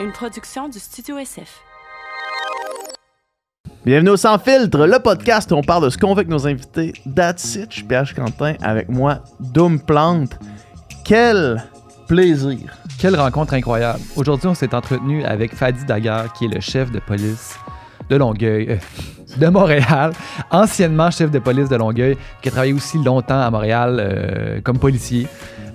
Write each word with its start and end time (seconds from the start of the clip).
une 0.00 0.12
production 0.12 0.68
du 0.68 0.78
Studio 0.78 1.18
SF. 1.18 1.62
Bienvenue 3.84 4.10
au 4.10 4.16
Sans 4.16 4.38
Filtre, 4.38 4.86
le 4.86 4.98
podcast 4.98 5.52
où 5.52 5.56
on 5.56 5.62
parle 5.62 5.84
de 5.84 5.90
ce 5.90 5.98
qu'on 5.98 6.14
veut 6.14 6.20
avec 6.20 6.28
nos 6.28 6.46
invités. 6.46 6.92
That's 7.14 7.54
it, 7.54 7.66
je 7.70 7.76
suis 7.76 7.84
Pierre 7.84 8.12
Quentin 8.14 8.54
avec 8.62 8.88
moi, 8.88 9.20
Doom 9.40 9.80
Plante. 9.80 10.38
Quel 11.04 11.62
plaisir! 12.08 12.58
Quelle 12.98 13.16
rencontre 13.16 13.54
incroyable. 13.54 14.00
Aujourd'hui, 14.16 14.48
on 14.48 14.54
s'est 14.54 14.74
entretenu 14.74 15.24
avec 15.24 15.54
Fadi 15.54 15.84
Daguerre, 15.84 16.32
qui 16.32 16.46
est 16.46 16.54
le 16.54 16.60
chef 16.60 16.90
de 16.90 16.98
police 16.98 17.56
de 18.08 18.16
Longueuil, 18.16 18.66
euh, 18.70 18.76
de 19.36 19.46
Montréal, 19.48 20.12
anciennement 20.50 21.10
chef 21.10 21.30
de 21.30 21.38
police 21.38 21.68
de 21.68 21.76
Longueuil, 21.76 22.16
qui 22.42 22.48
a 22.48 22.52
travaillé 22.52 22.72
aussi 22.72 22.98
longtemps 23.02 23.40
à 23.40 23.50
Montréal 23.50 23.98
euh, 24.00 24.60
comme 24.62 24.78
policier. 24.78 25.26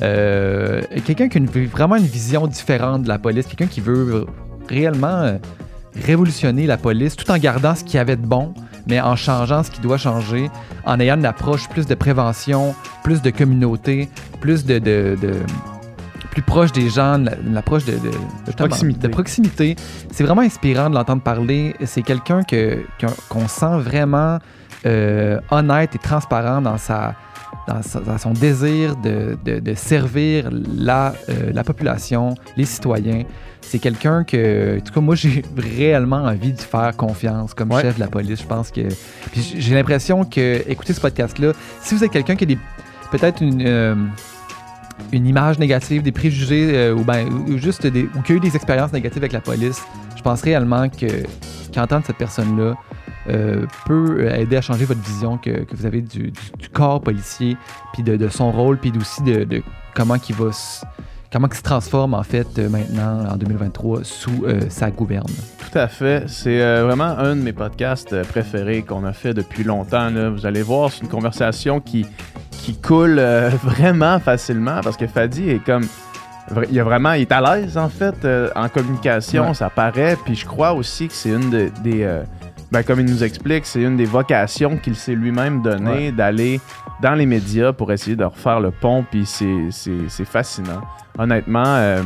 Euh, 0.02 0.82
quelqu'un 1.06 1.28
qui 1.28 1.38
a 1.38 1.42
une- 1.42 1.68
vraiment 1.68 1.96
une 1.98 2.06
vision 2.06 2.48
différente 2.48 3.04
de 3.04 3.08
la 3.10 3.20
police, 3.20 3.46
quelqu'un 3.48 3.68
qui 3.68 3.82
veut 3.82 4.26
réellement 4.70 5.08
euh, 5.08 5.38
révolutionner 6.06 6.66
la 6.68 6.78
police 6.78 7.16
tout 7.16 7.30
en 7.32 7.38
gardant 7.38 7.76
ce 7.76 7.84
qu'il 7.84 7.96
y 7.96 8.00
avait 8.00 8.16
de 8.16 8.26
bon, 8.26 8.54
mais 8.88 9.02
en 9.02 9.16
changeant 9.16 9.64
ce 9.64 9.72
qui 9.72 9.82
doit 9.82 9.98
changer, 9.98 10.50
en 10.86 11.00
ayant 11.00 11.16
une 11.18 11.26
approche 11.26 11.68
plus 11.70 11.86
de 11.86 11.96
prévention, 11.96 12.74
plus 13.04 13.22
de 13.22 13.30
communauté, 13.30 14.10
plus 14.40 14.64
de, 14.66 14.80
de- 14.80 15.18
de- 15.22 15.34
plus 16.32 16.44
proche 16.44 16.72
des 16.72 16.90
gens, 16.90 17.16
une 17.16 17.32
une 17.48 17.58
approche 17.58 17.86
de, 17.86 17.94
de, 17.94 18.52
proximité. 18.56 19.00
de 19.08 19.08
proximité. 19.12 19.76
C'est 20.12 20.24
vraiment 20.24 20.44
inspirant 20.44 20.90
de 20.90 20.96
l'entendre 20.96 21.24
parler. 21.24 21.76
C'est 21.86 22.04
quelqu'un 22.04 22.44
que, 22.44 22.84
que- 23.00 23.08
qu'on 23.30 23.48
sent 23.48 23.80
vraiment 23.80 24.38
euh, 24.86 25.40
honnête 25.52 25.96
et 25.96 25.98
transparent 25.98 26.62
dans 26.62 26.78
sa, 26.78 27.16
dans, 27.74 27.82
sa- 27.82 28.00
dans 28.00 28.18
son 28.18 28.32
désir 28.32 28.96
de, 28.98 29.38
de- 29.46 29.60
de 29.60 29.74
servir 29.76 30.50
la, 30.78 31.14
euh, 31.30 31.52
la 31.54 31.64
population, 31.64 32.36
les 32.58 32.66
citoyens. 32.66 33.24
C'est 33.62 33.80
quelqu'un 33.80 34.24
que, 34.24 34.78
en 34.78 34.82
tout 34.82 34.94
cas, 34.94 35.02
moi, 35.02 35.16
j'ai 35.22 35.44
réellement 35.58 36.24
envie 36.24 36.54
de 36.54 36.62
faire 36.62 36.96
confiance 36.98 37.54
comme 37.54 37.72
Ouais. 37.72 37.82
chef 37.82 37.96
de 37.96 38.00
la 38.00 38.08
police. 38.08 38.42
Je 38.42 38.48
pense 38.48 38.72
que. 38.72 38.82
J'ai 39.36 39.76
l'impression 39.76 40.24
que, 40.26 40.64
écoutez 40.68 40.94
ce 40.94 41.02
podcast-là, 41.02 41.52
si 41.82 41.96
vous 41.96 42.04
êtes 42.04 42.12
quelqu'un 42.12 42.36
qui 42.36 42.46
a 42.46 42.48
des. 42.48 42.58
Peut-être 43.12 43.42
une. 43.42 43.64
euh, 43.66 43.96
une 45.14 45.26
image 45.28 45.58
négative, 45.60 46.02
des 46.04 46.12
préjugés 46.12 46.72
euh, 46.74 46.94
ou, 46.94 47.04
ben, 47.06 47.26
ou 47.30 47.58
juste 47.58 47.88
des, 47.88 48.04
ou 48.16 48.22
qui 48.22 48.34
a 48.34 48.36
eu 48.36 48.40
des 48.42 48.54
expériences 48.56 48.92
négatives 48.92 49.20
avec 49.20 49.32
la 49.32 49.40
police, 49.40 49.82
je 50.18 50.22
pense 50.22 50.42
réellement 50.42 50.90
que 50.90 51.06
qu'entendre 51.74 52.04
cette 52.06 52.18
personne-là 52.18 52.76
euh, 53.30 53.66
peut 53.86 54.28
aider 54.34 54.58
à 54.58 54.62
changer 54.62 54.86
votre 54.86 55.02
vision 55.02 55.38
que, 55.38 55.50
que 55.64 55.76
vous 55.76 55.86
avez 55.86 56.02
du, 56.02 56.32
du- 56.32 56.52
du 56.58 56.70
corps 56.70 57.02
policier, 57.02 57.58
puis 57.94 58.04
de, 58.04 58.16
de 58.18 58.28
son 58.30 58.52
rôle, 58.52 58.78
puis 58.78 58.92
aussi 59.00 59.22
de, 59.24 59.44
de 59.44 59.62
comment 59.96 60.16
il 60.28 60.36
va 60.36 60.52
se, 60.52 60.86
comment 61.32 61.48
il 61.52 61.56
se 61.58 61.62
transforme 61.64 62.14
en 62.14 62.24
fait 62.24 62.48
euh, 62.60 62.70
maintenant 62.70 63.26
en 63.32 63.38
2023 63.38 64.00
sous 64.04 64.46
euh, 64.46 64.62
sa 64.70 64.92
gouverne. 64.92 65.28
Tout 65.72 65.78
à 65.78 65.88
fait. 65.88 66.24
C'est 66.28 66.62
euh, 66.62 66.84
vraiment 66.86 67.18
un 67.18 67.36
de 67.36 67.42
mes 67.42 67.54
podcasts 67.54 68.14
euh, 68.14 68.24
préférés 68.24 68.82
qu'on 68.82 69.06
a 69.06 69.14
fait 69.14 69.34
depuis 69.34 69.64
longtemps. 69.64 70.10
là. 70.10 70.30
Vous 70.30 70.46
allez 70.46 70.64
voir, 70.64 70.92
c'est 70.92 71.02
une 71.02 71.10
conversation 71.10 71.80
qui, 71.80 72.06
qui 72.52 72.76
coule 72.76 73.18
euh, 73.20 73.50
vraiment 73.64 74.20
facilement 74.20 74.82
parce 74.84 74.98
que 74.98 75.06
Fadi 75.08 75.50
est 75.50 75.64
comme. 75.64 75.86
Il, 76.72 76.80
a 76.80 76.84
vraiment, 76.84 77.12
il 77.14 77.22
est 77.22 77.32
à 77.32 77.42
l'aise 77.42 77.78
en 77.78 77.90
fait 77.90 78.26
euh, 78.26 78.50
en 78.56 78.70
communication, 78.70 79.50
Ouais. 79.50 79.54
ça 79.54 79.70
paraît. 79.70 80.18
Puis 80.26 80.34
je 80.36 80.48
crois 80.48 80.74
aussi 80.74 81.08
que 81.08 81.14
c'est 81.14 81.30
une 81.30 81.52
de- 81.52 81.70
des. 81.84 82.02
euh, 82.02 82.24
ben, 82.72 82.84
comme 82.84 83.00
il 83.00 83.06
nous 83.06 83.24
explique, 83.24 83.66
c'est 83.66 83.82
une 83.82 83.98
des 83.98 84.06
vocations 84.06 84.78
qu'il 84.78 84.96
s'est 84.96 85.16
lui-même 85.16 85.62
donné 85.62 85.90
Ouais. 86.08 86.12
d'aller 86.12 86.62
dans 87.02 87.14
les 87.16 87.26
médias 87.26 87.74
pour 87.74 87.92
essayer 87.92 88.16
de 88.16 88.24
refaire 88.26 88.60
le 88.60 88.72
pont. 88.72 89.04
Puis 89.10 89.26
c'est- 89.26 90.26
fascinant. 90.26 90.82
Honnêtement, 91.18 91.64
euh, 91.66 92.02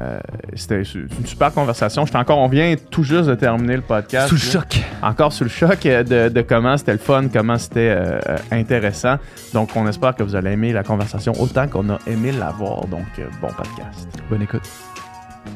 euh, 0.00 0.18
c'était 0.54 0.82
une 0.82 1.26
super 1.26 1.52
conversation. 1.52 2.04
J'étais 2.04 2.18
encore, 2.18 2.38
on 2.38 2.48
vient 2.48 2.74
tout 2.90 3.02
juste 3.02 3.28
de 3.28 3.34
terminer 3.34 3.76
le 3.76 3.82
podcast. 3.82 4.28
sous 4.28 4.34
le 4.34 4.40
choc. 4.40 4.80
Encore 5.02 5.32
sous 5.32 5.44
le 5.44 5.50
choc 5.50 5.86
euh, 5.86 6.02
de, 6.02 6.28
de 6.34 6.42
comment 6.42 6.76
c'était 6.76 6.92
le 6.92 6.98
fun, 6.98 7.28
comment 7.32 7.56
c'était 7.56 7.94
euh, 7.96 8.18
intéressant. 8.50 9.16
Donc, 9.54 9.70
on 9.76 9.86
espère 9.86 10.14
que 10.14 10.22
vous 10.22 10.34
allez 10.34 10.50
aimer 10.52 10.72
la 10.72 10.82
conversation 10.82 11.32
autant 11.40 11.68
qu'on 11.68 11.88
a 11.90 11.98
aimé 12.06 12.32
l'avoir. 12.32 12.86
Donc, 12.86 13.06
bon 13.40 13.48
podcast. 13.48 14.08
Bonne 14.28 14.42
écoute. 14.42 14.68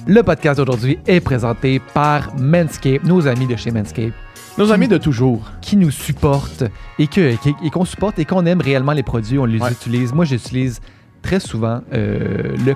Le 0.06 0.22
podcast 0.22 0.58
d'aujourd'hui 0.58 0.98
est 1.06 1.20
présenté 1.20 1.80
par 1.94 2.34
Manscaped, 2.36 3.04
nos 3.04 3.26
amis 3.26 3.46
de 3.46 3.56
chez 3.56 3.70
Manscaped. 3.70 4.12
Nos 4.58 4.72
amis 4.72 4.88
de 4.88 4.98
toujours. 4.98 5.42
qui 5.60 5.76
nous 5.76 5.90
supportent 5.90 6.64
et 6.98 7.06
que- 7.06 7.36
qui- 7.36 7.54
et 7.64 7.70
qu'on 7.70 7.84
supporte 7.84 8.18
et 8.18 8.24
qu'on 8.24 8.44
aime 8.46 8.60
réellement 8.60 8.92
les 8.92 9.02
produits, 9.04 9.38
on 9.38 9.44
les 9.44 9.60
Ouais. 9.60 9.70
utilise. 9.72 10.12
Moi, 10.12 10.24
j'utilise 10.24 10.80
très 11.22 11.38
souvent 11.40 11.80
euh, 11.92 12.56
le, 12.66 12.74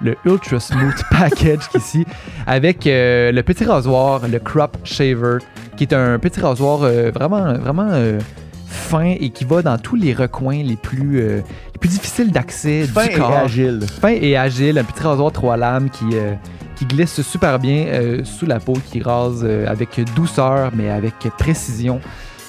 le 0.00 0.16
Ultra 0.24 0.58
Smooth 0.60 1.02
Package 1.10 1.68
ici 1.74 2.04
avec 2.46 2.86
euh, 2.86 3.30
le 3.32 3.42
petit 3.42 3.64
rasoir, 3.64 4.26
le 4.26 4.38
Crop 4.38 4.78
Shaver, 4.84 5.38
qui 5.76 5.84
est 5.84 5.92
un 5.92 6.18
petit 6.18 6.40
rasoir 6.40 6.82
euh, 6.82 7.10
vraiment, 7.14 7.52
vraiment 7.54 7.88
euh, 7.90 8.18
fin 8.68 9.14
et 9.18 9.30
qui 9.30 9.44
va 9.44 9.62
dans 9.62 9.78
tous 9.78 9.96
les 9.96 10.12
recoins 10.12 10.62
les 10.62 10.76
plus, 10.76 11.20
euh, 11.20 11.36
les 11.72 11.78
plus 11.80 11.88
difficiles 11.88 12.30
d'accès 12.30 12.84
Fin 12.84 13.06
du 13.06 13.12
et 13.12 13.14
corps 13.14 13.36
agile. 13.36 13.80
fin 14.00 14.08
et 14.10 14.36
agile, 14.36 14.78
un 14.78 14.84
petit 14.84 15.02
rasoir 15.02 15.32
trois 15.32 15.56
lames 15.56 15.88
qui, 15.90 16.04
euh, 16.12 16.34
qui 16.76 16.84
glisse 16.84 17.22
super 17.22 17.58
bien 17.58 17.86
euh, 17.86 18.24
sous 18.24 18.46
la 18.46 18.60
peau, 18.60 18.74
qui 18.74 19.02
rase 19.02 19.44
avec 19.66 20.00
douceur, 20.14 20.70
mais 20.74 20.90
avec 20.90 21.14
précision. 21.38 22.00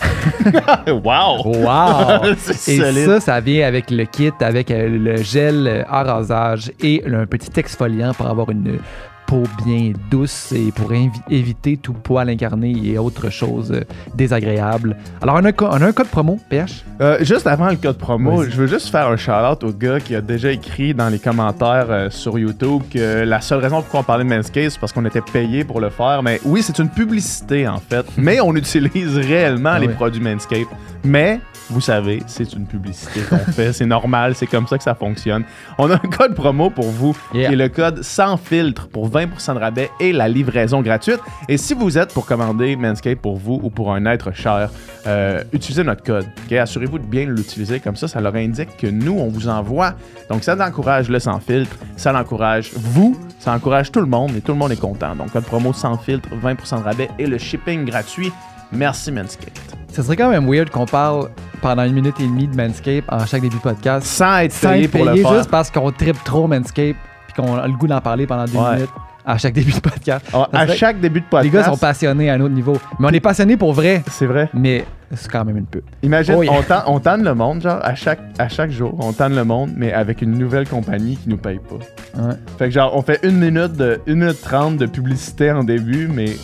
wow! 0.87 1.43
Wow! 1.45 2.25
Et 2.67 2.77
solide. 2.77 3.05
ça, 3.05 3.19
ça 3.19 3.39
vient 3.39 3.67
avec 3.67 3.91
le 3.91 4.05
kit, 4.05 4.31
avec 4.39 4.69
le 4.69 5.17
gel 5.17 5.85
à 5.89 6.03
rasage 6.03 6.71
et 6.81 7.03
un 7.05 7.25
petit 7.25 7.59
exfoliant 7.59 8.13
pour 8.13 8.27
avoir 8.27 8.49
une 8.49 8.79
peau 9.29 9.43
bien 9.63 9.93
douce 10.09 10.51
et 10.53 10.71
pour 10.71 10.91
éviter 11.29 11.77
tout 11.77 11.93
poil 11.93 12.27
incarné 12.29 12.73
et 12.83 12.97
autres 12.97 13.29
choses 13.29 13.71
euh, 13.71 13.81
désagréables. 14.15 14.97
Alors, 15.21 15.35
on 15.35 15.45
a, 15.45 15.49
un 15.49 15.51
co- 15.51 15.67
on 15.69 15.81
a 15.81 15.85
un 15.85 15.91
code 15.91 16.07
promo, 16.07 16.39
PH. 16.49 16.83
Euh, 16.99 17.17
juste 17.21 17.45
avant 17.45 17.69
le 17.69 17.75
code 17.75 17.97
promo, 17.99 18.43
je 18.43 18.55
veux 18.57 18.65
juste 18.65 18.89
faire 18.89 19.07
un 19.07 19.17
shout-out 19.17 19.63
au 19.63 19.71
gars 19.71 19.99
qui 19.99 20.15
a 20.15 20.21
déjà 20.21 20.51
écrit 20.51 20.95
dans 20.95 21.09
les 21.09 21.19
commentaires 21.19 21.85
euh, 21.89 22.09
sur 22.09 22.39
YouTube 22.39 22.81
que 22.91 23.23
la 23.23 23.39
seule 23.39 23.59
raison 23.59 23.81
pourquoi 23.81 23.99
on 23.99 24.03
parlait 24.03 24.23
de 24.23 24.29
Manscaped, 24.29 24.71
c'est 24.71 24.79
parce 24.79 24.91
qu'on 24.93 25.05
était 25.05 25.21
payé 25.21 25.63
pour 25.63 25.79
le 25.79 25.89
faire. 25.91 26.23
Mais 26.23 26.41
oui, 26.43 26.63
c'est 26.63 26.79
une 26.79 26.89
publicité 26.89 27.67
en 27.67 27.77
fait. 27.77 28.05
mais 28.17 28.41
on 28.41 28.55
utilise 28.55 29.15
réellement 29.17 29.71
Ah 29.73 29.79
les 29.79 29.87
oui. 29.87 29.93
produits 29.93 30.21
Manscaped. 30.21 30.65
Mais 31.05 31.39
vous 31.69 31.81
savez, 31.81 32.21
c'est 32.27 32.53
une 32.53 32.65
publicité 32.65 33.21
qu'on 33.29 33.37
fait. 33.51 33.73
C'est 33.73 33.85
normal, 33.85 34.35
c'est 34.35 34.47
comme 34.47 34.67
ça 34.67 34.77
que 34.77 34.83
ça 34.83 34.95
fonctionne. 34.95 35.43
On 35.77 35.89
a 35.89 35.95
un 35.95 35.97
code 35.97 36.35
promo 36.35 36.69
pour 36.69 36.85
vous 36.89 37.15
Yeah. 37.33 37.47
qui 37.49 37.53
est 37.53 37.57
le 37.57 37.69
code 37.69 38.03
sans 38.03 38.37
filtre 38.37 38.87
pour 38.87 39.09
20% 39.09 39.53
de 39.53 39.59
rabais 39.59 39.89
et 39.99 40.11
la 40.13 40.27
livraison 40.27 40.81
gratuite. 40.81 41.19
Et 41.47 41.57
si 41.57 41.73
vous 41.73 41.97
êtes 41.97 42.13
pour 42.13 42.25
commander 42.25 42.75
Manscaped 42.75 43.19
pour 43.21 43.37
vous 43.37 43.59
ou 43.63 43.69
pour 43.69 43.93
un 43.93 44.05
être 44.05 44.31
cher, 44.33 44.69
euh, 45.07 45.43
utilisez 45.53 45.83
notre 45.83 46.03
code. 46.03 46.25
Assurez-vous 46.51 46.99
de 46.99 47.05
bien 47.05 47.25
l'utiliser 47.25 47.79
comme 47.79 47.95
ça, 47.95 48.07
ça 48.07 48.19
leur 48.19 48.35
indique 48.35 48.75
que 48.77 48.87
nous, 48.87 49.13
on 49.17 49.27
vous 49.27 49.47
envoie. 49.47 49.93
Donc 50.29 50.43
ça 50.43 50.55
encourage 50.65 51.09
le 51.09 51.19
sans 51.19 51.39
filtre, 51.39 51.75
ça 51.95 52.11
l'encourage 52.11 52.71
vous, 52.75 53.17
ça 53.39 53.53
encourage 53.53 53.91
tout 53.91 53.99
le 54.01 54.07
monde 54.07 54.35
et 54.35 54.41
tout 54.41 54.51
le 54.51 54.57
monde 54.57 54.71
est 54.71 54.79
content. 54.79 55.15
Donc 55.15 55.31
code 55.31 55.45
promo 55.45 55.71
sans 55.73 55.97
filtre, 55.97 56.29
20% 56.43 56.79
de 56.79 56.83
rabais 56.83 57.09
et 57.19 57.27
le 57.27 57.37
shipping 57.37 57.85
gratuit. 57.85 58.31
Merci 58.71 59.11
Manscaped. 59.11 59.78
Ça 59.91 60.03
serait 60.03 60.15
quand 60.15 60.29
même 60.29 60.47
weird 60.49 60.69
qu'on 60.69 60.85
parle 60.85 61.29
pendant 61.61 61.83
une 61.83 61.93
minute 61.93 62.19
et 62.19 62.23
demie 62.23 62.47
de 62.47 62.55
Manscape 62.55 63.03
en 63.09 63.25
chaque 63.25 63.41
début 63.41 63.57
de 63.57 63.61
podcast. 63.61 64.05
Sans 64.05 64.37
être 64.39 64.51
sans 64.53 64.69
payé 64.71 64.85
être 64.85 64.91
pour 64.91 65.03
le 65.05 65.15
faire. 65.15 65.33
juste 65.33 65.49
parce 65.49 65.69
qu'on 65.71 65.91
tripe 65.91 66.23
trop 66.23 66.47
Manscape 66.47 66.95
puis 67.27 67.33
qu'on 67.35 67.55
a 67.57 67.67
le 67.67 67.73
goût 67.73 67.87
d'en 67.87 67.99
parler 67.99 68.25
pendant 68.25 68.45
deux 68.45 68.57
Ouais. 68.57 68.75
minutes 68.75 68.89
à 69.25 69.37
chaque 69.37 69.53
début 69.53 69.71
de 69.73 69.79
podcast. 69.79 70.25
Ah, 70.33 70.47
Ça 70.51 70.59
à 70.59 70.65
serait- 70.67 70.77
chaque 70.77 70.99
début 71.01 71.19
de 71.19 71.25
Les 71.25 71.29
podcast. 71.29 71.53
gars 71.53 71.63
sont 71.65 71.77
passionnés 71.77 72.29
à 72.29 72.35
un 72.35 72.41
autre 72.41 72.53
niveau. 72.53 72.77
Mais 72.99 73.07
on 73.07 73.11
est 73.11 73.19
passionnés 73.19 73.57
pour 73.57 73.73
vrai, 73.73 74.01
C'est 74.09 74.25
vrai. 74.25 74.49
mais 74.53 74.85
c'est 75.13 75.29
quand 75.29 75.43
même 75.43 75.57
une 75.57 75.65
pub. 75.65 75.81
Imagine, 76.01 76.35
Oh, 76.37 76.43
yeah. 76.43 76.53
on, 76.53 76.61
tanne, 76.63 76.83
on 76.87 76.99
tanne 76.99 77.23
le 77.23 77.35
monde, 77.35 77.61
genre, 77.61 77.79
à 77.83 77.93
chaque, 77.95 78.19
à 78.39 78.47
chaque 78.47 78.71
jour, 78.71 78.95
on 78.99 79.11
tanne 79.11 79.35
le 79.35 79.43
monde, 79.43 79.71
mais 79.75 79.91
avec 79.91 80.21
une 80.21 80.37
nouvelle 80.37 80.67
compagnie 80.67 81.17
qui 81.17 81.29
nous 81.29 81.37
paye 81.37 81.59
pas. 81.59 82.21
Ouais. 82.21 82.33
Fait 82.57 82.65
que, 82.65 82.71
genre, 82.71 82.95
on 82.95 83.01
fait 83.01 83.19
une 83.23 83.37
minute, 83.37 83.73
de, 83.73 83.99
une 84.07 84.19
minute 84.19 84.41
trente 84.41 84.77
de 84.77 84.85
publicité 84.85 85.51
en 85.51 85.63
début, 85.63 86.07
mais 86.07 86.35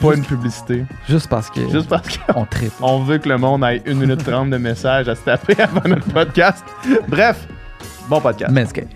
pas 0.00 0.14
une 0.14 0.24
publicité. 0.24 0.84
Juste 1.08 1.28
parce 1.28 1.50
que 1.50 1.68
Juste 1.68 1.88
parce 1.88 2.18
on 2.34 2.44
tripe. 2.44 2.76
qu'on 2.80 3.02
veut 3.02 3.18
que 3.18 3.28
le 3.28 3.38
monde 3.38 3.64
ait 3.64 3.82
une 3.86 3.98
minute 3.98 4.24
trente 4.24 4.50
de 4.50 4.56
messages 4.56 5.08
à 5.08 5.14
se 5.14 5.22
taper 5.22 5.54
avant 5.60 5.88
notre 5.88 6.10
podcast. 6.12 6.64
Bref, 7.08 7.46
bon 8.08 8.20
podcast. 8.20 8.52
Manscape. 8.52 8.86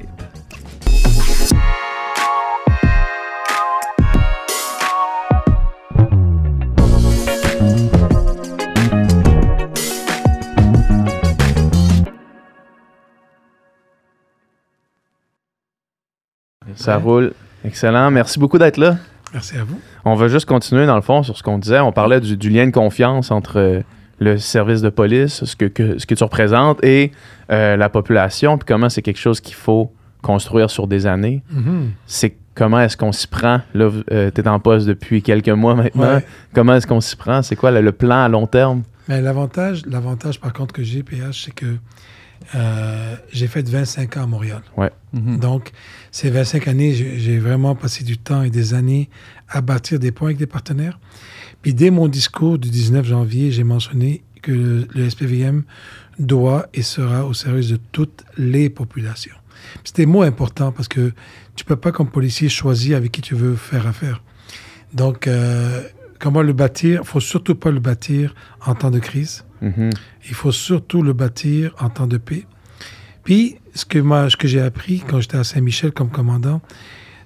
Ça 16.74 16.96
roule. 16.96 17.32
Excellent. 17.64 18.10
Merci 18.10 18.40
beaucoup 18.40 18.58
d'être 18.58 18.76
là. 18.76 18.96
Merci 19.32 19.56
à 19.56 19.64
vous. 19.64 19.80
On 20.04 20.14
va 20.14 20.28
juste 20.28 20.46
continuer, 20.46 20.86
dans 20.86 20.96
le 20.96 21.02
fond, 21.02 21.22
sur 21.22 21.36
ce 21.36 21.42
qu'on 21.42 21.58
disait. 21.58 21.80
On 21.80 21.92
parlait 21.92 22.20
du, 22.20 22.36
du 22.36 22.50
lien 22.50 22.66
de 22.66 22.70
confiance 22.72 23.30
entre 23.30 23.58
euh, 23.58 23.80
le 24.18 24.38
service 24.38 24.82
de 24.82 24.90
police, 24.90 25.44
ce 25.44 25.56
que, 25.56 25.64
que- 25.66 25.98
ce 25.98 26.06
que 26.06 26.14
tu 26.14 26.22
représentes, 26.24 26.82
et 26.84 27.12
euh, 27.50 27.76
la 27.76 27.88
population, 27.88 28.58
puis 28.58 28.66
comment 28.66 28.88
c'est 28.88 29.02
quelque 29.02 29.18
chose 29.20 29.40
qu'il 29.40 29.54
faut 29.56 29.92
construire 30.22 30.70
sur 30.70 30.86
des 30.86 31.06
années. 31.06 31.42
Mhm. 31.50 31.90
C'est 32.06 32.36
comment 32.54 32.80
est-ce 32.80 32.96
qu'on 32.96 33.10
s'y 33.12 33.26
prend? 33.26 33.60
Là, 33.74 33.90
tu 34.08 34.40
es 34.40 34.48
en 34.48 34.60
poste 34.60 34.86
depuis 34.86 35.22
quelques 35.22 35.48
mois 35.48 35.74
maintenant. 35.74 36.14
Ouais. 36.16 36.26
Comment 36.54 36.74
est-ce 36.76 36.86
qu'on 36.86 37.00
s'y 37.00 37.16
prend? 37.16 37.42
C'est 37.42 37.56
quoi 37.56 37.70
le, 37.72 37.80
le 37.80 37.92
plan 37.92 38.22
à 38.24 38.28
long 38.28 38.46
terme? 38.46 38.82
Mais 39.08 39.20
l'avantage, 39.20 39.82
l'avantage 39.86 40.38
par 40.40 40.52
contre 40.52 40.72
que 40.74 40.82
j'ai, 40.84 41.02
PH, 41.02 41.46
c'est 41.46 41.54
que 41.54 41.66
euh, 42.54 43.14
j'ai 43.32 43.46
fait 43.46 43.66
25 43.68 44.16
ans 44.16 44.22
à 44.24 44.26
Montréal. 44.26 44.62
Mhm. 45.12 45.38
Donc, 45.40 45.70
ces 46.12 46.30
25 46.30 46.68
années, 46.68 46.92
j'ai 46.92 47.38
vraiment 47.38 47.74
passé 47.74 48.04
du 48.04 48.18
temps 48.18 48.42
et 48.42 48.50
des 48.50 48.74
années 48.74 49.08
à 49.48 49.62
bâtir 49.62 49.98
des 49.98 50.12
ponts 50.12 50.26
avec 50.26 50.36
des 50.36 50.46
partenaires. 50.46 51.00
Puis 51.62 51.74
dès 51.74 51.90
mon 51.90 52.06
discours 52.06 52.58
du 52.58 52.70
19 52.70 53.04
janvier, 53.06 53.50
j'ai 53.50 53.64
mentionné 53.64 54.22
que 54.42 54.52
le, 54.52 54.86
le 54.94 55.10
SPVM 55.10 55.64
doit 56.18 56.68
et 56.74 56.82
sera 56.82 57.26
au 57.26 57.32
service 57.32 57.68
de 57.68 57.78
toutes 57.92 58.24
les 58.36 58.68
populations. 58.68 59.34
Puis 59.74 59.80
C'est 59.84 59.96
des 59.96 60.06
mots 60.06 60.22
importants 60.22 60.70
parce 60.70 60.88
que 60.88 61.12
tu 61.56 61.64
peux 61.64 61.76
pas, 61.76 61.92
comme 61.92 62.10
policier, 62.10 62.48
choisir 62.48 62.96
avec 62.96 63.12
qui 63.12 63.22
tu 63.22 63.34
veux 63.34 63.56
faire 63.56 63.86
affaire. 63.86 64.22
Donc, 64.92 65.26
euh, 65.26 65.82
comment 66.18 66.42
le 66.42 66.52
bâtir? 66.52 67.00
Il 67.02 67.06
faut 67.06 67.20
surtout 67.20 67.54
pas 67.54 67.70
le 67.70 67.80
bâtir 67.80 68.34
en 68.64 68.74
temps 68.74 68.90
de 68.90 68.98
crise. 68.98 69.44
Mhm. 69.60 69.90
Il 70.28 70.34
faut 70.34 70.52
surtout 70.52 71.02
le 71.02 71.12
bâtir 71.12 71.74
en 71.80 71.88
temps 71.88 72.06
de 72.06 72.18
paix. 72.18 72.46
Puis, 73.24 73.56
ce 73.74 73.84
que, 73.84 73.98
moi, 73.98 74.28
ce 74.30 74.36
que 74.36 74.48
j'ai 74.48 74.60
appris 74.60 75.02
quand 75.06 75.20
j'étais 75.20 75.38
à 75.38 75.44
Saint-Michel 75.44 75.92
comme 75.92 76.10
commandant, 76.10 76.60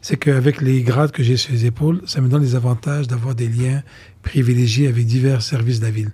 c'est 0.01 0.17
qu'avec 0.17 0.61
les 0.61 0.83
grades 0.83 1.11
que 1.11 1.23
j'ai 1.23 1.37
sur 1.37 1.53
les 1.53 1.67
épaules, 1.67 2.01
ça 2.07 2.21
me 2.21 2.29
donne 2.29 2.43
les 2.43 2.55
avantages 2.55 3.09
d'avoir 3.09 3.35
des 3.35 3.49
liens 3.49 3.83
privilégiés 4.23 4.87
avec 4.87 5.07
divers 5.07 5.43
services 5.43 5.81
de 5.81 5.87
la 5.87 5.91
ville. 5.91 6.13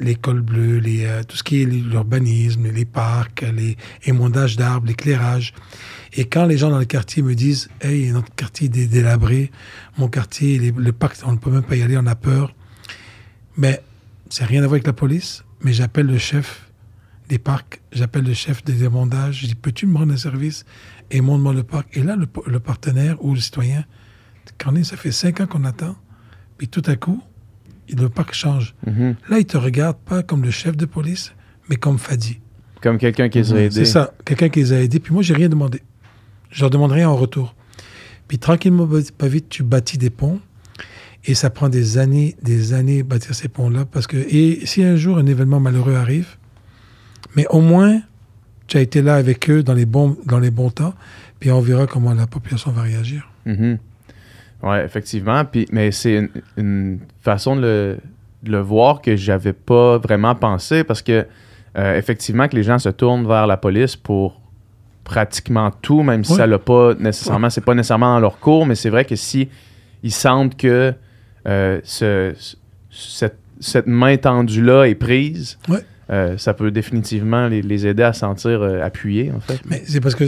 L'école 0.00 0.40
bleue, 0.42 0.78
les, 0.78 1.04
euh, 1.04 1.22
tout 1.24 1.36
ce 1.36 1.42
qui 1.42 1.60
est 1.60 1.64
l'urbanisme, 1.66 2.70
les 2.70 2.84
parcs, 2.84 3.44
les 3.54 3.76
émondages 4.04 4.56
d'arbres, 4.56 4.86
l'éclairage. 4.86 5.52
Et 6.14 6.24
quand 6.26 6.46
les 6.46 6.56
gens 6.56 6.70
dans 6.70 6.78
le 6.78 6.84
quartier 6.84 7.22
me 7.22 7.34
disent 7.34 7.68
«Hey, 7.82 8.10
notre 8.12 8.32
quartier 8.34 8.66
est 8.66 8.70
dé- 8.70 8.86
délabré, 8.86 9.50
mon 9.98 10.08
quartier, 10.08 10.58
le 10.58 10.92
parc, 10.92 11.16
on 11.24 11.32
ne 11.32 11.36
peut 11.36 11.50
même 11.50 11.64
pas 11.64 11.74
y 11.76 11.82
aller, 11.82 11.98
on 11.98 12.06
a 12.06 12.14
peur.» 12.14 12.54
Mais 13.56 13.82
c'est 14.30 14.44
rien 14.44 14.60
à 14.62 14.66
voir 14.66 14.74
avec 14.74 14.86
la 14.86 14.92
police, 14.92 15.42
mais 15.62 15.72
j'appelle 15.72 16.06
le 16.06 16.18
chef 16.18 16.67
des 17.28 17.38
parcs, 17.38 17.80
j'appelle 17.92 18.24
le 18.24 18.34
chef 18.34 18.64
des 18.64 18.84
émondages, 18.84 19.42
je 19.42 19.46
dis 19.46 19.54
peux-tu 19.54 19.86
me 19.86 19.98
rendre 19.98 20.12
un 20.12 20.16
service? 20.16 20.64
Et 21.10 21.20
montre-moi 21.20 21.52
le 21.52 21.62
parc. 21.62 21.96
Et 21.96 22.02
là, 22.02 22.16
le, 22.16 22.26
le 22.46 22.60
partenaire 22.60 23.22
ou 23.24 23.34
le 23.34 23.40
citoyen, 23.40 23.84
quand 24.58 24.72
ça 24.84 24.96
fait 24.96 25.12
cinq 25.12 25.40
ans 25.40 25.46
qu'on 25.46 25.64
attend, 25.64 25.96
puis 26.56 26.68
tout 26.68 26.82
à 26.86 26.96
coup, 26.96 27.22
le 27.96 28.08
parc 28.08 28.34
change. 28.34 28.74
Mhm. 28.86 29.16
Là, 29.28 29.38
il 29.38 29.46
te 29.46 29.56
regarde 29.56 29.96
pas 29.96 30.22
comme 30.22 30.42
le 30.42 30.50
chef 30.50 30.76
de 30.76 30.86
police, 30.86 31.32
mais 31.68 31.76
comme 31.76 31.98
Fadi. 31.98 32.40
Comme 32.82 32.98
quelqu'un 32.98 33.28
qui 33.28 33.38
les 33.38 33.52
a 33.52 33.56
aidés. 33.56 33.70
C'est 33.70 33.84
ça, 33.84 34.12
quelqu'un 34.24 34.48
qui 34.48 34.60
les 34.60 34.72
a 34.72 34.80
aidés. 34.80 35.00
Puis 35.00 35.12
moi, 35.12 35.22
j'ai 35.22 35.34
rien 35.34 35.48
demandé. 35.48 35.82
Je 36.50 36.60
leur 36.60 36.70
demande 36.70 36.92
rien 36.92 37.08
en 37.08 37.16
retour. 37.16 37.54
Puis 38.26 38.38
tranquillement, 38.38 38.88
pas 39.16 39.28
vite, 39.28 39.48
tu 39.48 39.62
bâtis 39.62 39.98
des 39.98 40.10
ponts. 40.10 40.40
Et 41.24 41.34
ça 41.34 41.50
prend 41.50 41.68
des 41.68 41.98
années, 41.98 42.36
des 42.42 42.72
années 42.72 43.02
bâtir 43.02 43.34
ces 43.34 43.48
ponts-là. 43.48 43.84
Parce 43.84 44.06
que, 44.06 44.16
et 44.16 44.64
si 44.64 44.82
un 44.82 44.96
jour 44.96 45.18
un 45.18 45.26
événement 45.26 45.60
malheureux 45.60 45.94
arrive, 45.94 46.36
mais 47.36 47.46
au 47.50 47.60
moins, 47.60 48.00
tu 48.66 48.76
as 48.76 48.80
été 48.80 49.02
là 49.02 49.14
avec 49.16 49.48
eux 49.50 49.62
dans 49.62 49.74
les 49.74 49.86
bons, 49.86 50.16
dans 50.26 50.38
les 50.38 50.50
bons 50.50 50.70
temps. 50.70 50.94
Puis 51.40 51.50
on 51.52 51.60
verra 51.60 51.86
comment 51.86 52.12
la 52.14 52.26
population 52.26 52.70
va 52.72 52.82
réagir. 52.82 53.28
Mhm. 53.46 53.78
Ouais, 54.62 54.84
effectivement. 54.84 55.44
Puis, 55.44 55.66
mais 55.72 55.92
c'est 55.92 56.14
une, 56.16 56.28
une 56.56 56.98
façon 57.20 57.54
de 57.56 57.60
le, 57.62 57.96
de 58.42 58.50
le 58.52 58.58
voir 58.60 59.00
que 59.00 59.14
j'avais 59.16 59.52
pas 59.52 59.98
vraiment 59.98 60.34
pensé 60.34 60.82
parce 60.84 61.00
que, 61.00 61.26
euh, 61.76 61.96
effectivement, 61.96 62.48
que 62.48 62.56
les 62.56 62.64
gens 62.64 62.78
se 62.78 62.88
tournent 62.88 63.26
vers 63.26 63.46
la 63.46 63.56
police 63.56 63.94
pour 63.94 64.40
pratiquement 65.04 65.70
tout, 65.70 66.02
même 66.02 66.24
si 66.24 66.32
Ouais. 66.32 66.38
ça 66.38 66.46
l'a 66.46 66.58
pas 66.58 66.94
nécessairement, 66.94 67.50
c'est 67.50 67.64
pas 67.64 67.74
nécessairement 67.74 68.14
dans 68.14 68.20
leur 68.20 68.38
cours, 68.40 68.66
mais 68.66 68.74
c'est 68.74 68.90
vrai 68.90 69.04
que 69.04 69.16
si 69.16 69.48
ils 70.02 70.12
sentent 70.12 70.56
que 70.56 70.92
euh, 71.46 71.80
ce- 71.84 72.34
ce- 72.36 72.56
cette, 72.90 73.38
cette 73.60 73.86
main 73.86 74.16
tendue-là 74.16 74.84
est 74.84 74.94
prise. 74.96 75.58
Euh, 76.10 76.36
ça 76.38 76.54
peut 76.54 76.70
définitivement 76.70 77.48
les, 77.48 77.62
les 77.62 77.86
aider 77.86 78.02
à 78.02 78.12
se 78.12 78.20
sentir 78.20 78.62
euh, 78.62 78.82
appuyés, 78.82 79.30
en 79.34 79.40
fait. 79.40 79.60
Mais 79.66 79.82
c'est 79.86 80.00
parce 80.00 80.14
que 80.14 80.24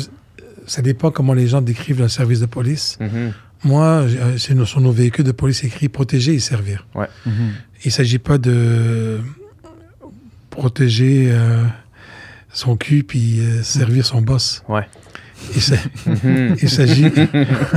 ça 0.67 0.83
dépend 0.83 1.11
comment 1.11 1.33
les 1.35 1.47
gens 1.49 1.61
décrivent 1.63 2.01
le 2.01 2.09
service 2.09 2.41
de 2.41 2.47
police. 2.47 2.97
Mhm. 3.01 3.33
Moi, 3.65 3.85
euh, 3.87 4.37
c'est 4.39 4.55
nos- 4.55 4.65
sur 4.67 4.81
nos 4.81 4.93
véhicules 4.93 5.25
de 5.25 5.33
police 5.33 5.65
écrit 5.65 5.89
protéger 5.89 6.35
et 6.35 6.39
servir. 6.41 6.87
Mhm. 6.95 7.33
Il 7.85 7.89
ne 7.89 7.93
s'agit 7.93 8.19
pas 8.19 8.39
de 8.39 9.19
protéger 10.51 11.29
euh, 11.31 11.63
son 12.53 12.77
cul 12.77 13.03
puis 13.05 13.41
servir 13.63 14.05
son 14.05 14.21
boss. 14.23 14.63
Ouais. 14.69 14.87
Il 15.55 15.61
Mhm. 16.07 16.57
il 16.63 16.69
s'agit 16.71 17.11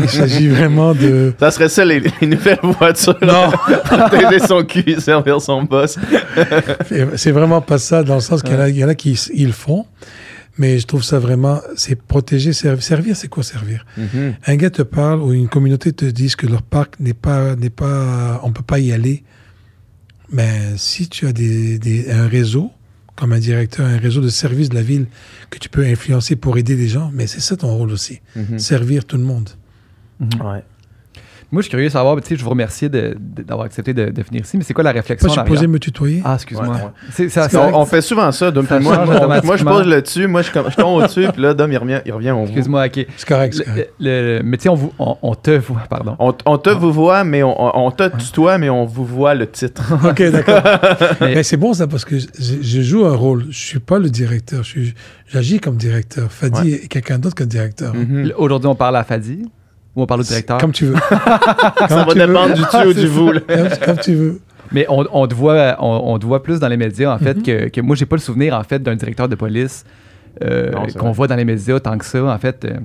il 0.01 0.09
s'agit 0.09 0.47
vraiment 0.49 0.93
de... 0.93 1.33
Ça 1.39 1.49
serait 1.51 1.69
ça, 1.69 1.83
les, 1.85 2.01
les 2.21 2.27
nouvelles 2.27 2.59
voitures. 2.61 3.17
Non, 3.21 3.51
Protéger 3.85 4.39
son 4.39 4.63
cul 4.63 4.83
et 4.87 4.99
servir 4.99 5.41
son 5.41 5.63
boss. 5.63 5.97
c'est 7.15 7.31
vraiment 7.31 7.61
pas 7.61 7.77
ça, 7.77 8.03
dans 8.03 8.15
le 8.15 8.21
sens 8.21 8.41
qu'il 8.43 8.53
y 8.53 8.57
en 8.57 8.59
a, 8.61 8.69
il 8.69 8.77
y 8.77 8.83
en 8.85 8.89
a 8.89 8.95
qui 8.95 9.13
ils 9.33 9.47
le 9.47 9.51
font, 9.53 9.85
mais 10.57 10.77
je 10.79 10.85
trouve 10.85 11.03
ça 11.03 11.19
vraiment... 11.19 11.61
C'est 11.75 11.99
protéger, 11.99 12.53
servir. 12.53 12.83
Servir, 12.83 13.15
c'est 13.15 13.27
quoi 13.27 13.43
servir? 13.43 13.85
Mhm. 13.97 14.33
Un 14.45 14.55
gars 14.55 14.69
te 14.69 14.81
parle 14.83 15.21
ou 15.21 15.33
une 15.33 15.47
communauté 15.47 15.91
te 15.93 16.05
dit 16.05 16.31
que 16.37 16.45
leur 16.47 16.61
parc 16.61 16.99
n'est 16.99 17.13
pas... 17.15 17.55
n'est 17.55 17.69
pas 17.71 18.39
on 18.43 18.51
peut 18.51 18.63
pas 18.63 18.79
y 18.79 18.91
aller. 18.91 19.23
Mais 20.31 20.73
si 20.77 21.07
tu 21.09 21.27
as 21.27 21.33
des, 21.33 21.79
des- 21.79 22.11
un 22.11 22.27
réseau, 22.27 22.71
comme 23.15 23.33
un 23.33 23.39
directeur, 23.39 23.85
un 23.85 23.97
réseau 23.97 24.21
de 24.21 24.29
services 24.29 24.69
de 24.69 24.75
la 24.75 24.81
ville 24.81 25.05
que 25.49 25.59
tu 25.59 25.69
peux 25.69 25.85
influencer 25.85 26.35
pour 26.35 26.57
aider 26.57 26.75
les 26.75 26.87
gens, 26.87 27.11
mais 27.13 27.27
c'est 27.27 27.39
ça 27.41 27.55
ton 27.55 27.75
rôle 27.75 27.91
aussi, 27.91 28.21
Mhm. 28.35 28.57
servir 28.59 29.05
tout 29.05 29.17
le 29.17 29.23
monde. 29.23 29.49
Ouais. 30.21 30.63
Moi, 31.53 31.61
je 31.61 31.65
suis 31.65 31.69
curieux 31.69 31.85
de 31.87 31.91
savoir, 31.91 32.15
tu 32.19 32.27
sais, 32.29 32.35
je 32.35 32.43
vous 32.43 32.49
remercie 32.49 32.89
d'avoir 32.89 33.65
accepté 33.67 33.93
de, 33.93 34.09
de 34.09 34.21
venir 34.23 34.41
ici, 34.41 34.57
mais 34.57 34.63
c'est 34.63 34.73
quoi 34.73 34.83
la 34.83 34.91
réflexion 34.91 35.27
Pas 35.27 35.33
en 35.33 35.35
supposé 35.45 35.57
arrière? 35.59 35.69
me 35.69 35.77
tutoyer 35.79 36.21
Ah, 36.25 36.33
excuse-moi. 36.33 36.67
Ouais, 37.19 37.29
ça- 37.29 37.47
on, 37.73 37.85
fait 37.85 38.01
souvent 38.01 38.31
ça, 38.31 38.49
Dom. 38.51 38.65
Ça 38.67 38.79
moi, 38.79 39.05
moi, 39.05 39.41
moi, 39.43 39.55
je 39.57 39.63
pose 39.63 39.87
le 39.87 40.01
dessus, 40.01 40.25
moi, 40.27 40.41
je, 40.41 40.49
je 40.51 40.75
tombe 40.75 41.01
au-dessus, 41.01 41.27
puis 41.31 41.41
là, 41.43 41.53
Dom, 41.53 41.71
il 41.71 41.77
revient, 41.77 41.99
il 42.05 42.11
revient. 42.11 42.33
Excuse-moi, 42.43 42.85
ok. 42.87 43.05
C'est 43.15 43.27
correct, 43.27 43.63
Le- 43.99 44.41
mais 44.43 44.57
tu 44.57 44.63
sais, 44.63 44.69
on, 44.69 44.75
vous- 44.75 44.93
on, 44.97 45.15
on 45.21 45.35
te 45.35 45.51
voit, 45.51 45.81
pardon. 45.89 46.15
On, 46.19 46.33
on 46.47 46.57
te 46.57 46.71
vous 46.71 46.91
voit, 46.91 47.23
mais 47.23 47.43
on, 47.43 47.91
te 47.91 48.09
tutoie, 48.17 48.57
mais 48.57 48.69
on 48.71 48.85
vous 48.85 49.05
voit 49.05 49.35
le 49.35 49.47
titre. 49.49 49.83
Ok, 50.03 50.21
d'accord. 50.31 50.61
Mais- 51.21 51.35
mais 51.35 51.43
c'est 51.43 51.57
bon 51.57 51.73
ça 51.73 51.85
parce 51.87 52.03
que 52.05 52.17
je, 52.19 52.25
je 52.61 52.81
joue 52.81 53.05
un 53.05 53.15
rôle. 53.15 53.45
Je 53.49 53.57
suis 53.57 53.79
pas 53.79 53.99
le 53.99 54.09
directeur. 54.09 54.63
Je 54.63 54.69
suis, 54.69 54.93
j'agis 55.27 55.59
comme 55.59 55.75
directeur. 55.77 56.31
Fadi 56.31 56.73
est 56.73 56.87
quelqu'un 56.87 57.19
d'autre 57.19 57.35
que 57.35 57.43
directeur. 57.43 57.93
Mhm. 57.95 58.19
L- 58.25 58.33
Aujourd'hui, 58.37 58.67
on 58.67 58.75
parle 58.75 58.95
à 58.97 59.03
Fadi 59.03 59.45
ou 59.95 60.01
on 60.01 60.05
parle 60.05 60.21
au 60.21 60.23
directeur? 60.23 60.57
Comme 60.57 60.71
tu 60.71 60.85
veux. 60.85 60.95
Ça 61.09 61.87
Comme 61.87 61.97
va 61.97 62.05
tu 62.13 62.19
veux. 62.19 62.27
dépendre 62.27 62.53
du 62.55 62.61
tu 62.69 62.87
ou 62.87 62.93
du 63.01 63.07
vous. 63.07 63.31
Comme, 63.85 63.97
tu 64.01 64.15
veux. 64.15 64.41
Mais 64.71 64.85
on, 64.89 65.05
on 65.11 65.27
te 65.27 65.35
voit, 65.35 65.75
on, 65.79 66.13
on 66.13 66.19
te 66.19 66.25
voit 66.25 66.41
plus 66.41 66.59
dans 66.59 66.67
les 66.67 66.77
médias, 66.77 67.13
en 67.13 67.19
fait, 67.19 67.35
Mhm. 67.37 67.43
que, 67.43 67.67
que 67.69 67.81
moi, 67.81 67.95
j'ai 67.95 68.05
pas 68.05 68.15
le 68.15 68.21
souvenir, 68.21 68.55
en 68.57 68.63
fait, 68.63 68.79
d'un 68.81 68.95
directeur 68.95 69.27
de 69.29 69.35
police 69.35 69.85
euh, 70.43 70.71
qu'on 70.97 71.11
voit 71.11 71.27
dans 71.27 71.35
les 71.35 71.45
médias 71.45 71.79
tant 71.79 71.97
que 71.97 72.05
ça. 72.05 72.23
En 72.23 72.37
fait, 72.39 72.65
euh, 72.65 72.77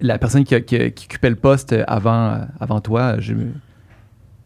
la 0.00 0.16
personne 0.18 0.44
qui, 0.44 0.54
a- 0.54 0.60
qui, 0.60 0.76
a- 0.76 0.90
qui 0.90 1.06
occupait 1.06 1.30
le 1.30 1.34
poste 1.36 1.74
avant, 1.88 2.38
avant 2.60 2.80
toi, 2.80 3.16
je 3.18 3.32
me- 3.34 3.46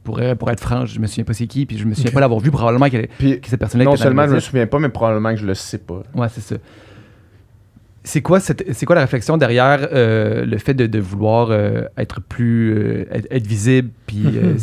pour, 0.02 0.18
pour 0.38 0.50
être 0.50 0.60
franc, 0.60 0.86
je 0.86 0.98
me 0.98 1.06
souviens 1.06 1.24
pas 1.24 1.34
c'est 1.34 1.46
qui, 1.46 1.66
puis 1.66 1.76
je 1.78 1.84
me 1.84 1.94
souviens 1.94 2.10
pas 2.10 2.20
l'avoir 2.20 2.40
vu, 2.40 2.50
probablement 2.50 2.88
que, 2.88 3.06
Puis, 3.18 3.38
que 3.40 3.48
cette 3.48 3.60
personne-là 3.60 3.84
non 3.84 3.96
seulement 3.96 4.26
je 4.26 4.34
me 4.34 4.40
souviens 4.40 4.66
pas, 4.66 4.78
mais 4.78 4.88
probablement 4.88 5.30
que 5.30 5.36
je 5.40 5.46
le 5.46 5.54
sais 5.54 5.78
pas. 5.78 6.02
Ouais, 6.14 6.26
c'est 6.30 6.40
ça. 6.40 6.56
C'est 8.04 8.20
quoi, 8.20 8.40
cette- 8.40 8.64
c'est 8.72 8.84
quoi 8.86 8.96
la 8.96 9.02
réflexion 9.02 9.36
derrière 9.36 9.88
euh, 9.92 10.44
le 10.44 10.58
fait 10.58 10.74
de, 10.74 10.86
de 10.86 10.98
vouloir 10.98 11.48
euh, 11.50 11.82
être 11.96 12.20
plus. 12.20 12.72
euh, 12.74 13.04
être, 13.12 13.26
être 13.30 13.46
visible? 13.46 13.90
Puis 14.06 14.18
Mhm. 14.24 14.56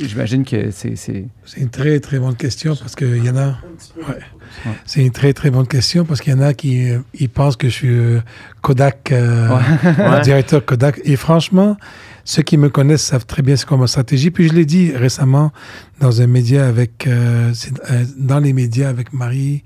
j'imagine 0.00 0.44
que 0.44 0.70
c'est. 0.70 0.96
c'est- 0.96 1.26
une 1.58 1.68
très 1.70 2.00
très 2.00 2.18
bonne 2.18 2.34
question 2.36 2.74
parce 2.74 2.94
qu'il 2.94 3.22
y 3.24 3.28
en 3.30 3.36
a. 3.36 3.58
Ouais. 3.96 4.04
Ouais. 4.64 4.72
C'est 4.86 5.02
une 5.04 5.12
très 5.12 5.32
très 5.34 5.50
bonne 5.50 5.66
question 5.66 6.04
parce 6.06 6.20
qu'il 6.22 6.32
y 6.32 6.36
en 6.36 6.40
a 6.40 6.54
qui 6.54 6.88
ils 7.18 7.28
pensent 7.28 7.56
que 7.56 7.68
je 7.68 7.74
suis 7.74 7.98
Kodak, 8.62 9.12
euh, 9.12 9.48
Ouais. 9.50 10.20
directeur 10.22 10.64
Kodak. 10.64 11.00
Et 11.04 11.16
franchement, 11.16 11.76
ceux 12.24 12.42
qui 12.42 12.56
me 12.56 12.70
connaissent 12.70 13.04
savent 13.04 13.26
très 13.26 13.42
bien 13.42 13.56
c'est 13.56 13.66
quoi 13.66 13.76
ma 13.76 13.86
stratégie. 13.86 14.30
Puis 14.30 14.48
je 14.48 14.54
l'ai 14.54 14.64
dit 14.64 14.92
récemment 14.96 15.52
dans 16.00 16.22
un 16.22 16.26
média 16.26 16.66
avec, 16.66 17.06
dans 18.16 18.38
les 18.40 18.52
médias 18.54 18.88
avec 18.88 19.12
Marie. 19.12 19.62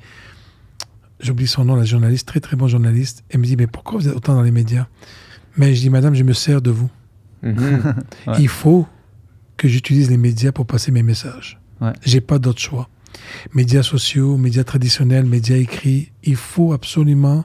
J'oublie 1.21 1.47
son 1.47 1.65
nom, 1.65 1.77
la 1.77 1.85
journaliste, 1.85 2.27
très 2.27 2.41
très 2.41 2.57
bon 2.57 2.67
journaliste. 2.69 3.25
Elle 3.31 3.41
me 3.41 3.45
dit 3.45 3.57
mais 3.57 3.67
pourquoi 3.67 3.99
vous 3.99 4.09
êtes 4.09 4.17
autant 4.17 4.35
dans 4.35 4.43
les 4.43 4.51
médias? 4.51 4.87
Mais 5.57 5.75
je 5.75 5.81
dis 5.81 5.91
madame, 5.91 6.15
je 6.15 6.25
me 6.25 6.33
sers 6.33 6.63
de 6.63 6.71
vous. 6.71 6.91
Mhm. 7.43 7.95
Ouais. 8.27 8.35
Il 8.39 8.49
faut 8.49 8.87
que 9.57 9.69
j'utilise 9.69 10.11
les 10.11 10.17
médias 10.17 10.53
pour 10.53 10.67
passer 10.67 10.91
mes 10.91 11.03
messages. 11.03 11.61
Ouais. 11.81 11.93
J'ai 12.05 12.21
pas 12.21 12.39
d'autre 12.39 12.61
choix. 12.61 12.89
Médias 13.55 13.83
sociaux, 13.83 14.37
médias 14.37 14.65
traditionnels, 14.65 15.27
médias 15.27 15.57
écrits, 15.57 16.13
il 16.23 16.37
faut 16.37 16.73
absolument 16.73 17.45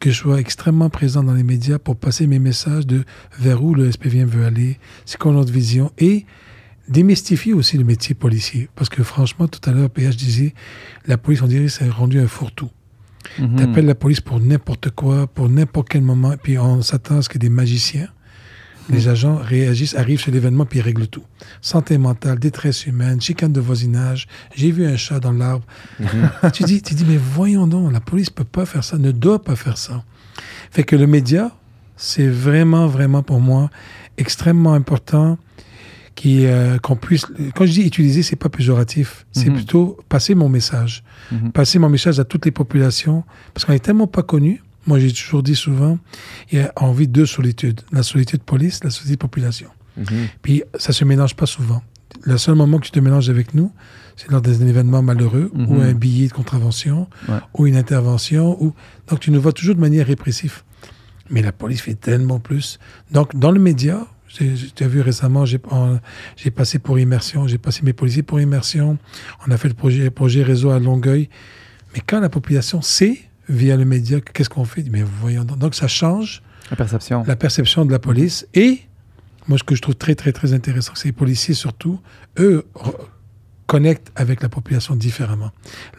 que 0.00 0.10
je 0.10 0.16
sois 0.16 0.40
extrêmement 0.40 0.90
présent 0.90 1.22
dans 1.22 1.34
les 1.34 1.42
médias 1.42 1.78
pour 1.78 1.96
passer 1.96 2.26
mes 2.26 2.38
messages 2.38 2.86
de 2.86 3.04
vers 3.38 3.62
où 3.62 3.74
le 3.74 3.90
SPVM 3.90 4.28
veut 4.28 4.44
aller, 4.44 4.78
c'est 5.04 5.18
quoi 5.18 5.32
notre 5.32 5.52
vision 5.52 5.92
et 5.98 6.26
démystifier 6.88 7.54
aussi 7.54 7.78
le 7.78 7.84
métier 7.84 8.14
policier. 8.14 8.68
Parce 8.74 8.90
que 8.90 9.02
franchement, 9.02 9.48
tout 9.48 9.60
à 9.68 9.72
l'heure, 9.72 9.90
PH 9.90 10.16
disait, 10.16 10.54
la 11.06 11.16
police, 11.16 11.42
on 11.42 11.46
dirait, 11.46 11.68
c'est 11.68 11.88
rendu 11.88 12.20
un 12.20 12.26
fourre-tout. 12.26 12.70
Mhm. 13.38 13.56
T'appelles 13.56 13.86
la 13.86 13.94
police 13.94 14.20
pour 14.20 14.40
n'importe 14.40 14.90
quoi, 14.90 15.26
pour 15.26 15.48
n'importe 15.48 15.88
quel 15.88 16.02
moment, 16.02 16.34
puis 16.42 16.58
on 16.58 16.82
s'attend 16.82 17.18
à 17.18 17.22
ce 17.22 17.28
que 17.28 17.38
des 17.38 17.48
magiciens 17.48 18.08
Les 18.90 19.08
agents 19.08 19.36
réagissent, 19.36 19.96
arrivent 19.96 20.20
sur 20.20 20.30
l'événement, 20.30 20.66
puis 20.66 20.78
ils 20.78 20.82
règlent 20.82 21.06
tout. 21.06 21.24
Santé 21.62 21.96
mentale, 21.96 22.38
détresse 22.38 22.86
humaine, 22.86 23.20
chicane 23.20 23.52
de 23.52 23.60
voisinage. 23.60 24.28
J'ai 24.54 24.70
vu 24.70 24.86
un 24.86 24.96
chat 24.96 25.20
dans 25.20 25.32
l'arbre. 25.32 25.64
tu, 26.52 26.64
dis, 26.64 26.82
tu 26.82 26.94
dis, 26.94 27.04
mais 27.06 27.16
voyons 27.16 27.66
donc, 27.66 27.90
la 27.92 28.00
police 28.00 28.28
peut 28.28 28.44
pas 28.44 28.66
faire 28.66 28.84
ça, 28.84 28.98
ne 28.98 29.10
doit 29.10 29.42
pas 29.42 29.56
faire 29.56 29.78
ça. 29.78 30.04
Fait 30.70 30.84
que 30.84 30.96
le 30.96 31.06
média, 31.06 31.50
c'est 31.96 32.28
vraiment, 32.28 32.86
vraiment 32.86 33.22
pour 33.22 33.40
moi 33.40 33.70
extrêmement 34.18 34.74
important 34.74 35.38
qui, 36.14 36.46
euh, 36.46 36.78
qu'on 36.78 36.96
puisse. 36.96 37.26
Quand 37.54 37.66
je 37.66 37.72
dis 37.72 37.82
utiliser, 37.82 38.22
c'est 38.22 38.36
pas 38.36 38.48
péjoratif. 38.48 39.26
C'est 39.32 39.48
Mhm. 39.48 39.54
plutôt 39.56 39.98
passer 40.08 40.34
mon 40.34 40.48
message. 40.48 41.02
Mhm. 41.32 41.52
Passer 41.52 41.78
mon 41.78 41.88
message 41.88 42.20
à 42.20 42.24
toutes 42.24 42.44
les 42.44 42.50
populations. 42.52 43.24
Parce 43.52 43.64
qu'on 43.64 43.72
est 43.72 43.78
tellement 43.84 44.06
pas 44.06 44.22
connus. 44.22 44.62
Moi, 44.86 44.98
j'ai 45.00 45.12
toujours 45.12 45.42
dit 45.42 45.56
souvent, 45.56 45.98
il 46.52 46.58
y 46.58 46.62
a 46.62 46.72
envie 46.76 47.08
de 47.08 47.12
deux 47.12 47.26
solitudes. 47.26 47.80
La 47.90 48.02
solitude 48.02 48.42
police, 48.42 48.84
la 48.84 48.90
solitude 48.90 49.18
population. 49.18 49.68
Mhm. 49.96 50.04
Puis 50.42 50.62
ça 50.78 50.92
se 50.92 51.04
mélange 51.04 51.34
pas 51.36 51.46
souvent. 51.46 51.82
Le 52.22 52.38
seul 52.38 52.54
moment 52.54 52.78
que 52.78 52.84
tu 52.84 52.90
te 52.92 53.00
mélanges 53.00 53.28
avec 53.28 53.54
nous, 53.54 53.72
c'est 54.16 54.30
lors 54.30 54.40
d'un 54.40 54.52
événement 54.66 55.02
malheureux 55.02 55.50
ou 55.54 55.80
un 55.80 55.92
billet 55.94 56.28
de 56.28 56.32
contravention 56.32 57.08
Ouais. 57.28 57.38
ou 57.54 57.66
une 57.66 57.76
intervention. 57.76 58.56
Ou... 58.62 58.72
Donc 59.08 59.18
tu 59.20 59.30
nous 59.32 59.40
vois 59.40 59.52
toujours 59.52 59.74
de 59.74 59.80
manière 59.80 60.06
répressive. 60.06 60.62
Mais 61.30 61.42
la 61.42 61.50
police 61.52 61.80
fait 61.80 61.94
tellement 61.94 62.38
plus. 62.38 62.78
Donc 63.10 63.34
dans 63.34 63.50
le 63.50 63.58
média, 63.58 64.06
tu 64.34 64.84
as 64.84 64.88
vu 64.88 65.00
récemment, 65.00 65.44
j'ai 65.44 65.58
passé 66.50 66.78
pour 66.78 66.98
immersion, 66.98 67.46
j'ai 67.46 67.58
passé 67.58 67.82
mes 67.82 67.92
policiers 67.92 68.22
pour 68.22 68.40
immersion. 68.40 68.98
On 69.46 69.50
a 69.50 69.56
fait 69.56 69.68
le 69.68 69.74
projet, 69.74 70.10
projet 70.10 70.42
réseau 70.42 70.70
à 70.70 70.78
Longueuil. 70.78 71.28
Mais 71.94 72.00
quand 72.04 72.20
la 72.20 72.28
population 72.28 72.82
sait 72.82 73.18
via 73.48 73.76
le 73.76 73.84
média 73.84 74.20
qu'est-ce 74.20 74.48
qu'on 74.50 74.64
fait, 74.64 74.84
mais 74.90 75.02
voyons 75.02 75.44
donc. 75.44 75.58
Donc 75.58 75.74
ça 75.74 75.86
change 75.86 76.42
La 76.70 76.76
perception. 76.76 77.22
la 77.26 77.36
perception 77.36 77.84
de 77.84 77.92
la 77.92 77.98
police. 77.98 78.46
Et 78.54 78.80
moi, 79.46 79.58
ce 79.58 79.62
que 79.64 79.74
je 79.74 79.82
trouve 79.82 79.94
très, 79.94 80.14
très, 80.14 80.32
très 80.32 80.52
intéressant, 80.54 80.92
c'est 80.96 81.08
les 81.08 81.12
policiers 81.12 81.54
surtout, 81.54 82.00
eux, 82.38 82.66
connectent 83.66 84.10
avec 84.16 84.42
la 84.42 84.48
population 84.48 84.96
différemment. 84.96 85.50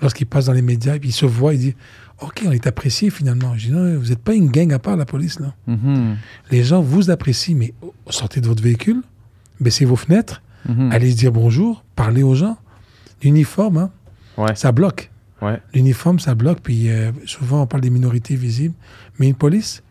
Lorsqu'ils 0.01 0.25
passent 0.27 0.45
dans 0.45 0.53
les 0.53 0.61
médias, 0.61 0.97
ils 1.01 1.13
se 1.13 1.25
voient, 1.25 1.53
ils 1.53 1.59
disent 1.59 1.75
OK, 2.21 2.43
on 2.47 2.51
est 2.51 2.65
apprécié 2.67 3.09
finalement. 3.09 3.55
Je 3.57 3.67
dis 3.67 3.71
non, 3.73 3.97
vous 3.99 4.07
n'êtes 4.09 4.19
pas 4.19 4.33
une 4.33 4.49
gang 4.49 4.71
à 4.73 4.79
part, 4.79 4.95
la 4.95 5.05
police, 5.05 5.39
là. 5.39 5.53
Mhm. 5.67 6.15
Les 6.51 6.63
gens 6.63 6.81
vous 6.81 7.09
apprécient, 7.09 7.55
mais 7.55 7.73
sortez 8.09 8.39
de 8.41 8.47
votre 8.47 8.63
véhicule, 8.63 9.01
baissez 9.59 9.85
vos 9.85 9.95
fenêtres, 9.97 10.41
Mhm. 10.67 10.91
allez 10.91 11.11
se 11.11 11.17
dire 11.17 11.31
bonjour, 11.31 11.83
parlez 11.95 12.23
aux 12.23 12.35
gens. 12.35 12.57
L'uniforme, 13.23 13.77
hein, 13.77 13.91
Ouais. 14.37 14.55
ça 14.55 14.71
bloque. 14.71 15.11
Ouais. 15.41 15.59
L'uniforme, 15.73 16.19
ça 16.19 16.35
bloque. 16.35 16.59
Puis 16.61 16.89
euh, 16.89 17.11
souvent, 17.25 17.61
on 17.63 17.67
parle 17.67 17.81
des 17.81 17.89
minorités 17.89 18.35
visibles. 18.35 18.75
Mais 19.19 19.27
une 19.27 19.35
police, 19.35 19.83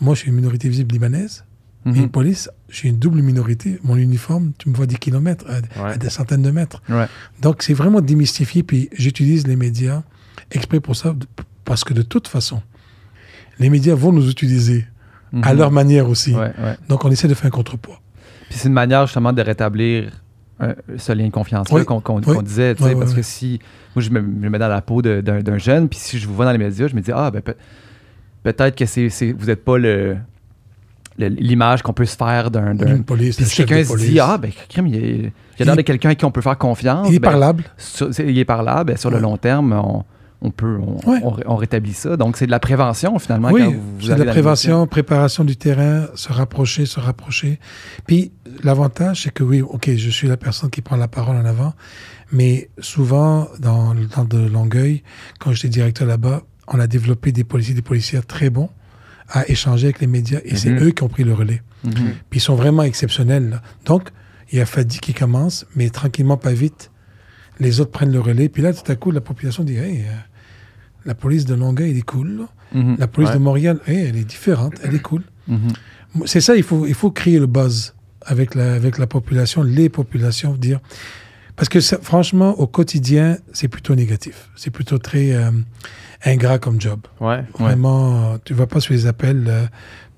moi, 0.00 0.14
je 0.14 0.20
suis 0.20 0.28
une 0.30 0.36
minorité 0.36 0.68
visible 0.68 0.92
libanaise. 0.92 1.44
Mais 1.84 1.92
Mhm. 1.92 1.98
une 2.02 2.08
police, 2.10 2.50
je 2.68 2.76
suis 2.78 2.88
une 2.88 2.98
double 2.98 3.22
minorité. 3.22 3.78
Mon 3.84 3.96
uniforme, 3.96 4.52
tu 4.58 4.68
me 4.68 4.74
vois 4.74 4.86
des 4.86 4.96
kilomètres, 4.96 5.44
à, 5.78 5.86
à 5.90 5.96
des 5.96 6.10
centaines 6.10 6.42
de 6.42 6.50
mètres. 6.50 6.82
Ouais. 6.88 7.06
Donc, 7.40 7.62
c'est 7.62 7.74
vraiment 7.74 8.00
démystifié. 8.00 8.64
Puis, 8.64 8.88
j'utilise 8.92 9.46
les 9.46 9.54
médias 9.54 10.02
exprès 10.50 10.80
pour 10.80 10.96
ça, 10.96 11.14
parce 11.64 11.84
que 11.84 11.94
de 11.94 12.02
toute 12.02 12.28
façon, 12.28 12.62
les 13.58 13.70
médias 13.70 13.94
vont 13.94 14.12
nous 14.12 14.28
utiliser 14.30 14.86
à 15.42 15.52
Mhm. 15.52 15.58
leur 15.58 15.70
manière 15.70 16.08
aussi. 16.08 16.32
Ouais, 16.34 16.52
ouais. 16.58 16.76
Donc, 16.88 17.04
on 17.04 17.10
essaie 17.10 17.28
de 17.28 17.34
faire 17.34 17.46
un 17.46 17.50
contrepoids. 17.50 18.00
Puis 18.48 18.58
c'est 18.58 18.68
une 18.68 18.74
manière 18.74 19.06
justement 19.06 19.32
de 19.32 19.42
rétablir 19.42 20.12
euh, 20.62 20.72
ce 20.96 21.12
lien 21.12 21.26
de 21.26 21.30
confiance 21.30 21.66
Oui, 21.70 21.84
qu'on 21.84 22.00
oui. 22.26 22.42
disait, 22.42 22.74
parce 22.76 23.12
que 23.12 23.20
si 23.20 23.58
moi 23.94 24.02
je 24.02 24.08
me, 24.08 24.20
je 24.20 24.24
me 24.24 24.48
mets 24.48 24.58
dans 24.58 24.68
la 24.68 24.80
peau 24.80 25.02
d'un 25.02 25.58
jeune, 25.58 25.86
puis 25.88 25.98
si 25.98 26.18
je 26.18 26.26
vous 26.26 26.34
vois 26.34 26.46
dans 26.46 26.52
les 26.52 26.56
médias, 26.58 26.86
je 26.88 26.94
me 26.94 27.00
dis 27.02 27.10
ah 27.14 27.30
ben 27.30 27.42
peut- 27.42 27.56
peut-être 28.42 28.74
que 28.74 28.86
c'est 28.86 29.32
vous 29.32 29.46
n'êtes 29.46 29.62
pas 29.64 29.76
le 29.76 30.16
l'image 31.18 31.82
qu'on 31.82 31.92
peut 31.94 32.04
se 32.04 32.16
faire 32.16 32.50
d'un 32.50 32.74
d'un- 32.74 32.86
D'une 32.86 33.04
police, 33.04 33.36
Puis 33.36 33.44
si 33.46 33.56
quelqu'un 33.64 33.84
se 33.84 33.96
dit 33.98 34.20
ah 34.20 34.38
ben 34.38 34.50
crime, 34.68 34.86
il 34.86 35.32
j'ai 35.58 35.64
l'air 35.64 35.74
Il- 35.74 35.76
de 35.78 35.82
quelqu'un 35.82 36.10
à 36.10 36.14
qui 36.14 36.24
on 36.24 36.30
peut 36.30 36.40
faire 36.42 36.56
confiance, 36.58 37.08
Il 37.10 37.16
est 37.16 37.18
ben, 37.18 37.30
parlable. 37.30 37.64
sur- 37.78 38.08
il 38.20 38.38
est 38.38 38.44
parlable, 38.44 38.92
ben, 38.92 38.96
sur 38.98 39.10
le 39.10 39.18
long 39.18 39.36
terme 39.36 39.72
on, 39.72 40.04
on 40.46 40.50
peut 40.50 40.78
on, 40.80 41.10
Ouais. 41.10 41.20
on 41.22 41.30
ré- 41.30 41.42
on 41.46 41.56
rétablit 41.56 41.92
ça. 41.92 42.16
Donc 42.16 42.36
c'est 42.36 42.46
de 42.46 42.50
la 42.50 42.60
prévention 42.60 43.18
finalement. 43.18 43.50
Oui, 43.50 43.62
c'est 44.00 44.14
de 44.16 44.22
la 44.22 44.32
prévention, 44.32 44.86
préparation 44.86 45.44
du 45.44 45.56
terrain, 45.56 46.06
se 46.14 46.32
rapprocher, 46.32 46.86
se 46.86 47.00
rapprocher. 47.00 47.58
Puis 48.06 48.32
l'avantage, 48.62 49.22
c'est 49.24 49.32
que 49.32 49.42
oui, 49.42 49.60
ok, 49.60 49.90
je 49.96 50.10
suis 50.10 50.28
la 50.28 50.36
personne 50.36 50.70
qui 50.70 50.82
prend 50.82 50.96
la 50.96 51.08
parole 51.08 51.36
en 51.36 51.44
avant, 51.44 51.74
mais 52.32 52.70
souvent 52.78 53.48
dans 53.60 53.92
le 53.94 54.06
temps 54.06 54.24
de 54.24 54.38
Longueuil, 54.38 55.02
quand 55.40 55.52
j'étais 55.52 55.68
directeur 55.68 56.06
là-bas, 56.06 56.42
on 56.68 56.80
a 56.80 56.86
développé 56.86 57.32
des 57.32 57.44
policiers, 57.44 57.74
des 57.74 57.82
policières 57.82 58.26
très 58.26 58.50
bons 58.50 58.70
à 59.28 59.48
échanger 59.48 59.86
avec 59.88 60.00
les 60.00 60.06
médias, 60.06 60.40
et 60.44 60.54
c'est 60.56 60.70
Mhm. 60.70 60.84
eux 60.84 60.90
qui 60.92 61.02
ont 61.02 61.08
pris 61.08 61.24
le 61.24 61.34
relais. 61.34 61.62
Mhm. 61.84 61.92
Puis 62.30 62.38
ils 62.38 62.40
sont 62.40 62.54
vraiment 62.54 62.82
exceptionnels. 62.84 63.50
là. 63.50 63.62
Donc, 63.84 64.10
il 64.52 64.58
y 64.58 64.60
a 64.60 64.66
Fadi 64.66 64.98
qui 65.00 65.14
commence, 65.14 65.66
mais 65.74 65.90
tranquillement, 65.90 66.36
pas 66.36 66.52
vite. 66.52 66.90
Les 67.58 67.80
autres 67.80 67.90
prennent 67.90 68.12
le 68.12 68.20
relais. 68.20 68.48
Puis 68.48 68.62
là, 68.62 68.72
tout 68.72 68.90
à 68.90 68.94
coup, 68.96 69.10
la 69.10 69.20
population 69.20 69.64
dit 69.64 69.76
Hey, 69.76 70.02
euh, 70.02 70.12
la 71.06 71.14
police 71.14 71.44
de 71.46 71.54
Longueuil, 71.54 71.90
elle 71.92 71.96
est 71.98 72.02
cool. 72.02 72.42
Mhm. 72.74 72.96
La 72.98 73.06
police 73.06 73.30
Ouais. 73.30 73.36
de 73.36 73.42
Montréal, 73.42 73.78
hey, 73.86 74.06
elle 74.08 74.16
est 74.16 74.24
différente, 74.24 74.74
elle 74.84 74.94
est 74.94 75.02
cool. 75.02 75.22
Mhm. 75.48 75.68
C'est 76.26 76.40
ça, 76.40 76.56
il 76.56 76.62
faut, 76.62 76.86
il 76.86 76.94
faut 76.94 77.10
créer 77.10 77.38
le 77.38 77.46
buzz 77.46 77.94
avec 78.24 78.54
la, 78.54 78.72
avec 78.74 78.98
la 78.98 79.06
population, 79.06 79.62
les 79.62 79.88
populations, 79.88 80.52
dire. 80.54 80.80
Parce 81.54 81.68
que 81.68 81.80
ça, 81.80 81.98
franchement, 82.02 82.50
au 82.58 82.66
quotidien, 82.66 83.38
c'est 83.52 83.68
plutôt 83.68 83.94
négatif. 83.94 84.50
C'est 84.56 84.70
plutôt 84.70 84.98
très 84.98 85.32
euh, 85.34 85.50
ingrat 86.24 86.58
comme 86.58 86.80
job. 86.80 87.00
Ouais. 87.20 87.44
Vraiment, 87.58 88.32
euh, 88.34 88.36
tu 88.44 88.52
vas 88.54 88.66
pas 88.66 88.80
sur 88.80 88.92
les 88.94 89.06
appels. 89.06 89.44
euh, 89.48 89.64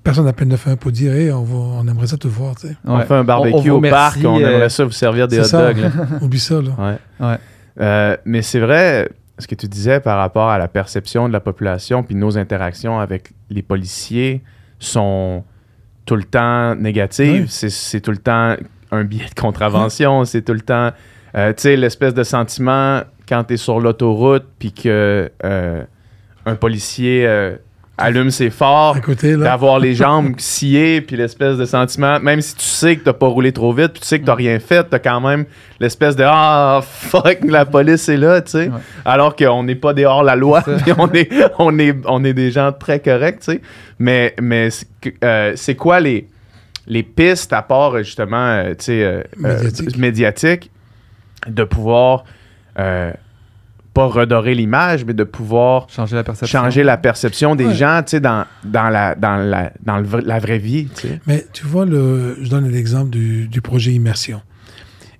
personne 0.03 0.25
n'appelle 0.25 0.47
91 0.49 0.77
pour 0.77 0.91
dire 0.91 1.13
hey, 1.13 1.31
on, 1.31 1.43
va- 1.43 1.55
on 1.55 1.87
aimerait 1.87 2.07
ça 2.07 2.17
te 2.17 2.27
voir. 2.27 2.55
tu 2.55 2.67
sais. 2.67 2.75
On 2.85 2.97
Ouais. 2.97 3.05
fait 3.05 3.13
un 3.13 3.23
barbecue 3.23 3.69
On- 3.71 3.75
au 3.77 3.81
parc, 3.81 4.17
on 4.25 4.37
euh, 4.37 4.39
aimerait 4.49 4.69
ça 4.69 4.83
vous 4.85 4.91
servir 4.91 5.27
des 5.27 5.39
hot 5.39 5.51
dogs. 5.51 5.77
là. 5.77 5.91
Oublie 6.21 6.39
ça. 6.39 6.61
Là. 6.61 6.71
Ouais. 6.77 7.25
Ouais. 7.27 7.37
Euh, 7.79 8.17
mais 8.25 8.41
c'est 8.41 8.59
vrai, 8.59 9.09
ce 9.39 9.47
que 9.47 9.55
tu 9.55 9.67
disais 9.67 9.99
par 9.99 10.17
rapport 10.17 10.49
à 10.49 10.57
la 10.57 10.67
perception 10.67 11.27
de 11.27 11.33
la 11.33 11.39
population, 11.39 12.03
puis 12.03 12.15
nos 12.15 12.37
interactions 12.37 12.99
avec 12.99 13.31
les 13.49 13.61
policiers 13.61 14.41
sont 14.79 15.43
tout 16.05 16.15
le 16.15 16.23
temps 16.23 16.75
négatives. 16.75 17.43
Oui. 17.43 17.47
C'est- 17.49 17.69
C'est 17.69 18.01
tout 18.01 18.11
le 18.11 18.17
temps 18.17 18.55
un 18.91 19.03
billet 19.03 19.25
de 19.33 19.39
contravention. 19.39 20.25
C'est 20.25 20.41
tout 20.41 20.53
le 20.53 20.61
temps, 20.61 20.91
euh, 21.35 21.53
tu 21.53 21.61
sais, 21.63 21.75
l'espèce 21.75 22.13
de 22.13 22.23
sentiment 22.23 23.01
quand 23.27 23.43
tu 23.43 23.53
es 23.53 23.57
sur 23.57 23.79
l'autoroute, 23.79 24.45
puis 24.57 24.71
que 24.71 25.31
euh, 25.43 25.83
un 26.45 26.55
policier 26.55 27.25
euh, 27.27 27.55
allume 27.99 28.31
ses 28.31 28.49
phares, 28.49 28.95
d'avoir 29.21 29.77
les 29.79 29.93
jambes 29.93 30.33
sciées, 30.39 31.01
puis 31.01 31.15
l'espèce 31.17 31.57
de 31.57 31.65
sentiment, 31.65 32.19
même 32.19 32.41
si 32.41 32.55
tu 32.55 32.65
sais 32.65 32.95
que 32.97 33.03
t'as 33.03 33.13
pas 33.13 33.27
roulé 33.27 33.51
trop 33.51 33.71
vite, 33.73 33.89
puis 33.93 34.01
tu 34.01 34.07
sais 34.07 34.19
que 34.19 34.25
t'as 34.25 34.35
rien 34.35 34.59
fait, 34.59 34.83
t'as 34.89 34.99
quand 34.99 35.21
même 35.21 35.45
l'espèce 35.79 36.15
de 36.15 36.23
ah 36.25 36.79
fuck 36.83 37.39
la 37.43 37.65
police 37.65 38.09
est 38.09 38.17
là, 38.17 38.41
tu 38.41 38.51
sais, 38.51 38.67
Ouais. 38.69 38.79
alors 39.05 39.35
qu'on 39.35 39.63
n'est 39.63 39.75
pas 39.75 39.93
dehors 39.93 40.23
la 40.23 40.35
loi, 40.35 40.61
puis 40.61 40.93
on 40.97 41.11
est 41.13 41.29
on 41.59 41.77
est 41.77 41.95
on 42.05 42.23
est 42.23 42.33
des 42.33 42.51
gens 42.51 42.71
très 42.71 42.99
corrects, 42.99 43.39
tu 43.41 43.51
sais, 43.53 43.61
mais 43.99 44.33
mais 44.41 44.69
c'est 44.71 44.87
euh, 45.23 45.53
c'est 45.55 45.75
quoi 45.75 45.99
les 45.99 46.27
les 46.87 47.03
pistes 47.03 47.53
à 47.53 47.61
part 47.61 47.95
euh, 47.95 48.03
justement, 48.03 48.37
euh, 48.37 48.69
tu 48.69 48.85
sais, 48.85 49.03
euh, 49.03 49.21
euh, 49.45 49.63
Médiatique. 49.63 49.97
médiatiques, 49.97 50.71
de 51.47 51.63
pouvoir 51.63 52.23
euh, 52.79 53.11
pas 53.99 54.07
redorer 54.07 54.55
l'image, 54.55 55.03
mais 55.05 55.13
de 55.13 55.23
pouvoir 55.23 55.89
Changer 55.89 56.15
la 56.15 56.23
perception. 56.23 56.59
changer 56.59 56.83
la 56.83 56.97
perception 56.97 57.55
des 57.55 57.65
Ouais. 57.67 57.75
gens, 57.75 58.01
tu 58.05 58.11
sais, 58.11 58.19
dans, 58.19 58.45
dans, 58.63 58.89
la, 58.89 59.15
dans, 59.15 59.35
la, 59.37 59.71
dans 59.83 59.97
le 59.97 60.21
la 60.21 60.39
vraie 60.39 60.57
vie. 60.59 60.87
Mais 61.27 61.45
tu 61.53 61.65
vois, 61.65 61.85
le, 61.85 62.37
je 62.41 62.49
donne 62.49 62.69
l'exemple 62.69 63.09
du, 63.09 63.47
du 63.47 63.61
projet 63.61 63.91
Immersion. 63.93 64.41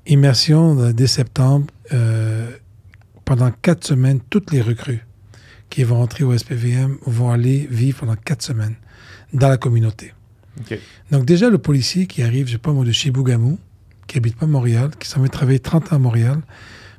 Immersion, 0.07 0.79
euh, 0.79 0.93
dès 0.93 1.07
septembre, 1.07 1.67
euh, 1.93 2.49
pendant 3.25 3.51
quatre 3.51 3.85
semaines, 3.85 4.19
toutes 4.29 4.51
les 4.51 4.61
recrues 4.61 5.05
qui 5.69 5.83
vont 5.83 6.01
entrer 6.01 6.23
au 6.23 6.35
SPVM 6.35 6.97
vont 7.05 7.29
aller 7.31 7.67
vivre 7.69 7.99
pendant 7.99 8.15
quatre 8.15 8.41
semaines 8.41 8.75
dans 9.33 9.49
la 9.49 9.57
communauté. 9.57 10.13
Donc 11.11 11.25
déjà, 11.25 11.49
le 11.49 11.57
policier 11.57 12.05
qui 12.07 12.21
arrive, 12.23 12.47
je 12.47 12.53
sais 12.53 12.57
pas 12.57 12.71
moi, 12.73 12.83
de 12.85 12.91
Chibougamau, 12.91 13.57
qui 14.07 14.17
habite 14.17 14.35
pas 14.37 14.45
Montréal, 14.47 14.89
qui 14.99 15.07
s'en 15.07 15.21
va 15.21 15.27
travailler 15.29 15.59
30 15.59 15.93
ans 15.93 15.95
à 15.97 15.99
Montréal, 15.99 16.37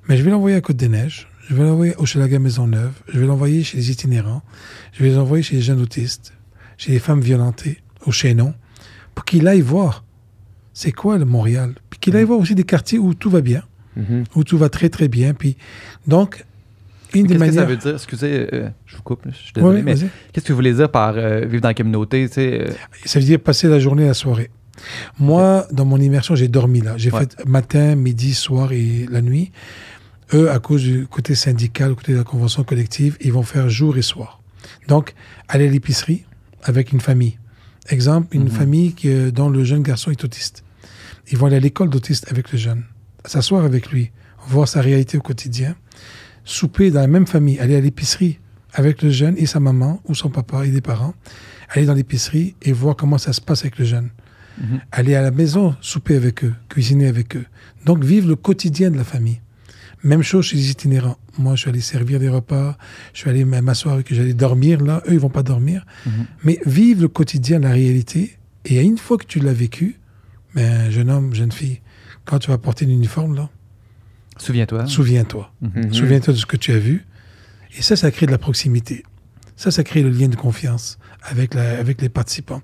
mais 0.08 0.16
je 0.16 0.22
vais 0.22 0.30
l'envoyer 0.30 0.56
à 0.56 0.60
Côte-des-Neiges, 0.60 1.28
je 1.50 1.54
vais 1.56 1.64
l'envoyer 1.64 1.96
au 1.96 2.06
Chelaga 2.06 2.38
Maisonneuve, 2.38 2.92
je 3.12 3.18
vais 3.18 3.26
l'envoyer 3.26 3.64
chez 3.64 3.76
les 3.76 3.90
itinérants, 3.90 4.42
je 4.92 5.02
vais 5.02 5.10
l'envoyer 5.10 5.42
chez 5.42 5.56
les 5.56 5.62
jeunes 5.62 5.80
autistes, 5.80 6.32
chez 6.78 6.92
les 6.92 7.00
femmes 7.00 7.20
violentées, 7.20 7.78
au 8.06 8.12
Chénon, 8.12 8.54
pour 9.16 9.24
qu'il 9.24 9.48
aille 9.48 9.60
voir 9.60 10.04
c'est 10.72 10.92
quoi 10.92 11.18
le 11.18 11.24
Montréal. 11.24 11.74
Puis 11.90 11.98
qu'il 11.98 12.16
aille 12.16 12.24
voir 12.24 12.38
aussi 12.38 12.54
des 12.54 12.62
quartiers 12.64 12.98
où 13.00 13.14
tout 13.14 13.30
va 13.30 13.40
bien, 13.40 13.62
Mhm. 13.96 14.22
où 14.36 14.44
tout 14.44 14.56
va 14.56 14.68
très 14.68 14.88
très 14.88 15.08
bien. 15.08 15.34
Puis 15.34 15.56
donc, 16.06 16.44
une 17.12 17.26
des 17.26 17.34
Qu'est-ce 17.34 17.38
que 17.40 17.46
ça 17.52 17.60
manières... 17.62 17.66
veut 17.68 17.76
dire? 17.76 17.94
Excusez, 17.94 18.46
euh, 18.54 18.68
je 18.86 18.96
vous 18.96 19.02
coupe, 19.02 19.22
je 19.28 19.34
suis 19.36 19.52
désolé, 19.52 19.78
Oui, 19.78 19.82
mais 19.82 19.94
qu'est-ce 20.32 20.44
que 20.46 20.52
vous 20.52 20.56
voulez 20.56 20.72
dire 20.74 20.88
par 20.88 21.14
euh, 21.16 21.40
vivre 21.44 21.60
dans 21.62 21.68
la 21.68 21.74
communauté? 21.74 22.28
tu 22.28 22.34
sais, 22.34 22.60
euh, 22.62 22.72
Ça 23.04 23.18
veut 23.18 23.24
dire 23.26 23.40
passer 23.40 23.66
la 23.66 23.80
journée 23.80 24.04
et 24.04 24.06
la 24.06 24.14
soirée. 24.14 24.50
Moi, 25.18 25.66
dans 25.72 25.84
mon 25.84 25.98
immersion, 25.98 26.36
j'ai 26.36 26.46
dormi 26.48 26.80
là. 26.80 26.94
J'ai 26.96 27.10
Ouais. 27.10 27.20
fait 27.20 27.44
matin, 27.46 27.96
midi, 27.96 28.32
soir 28.32 28.72
et 28.72 29.06
la 29.10 29.20
nuit. 29.20 29.50
Eux, 30.34 30.50
à 30.50 30.58
cause 30.58 30.82
du 30.82 31.06
côté 31.06 31.34
syndical, 31.34 31.94
côté 31.94 32.12
de 32.12 32.18
la 32.18 32.24
convention 32.24 32.62
collective, 32.62 33.16
ils 33.20 33.32
vont 33.32 33.42
faire 33.42 33.68
jour 33.68 33.96
et 33.96 34.02
soir. 34.02 34.40
Donc, 34.88 35.14
aller 35.48 35.66
à 35.66 35.70
l'épicerie 35.70 36.24
avec 36.62 36.92
une 36.92 37.00
famille. 37.00 37.38
Exemple, 37.88 38.28
une 38.36 38.44
Mhm. 38.44 38.50
famille 38.50 38.92
qui, 38.94 39.08
euh, 39.08 39.30
dont 39.32 39.48
le 39.48 39.64
jeune 39.64 39.82
garçon 39.82 40.10
est 40.10 40.22
autiste. 40.22 40.62
Ils 41.32 41.38
vont 41.38 41.46
aller 41.46 41.56
à 41.56 41.60
l'école 41.60 41.90
d'autiste 41.90 42.30
avec 42.30 42.52
le 42.52 42.58
jeune, 42.58 42.84
s'asseoir 43.24 43.64
avec 43.64 43.90
lui, 43.90 44.10
voir 44.46 44.68
sa 44.68 44.80
réalité 44.80 45.18
au 45.18 45.20
quotidien, 45.20 45.74
souper 46.44 46.90
dans 46.90 47.00
la 47.00 47.06
même 47.06 47.26
famille, 47.26 47.58
aller 47.58 47.76
à 47.76 47.80
l'épicerie 47.80 48.38
avec 48.72 49.02
le 49.02 49.10
jeune 49.10 49.34
et 49.36 49.46
sa 49.46 49.58
maman 49.58 50.00
ou 50.06 50.14
son 50.14 50.28
papa 50.30 50.64
et 50.66 50.70
des 50.70 50.80
parents, 50.80 51.14
aller 51.70 51.86
dans 51.86 51.94
l'épicerie 51.94 52.54
et 52.62 52.72
voir 52.72 52.94
comment 52.94 53.18
ça 53.18 53.32
se 53.32 53.40
passe 53.40 53.60
avec 53.62 53.78
le 53.78 53.84
jeune. 53.84 54.10
Mhm. 54.60 54.80
Aller 54.92 55.14
à 55.16 55.22
la 55.22 55.30
maison, 55.30 55.74
souper 55.80 56.16
avec 56.16 56.44
eux, 56.44 56.54
cuisiner 56.68 57.08
avec 57.08 57.36
eux. 57.36 57.46
Donc 57.84 58.04
vivre 58.04 58.28
le 58.28 58.36
quotidien 58.36 58.90
de 58.90 58.96
la 58.96 59.04
famille. 59.04 59.40
Même 60.02 60.22
chose 60.22 60.46
chez 60.46 60.56
les 60.56 60.70
itinérants. 60.70 61.18
Moi, 61.38 61.54
je 61.56 61.60
suis 61.62 61.70
allé 61.70 61.80
servir 61.80 62.18
des 62.18 62.28
repas, 62.28 62.76
je 63.12 63.20
suis 63.20 63.30
allé 63.30 63.44
m'asseoir 63.44 63.94
avec 63.94 64.10
eux, 64.10 64.14
j'allais 64.14 64.34
dormir 64.34 64.80
là. 64.82 65.02
Eux, 65.08 65.12
ils 65.12 65.18
vont 65.20 65.28
pas 65.28 65.42
dormir. 65.42 65.84
Mhm. 66.06 66.12
Mais 66.44 66.58
vivre 66.66 67.02
le 67.02 67.08
quotidien, 67.08 67.58
la 67.58 67.70
réalité. 67.70 68.38
Et 68.64 68.80
une 68.80 68.98
fois 68.98 69.16
que 69.18 69.26
tu 69.26 69.40
l'as 69.40 69.52
vécu, 69.52 69.96
ben, 70.54 70.90
jeune 70.90 71.10
homme, 71.10 71.34
jeune 71.34 71.52
fille, 71.52 71.80
quand 72.24 72.38
tu 72.38 72.50
vas 72.50 72.58
porter 72.58 72.86
l'uniforme, 72.86 73.34
là, 73.34 73.48
Souviens-toi. 74.38 74.86
souviens-toi. 74.86 75.52
Mhm. 75.60 75.92
Souviens-toi 75.92 76.32
de 76.34 76.38
ce 76.38 76.46
que 76.46 76.56
tu 76.56 76.72
as 76.72 76.78
vu. 76.78 77.04
Et 77.76 77.82
ça, 77.82 77.94
ça 77.96 78.10
crée 78.10 78.26
de 78.26 78.30
la 78.32 78.38
proximité. 78.38 79.04
Ça, 79.56 79.70
ça 79.70 79.84
crée 79.84 80.02
le 80.02 80.08
lien 80.10 80.28
de 80.28 80.36
confiance 80.36 80.98
avec, 81.22 81.52
la, 81.54 81.78
avec 81.78 82.00
les 82.00 82.08
participants. 82.08 82.62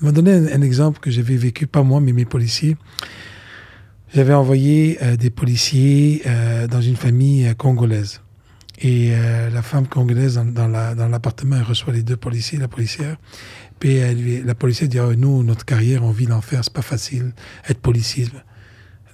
Je 0.00 0.06
vais 0.06 0.12
donner 0.12 0.32
un, 0.32 0.46
un 0.46 0.62
exemple 0.62 0.98
que 1.00 1.10
j'avais 1.10 1.36
vécu, 1.36 1.66
pas 1.66 1.82
moi, 1.82 2.00
mais 2.00 2.12
mes 2.12 2.24
policiers. 2.24 2.76
J'avais 4.14 4.34
envoyé 4.34 4.98
euh, 5.02 5.16
des 5.16 5.30
policiers 5.30 6.22
euh, 6.26 6.66
dans 6.66 6.80
une 6.80 6.96
famille 6.96 7.46
euh, 7.46 7.54
congolaise. 7.54 8.22
Et 8.80 9.10
la 9.10 9.60
femme 9.62 9.88
congolaise, 9.88 10.36
dans, 10.36 10.44
dans 10.44 10.68
la- 10.68 10.94
dans 10.94 11.08
l'appartement, 11.08 11.56
elle 11.56 11.64
reçoit 11.64 11.92
les 11.92 12.04
deux 12.04 12.16
policiers, 12.16 12.58
la 12.60 12.68
policière. 12.68 13.16
Puis 13.80 13.96
elle 13.96 14.44
la 14.46 14.54
policière 14.54 14.88
dit, 14.88 15.00
Ah, 15.00 15.08
nous, 15.16 15.42
notre 15.42 15.64
carrière, 15.64 16.04
on 16.04 16.12
vit 16.12 16.26
l'enfer, 16.26 16.60
c'est 16.62 16.72
pas 16.72 16.82
facile, 16.82 17.32
être 17.68 17.80
policier. 17.80 18.26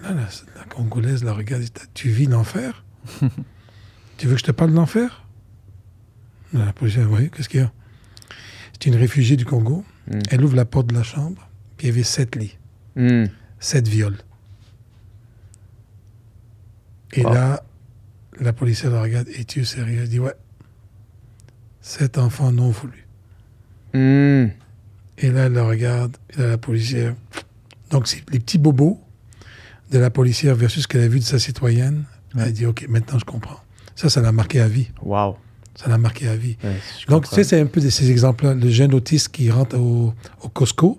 Là, 0.02 0.10
la, 0.10 0.14
la 0.16 0.64
congolaise 0.68 1.24
la 1.24 1.32
regarde, 1.32 1.62
et 1.62 1.64
dit, 1.64 1.72
tu 1.94 2.10
vis 2.10 2.26
l'enfer? 2.26 2.84
Tu 4.18 4.26
veux 4.28 4.34
que 4.34 4.40
je 4.40 4.44
te 4.44 4.52
parle 4.52 4.70
de 4.70 4.76
l'enfer? 4.76 5.24
La 6.52 6.72
policière, 6.74 7.10
oui, 7.10 7.30
qu'est-ce 7.34 7.48
qu'il 7.48 7.60
y 7.60 7.62
a? 7.64 7.72
C'est 8.74 8.86
une 8.86 8.94
réfugiée 8.96 9.36
du 9.36 9.44
Congo. 9.46 9.82
Mm. 10.08 10.18
Elle 10.30 10.44
ouvre 10.44 10.54
la 10.56 10.64
porte 10.66 10.86
de 10.88 10.94
la 10.94 11.02
chambre, 11.02 11.48
puis 11.78 11.86
il 11.86 11.90
y 11.90 11.92
avait 11.94 12.02
sept 12.04 12.36
lits, 12.36 12.56
Hmm. 12.96 13.24
sept 13.58 13.88
viols. 13.88 14.18
Et 17.14 17.22
Wow. 17.24 17.34
là, 17.34 17.62
la 18.40 18.52
policière 18.52 18.90
la 18.90 19.00
regarde, 19.02 19.28
es-tu 19.28 19.64
sérieux? 19.64 20.00
Elle 20.02 20.08
dit, 20.08 20.18
ouais, 20.20 20.34
sept 21.80 22.18
enfants 22.18 22.50
non 22.52 22.70
voulus. 22.70 23.06
Hmm. 23.92 24.48
Et 25.18 25.30
là, 25.30 25.44
elle 25.46 25.52
la 25.52 25.64
regarde, 25.64 26.16
et 26.36 26.40
là, 26.40 26.48
la 26.48 26.58
policière. 26.58 27.14
Donc, 27.90 28.08
c'est 28.08 28.22
les 28.30 28.40
petits 28.40 28.58
bobos 28.58 29.00
de 29.92 29.98
la 29.98 30.10
policière 30.10 30.54
versus 30.56 30.82
ce 30.82 30.88
qu'elle 30.88 31.02
a 31.02 31.08
vu 31.08 31.20
de 31.20 31.24
sa 31.24 31.38
citoyenne. 31.38 32.04
Elle 32.36 32.52
dit, 32.52 32.66
OK, 32.66 32.86
maintenant 32.88 33.18
je 33.18 33.24
comprends. 33.24 33.60
Ça, 33.94 34.10
ça 34.10 34.20
l'a 34.20 34.32
marqué 34.32 34.60
à 34.60 34.66
vie. 34.66 34.88
Wow. 35.02 35.36
Ça 35.76 35.88
l'a 35.88 35.98
marqué 35.98 36.26
à 36.28 36.34
vie. 36.36 36.56
Ouais, 36.64 36.76
je 37.00 37.06
Donc, 37.06 37.28
tu 37.28 37.34
sais, 37.34 37.44
c'est 37.44 37.60
un 37.60 37.66
peu 37.66 37.80
de 37.80 37.90
ces 37.90 38.10
exemples-là. 38.10 38.54
Le 38.54 38.68
jeune 38.70 38.92
autiste 38.94 39.28
qui 39.28 39.50
rentre 39.50 39.76
au, 39.78 40.12
au 40.42 40.48
Costco 40.48 40.98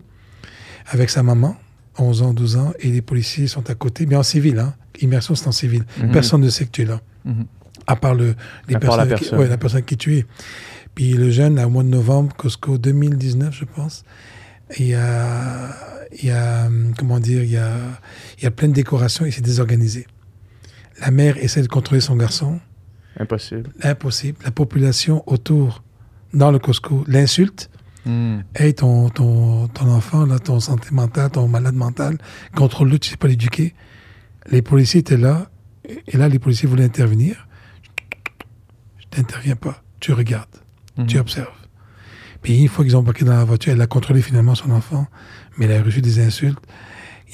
avec 0.87 1.09
sa 1.09 1.23
maman, 1.23 1.57
11 1.97 2.21
ans, 2.21 2.33
12 2.33 2.55
ans, 2.57 2.73
et 2.79 2.89
les 2.89 3.01
policiers 3.01 3.47
sont 3.47 3.69
à 3.69 3.75
côté, 3.75 4.05
mais 4.05 4.15
en 4.15 4.23
civil, 4.23 4.59
hein. 4.59 4.73
Immersion, 5.01 5.35
c'est 5.35 5.47
en 5.47 5.51
civil. 5.51 5.83
Mhm. 6.01 6.11
Personne 6.11 6.41
ne 6.41 6.49
sait 6.49 6.65
que 6.65 6.71
tu 6.71 6.81
es 6.83 6.85
là. 6.85 7.01
Mhm. 7.25 7.45
À 7.87 7.95
part, 7.95 8.15
le, 8.15 8.35
les 8.67 8.75
À 8.75 8.79
part 8.79 8.97
la 8.97 9.05
personnes 9.05 9.07
qui- 9.17 9.23
personne. 9.23 9.39
ouais, 9.39 9.47
la 9.47 9.57
personne 9.57 9.83
qui 9.83 9.97
tu 9.97 10.17
es. 10.17 10.25
Puis 10.95 11.13
le 11.13 11.29
jeune, 11.29 11.59
au 11.59 11.69
mois 11.69 11.83
de 11.83 11.89
novembre, 11.89 12.35
Costco 12.35 12.77
2019, 12.77 13.53
je 13.53 13.65
pense, 13.65 14.03
il 14.79 14.87
y 14.87 14.95
a, 14.95 15.75
il 16.21 16.25
y 16.27 16.31
a 16.31 16.69
comment 16.97 17.19
dire, 17.19 17.43
il 17.43 17.51
y 17.51 17.57
a, 17.57 17.71
il 18.37 18.43
y 18.43 18.47
a 18.47 18.51
plein 18.51 18.69
de 18.69 18.73
décorations 18.73 19.25
et 19.25 19.31
c'est 19.31 19.41
désorganisé. 19.41 20.07
La 21.01 21.11
mère 21.11 21.37
essaie 21.37 21.61
de 21.61 21.67
contrôler 21.67 21.99
son 22.01 22.15
garçon. 22.15 22.59
Impossible. 23.19 23.69
Impossible. 23.83 24.37
La 24.45 24.51
population 24.51 25.23
autour, 25.27 25.83
dans 26.33 26.51
le 26.51 26.59
Costco, 26.59 27.03
l'insulte. 27.07 27.69
Hey, 28.55 28.75
ton, 28.75 29.09
ton, 29.09 29.67
ton 29.67 29.87
enfant, 29.89 30.25
là, 30.27 30.37
ton 30.37 30.59
santé 30.59 30.89
mentale, 30.91 31.31
ton 31.31 31.47
malade 31.47 31.73
mental, 31.73 32.17
contrôle-le, 32.55 32.99
tu 32.99 33.09
sais 33.09 33.17
pas 33.17 33.27
l'éduquer. 33.27 33.73
Les 34.51 34.61
policiers 34.61 34.99
étaient 34.99 35.17
là, 35.17 35.49
et 36.07 36.17
là, 36.17 36.27
les 36.29 36.39
policiers 36.39 36.67
voulaient 36.67 36.83
intervenir. 36.85 37.47
Je 38.99 39.05
t'interviens 39.09 39.55
pas, 39.55 39.83
tu 39.99 40.13
regardes, 40.13 40.55
Mhm. 40.97 41.07
tu 41.07 41.19
observes. 41.19 41.47
Puis 42.41 42.59
une 42.61 42.67
fois 42.67 42.85
qu'ils 42.85 42.95
ont 42.95 42.99
embarqué 42.99 43.25
dans 43.25 43.35
la 43.35 43.43
voiture, 43.43 43.73
elle 43.73 43.81
a 43.81 43.87
contrôlé 43.87 44.21
finalement 44.21 44.53
son 44.55 44.69
enfant, 44.71 45.07
mais 45.57 45.65
elle 45.65 45.79
a 45.79 45.83
reçu 45.83 46.01
des 46.01 46.19
insultes. 46.19 46.59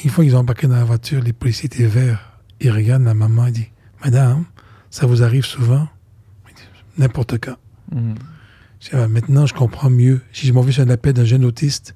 Une 0.04 0.10
fois 0.10 0.24
qu'ils 0.24 0.36
ont 0.36 0.40
embarqué 0.40 0.68
dans 0.68 0.76
la 0.76 0.86
voiture, 0.86 1.22
les 1.22 1.34
policiers 1.34 1.66
étaient 1.66 1.86
verts. 1.86 2.40
Ils 2.62 2.72
regardent 2.72 3.04
la 3.04 3.14
maman 3.14 3.48
et 3.48 3.52
disent 3.52 3.66
Madame, 4.04 4.46
ça 4.90 5.06
vous 5.06 5.24
arrive 5.24 5.46
souvent 5.46 5.88
N'importe 6.98 7.38
quand. 7.40 7.56
Mhm. 7.94 8.16
Ah, 8.92 9.08
maintenant, 9.08 9.46
je 9.46 9.54
comprends 9.54 9.90
mieux. 9.90 10.22
Si 10.34 10.46
je 10.46 10.52
m'en 10.54 10.62
vais 10.62 10.74
sur 10.74 10.84
un 10.84 10.90
appel 10.90 11.14
d'un 11.14 11.24
jeune 11.24 11.46
autiste, 11.46 11.96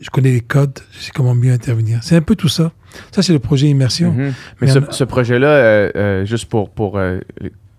je 0.00 0.10
connais 0.10 0.32
les 0.32 0.40
codes, 0.40 0.80
je 0.92 0.98
sais 0.98 1.10
comment 1.14 1.34
mieux 1.34 1.52
intervenir. 1.52 2.00
C'est 2.02 2.16
un 2.16 2.22
peu 2.22 2.34
tout 2.34 2.48
ça. 2.48 2.72
Ça, 3.10 3.22
c'est 3.22 3.32
le 3.32 3.38
projet 3.38 3.68
Immersion. 3.68 4.12
Mhm. 4.12 4.32
Mais, 4.60 4.74
Mais 4.74 4.82
ce, 4.90 5.04
projet-là, 5.04 5.46
euh, 5.48 5.90
euh, 5.96 6.24
juste 6.24 6.46
pour, 6.46 6.70
pour 6.70 6.98
euh, 6.98 7.18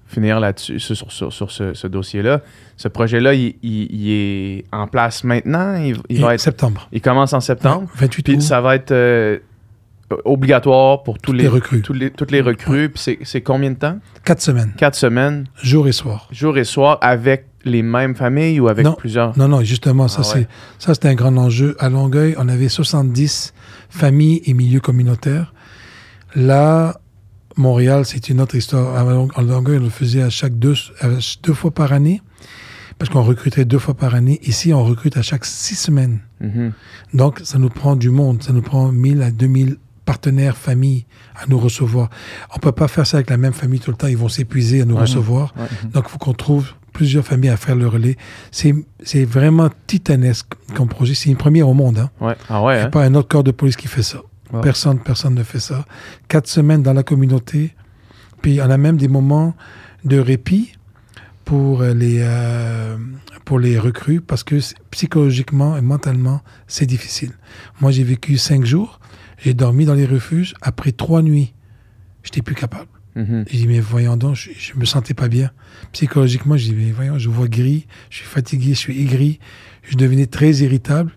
finir 0.07 0.39
là-dessus, 0.39 0.79
sur, 0.79 0.95
sur, 0.95 1.11
sur- 1.11 1.31
sur 1.33 1.51
ce, 1.51 1.73
ce 1.73 1.87
dossier-là, 1.87 2.41
ce 2.77 2.87
projet-là, 2.87 3.33
il, 3.33 3.55
il- 3.63 3.87
il 3.91 4.11
est 4.11 4.65
en 4.71 4.87
place 4.87 5.23
maintenant? 5.23 5.75
Il, 6.09 6.21
va 6.21 6.33
être, 6.35 6.39
septembre. 6.39 6.87
il 6.91 7.01
commence 7.01 7.33
en 7.33 7.39
septembre? 7.39 7.87
28 7.95 8.23
Puis 8.23 8.33
août, 8.35 8.41
ça 8.41 8.61
va 8.61 8.75
être 8.75 8.93
obligatoire 10.25 11.01
pour 11.03 11.17
tous 11.17 11.31
Toutes 11.31 11.37
les, 11.37 11.43
les 11.43 11.49
recrues. 11.49 11.81
tous 11.81 11.93
les- 11.93 12.11
toutes 12.11 12.31
les 12.31 12.41
recrues. 12.41 12.89
Puis 12.89 13.01
c'est- 13.01 13.19
c'est 13.23 13.41
combien 13.41 13.71
de 13.71 13.75
temps? 13.77 13.97
4 14.23 14.41
semaines, 14.41 14.73
Quatre 14.77 14.95
semaines, 14.95 15.45
jour 15.61 15.87
et 15.87 15.91
soir. 15.91 16.27
jour 16.31 16.57
et 16.57 16.63
soir, 16.63 16.97
avec 17.01 17.45
les 17.65 17.81
mêmes 17.81 18.13
familles 18.13 18.59
ou 18.59 18.67
avec 18.67 18.85
Non. 18.85 18.93
plusieurs? 18.93 19.37
Non, 19.37 19.47
non, 19.47 19.63
justement, 19.63 20.07
ça, 20.07 20.21
Ah 20.23 20.35
ouais. 20.37 20.47
c'est 20.77 20.85
ça 20.85 20.93
c'était 20.93 21.07
un 21.07 21.15
grand 21.15 21.35
enjeu. 21.37 21.75
À 21.79 21.89
Longueuil, 21.89 22.35
on 22.37 22.47
avait 22.49 22.69
70 22.69 23.53
familles 23.93 24.41
et 24.45 24.53
milieux 24.53 24.79
communautaires. 24.79 25.53
Là, 26.35 26.99
Montréal, 27.55 28.05
c'est 28.05 28.29
une 28.29 28.41
autre 28.41 28.55
histoire. 28.55 29.05
En 29.37 29.41
Longueuil, 29.41 29.77
on 29.77 29.83
le 29.83 29.89
faisait 29.89 30.23
à 30.23 30.29
chaque 30.29 30.57
deux, 30.57 30.73
à 31.01 31.07
deux 31.43 31.53
fois 31.53 31.71
par 31.71 31.93
année, 31.93 32.21
parce 32.97 33.11
qu'on 33.11 33.21
recrutait 33.21 33.65
deux 33.65 33.77
fois 33.77 33.93
par 33.93 34.15
année. 34.15 34.39
Ici, 34.43 34.73
on 34.73 34.83
recrute 34.83 35.15
à 35.17 35.21
chaque 35.21 35.45
six 35.45 35.75
semaines. 35.75 36.21
Mhm. 36.41 36.71
Donc, 37.13 37.41
ça 37.43 37.59
nous 37.59 37.69
prend 37.69 37.95
du 37.95 38.09
monde. 38.09 38.41
Ça 38.41 38.51
nous 38.51 38.63
prend 38.63 38.91
1000 38.91 39.21
à 39.21 39.29
2000 39.29 39.77
partenaires, 40.05 40.57
familles 40.57 41.05
à 41.35 41.45
nous 41.47 41.59
recevoir. 41.59 42.09
On 42.55 42.59
peut 42.59 42.71
pas 42.71 42.87
faire 42.87 43.05
ça 43.05 43.17
avec 43.17 43.29
la 43.29 43.37
même 43.37 43.53
famille 43.53 43.79
tout 43.79 43.91
le 43.91 43.97
temps. 43.97 44.07
Ils 44.07 44.17
vont 44.17 44.27
s'épuiser 44.29 44.81
à 44.81 44.85
nous 44.85 44.95
Ouais. 44.95 45.01
recevoir. 45.01 45.53
Ouais. 45.55 45.67
Donc, 45.93 46.05
il 46.07 46.11
faut 46.11 46.17
qu'on 46.17 46.33
trouve 46.33 46.73
plusieurs 46.93 47.25
familles 47.25 47.49
à 47.49 47.57
faire 47.57 47.75
le 47.75 47.87
relais. 47.87 48.15
C'est 48.51 49.25
vraiment 49.25 49.69
titanesque 49.87 50.53
comme 50.75 50.87
projet. 50.87 51.15
C'est 51.15 51.29
une 51.29 51.35
première 51.37 51.67
au 51.67 51.73
monde. 51.73 51.97
Hein. 51.97 52.09
Ouais. 52.21 52.35
Ah 52.49 52.61
ouais, 52.63 52.75
Il 52.75 52.77
n'y 52.77 52.83
a 52.83 52.85
hein? 52.85 52.89
pas 52.89 53.03
un 53.03 53.15
autre 53.15 53.27
corps 53.27 53.43
de 53.43 53.51
police 53.51 53.75
qui 53.75 53.87
fait 53.87 54.03
ça. 54.03 54.19
Wow. 54.53 54.61
Personne, 54.61 54.99
personne 54.99 55.33
ne 55.33 55.43
fait 55.43 55.59
ça. 55.59 55.85
Quatre 56.27 56.47
semaines 56.47 56.83
dans 56.83 56.93
la 56.93 57.03
communauté. 57.03 57.75
Puis, 58.41 58.61
on 58.61 58.69
a 58.69 58.77
même 58.77 58.97
des 58.97 59.07
moments 59.07 59.55
de 60.05 60.19
répit 60.19 60.73
pour 61.45 61.81
les, 61.83 62.19
euh, 62.21 62.95
pour 63.45 63.59
les 63.59 63.77
recrues 63.79 64.21
parce 64.21 64.43
que 64.43 64.55
psychologiquement 64.91 65.75
et 65.75 65.81
mentalement, 65.81 66.41
c'est 66.67 66.85
difficile. 66.85 67.31
Moi, 67.81 67.91
j'ai 67.91 68.03
vécu 68.03 68.37
cinq 68.37 68.63
jours. 68.65 68.99
J'ai 69.39 69.53
dormi 69.53 69.85
dans 69.85 69.93
les 69.95 70.05
refuges. 70.05 70.53
Après 70.61 70.91
trois 70.91 71.21
nuits, 71.21 71.53
j'étais 72.23 72.41
plus 72.41 72.55
capable. 72.55 72.87
Mhm. 73.15 73.45
J'ai 73.49 73.57
dit, 73.59 73.67
mais 73.67 73.79
voyons 73.79 74.17
donc, 74.17 74.35
je, 74.35 74.49
je 74.57 74.73
me 74.75 74.85
sentais 74.85 75.13
pas 75.13 75.27
bien. 75.27 75.51
Psychologiquement, 75.91 76.57
je 76.57 76.65
dis, 76.65 76.73
mais 76.73 76.91
voyons, 76.91 77.17
je 77.19 77.29
vois 77.29 77.47
gris, 77.47 77.85
je 78.09 78.17
suis 78.17 78.25
fatigué, 78.25 78.69
je 78.73 78.79
suis 78.79 79.01
aigri. 79.01 79.39
Je 79.83 79.95
devenais 79.97 80.25
très 80.25 80.51
irritable 80.51 81.11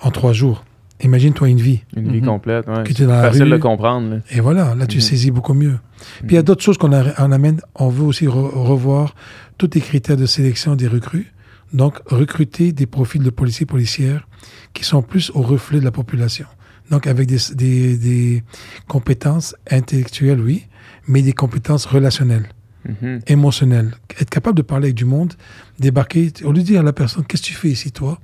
en 0.00 0.10
trois 0.10 0.32
jours. 0.32 0.64
Imagine-toi 1.02 1.48
une 1.48 1.60
vie. 1.60 1.82
Une 1.96 2.12
vie 2.12 2.20
Mhm. 2.20 2.26
complète, 2.26 2.66
ouais. 2.68 2.82
Que 2.84 2.92
t'es 2.92 3.04
dans 3.06 3.12
la 3.14 3.22
Facile 3.22 3.44
rue. 3.44 3.50
de 3.50 3.56
comprendre. 3.56 4.08
là. 4.10 4.16
Et 4.30 4.40
voilà, 4.40 4.74
là, 4.74 4.86
tu 4.86 4.98
Mhm. 4.98 5.02
saisis 5.02 5.30
beaucoup 5.30 5.54
mieux. 5.54 5.78
Puis 6.18 6.30
il 6.30 6.34
y 6.34 6.38
a 6.38 6.42
d'autres 6.42 6.62
choses 6.62 6.78
qu'on 6.78 6.92
amène. 6.92 7.60
On 7.74 7.88
veut 7.88 8.04
aussi 8.04 8.26
re- 8.26 8.50
revoir 8.54 9.14
tous 9.58 9.70
les 9.74 9.80
critères 9.80 10.16
de 10.16 10.26
sélection 10.26 10.76
des 10.76 10.86
recrues. 10.88 11.32
Donc, 11.72 11.98
recruter 12.06 12.72
des 12.72 12.86
profils 12.86 13.22
de 13.22 13.30
policiers 13.30 13.66
policières 13.66 14.28
qui 14.74 14.84
sont 14.84 15.02
plus 15.02 15.30
au 15.34 15.40
reflet 15.42 15.80
de 15.80 15.84
la 15.84 15.90
population. 15.90 16.46
Donc, 16.90 17.06
avec 17.06 17.26
des, 17.26 17.38
des- 17.54 17.96
des 17.96 18.42
compétences 18.88 19.56
intellectuelles, 19.70 20.40
oui, 20.40 20.66
mais 21.06 21.22
des 21.22 21.32
compétences 21.32 21.86
relationnelles, 21.86 22.48
Mhm. 22.88 23.20
émotionnelles. 23.28 23.92
Être 24.20 24.30
capable 24.30 24.56
de 24.56 24.62
parler 24.62 24.86
avec 24.86 24.96
du 24.96 25.04
monde, 25.04 25.34
débarquer, 25.78 26.32
au 26.44 26.52
lieu 26.52 26.58
de 26.60 26.66
dire 26.66 26.80
à 26.80 26.82
la 26.82 26.92
personne, 26.92 27.24
qu'est-ce 27.24 27.42
que 27.42 27.46
tu 27.48 27.54
fais 27.54 27.68
ici, 27.70 27.92
toi? 27.92 28.18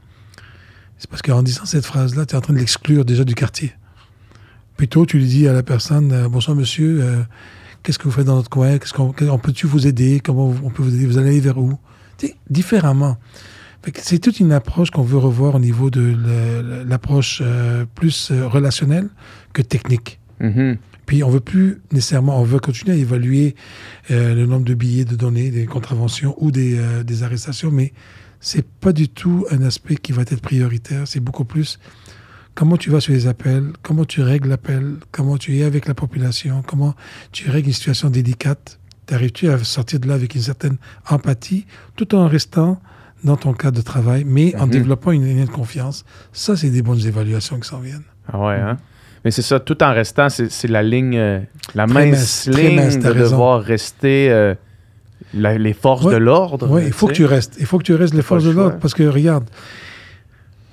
C'est 0.99 1.09
parce 1.09 1.23
qu'en 1.23 1.43
disant 1.43 1.64
cette 1.64 1.87
phrase-là, 1.87 2.27
tu 2.27 2.35
es 2.35 2.38
en 2.38 2.41
train 2.41 2.55
de 2.55 2.59
l'exclure 2.59 3.05
déjà 3.05 3.23
du 3.25 3.35
quartier. 3.37 3.73
Plutôt, 4.77 5.07
tu 5.07 5.19
lui 5.19 5.27
dis 5.27 5.47
à 5.49 5.53
la 5.53 5.62
personne, 5.62 6.12
euh, 6.12 6.29
bonsoir 6.29 6.57
monsieur, 6.57 7.01
euh, 7.03 7.23
qu'est-ce 7.83 7.99
que 7.99 8.05
vous 8.05 8.11
faites 8.11 8.27
dans 8.27 8.37
notre 8.37 8.51
coin? 8.51 8.79
Qu'est-ce 8.79 8.93
qu'on 8.93 9.14
on 9.21 9.38
peut-tu 9.38 9.67
vous 9.67 9.87
aider? 9.87 10.21
Comment 10.25 10.49
on 10.62 10.71
peut 10.71 10.83
vous 10.83 10.95
aider? 10.95 11.07
Vous 11.07 11.19
allez 11.19 11.29
aller 11.31 11.41
vers 11.41 11.59
où? 11.59 11.79
Différemment. 12.51 13.17
C'est 13.95 14.19
toute 14.19 14.41
une 14.41 14.51
approche 14.53 14.91
qu'on 14.91 15.03
veut 15.03 15.19
revoir 15.19 15.55
au 15.55 15.59
niveau 15.61 15.88
de 15.88 16.17
l'approche 16.87 17.41
euh, 17.45 17.85
plus 17.95 18.33
relationnelle 18.33 19.09
que 19.53 19.62
technique. 19.62 20.19
Mhm. 20.41 20.77
Puis 21.09 21.25
on 21.25 21.31
veut 21.31 21.40
plus 21.40 21.81
nécessairement, 21.90 22.38
on 22.38 22.44
veut 22.44 22.59
continuer 22.61 22.92
à 22.92 22.97
évaluer 22.97 23.57
euh, 24.11 24.35
le 24.35 24.44
nombre 24.44 24.66
de 24.66 24.75
billets 24.75 25.07
de 25.07 25.16
données, 25.16 25.51
des 25.51 25.64
contraventions 25.64 26.35
ou 26.37 26.51
des, 26.51 26.79
euh, 26.79 27.03
des 27.03 27.23
arrestations, 27.23 27.71
mais 27.71 27.94
c'est 28.40 28.64
pas 28.64 28.92
du 28.92 29.09
tout 29.09 29.47
un 29.51 29.62
aspect 29.62 29.97
qui 29.97 30.12
va 30.12 30.21
être 30.23 30.40
prioritaire. 30.42 31.09
C'est 31.09 31.21
beaucoup 31.21 31.47
plus 31.47 31.79
comment 32.55 32.77
tu 32.77 32.90
vas 32.90 33.01
sur 33.01 33.14
les 33.14 33.27
appels, 33.27 33.73
comment 33.83 34.05
tu 34.05 34.21
règles 34.21 34.51
l'appel, 34.51 34.97
comment 35.11 35.38
tu 35.38 35.57
es 35.57 35.62
avec 35.64 35.88
la 35.88 35.94
population, 35.94 36.62
comment 36.66 36.94
tu 37.33 37.49
règles 37.49 37.68
une 37.68 37.75
situation 37.75 38.11
délicate. 38.11 38.79
T'arrives-tu 39.07 39.49
à 39.49 39.57
sortir 39.64 40.01
de 40.01 40.09
là 40.09 40.14
avec 40.14 40.35
une 40.35 40.42
certaine 40.42 40.77
empathie, 41.09 41.64
tout 41.97 42.14
en 42.14 42.29
restant 42.29 42.83
dans 43.25 43.37
ton 43.38 43.55
cadre 43.55 43.79
de 43.79 43.83
travail, 43.83 44.25
mais 44.27 44.55
en 44.57 44.66
Mhm. 44.66 44.73
développant 44.73 45.12
une 45.12 45.25
ligne 45.25 45.47
de 45.47 45.51
confiance? 45.51 46.05
Ça, 46.35 46.55
c'est 46.55 46.68
des 46.68 46.83
bonnes 46.83 47.01
évaluations 47.07 47.59
qui 47.59 47.66
s'en 47.66 47.81
viennent. 47.81 48.05
Ah 48.31 48.38
ouais, 48.38 48.57
hein? 48.57 48.77
Mais 49.25 49.31
c'est 49.31 49.43
ça, 49.43 49.59
tout 49.61 49.83
en 49.83 49.93
restant, 49.93 50.29
c'est 50.29 50.69
la 50.69 50.83
ligne, 50.83 51.17
euh, 51.17 51.41
la 51.75 51.87
mince 51.87 52.47
ligne 52.49 52.77
mince, 52.77 52.99
de 52.99 53.09
raison. 53.09 53.31
devoir 53.33 53.63
rester 53.63 54.31
euh, 54.31 54.55
la- 55.35 55.59
les 55.59 55.73
forces 55.73 56.05
Ouais. 56.05 56.13
de 56.15 56.19
l'ordre. 56.19 56.69
Oui, 56.71 56.83
il 56.87 56.93
faut 56.93 57.09
que 57.09 57.13
tu 57.15 57.25
restes. 57.25 57.57
Il 57.59 57.67
faut 57.67 57.79
que 57.79 57.85
tu 57.85 57.95
restes 57.95 58.15
les 58.15 58.23
forces 58.23 58.45
le 58.45 58.51
de 58.51 58.55
l'ordre. 58.57 58.79
Parce 58.79 58.95
que 58.95 59.03
regarde, 59.03 59.45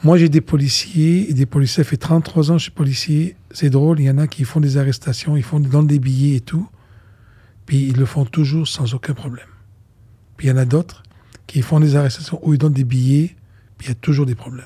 moi 0.04 0.18
j'ai 0.18 0.30
des 0.30 0.42
policiers, 0.42 1.30
et 1.30 1.34
des 1.34 1.46
policiers, 1.46 1.84
ça 1.84 1.90
fait 1.90 1.98
33 1.98 2.52
ans 2.52 2.54
que 2.54 2.60
je 2.60 2.64
suis 2.64 2.72
policier. 2.72 3.36
C'est 3.52 3.70
drôle, 3.70 4.00
il 4.00 4.06
y 4.06 4.10
en 4.10 4.18
a 4.20 4.28
qui 4.28 4.44
font 4.44 4.60
des 4.60 4.78
arrestations, 4.78 5.36
ils 5.36 5.44
font 5.44 5.60
donnent 5.60 5.88
des 5.88 6.00
billets 6.00 6.38
et 6.38 6.42
tout. 6.42 6.68
Puis 7.66 7.88
ils 7.88 7.98
le 7.98 8.06
font 8.06 8.26
toujours 8.26 8.68
sans 8.68 8.94
aucun 8.94 9.14
problème. 9.14 9.48
Puis 10.38 10.48
il 10.48 10.50
y 10.52 10.54
en 10.54 10.58
a 10.58 10.66
d'autres 10.66 11.02
qui 11.48 11.62
font 11.64 11.80
des 11.80 11.96
arrestations 11.96 12.40
où 12.44 12.54
ils 12.54 12.60
donnent 12.60 12.74
des 12.74 12.84
billets, 12.84 13.36
puis 13.78 13.88
il 13.88 13.90
y 13.90 13.92
a 13.92 13.96
toujours 13.96 14.26
des 14.28 14.36
problèmes. 14.36 14.66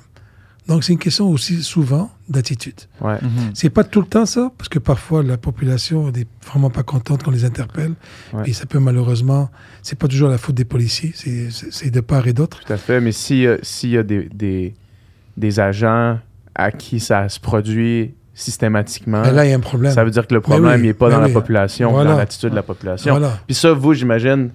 Donc 0.70 0.84
c'est 0.84 0.94
une 0.94 1.00
question 1.00 1.28
aussi 1.30 1.62
souvent 1.64 2.10
d'attitude. 2.30 2.76
Ouais. 3.02 3.16
Mhm. 3.22 3.52
C'est 3.56 3.70
pas 3.72 3.84
tout 3.84 4.00
le 4.02 4.08
temps 4.08 4.26
ça, 4.26 4.52
parce 4.58 4.70
que 4.70 4.80
parfois 4.80 5.24
la 5.24 5.36
population 5.38 6.12
n'est 6.12 6.28
vraiment 6.48 6.70
pas 6.70 6.84
contente 6.84 7.24
qu'on 7.24 7.32
les 7.32 7.44
interpelle. 7.44 7.94
Ouais. 8.34 8.44
Et 8.50 8.54
ça 8.54 8.66
peut 8.68 8.80
malheureusement, 8.80 9.50
c'est 9.82 9.98
pas 9.98 10.08
toujours 10.08 10.30
la 10.30 10.38
faute 10.38 10.56
des 10.56 10.66
policiers, 10.66 11.12
c'est- 11.16 11.90
de 11.90 12.00
part 12.02 12.28
et 12.28 12.34
d'autre. 12.34 12.60
Tout 12.66 12.72
à 12.72 12.78
fait. 12.78 13.02
Mais 13.02 13.12
si, 13.12 13.46
euh, 13.48 13.58
s'il 13.64 13.90
y 13.90 13.98
a 13.98 14.04
des, 14.04 14.30
des, 14.34 14.76
des 15.38 15.60
agents 15.60 16.20
à 16.56 16.72
qui 16.72 17.00
ça 17.00 17.28
se 17.30 17.40
produit 17.40 18.14
systématiquement, 18.36 19.22
Mais 19.24 19.32
là, 19.34 19.46
il 19.46 19.50
y 19.50 19.54
a 19.54 19.58
un 19.58 19.60
problème. 19.60 19.92
ça 19.92 20.04
veut 20.04 20.12
dire 20.12 20.26
que 20.28 20.34
le 20.34 20.42
problème 20.42 20.66
Mais 20.72 20.76
oui, 20.78 20.88
n'est 20.88 20.94
pas 20.94 21.10
dans 21.10 21.20
la 21.20 21.28
oui. 21.28 21.34
population, 21.34 21.92
Voilà. 21.92 22.12
dans 22.12 22.18
l'attitude 22.18 22.52
de 22.52 22.56
la 22.56 22.64
population. 22.64 23.12
Voilà. 23.18 23.38
Puis 23.48 23.56
ça, 23.56 23.74
vous, 23.74 23.94
j'imagine, 23.94 24.52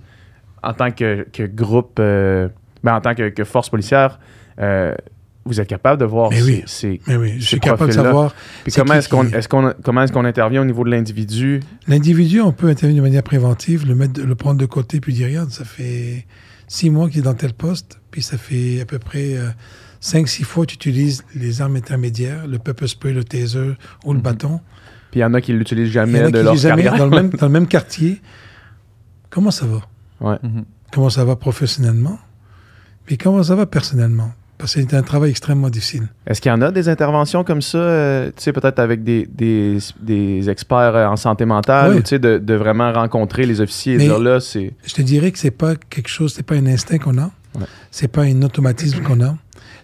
en 0.63 0.73
tant 0.73 0.91
que, 0.91 1.27
que 1.33 1.43
groupe, 1.43 1.97
euh, 1.99 2.49
ben, 2.83 2.95
en 2.95 3.01
tant 3.01 3.15
que, 3.15 3.29
que 3.31 3.45
force 3.45 3.69
policière, 3.69 4.19
euh, 4.61 4.95
vous 5.47 5.61
êtes 5.61 5.69
capable 5.69 6.01
de 6.01 6.07
voir 6.07 6.31
Mais 6.31 6.41
ces, 6.41 6.45
oui. 6.45 6.63
ces- 6.67 7.01
Mais 7.07 7.17
oui, 7.17 7.35
je 7.39 7.45
suis 7.47 7.61
capable 7.61 7.81
de 7.81 7.85
profils-là. 7.95 8.05
savoir. 8.05 8.35
Puis 8.65 8.73
comment 8.73 8.95
est-ce 8.95 9.09
qu'on 9.09 9.25
est 9.27 9.49
qu'on 9.49 9.75
comment 9.83 10.03
est-ce 10.03 10.13
qu'on 10.13 10.25
intervient 10.25 10.63
au 10.63 10.65
niveau 10.65 10.85
de 10.85 10.91
l'individu? 10.91 11.61
L'individu, 11.87 12.41
on 12.41 12.53
peut 12.53 12.69
intervenir 12.69 13.03
de 13.03 13.07
manière 13.09 13.23
préventive, 13.23 13.87
le, 13.87 13.95
mettre, 13.95 14.21
le 14.23 14.35
prendre 14.35 14.59
de 14.61 14.67
côté, 14.67 15.01
puis 15.01 15.13
dire 15.13 15.27
regarde, 15.29 15.51
ça 15.51 15.65
fait 15.65 16.27
six 16.67 16.89
mois 16.91 17.09
qu'il 17.11 17.21
est 17.21 17.23
dans 17.23 17.35
tel 17.35 17.53
poste, 17.53 18.01
puis 18.11 18.23
ça 18.23 18.39
fait 18.39 18.81
à 18.81 18.87
peu 18.87 18.99
près 18.99 19.37
euh, 19.37 19.49
cinq, 20.01 20.29
six 20.29 20.45
fois 20.45 20.65
que 20.65 20.71
tu 20.73 20.77
utilises 20.89 21.25
les 21.35 21.61
armes 21.61 21.77
intermédiaires, 21.77 22.47
le 22.47 22.59
pepper 22.59 22.87
spray, 22.87 23.13
le 23.13 23.25
taser 23.25 23.73
ou 24.05 24.15
le 24.15 24.21
bâton. 24.21 24.61
Puis 25.11 25.21
il 25.21 25.23
y 25.23 25.25
en 25.27 25.35
a 25.35 25.41
qui 25.41 25.53
l'utilisent 25.53 25.89
Il 25.89 25.91
y 25.91 25.93
jamais 25.93 26.23
en 26.23 26.27
a 26.27 26.31
de 26.31 26.39
qui 26.39 26.45
leur 26.45 26.57
jamais 26.57 26.83
carrière. 26.85 26.99
dans 27.09 27.15
le, 27.15 27.23
même, 27.23 27.31
dans 27.39 27.47
le 27.47 27.53
même 27.53 27.67
quartier. 27.69 28.21
Comment 29.31 29.51
ça 29.51 29.67
va? 29.67 29.81
Ouais. 30.21 30.39
Mhm. 30.43 30.65
Comment 30.93 31.11
ça 31.11 31.25
va 31.25 31.37
professionnellement? 31.37 32.19
Puis 33.05 33.19
comment 33.19 33.43
ça 33.43 33.55
va 33.55 33.67
personnellement? 33.67 34.33
Parce 34.57 34.75
que 34.75 34.81
c'est 34.83 34.95
un 34.95 35.03
travail 35.03 35.31
extrêmement 35.31 35.69
difficile. 35.69 36.09
Est-ce 36.27 36.41
qu'il 36.41 36.49
y 36.51 36.53
en 36.53 36.63
a 36.63 36.71
des 36.71 36.89
interventions 36.89 37.43
comme 37.45 37.61
ça, 37.61 37.77
euh, 37.79 38.29
tu 38.37 38.43
sais, 38.45 38.53
peut-être 38.53 38.79
avec 38.79 39.03
des, 39.03 39.27
des, 39.27 39.79
des 40.01 40.49
experts 40.49 40.95
euh, 40.95 41.07
en 41.07 41.17
santé 41.17 41.45
mentale, 41.45 41.91
Oui. 41.93 41.99
ou 41.99 42.03
tu 42.03 42.11
sais, 42.11 42.19
de, 42.19 42.39
de 42.39 42.55
vraiment 42.55 42.93
rencontrer 42.93 43.47
les 43.47 43.61
officiers 43.61 43.95
et 43.95 43.99
dire 43.99 44.19
là, 44.21 44.39
c'est. 44.41 44.73
Je 44.85 44.95
te 44.95 45.03
dirais 45.03 45.33
que 45.33 45.39
c'est 45.39 45.51
pas 45.51 45.75
quelque 45.77 46.09
chose, 46.09 46.33
c'est 46.35 46.45
pas 46.45 46.55
un 46.55 46.67
instinct 46.67 46.99
qu'on 46.99 47.19
a, 47.19 47.31
Ouais. 47.57 47.67
c'est 47.91 48.09
pas 48.09 48.23
un 48.23 48.43
automatisme 48.43 49.03
qu'on 49.03 49.21
a. 49.23 49.37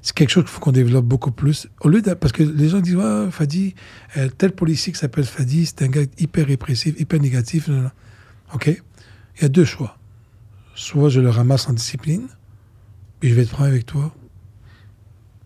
C'est 0.02 0.14
quelque 0.14 0.30
chose 0.30 0.44
qu'il 0.44 0.52
faut 0.52 0.60
qu'on 0.60 0.72
développe 0.72 1.04
beaucoup 1.04 1.30
plus. 1.30 1.68
Au 1.82 1.88
lieu 1.88 2.00
de, 2.00 2.14
parce 2.14 2.32
que 2.32 2.42
les 2.42 2.68
gens 2.70 2.80
disent, 2.80 2.96
ah, 3.02 3.26
Fadi, 3.30 3.74
euh, 4.16 4.28
tel 4.38 4.52
policier 4.52 4.92
qui 4.92 4.98
s'appelle 4.98 5.24
Fadi, 5.24 5.66
c'est 5.66 5.82
un 5.82 5.88
gars 5.88 6.00
hyper 6.18 6.46
répressif, 6.46 6.98
hyper 6.98 7.20
négatif. 7.20 7.68
non, 7.68 7.82
non. 7.82 7.90
OK. 8.54 8.66
Il 8.68 9.42
y 9.42 9.44
a 9.44 9.48
deux 9.48 9.64
choix. 9.66 9.98
Soit 10.74 11.10
je 11.10 11.20
le 11.20 11.28
ramasse 11.28 11.68
en 11.68 11.72
discipline, 11.74 12.28
puis 13.20 13.28
je 13.30 13.34
vais 13.34 13.44
te 13.44 13.50
prendre 13.50 13.68
avec 13.68 13.84
toi. 13.84 14.10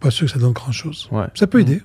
Pas 0.05 0.11
sûr 0.11 0.27
que 0.27 0.33
ça 0.35 0.38
donne 0.38 0.53
grand-chose. 0.53 1.09
Ouais. 1.11 1.25
Ça 1.35 1.47
peut 1.47 1.61
aider. 1.61 1.81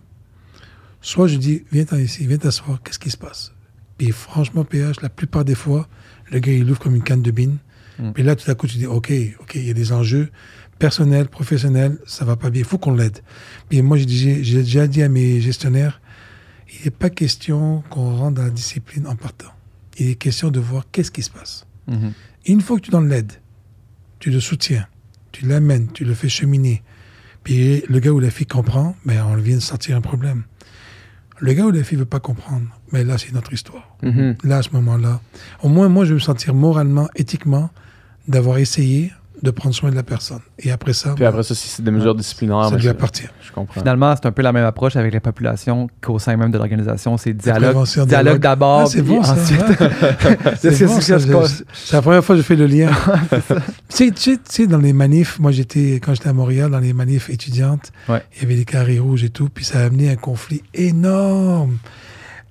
Soit 1.00 1.28
je 1.28 1.38
dis, 1.38 1.64
viens 1.72 1.86
t'en 1.86 1.96
ici, 1.96 2.28
viens 2.28 2.38
t'asseoir, 2.38 2.84
qu'est-ce 2.84 3.00
qui 3.00 3.10
se 3.10 3.16
passe? 3.16 3.54
Puis 3.98 4.12
franchement, 4.12 4.66
PH, 4.66 5.00
la 5.02 5.08
plupart 5.08 5.46
des 5.46 5.56
fois, 5.56 5.88
le 6.30 6.40
gars, 6.40 6.52
il 6.52 6.70
ouvre 6.70 6.80
comme 6.80 6.96
une 6.96 7.02
canne 7.02 7.22
de 7.22 7.32
bine. 7.32 7.60
Mm. 7.98 8.12
Puis 8.12 8.24
là, 8.24 8.36
tout 8.36 8.52
à 8.52 8.56
coup, 8.56 8.68
tu 8.68 8.78
dis, 8.78 8.88
OK, 8.88 9.10
OK, 9.40 9.56
il 9.56 9.66
y 9.66 9.70
a 9.70 9.74
des 9.74 9.94
enjeux 9.94 10.32
personnels, 10.80 11.30
professionnels, 11.30 11.98
ça 12.06 12.26
va 12.26 12.36
pas 12.36 12.50
bien, 12.50 12.60
il 12.60 12.68
faut 12.68 12.78
qu'on 12.78 12.94
l'aide. 12.94 13.20
Puis 13.70 13.82
moi, 13.82 13.96
j'ai 13.98 14.42
déjà 14.42 14.86
dit 14.86 15.02
à 15.02 15.08
mes 15.08 15.40
gestionnaires, 15.40 16.02
il 16.74 16.84
n'est 16.84 16.92
pas 16.92 17.10
question 17.10 17.86
qu'on 17.90 18.18
rentre 18.18 18.36
dans 18.36 18.44
la 18.44 18.50
discipline 18.50 19.08
en 19.08 19.16
partant. 19.16 19.54
Il 19.98 20.10
est 20.10 20.16
question 20.16 20.52
de 20.52 20.60
voir 20.60 20.84
qu'est-ce 20.92 21.12
qui 21.12 21.24
se 21.24 21.30
passe. 21.30 21.66
Et 22.46 22.52
une 22.52 22.60
fois 22.60 22.78
que 22.80 22.84
tu 22.84 22.92
donnes 22.92 23.08
l'aide, 23.08 23.32
tu 24.20 24.30
le 24.30 24.42
soutiens, 24.42 24.88
tu 25.32 25.46
l'amènes, 25.46 25.90
tu 25.94 26.04
le 26.04 26.14
fais 26.14 26.28
cheminer, 26.28 26.84
puis 27.44 27.84
le 27.88 28.00
gars 28.00 28.12
ou 28.12 28.20
la 28.20 28.30
fille 28.30 28.48
comprend, 28.48 28.96
mais 29.06 29.20
on 29.20 29.36
vient 29.36 29.56
de 29.56 29.62
sortir 29.62 29.96
un 29.96 30.02
problème. 30.02 30.44
Le 31.40 31.54
gars 31.54 31.66
ou 31.66 31.72
la 31.72 31.84
fille 31.84 31.98
veut 31.98 32.06
pas 32.06 32.20
comprendre, 32.20 32.68
mais 32.92 33.04
là, 33.04 33.18
c'est 33.18 33.32
notre 33.32 33.54
histoire. 33.54 33.96
Mhm. 34.04 34.36
Là, 34.44 34.58
à 34.58 34.62
ce 34.62 34.72
moment-là, 34.72 35.22
au 35.64 35.70
moins, 35.70 35.88
moi, 35.88 36.04
je 36.04 36.10
vais 36.10 36.16
me 36.16 36.20
sentir 36.20 36.54
moralement, 36.54 37.08
éthiquement, 37.16 37.70
d'avoir 38.28 38.58
essayé 38.58 39.12
de 39.42 39.52
prendre 39.52 39.74
soin 39.74 39.90
de 39.90 39.96
la 39.96 40.04
personne. 40.04 40.40
Et 40.60 40.72
après 40.72 40.94
ça, 40.94 41.14
Puis 41.16 41.26
après 41.26 41.44
ça, 41.44 41.56
si 41.56 41.68
c'est 41.68 41.82
des 41.84 41.92
mesures 41.92 42.16
disciplinaires, 42.16 42.66
ça 42.66 42.70
ben, 42.72 42.76
lui 42.78 42.84
je, 42.84 42.90
appartient. 42.90 43.28
je 43.42 43.52
comprends. 43.52 43.80
Finalement, 43.80 44.14
c'est 44.16 44.28
un 44.28 44.32
peu 44.32 44.42
la 44.42 44.52
même 44.52 44.66
approche 44.66 44.96
avec 44.96 45.14
les 45.14 45.20
populations 45.20 45.88
qu'au 46.02 46.20
sein 46.20 46.36
même 46.38 46.52
de 46.52 46.58
l'organisation. 46.58 47.18
C'est 47.18 47.34
dialogue, 47.34 47.86
dialogue 48.08 48.40
d'abord, 48.40 48.82
Ah, 48.82 48.86
c'est 48.86 49.02
bon, 49.02 49.24
ça, 49.24 49.34
ensuite. 49.34 49.62
C'est 50.60 50.72
C'est 50.74 50.86
bon, 50.86 51.00
je- 51.46 51.94
la 51.94 52.02
première 52.02 52.24
fois 52.24 52.36
que 52.36 52.42
je 52.42 52.46
fais 52.46 52.56
le 52.56 52.66
lien. 52.68 52.90
tu, 53.96 54.12
sais, 54.46 54.68
dans 54.68 54.78
les 54.78 54.94
manifs, 54.94 55.40
moi 55.40 55.52
j'étais, 55.52 56.00
quand 56.04 56.14
j'étais 56.14 56.30
à 56.30 56.34
Montréal, 56.34 56.72
dans 56.72 56.80
les 56.80 56.94
manifs 56.94 57.30
étudiantes, 57.30 57.92
Ouais. 58.08 58.22
il 58.36 58.42
y 58.44 58.46
avait 58.46 58.56
les 58.56 58.66
carrés 58.66 59.00
rouges 59.00 59.24
et 59.24 59.30
tout, 59.30 59.50
puis 59.54 59.64
ça 59.66 59.80
a 59.80 59.86
amené 59.86 60.10
un 60.10 60.16
conflit 60.16 60.64
énorme 60.74 61.78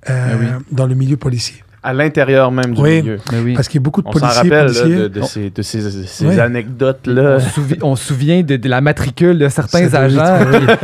euh, 0.09 0.29
Ah 0.33 0.37
oui. 0.41 0.47
dans 0.73 0.87
le 0.87 0.95
milieu 0.95 1.17
policier. 1.17 1.63
À 1.83 1.93
l'intérieur 1.93 2.51
même 2.51 2.75
du 2.75 2.81
Oui. 2.81 3.03
milieu. 3.03 3.19
Mais 3.33 3.39
oui. 3.41 3.55
Parce 3.55 3.69
qu'il 3.69 3.79
y 3.81 3.83
a 3.83 3.85
beaucoup 3.85 4.03
de 4.03 4.09
On 4.09 4.13
s'en 4.13 4.19
policiers 4.19 4.37
rappelle 4.51 4.67
là, 4.67 4.81
policiers. 4.83 4.97
de, 4.97 5.09
de 5.09 5.21
On- 5.21 5.27
ces, 5.27 5.51
de 5.51 5.63
ces, 5.63 5.91
ces 6.07 6.27
Ouais. 6.27 6.41
anecdotes-là. 6.41 7.39
On, 7.83 7.95
se 7.95 8.05
souvient 8.05 8.43
de, 8.43 8.57
de 8.57 8.69
la 8.69 8.81
matricule 8.81 9.39
de 9.39 9.49
certains 9.49 9.95
agents 9.95 10.39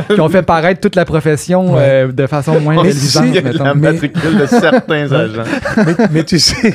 qui, 0.07 0.15
qui 0.15 0.21
ont 0.21 0.29
fait 0.29 0.41
paraître 0.41 0.79
toute 0.79 0.95
la 0.95 1.03
profession 1.05 1.75
Ouais. 1.75 1.81
euh, 1.81 2.11
de 2.11 2.27
façon 2.27 2.59
moins 2.61 2.77
On 2.77 2.83
Mais 2.83 2.91
se 2.93 2.99
tu 2.99 3.05
sais, 3.07 3.19
réalisante, 3.19 3.25
souvient 3.27 3.41
de 3.41 3.47
mettons. 3.49 3.63
la 3.65 3.75
Mais- 3.75 3.91
matricule 3.91 4.37
de 4.37 4.45
certains 4.45 5.11
agents. 5.11 5.43
mais, 5.77 6.07
mais 6.11 6.23
tu 6.23 6.39
sais, 6.39 6.73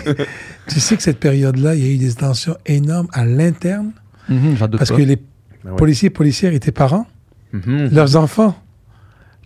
tu 0.69 0.81
sais 0.81 0.97
que 0.97 1.03
cette 1.03 1.19
période-là, 1.19 1.75
il 1.75 1.87
y 1.87 1.91
a 1.91 1.95
eu 1.95 1.99
des 1.99 2.13
tensions 2.13 2.57
énormes 2.67 3.09
à 3.13 3.25
l'interne 3.25 3.93
Mhm, 4.29 4.55
J'en 4.59 4.67
doute 4.69 4.79
parce 4.79 4.91
pas. 4.91 4.97
que 4.97 5.03
les 5.03 5.17
Ben 5.17 5.71
ouais. 5.71 5.77
policiers 5.77 6.07
et 6.09 6.11
policières 6.11 6.53
étaient 6.53 6.73
parents, 6.73 7.07
Mhm. 7.53 7.89
leurs 7.93 8.17
enfants 8.17 8.55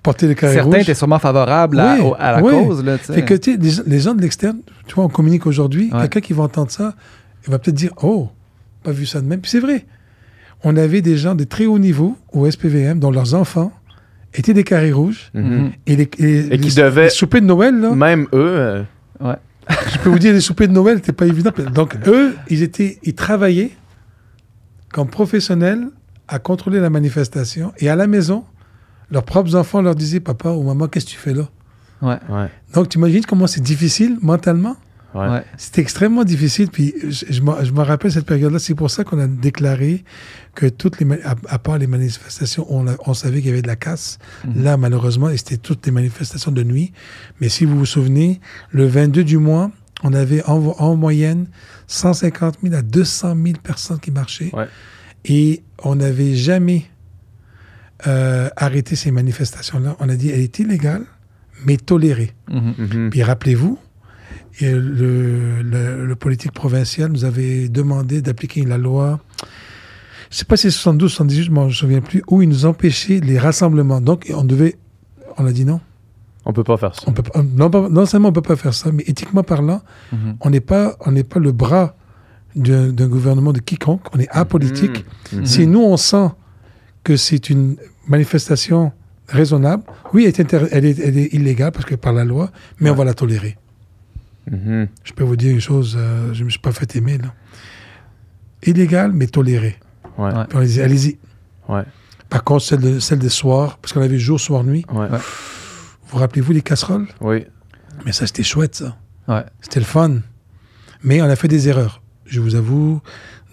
portaient 0.05 0.29
le 0.29 0.35
carré 0.35 0.55
Certains 0.55 0.71
rouge. 0.71 0.83
étaient 0.83 0.95
sûrement 0.95 1.19
favorables 1.19 1.81
à, 1.81 1.95
Oui, 1.97 2.01
au- 2.03 2.15
à 2.17 2.33
la 2.33 2.43
oui. 2.43 2.53
cause. 2.53 2.85
Là, 2.85 2.99
tu 2.99 3.07
sais. 3.07 3.15
Fait 3.15 3.25
que 3.25 3.35
tu 3.35 3.53
sais, 3.55 3.59
les, 3.61 3.91
les 3.91 3.99
gens 4.01 4.15
de 4.15 4.23
l'externe, 4.23 4.59
tu 4.87 4.95
vois, 4.95 5.05
on 5.05 5.09
communique 5.09 5.47
aujourd'hui, 5.47 5.91
Ouais. 5.93 6.03
quelqu'un 6.03 6.21
qui 6.21 6.33
va 6.33 6.45
entendre 6.45 6.71
ça, 6.71 6.95
il 7.47 7.51
va 7.51 7.59
peut-être 7.59 7.75
dire 7.77 7.91
Oh, 8.03 8.29
pas 8.85 8.93
vu 8.93 9.07
ça 9.07 9.21
de 9.21 9.27
même. 9.27 9.41
Puis 9.41 9.51
c'est 9.51 9.61
vrai. 9.61 9.85
On 10.63 10.77
avait 10.77 11.01
des 11.03 11.17
gens 11.17 11.35
de 11.35 11.45
très 11.45 11.67
haut 11.67 11.79
niveau 11.81 12.17
au 12.33 12.49
SPVM 12.49 12.99
dont 13.01 13.11
leurs 13.11 13.35
enfants 13.35 13.73
étaient 14.35 14.55
des 14.55 14.65
carrés 14.65 14.93
rouges. 14.93 15.31
Mhm. 15.35 15.43
Mhm. 15.45 15.73
Et, 15.87 15.97
les, 15.97 16.03
Et 16.03 16.09
qui 16.09 16.23
les- 16.23 16.75
devaient- 16.83 17.05
les 17.05 17.11
soupers 17.11 17.41
de 17.41 17.47
Noël, 17.47 17.79
là, 17.81 17.95
Même 17.95 18.27
eux, 18.33 18.55
euh, 18.59 18.83
Ouais. 19.21 19.35
je 19.93 19.99
peux 19.99 20.11
vous 20.11 20.19
dire, 20.19 20.33
les 20.33 20.41
soupers 20.41 20.69
de 20.69 20.73
Noël, 20.75 20.97
c'était 20.99 21.13
pas 21.13 21.27
évident. 21.27 21.51
Donc, 21.75 21.97
eux, 22.07 22.35
ils, 22.51 22.63
étaient, 22.63 22.99
ils 23.03 23.15
travaillaient 23.15 23.71
comme 24.93 25.09
professionnels 25.09 25.89
à 26.29 26.39
contrôler 26.39 26.81
la 26.81 26.91
manifestation. 26.91 27.73
Et 27.79 27.89
à 27.89 27.97
la 27.97 28.07
maison, 28.07 28.45
leurs 29.11 29.25
propres 29.25 29.55
enfants 29.55 29.83
leur 29.83 29.95
disaient 29.95 30.21
Papa 30.21 30.51
ou 30.51 30.63
maman, 30.63 30.89
qu'est-ce 30.89 31.07
que 31.07 31.11
tu 31.11 31.17
fais 31.19 31.35
là? 31.35 31.49
Ouais. 32.03 32.19
ouais, 32.29 32.49
Donc, 32.75 32.89
tu 32.89 32.99
imagines 32.99 33.25
comment 33.25 33.47
c'est 33.47 33.63
difficile 33.63 34.19
mentalement? 34.21 34.77
Ouais. 35.15 35.45
C'était 35.57 35.81
extrêmement 35.81 36.25
difficile. 36.25 36.69
Puis 36.71 36.93
je, 37.09 37.25
je 37.31 37.41
me, 37.41 37.65
je 37.65 37.71
me 37.71 37.83
rappelle 37.83 38.11
cette 38.11 38.27
période-là. 38.27 38.59
C'est 38.59 38.75
pour 38.75 38.91
ça 38.91 39.05
qu'on 39.05 39.21
a 39.21 39.29
déclaré 39.29 40.03
que 40.57 40.67
toutes 40.67 40.99
les, 41.01 41.07
à, 41.23 41.37
à 41.49 41.59
part 41.61 41.79
les 41.79 41.87
manifestations, 41.87 42.67
on, 42.69 42.89
a- 42.89 42.97
on 43.07 43.15
savait 43.15 43.39
qu'il 43.39 43.51
y 43.51 43.53
avait 43.53 43.63
de 43.63 43.69
la 43.69 43.77
casse. 43.77 44.19
Mhm. 44.45 44.65
Là, 44.65 44.77
malheureusement, 44.77 45.29
et 45.31 45.37
c'était 45.37 45.57
toutes 45.57 45.87
les 45.87 45.93
manifestations 45.93 46.51
de 46.51 46.65
nuit. 46.65 46.93
Mais 47.41 47.49
si 47.49 47.65
vous 47.65 47.79
vous 47.79 47.87
souvenez, 47.87 48.41
le 48.73 48.87
22 48.87 49.23
du 49.23 49.39
mois, 49.39 49.71
on 50.03 50.13
avait 50.13 50.43
en, 50.47 50.57
en 50.79 50.97
moyenne 50.97 51.47
150 51.87 52.57
000 52.65 52.75
à 52.75 52.83
200 52.83 53.37
000 53.41 53.57
personnes 53.63 54.01
qui 54.01 54.11
marchaient. 54.11 54.51
Ouais. 54.53 54.67
Et 55.25 55.63
on 55.85 55.95
n'avait 55.95 56.35
jamais 56.35 56.87
euh, 58.07 58.49
arrêté 58.57 58.97
ces 58.97 59.11
manifestations-là. 59.11 59.97
On 60.01 60.09
a 60.09 60.17
dit 60.17 60.31
elle 60.31 60.41
est 60.41 60.59
illégale, 60.59 61.05
mais 61.67 61.77
tolérée. 61.77 62.33
Mhm. 62.51 62.75
Mhm. 62.79 63.11
Puis 63.11 63.23
rappelez-vous, 63.23 63.79
le, 64.61 65.63
le- 65.63 66.07
le 66.07 66.17
politique 66.17 66.53
provincial 66.53 67.11
nous 67.11 67.25
avait 67.25 67.69
demandé 67.69 68.23
d'appliquer 68.23 68.65
la 68.65 68.79
loi, 68.79 69.21
je 70.31 70.37
ne 70.37 70.39
sais 70.39 70.45
pas 70.45 70.57
si 70.57 70.63
c'est 70.71 70.71
72, 70.79 71.11
78, 71.13 71.43
je 71.45 71.51
ne 71.51 71.65
me 71.67 71.71
souviens 71.71 72.01
plus, 72.01 72.23
où 72.29 72.43
il 72.43 72.49
nous 72.49 72.65
empêchait 72.67 73.21
les 73.21 73.39
rassemblements. 73.39 74.01
Donc 74.01 74.31
on 74.35 74.45
devait, 74.45 74.77
on 75.39 75.47
a 75.47 75.53
dit 75.53 75.65
non. 75.65 75.81
On 76.45 76.53
peut 76.53 76.65
pas 76.65 76.77
faire 76.77 76.95
ça. 76.95 77.03
On 77.07 77.13
peut 77.13 77.23
pas- 77.23 77.43
non, 77.43 77.71
pas- 77.71 77.89
non 77.89 78.05
seulement 78.07 78.29
on 78.29 78.31
ne 78.31 78.35
peut 78.35 78.43
pas 78.43 78.57
faire 78.57 78.75
ça, 78.75 78.91
mais 78.93 79.03
éthiquement 79.07 79.43
parlant, 79.43 79.83
Mhm. 80.13 80.37
on 80.41 80.51
n'est 80.51 80.61
pas, 80.61 80.97
on 81.01 81.11
n'est 81.13 81.25
pas 81.25 81.41
le 81.41 81.53
bras 81.53 81.97
d'un 82.55 83.09
gouvernement 83.09 83.53
de 83.53 83.59
quiconque, 83.61 84.03
on 84.15 84.21
est 84.21 84.29
apolitique. 84.31 85.05
Si 85.45 85.67
nous, 85.67 85.81
on 85.83 85.97
sent 85.97 86.29
que 87.05 87.17
c'est 87.17 87.51
une 87.51 87.77
manifestation 88.09 88.93
raisonnable, 89.29 89.85
oui, 90.13 90.23
elle 90.25 90.29
est, 90.29 90.41
inter- 90.41 90.67
elle 90.73 90.85
est- 90.85 90.99
elle 90.99 91.17
est 91.19 91.33
illégale 91.35 91.73
parce 91.73 91.85
que 91.85 91.95
par 91.95 92.13
la 92.13 92.25
loi, 92.25 92.51
mais 92.81 92.91
on 92.91 92.95
va 92.95 93.05
la 93.05 93.15
tolérer. 93.15 93.57
Mhm. 94.51 94.89
Je 95.05 95.13
peux 95.13 95.25
vous 95.25 95.37
dire 95.37 95.53
une 95.53 95.61
chose, 95.61 95.97
euh, 95.99 96.33
je 96.35 96.41
ne 96.41 96.45
me 96.47 96.51
suis 96.51 96.59
pas 96.61 96.73
fait 96.73 96.97
aimer. 96.97 97.19
Là. 97.19 97.33
Illégal, 98.67 99.13
mais 99.13 99.27
toléré. 99.27 99.79
Ouais. 100.19 100.33
Ouais. 100.33 100.45
Puis 100.49 100.59
on 100.59 100.63
dit, 100.63 100.81
allez-y. 100.81 101.19
Ouais. 101.69 101.83
Par 102.29 102.45
contre, 102.45 102.65
celle, 102.65 102.81
de, 102.81 102.99
celle 103.01 103.19
des 103.19 103.29
soirs, 103.29 103.79
parce 103.79 103.93
qu'on 103.93 104.03
avait 104.03 104.19
jour, 104.19 104.41
soir, 104.41 104.65
nuit, 104.65 104.85
Ouais. 104.93 105.09
Ouais. 105.09 105.19
vous 106.09 106.19
rappelez-vous 106.19 106.53
les 106.53 106.63
casseroles? 106.63 107.07
Oui. 107.21 107.45
Mais 108.05 108.13
ça, 108.13 108.27
c'était 108.27 108.43
chouette, 108.43 108.75
ça. 108.77 108.97
Ouais. 109.29 109.45
C'était 109.61 109.81
le 109.81 109.87
fun. 109.87 110.17
Mais 111.03 111.21
on 111.23 111.27
a 111.27 111.37
fait 111.37 111.49
des 111.49 111.69
erreurs. 111.69 112.03
Je 112.27 112.41
vous 112.41 112.55
avoue. 112.55 113.01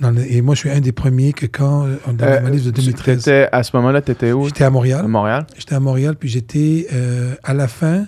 Dans 0.02 0.12
le- 0.12 0.30
et 0.30 0.42
moi, 0.42 0.56
je 0.56 0.60
suis 0.62 0.70
un 0.70 0.82
des 0.82 0.92
premiers 0.92 1.32
que 1.32 1.46
quand, 1.46 1.86
euh, 1.86 1.96
dans 2.12 2.26
la 2.26 2.38
Euh, 2.38 2.42
manif 2.42 2.64
de 2.66 2.72
tu- 2.72 2.82
2013, 2.82 3.20
t'étais- 3.24 3.48
à 3.52 3.62
ce 3.64 3.76
moment-là, 3.78 4.02
tu 4.02 4.12
étais 4.12 4.32
où? 4.32 4.46
j'étais 4.46 4.64
à 4.64 4.68
À 4.68 4.70
Montréal. 4.72 5.08
Montréal? 5.08 5.46
J'étais 5.58 5.76
à 5.76 5.80
Montréal, 5.80 6.16
puis 6.20 6.28
j'étais 6.28 6.88
euh, 6.92 7.36
à 7.44 7.54
la 7.54 7.68
fin 7.68 8.08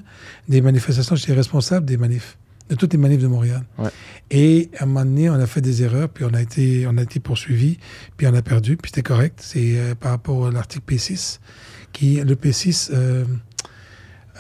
des 0.50 0.62
manifestations, 0.62 1.16
j'étais 1.16 1.34
responsable 1.34 1.86
des 1.86 1.98
manifs, 1.98 2.38
de 2.70 2.76
toutes 2.76 2.94
les 2.94 3.00
manifs 3.00 3.22
de 3.22 3.28
Montréal. 3.28 3.62
Ouais. 3.78 3.90
Et 4.32 4.72
à 4.80 4.84
un 4.84 4.88
moment 4.88 5.06
donné, 5.06 5.30
on 5.30 5.36
a 5.36 5.46
fait 5.46 5.62
des 5.62 5.84
erreurs, 5.84 6.10
puis 6.10 6.26
on 6.26 6.34
a 6.34 6.42
été, 6.42 6.88
on 6.90 6.98
a 6.98 7.04
été 7.04 7.20
poursuivi, 7.20 7.78
puis 8.18 8.26
on 8.28 8.34
a 8.34 8.42
perdu, 8.42 8.76
puis 8.76 8.90
c'était 8.90 9.04
correct. 9.04 9.40
C'est 9.44 9.78
euh, 9.78 9.94
par 9.94 10.12
rapport 10.12 10.48
à 10.48 10.52
l'article 10.52 10.84
P6, 10.88 11.40
qui 11.92 12.16
le 12.16 12.36
P6, 12.36 12.90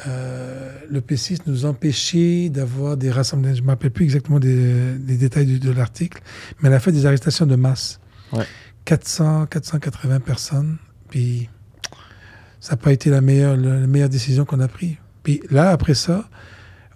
euh, 0.07 0.71
le 0.89 1.01
P6 1.01 1.41
nous 1.45 1.65
empêchait 1.65 2.49
d'avoir 2.49 2.97
des 2.97 3.11
rassemblements. 3.11 3.53
Je 3.53 3.61
ne 3.61 3.65
me 3.65 3.71
rappelle 3.71 3.91
plus 3.91 4.05
exactement 4.05 4.39
des, 4.39 4.95
des 4.97 5.17
détails 5.17 5.59
de 5.59 5.71
l'article, 5.71 6.21
mais 6.61 6.69
on 6.69 6.71
a 6.71 6.79
fait 6.79 6.91
des 6.91 7.05
arrestations 7.05 7.45
de 7.45 7.55
masse. 7.55 7.99
Ouais. 8.31 8.45
400, 8.85 9.45
480 9.47 10.19
personnes, 10.19 10.77
puis 11.09 11.49
ça 12.59 12.71
n'a 12.71 12.77
pas 12.77 12.91
été 12.91 13.09
la 13.09 13.21
meilleure, 13.21 13.55
la, 13.55 13.87
meilleure 13.87 14.09
décision 14.09 14.45
qu'on 14.45 14.59
a 14.59 14.67
prise. 14.67 14.95
Puis 15.21 15.41
là, 15.49 15.69
après 15.69 15.93
ça, 15.93 16.29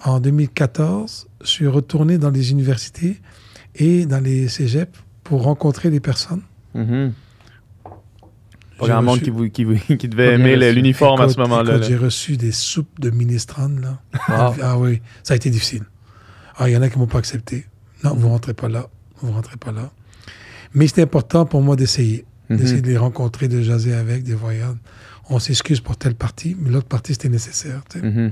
en 0.04 0.20
2014, 0.20 1.28
je 1.42 1.48
suis 1.48 1.68
retourné 1.68 2.18
dans 2.18 2.30
les 2.30 2.52
universités 2.52 3.22
et 3.76 4.06
dans 4.06 4.20
les 4.20 4.48
cégeps 4.48 4.98
pour 5.24 5.44
rencontrer 5.44 5.90
les 5.90 6.00
personnes. 6.00 6.42
Mhm. 6.74 7.14
Pas 8.80 8.88
grand 8.88 9.02
monde 9.02 9.22
qui, 9.22 9.30
vous- 9.30 9.50
qui, 9.50 9.64
vous- 9.64 9.78
qui 9.98 10.08
devait 10.08 10.34
aimer 10.34 10.56
l'uniforme 10.72 11.22
à 11.22 11.30
ce 11.30 11.38
moment-là. 11.40 11.82
J'ai 11.82 11.96
reçu 11.96 12.38
des 12.38 12.52
soupes 12.52 13.00
de 13.00 13.10
minestrone, 13.10 13.82
là. 13.82 14.00
Wow. 14.30 14.56
Ah 14.62 14.78
oui, 14.78 15.02
ça 15.24 15.34
a 15.34 15.38
été 15.38 15.50
difficile. 15.50 15.84
Ah, 16.58 16.70
il 16.70 16.74
y 16.74 16.78
en 16.78 16.82
a 16.82 16.90
qui 16.90 16.98
m'ont 16.98 17.08
pas 17.08 17.20
accepté. 17.20 17.66
Non, 18.04 18.14
vous 18.16 18.30
rentrez 18.30 18.54
pas 18.54 18.68
là. 18.70 18.88
Vous 19.22 19.32
rentrez 19.32 19.58
pas 19.58 19.72
là. 19.72 19.92
Mais 20.74 20.88
c'était 20.88 21.04
important 21.04 21.46
pour 21.46 21.62
moi 21.62 21.76
d'essayer. 21.76 22.26
Mhm. 22.50 22.58
D'essayer 22.58 22.82
de 22.82 22.88
les 22.88 22.98
rencontrer, 22.98 23.48
de 23.48 23.62
jaser 23.62 23.94
avec, 23.94 24.24
de 24.24 24.34
voyages. 24.36 24.76
On 25.30 25.40
s'excuse 25.40 25.82
pour 25.82 25.98
telle 25.98 26.16
partie, 26.16 26.56
mais 26.60 26.70
l'autre 26.70 26.88
partie, 26.88 27.14
c'était 27.14 27.30
nécessaire. 27.30 27.82
Mhm. 28.02 28.32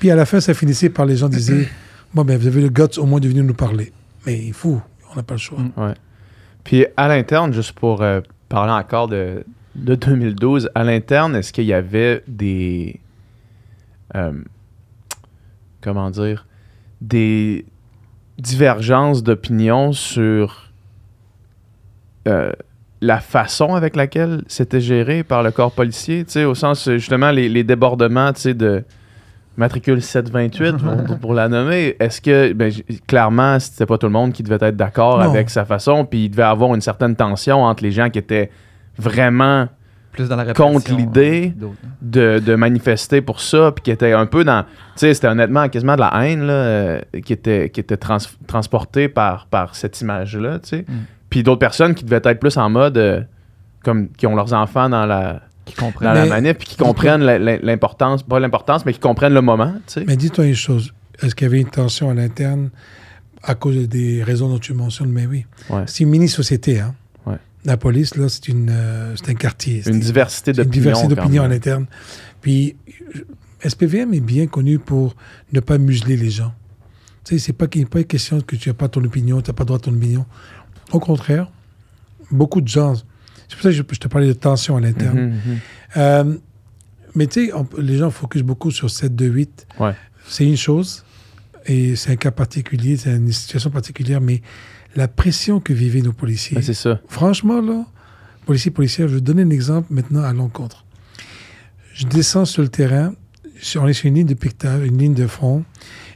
Puis 0.00 0.10
à 0.10 0.16
la 0.16 0.26
fin, 0.26 0.40
ça 0.40 0.54
finissait 0.54 0.88
par 0.90 1.06
les 1.06 1.16
gens 1.16 1.28
disaient 1.28 1.68
Bon, 2.14 2.24
ben, 2.24 2.36
vous 2.36 2.46
avez 2.48 2.60
le 2.60 2.70
guts 2.70 2.98
au 2.98 3.06
moins 3.06 3.20
de 3.20 3.28
venir 3.28 3.44
nous 3.44 3.54
parler. 3.54 3.92
Mais 4.26 4.36
il 4.44 4.52
faut, 4.52 4.82
on 5.12 5.16
n'a 5.16 5.22
pas 5.22 5.34
le 5.34 5.38
choix. 5.38 5.60
Mm. 5.60 5.94
Puis 6.64 6.84
à 6.96 7.06
l'interne, 7.08 7.52
juste 7.52 7.72
pour 7.72 8.02
euh, 8.02 8.20
parler 8.50 8.72
encore 8.72 9.08
de, 9.08 9.44
de 9.76 9.94
2012, 9.94 10.68
à 10.74 10.84
l'interne, 10.84 11.34
est-ce 11.36 11.54
qu'il 11.54 11.64
y 11.64 11.72
avait 11.72 12.22
des. 12.28 13.00
euh, 14.14 14.32
comment 15.80 16.10
dire 16.10 16.46
Des 17.00 17.64
divergences 18.36 19.22
d'opinion 19.22 19.92
sur 19.92 20.70
euh, 22.28 22.52
la 23.00 23.20
façon 23.20 23.74
avec 23.74 23.96
laquelle 23.96 24.42
c'était 24.46 24.80
géré 24.80 25.22
par 25.22 25.42
le 25.42 25.52
corps 25.52 25.72
policier, 25.72 26.26
au 26.44 26.54
sens, 26.54 26.90
justement, 26.90 27.30
les, 27.30 27.48
les 27.48 27.64
débordements, 27.64 28.32
de 28.32 28.84
matricule 29.56 30.00
728, 30.02 30.76
pour, 31.06 31.18
pour 31.18 31.34
la 31.34 31.48
nommer, 31.48 31.96
est-ce 32.00 32.20
que, 32.20 32.52
ben, 32.52 32.72
clairement, 33.06 33.58
c'était 33.58 33.86
pas 33.86 33.98
tout 33.98 34.06
le 34.06 34.12
monde 34.12 34.32
qui 34.32 34.42
devait 34.42 34.58
être 34.66 34.76
d'accord 34.76 35.20
avec 35.20 35.50
sa 35.50 35.64
façon, 35.64 36.04
puis 36.04 36.24
il 36.26 36.28
devait 36.30 36.42
avoir 36.44 36.74
une 36.74 36.80
certaine 36.80 37.14
tension 37.16 37.62
entre 37.64 37.82
les 37.82 37.92
gens 37.92 38.08
qui 38.10 38.18
étaient 38.18 38.50
vraiment 38.98 39.68
Plus 40.12 40.28
dans 40.28 40.36
la 40.36 40.44
Contre 40.54 40.90
répétition, 40.90 40.96
l'idée. 40.96 41.54
hein. 41.62 41.68
de, 42.02 42.38
de 42.44 42.54
manifester 42.54 43.20
pour 43.20 43.40
ça, 43.40 43.72
puis 43.72 43.82
qui 43.82 43.90
étaient 43.90 44.12
un 44.12 44.26
peu 44.26 44.44
dans. 44.44 44.62
Tu 44.62 44.68
sais, 44.96 45.14
c'était 45.14 45.28
honnêtement 45.28 45.68
quasiment 45.68 45.94
de 45.94 46.00
la 46.00 46.12
haine, 46.26 46.46
là, 46.46 46.52
euh, 46.52 47.00
qui 47.24 47.32
était, 47.32 47.70
qui 47.70 47.80
était 47.80 47.96
trans- 47.96 48.18
transportée 48.46 49.08
par, 49.08 49.46
par 49.46 49.74
cette 49.74 50.00
image-là, 50.00 50.58
tu 50.60 50.68
sais. 50.68 50.84
Mm. 50.88 50.92
Puis 51.28 51.42
d'autres 51.42 51.60
personnes 51.60 51.94
qui 51.94 52.04
devaient 52.04 52.20
être 52.24 52.40
plus 52.40 52.56
en 52.56 52.68
mode. 52.70 52.96
euh, 52.98 53.20
comme 53.82 54.08
qui 54.12 54.26
ont 54.26 54.36
leurs 54.36 54.52
enfants 54.52 54.90
dans 54.90 55.06
la, 55.06 55.40
Qui 55.70 55.76
comprennent. 55.76 56.14
la 56.14 56.26
manif, 56.26 56.54
puis 56.58 56.68
qui 56.68 56.76
comprennent 56.76 57.22
l'importance, 57.22 58.22
pas 58.22 58.40
l'importance, 58.40 58.84
mais 58.84 58.92
qui 58.92 59.00
comprennent 59.00 59.34
le 59.34 59.42
moment, 59.42 59.74
tu 59.86 59.94
sais. 59.94 60.04
Mais 60.06 60.16
dis-toi 60.16 60.46
une 60.46 60.54
chose 60.54 60.92
est-ce 61.22 61.34
qu'il 61.34 61.46
y 61.46 61.50
avait 61.50 61.60
une 61.60 61.70
tension 61.70 62.10
à 62.10 62.14
l'interne 62.14 62.70
à 63.42 63.54
cause 63.54 63.76
des 63.88 64.22
raisons 64.22 64.48
dont 64.48 64.58
tu 64.58 64.74
mentionnes? 64.74 65.10
Mais 65.10 65.26
oui. 65.26 65.46
Ouais. 65.68 65.84
C'est 65.86 66.04
une 66.04 66.10
mini-société. 66.10 66.80
Hein. 66.80 66.94
Ouais. 67.26 67.38
La 67.64 67.76
police, 67.76 68.16
là, 68.16 68.28
c'est 68.28 68.48
une, 68.48 68.70
euh, 68.70 69.14
un 69.26 69.34
quartier. 69.34 69.82
Une 69.86 70.00
diversité 70.00 70.52
c'est 70.54 70.62
une 70.62 70.64
d'opinions. 70.64 70.82
diversité 70.82 71.14
d'opinions 71.14 71.42
à 71.42 71.48
l'interne. 71.48 71.86
Puis, 72.40 72.76
euh, 73.16 73.68
SPVM 73.68 74.14
est 74.14 74.20
bien 74.20 74.46
connu 74.46 74.78
pour 74.78 75.14
ne 75.52 75.60
pas 75.60 75.78
museler 75.78 76.16
les 76.16 76.30
gens. 76.30 76.52
Tu 77.24 77.38
sais, 77.38 77.46
c'est 77.46 77.52
pas 77.52 77.66
pas 77.90 78.02
question 78.04 78.40
que 78.40 78.56
tu 78.56 78.70
n'as 78.70 78.74
pas 78.74 78.88
ton 78.88 79.04
opinion, 79.04 79.42
tu 79.42 79.50
n'as 79.50 79.54
pas 79.54 79.64
droit 79.64 79.78
à 79.78 79.80
ton 79.80 79.92
opinion. 79.92 80.24
Au 80.92 81.00
contraire, 81.00 81.50
beaucoup 82.30 82.62
de 82.62 82.68
gens. 82.68 82.94
C'est 83.50 83.56
pour 83.56 83.62
ça 83.64 83.68
que 83.70 83.74
je, 83.74 83.82
je 83.90 83.98
te 83.98 84.06
parlais 84.08 84.28
de 84.28 84.32
tension 84.32 84.76
à 84.76 84.80
l'interne. 84.80 85.34
Euh, 85.96 86.36
mais 87.16 87.26
tu 87.26 87.46
sais, 87.48 87.52
on- 87.52 87.66
les 87.78 87.96
gens 87.98 88.10
focusent 88.10 88.44
beaucoup 88.44 88.70
sur 88.70 88.88
7, 88.88 89.14
2, 89.16 89.26
8. 89.26 89.66
Ouais. 89.80 89.94
C'est 90.28 90.46
une 90.46 90.56
chose, 90.56 91.04
et 91.66 91.96
c'est 91.96 92.12
un 92.12 92.16
cas 92.16 92.30
particulier, 92.30 92.96
c'est 92.96 93.10
une 93.16 93.32
situation 93.32 93.70
particulière, 93.70 94.20
mais 94.20 94.40
la 94.94 95.08
pression 95.08 95.58
que 95.58 95.72
vivaient 95.72 96.02
nos 96.02 96.12
policiers. 96.12 96.56
Ouais, 96.58 96.62
c'est 96.62 96.74
ça. 96.74 97.00
Franchement, 97.08 97.60
là, 97.60 97.84
policiers, 98.46 98.70
policières, 98.70 99.08
je 99.08 99.16
vais 99.16 99.20
donner 99.20 99.42
un 99.42 99.50
exemple 99.50 99.92
maintenant 99.92 100.22
à 100.22 100.32
l'encontre. 100.32 100.84
Je 101.94 102.06
descends 102.06 102.44
sur 102.44 102.62
le 102.62 102.68
terrain, 102.68 103.12
on 103.76 103.88
est 103.88 103.92
sur 103.92 104.06
une 104.08 104.14
ligne 104.14 104.26
de 104.26 104.34
piquetage, 104.34 104.86
une 104.86 104.96
ligne 104.98 105.14
de 105.14 105.26
front, 105.26 105.64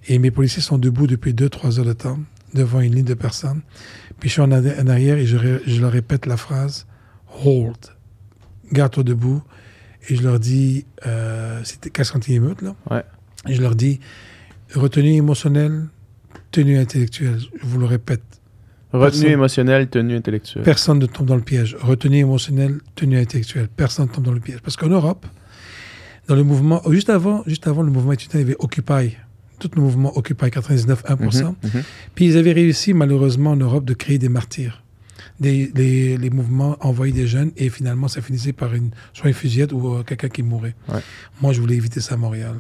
et 0.07 0.19
mes 0.21 0.31
policiers 0.31 0.63
sont 0.63 0.79
debout 0.79 1.07
depuis 1.09 1.33
2-3 1.35 1.79
heures 1.81 1.85
de 1.85 1.93
temps, 1.93 2.19
devant 2.55 2.81
une 2.81 2.95
ligne 2.95 3.05
de 3.05 3.15
personnes. 3.15 3.63
Puis 4.21 4.29
je 4.29 4.35
suis 4.35 4.43
en, 4.43 4.49
arri- 4.51 4.81
en 4.81 4.87
arrière 4.87 5.19
et 5.19 5.27
je, 5.27 5.37
je 5.67 5.81
leur 5.81 5.91
répète 5.91 6.27
la 6.27 6.37
phrase 6.37 6.87
Hold, 7.45 7.77
garde-toi 8.73 9.03
debout. 9.05 9.43
Et 10.09 10.17
je 10.17 10.23
leur 10.23 10.39
dis, 10.39 10.85
euh, 11.07 11.61
c'était 11.65 11.89
4 11.91 12.17
anti-émeute, 12.17 12.61
là. 12.61 12.75
Ouais. 12.91 13.03
Et 13.49 13.55
je 13.55 13.63
leur 13.63 13.75
dis, 13.75 14.01
retenue 14.75 15.15
émotionnelle, 15.15 15.87
tenue 16.51 16.79
intellectuelle. 16.79 17.39
Je 17.41 17.67
vous 17.67 17.79
le 17.79 17.87
répète. 17.87 18.23
Retenue 18.93 19.11
Personne- 19.11 19.31
émotionnelle, 19.31 19.89
tenue 19.89 20.15
intellectuelle. 20.15 20.63
Personne 20.63 20.99
ne 20.99 21.07
tombe 21.07 21.27
dans 21.27 21.35
le 21.37 21.43
piège. 21.43 21.77
Retenue 21.81 22.19
émotionnelle, 22.19 22.81
tenue 22.95 23.19
intellectuelle. 23.19 23.69
Personne 23.75 24.07
ne 24.09 24.13
tombe 24.13 24.25
dans 24.25 24.33
le 24.33 24.41
piège. 24.41 24.61
Parce 24.61 24.77
qu'en 24.77 24.89
Europe, 24.89 25.27
dans 26.29 26.37
le 26.37 26.45
mouvement, 26.45 26.81
oh, 26.85 26.93
juste 26.93 27.11
avant, 27.11 27.43
juste 27.47 27.67
avant 27.67 27.83
le 27.83 27.91
mouvement 27.91 28.13
étudiant, 28.13 28.39
il 28.39 28.43
y 28.43 28.45
avait 28.45 28.57
Occupy. 28.61 29.17
Tout 29.59 29.71
le 29.75 29.81
mouvement 29.83 30.17
Occupy 30.17 30.51
99, 30.51 31.03
1%. 31.09 31.57
Mhm, 31.65 31.71
mhm. 31.75 31.83
Puis 32.15 32.27
ils 32.27 32.37
avaient 32.37 32.53
réussi, 32.53 32.93
malheureusement, 32.95 33.53
en 33.53 33.57
Europe, 33.57 33.85
de 33.85 33.95
créer 33.95 34.19
des 34.19 34.29
martyrs. 34.29 34.84
Les, 35.41 36.17
les 36.17 36.31
mouvements 36.31 36.77
envoyaient 36.81 37.13
des 37.13 37.27
jeunes 37.27 37.51
et 37.57 37.69
finalement, 37.69 38.07
ça 38.07 38.23
finissait 38.23 38.53
par 38.53 38.73
une, 38.73 38.91
soit 39.13 39.29
une 39.29 39.35
fusillade 39.35 39.73
ou 39.73 39.95
euh, 39.95 40.03
quelqu'un 40.05 40.29
qui 40.29 40.43
mourait. 40.45 40.77
Ouais. 40.89 41.01
Moi, 41.43 41.53
je 41.53 41.61
voulais 41.61 41.75
éviter 41.75 42.01
ça 42.01 42.15
à 42.15 42.17
Montréal. 42.17 42.55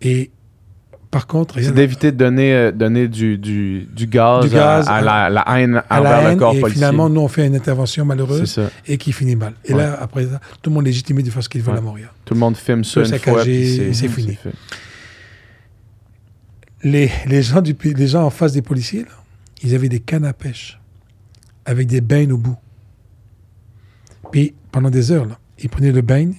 Et 0.00 0.30
par 1.10 1.26
contre, 1.26 1.60
C'est 1.60 1.72
d'éviter 1.72 2.12
de 2.12 2.16
donner, 2.16 2.52
euh, 2.54 2.72
donner 2.72 3.08
du, 3.08 3.36
du, 3.38 3.88
du 3.92 4.06
gaz, 4.06 4.44
Du 4.44 4.50
gaz 4.54 4.86
à, 4.88 4.94
à 4.96 5.00
la, 5.02 5.28
la 5.30 5.44
haine 5.60 5.82
à 5.90 6.00
envers 6.00 6.10
la 6.12 6.22
le 6.22 6.28
haine, 6.30 6.38
corps 6.38 6.54
et 6.54 6.60
policier. 6.60 6.78
finalement, 6.82 7.08
nous, 7.08 7.20
on 7.20 7.28
fait 7.28 7.46
une 7.46 7.56
intervention 7.56 8.04
malheureuse 8.04 8.60
et 8.86 8.96
qui 8.96 9.12
finit 9.12 9.36
mal. 9.36 9.54
Et 9.64 9.72
Ouais. 9.74 9.82
là, 9.82 9.98
après 10.00 10.24
ça, 10.26 10.40
tout 10.62 10.70
le 10.70 10.74
monde 10.74 10.84
est 10.86 10.90
légitimé 10.90 11.22
de 11.24 11.30
faire 11.30 11.42
ce 11.42 11.48
qu'ils 11.48 11.62
veulent 11.62 11.74
Ouais. 11.74 11.80
à 11.80 11.82
Montréal. 11.82 12.10
Tout 12.24 12.34
le 12.34 12.40
monde 12.40 12.56
filme 12.56 12.84
ça 12.84 13.00
une 13.00 13.18
fois, 13.18 13.42
c'est 13.44 13.50
et 13.52 13.92
c'est 13.92 14.08
fini. 14.08 14.38
les, 16.82 17.10
les, 17.26 17.42
gens 17.42 17.60
du, 17.62 17.74
les 17.82 18.06
gens 18.08 18.24
en 18.24 18.30
face 18.30 18.52
des 18.52 18.62
policiers, 18.62 19.02
là, 19.02 19.08
ils 19.62 19.74
avaient 19.74 19.88
des 19.88 20.00
cannes 20.00 20.24
à 20.24 20.32
pêche 20.32 20.78
avec 21.66 21.86
des 21.86 22.00
bains 22.00 22.30
au 22.30 22.36
bout. 22.36 22.56
Puis 24.32 24.54
pendant 24.72 24.90
des 24.90 25.12
heures, 25.12 25.26
là, 25.26 25.38
il 25.58 25.68
prenait 25.68 25.92
le 25.92 26.02
bain, 26.02 26.30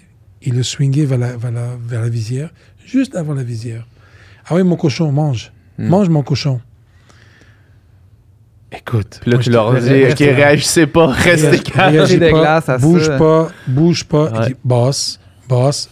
il 0.41 0.53
le 0.55 0.63
swingait 0.63 1.05
vers 1.05 1.17
la, 1.17 1.38
vers 1.38 1.51
la, 1.51 1.75
vers 1.81 2.01
la 2.01 2.09
visière, 2.09 2.49
juste 2.85 3.15
avant 3.15 3.33
la 3.33 3.43
visière. 3.43 3.88
Ah 4.47 4.55
oui, 4.55 4.63
mon 4.63 4.75
cochon, 4.75 5.11
mange. 5.11 5.51
Hmm. 5.77 5.88
Mange 5.88 6.09
mon 6.09 6.23
cochon. 6.23 6.59
Écoute. 8.71 9.19
Puis 9.21 9.31
là, 9.31 9.38
moi, 9.38 9.43
tu 9.43 9.49
je 9.49 9.55
leur 9.55 9.73
te- 9.73 9.79
dis, 9.79 9.89
reste 9.89 10.21
OK, 10.21 10.27
là. 10.27 10.35
réagissez 10.35 10.88
pas, 10.88 11.07
restez 11.07 11.59
calme. 11.59 11.95
réagis 11.95 12.17
des 12.19 12.31
pas, 12.31 12.39
glaces 12.39 12.69
à 12.69 12.77
bouge 12.77 13.05
ça. 13.05 13.17
pas, 13.17 13.49
bouge 13.67 14.03
pas. 14.03 14.29
Il 14.33 14.39
Ouais. 14.39 14.47
dit, 14.47 14.55
boss, 14.63 15.19
boss, 15.47 15.89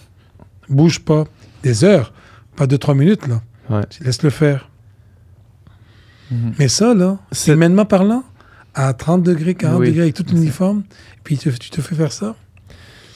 bouge 0.68 1.00
pas. 1.00 1.24
Des 1.62 1.84
heures, 1.86 2.14
pas 2.58 2.68
deux, 2.68 2.78
trois 2.78 2.96
minutes, 2.96 3.26
là. 3.28 3.42
Ouais. 3.70 3.84
Laisses 4.02 4.22
le 4.24 4.30
faire. 4.30 4.70
Mhm. 6.30 6.54
Mais 6.60 6.68
ça, 6.68 6.94
là, 6.94 7.20
C'est- 7.32 7.54
humainement 7.54 7.86
parlant, 7.86 8.24
à 8.74 8.94
30 8.94 9.24
degrés, 9.24 9.56
40 9.56 9.80
Oui. 9.80 9.88
degrés, 9.88 10.02
avec 10.04 10.16
tout 10.16 10.26
l'uniforme, 10.32 10.84
puis 11.24 11.38
tu, 11.38 11.52
tu 11.58 11.70
te 11.70 11.82
fais 11.82 11.96
faire 11.96 12.12
ça? 12.12 12.36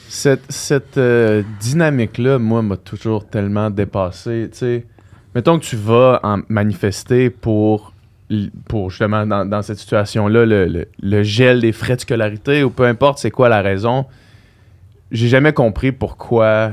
Cette, 0.08 0.50
cette 0.50 0.96
euh, 0.98 1.42
dynamique-là, 1.60 2.38
moi, 2.38 2.62
m'a 2.62 2.76
toujours 2.76 3.26
tellement 3.28 3.68
dépassé. 3.70 4.48
Tu 4.52 4.58
sais, 4.58 4.86
mettons 5.34 5.58
que 5.58 5.64
tu 5.64 5.76
vas 5.76 6.20
en 6.22 6.38
manifester 6.48 7.28
pour, 7.28 7.92
pour 8.68 8.90
justement, 8.90 9.26
dans, 9.26 9.44
dans 9.44 9.60
cette 9.62 9.78
situation-là, 9.78 10.46
le, 10.46 10.66
le- 10.66 10.88
le 11.02 11.22
gel 11.22 11.60
des 11.60 11.72
frais 11.72 11.96
de 11.96 12.00
scolarité 12.00 12.62
ou 12.64 12.70
peu 12.70 12.86
importe 12.86 13.18
c'est 13.18 13.30
quoi 13.30 13.48
la 13.50 13.60
raison? 13.60 14.06
J'ai 15.10 15.28
jamais 15.28 15.52
compris 15.52 15.92
pourquoi 15.92 16.72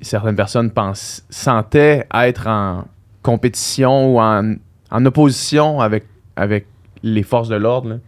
certaines 0.00 0.36
personnes 0.36 0.70
pensent, 0.70 1.24
sentaient 1.30 2.06
être 2.14 2.46
en 2.48 2.84
compétition 3.22 4.14
ou 4.14 4.20
en, 4.20 4.54
en 4.90 5.06
opposition 5.06 5.80
avec, 5.80 6.04
avec 6.34 6.66
les 7.02 7.22
forces 7.22 7.48
de 7.48 7.56
l'ordre. 7.56 8.00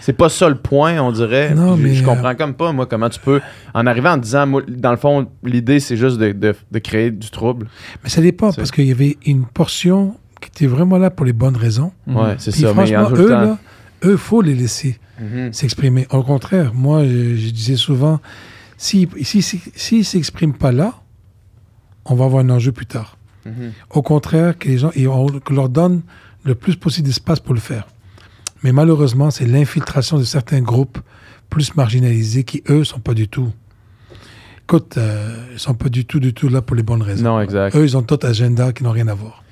C'est 0.00 0.12
pas 0.12 0.28
ça 0.28 0.48
le 0.48 0.54
point, 0.54 1.00
on 1.00 1.10
dirait. 1.10 1.52
Non, 1.54 1.76
je, 1.76 1.82
mais, 1.82 1.94
je 1.94 2.02
euh, 2.02 2.06
comprends 2.06 2.34
comme 2.36 2.54
pas, 2.54 2.70
moi, 2.72 2.86
comment 2.86 3.08
tu 3.08 3.18
peux, 3.18 3.40
en 3.74 3.86
arrivant 3.86 4.12
en 4.12 4.16
disant, 4.18 4.46
moi, 4.46 4.62
dans 4.68 4.92
le 4.92 4.96
fond, 4.96 5.26
l'idée, 5.42 5.80
c'est 5.80 5.96
juste 5.96 6.18
de, 6.18 6.30
de- 6.32 6.54
de 6.70 6.78
créer 6.78 7.10
du 7.10 7.28
trouble. 7.30 7.66
Mais 8.04 8.08
ça 8.10 8.20
dépend, 8.20 8.52
parce 8.52 8.70
qu'il 8.70 8.84
y 8.86 8.92
avait 8.92 9.16
une 9.26 9.46
portion 9.46 10.16
qui 10.40 10.48
était 10.48 10.66
vraiment 10.66 10.98
là 10.98 11.10
pour 11.10 11.26
les 11.26 11.32
bonnes 11.32 11.56
raisons. 11.56 11.92
Ouais, 12.06 12.36
c'est 12.38 12.52
ça. 12.52 12.72
Franchement, 12.72 13.08
eux, 13.12 13.28
là, 13.30 13.58
eux, 14.04 14.16
faut 14.16 14.42
les 14.42 14.54
laisser 14.54 14.98
Mhm. 15.20 15.52
s'exprimer. 15.52 16.06
Au 16.10 16.22
contraire, 16.22 16.72
moi, 16.74 17.04
je, 17.04 17.34
je 17.36 17.50
disais 17.50 17.76
souvent, 17.76 18.20
s'ils 18.76 19.08
si, 19.22 19.42
si, 19.42 19.60
s'ils 19.74 20.04
s'expriment 20.04 20.54
pas 20.54 20.70
là, 20.72 20.94
on 22.04 22.14
va 22.14 22.24
avoir 22.26 22.44
un 22.44 22.50
enjeu 22.50 22.72
plus 22.72 22.86
tard. 22.86 23.16
Mhm. 23.46 23.72
Au 23.90 24.02
contraire, 24.02 24.56
que 24.58 24.68
les 24.68 24.78
gens, 24.78 24.90
et 24.94 25.06
on 25.06 25.26
que 25.26 25.52
leur 25.54 25.68
donne 25.68 26.02
le 26.44 26.54
plus 26.54 26.76
possible 26.76 27.06
d'espace 27.08 27.40
pour 27.40 27.54
le 27.54 27.60
faire. 27.60 27.86
Mais 28.64 28.72
malheureusement, 28.72 29.30
c'est 29.30 29.46
l'infiltration 29.46 30.18
de 30.18 30.24
certains 30.24 30.60
groupes 30.62 30.98
plus 31.50 31.76
marginalisés 31.76 32.42
qui, 32.44 32.62
eux, 32.70 32.82
sont 32.82 32.98
pas 32.98 33.14
du 33.14 33.28
tout. 33.28 33.52
Écoute, 34.64 34.96
euh, 34.96 35.36
ils 35.52 35.58
sont 35.58 35.74
pas 35.74 35.90
du 35.90 36.06
tout, 36.06 36.18
du 36.18 36.32
tout 36.32 36.48
là 36.48 36.62
pour 36.62 36.74
les 36.74 36.82
bonnes 36.82 37.02
raisons. 37.02 37.22
Non, 37.24 37.40
exact. 37.40 37.76
Eux, 37.76 37.84
ils 37.84 37.96
ont 37.96 38.02
d'autres 38.02 38.26
agendas 38.26 38.72
qui 38.72 38.82
n'ont 38.82 38.90
rien 38.92 39.06
à 39.08 39.14
voir. 39.14 39.44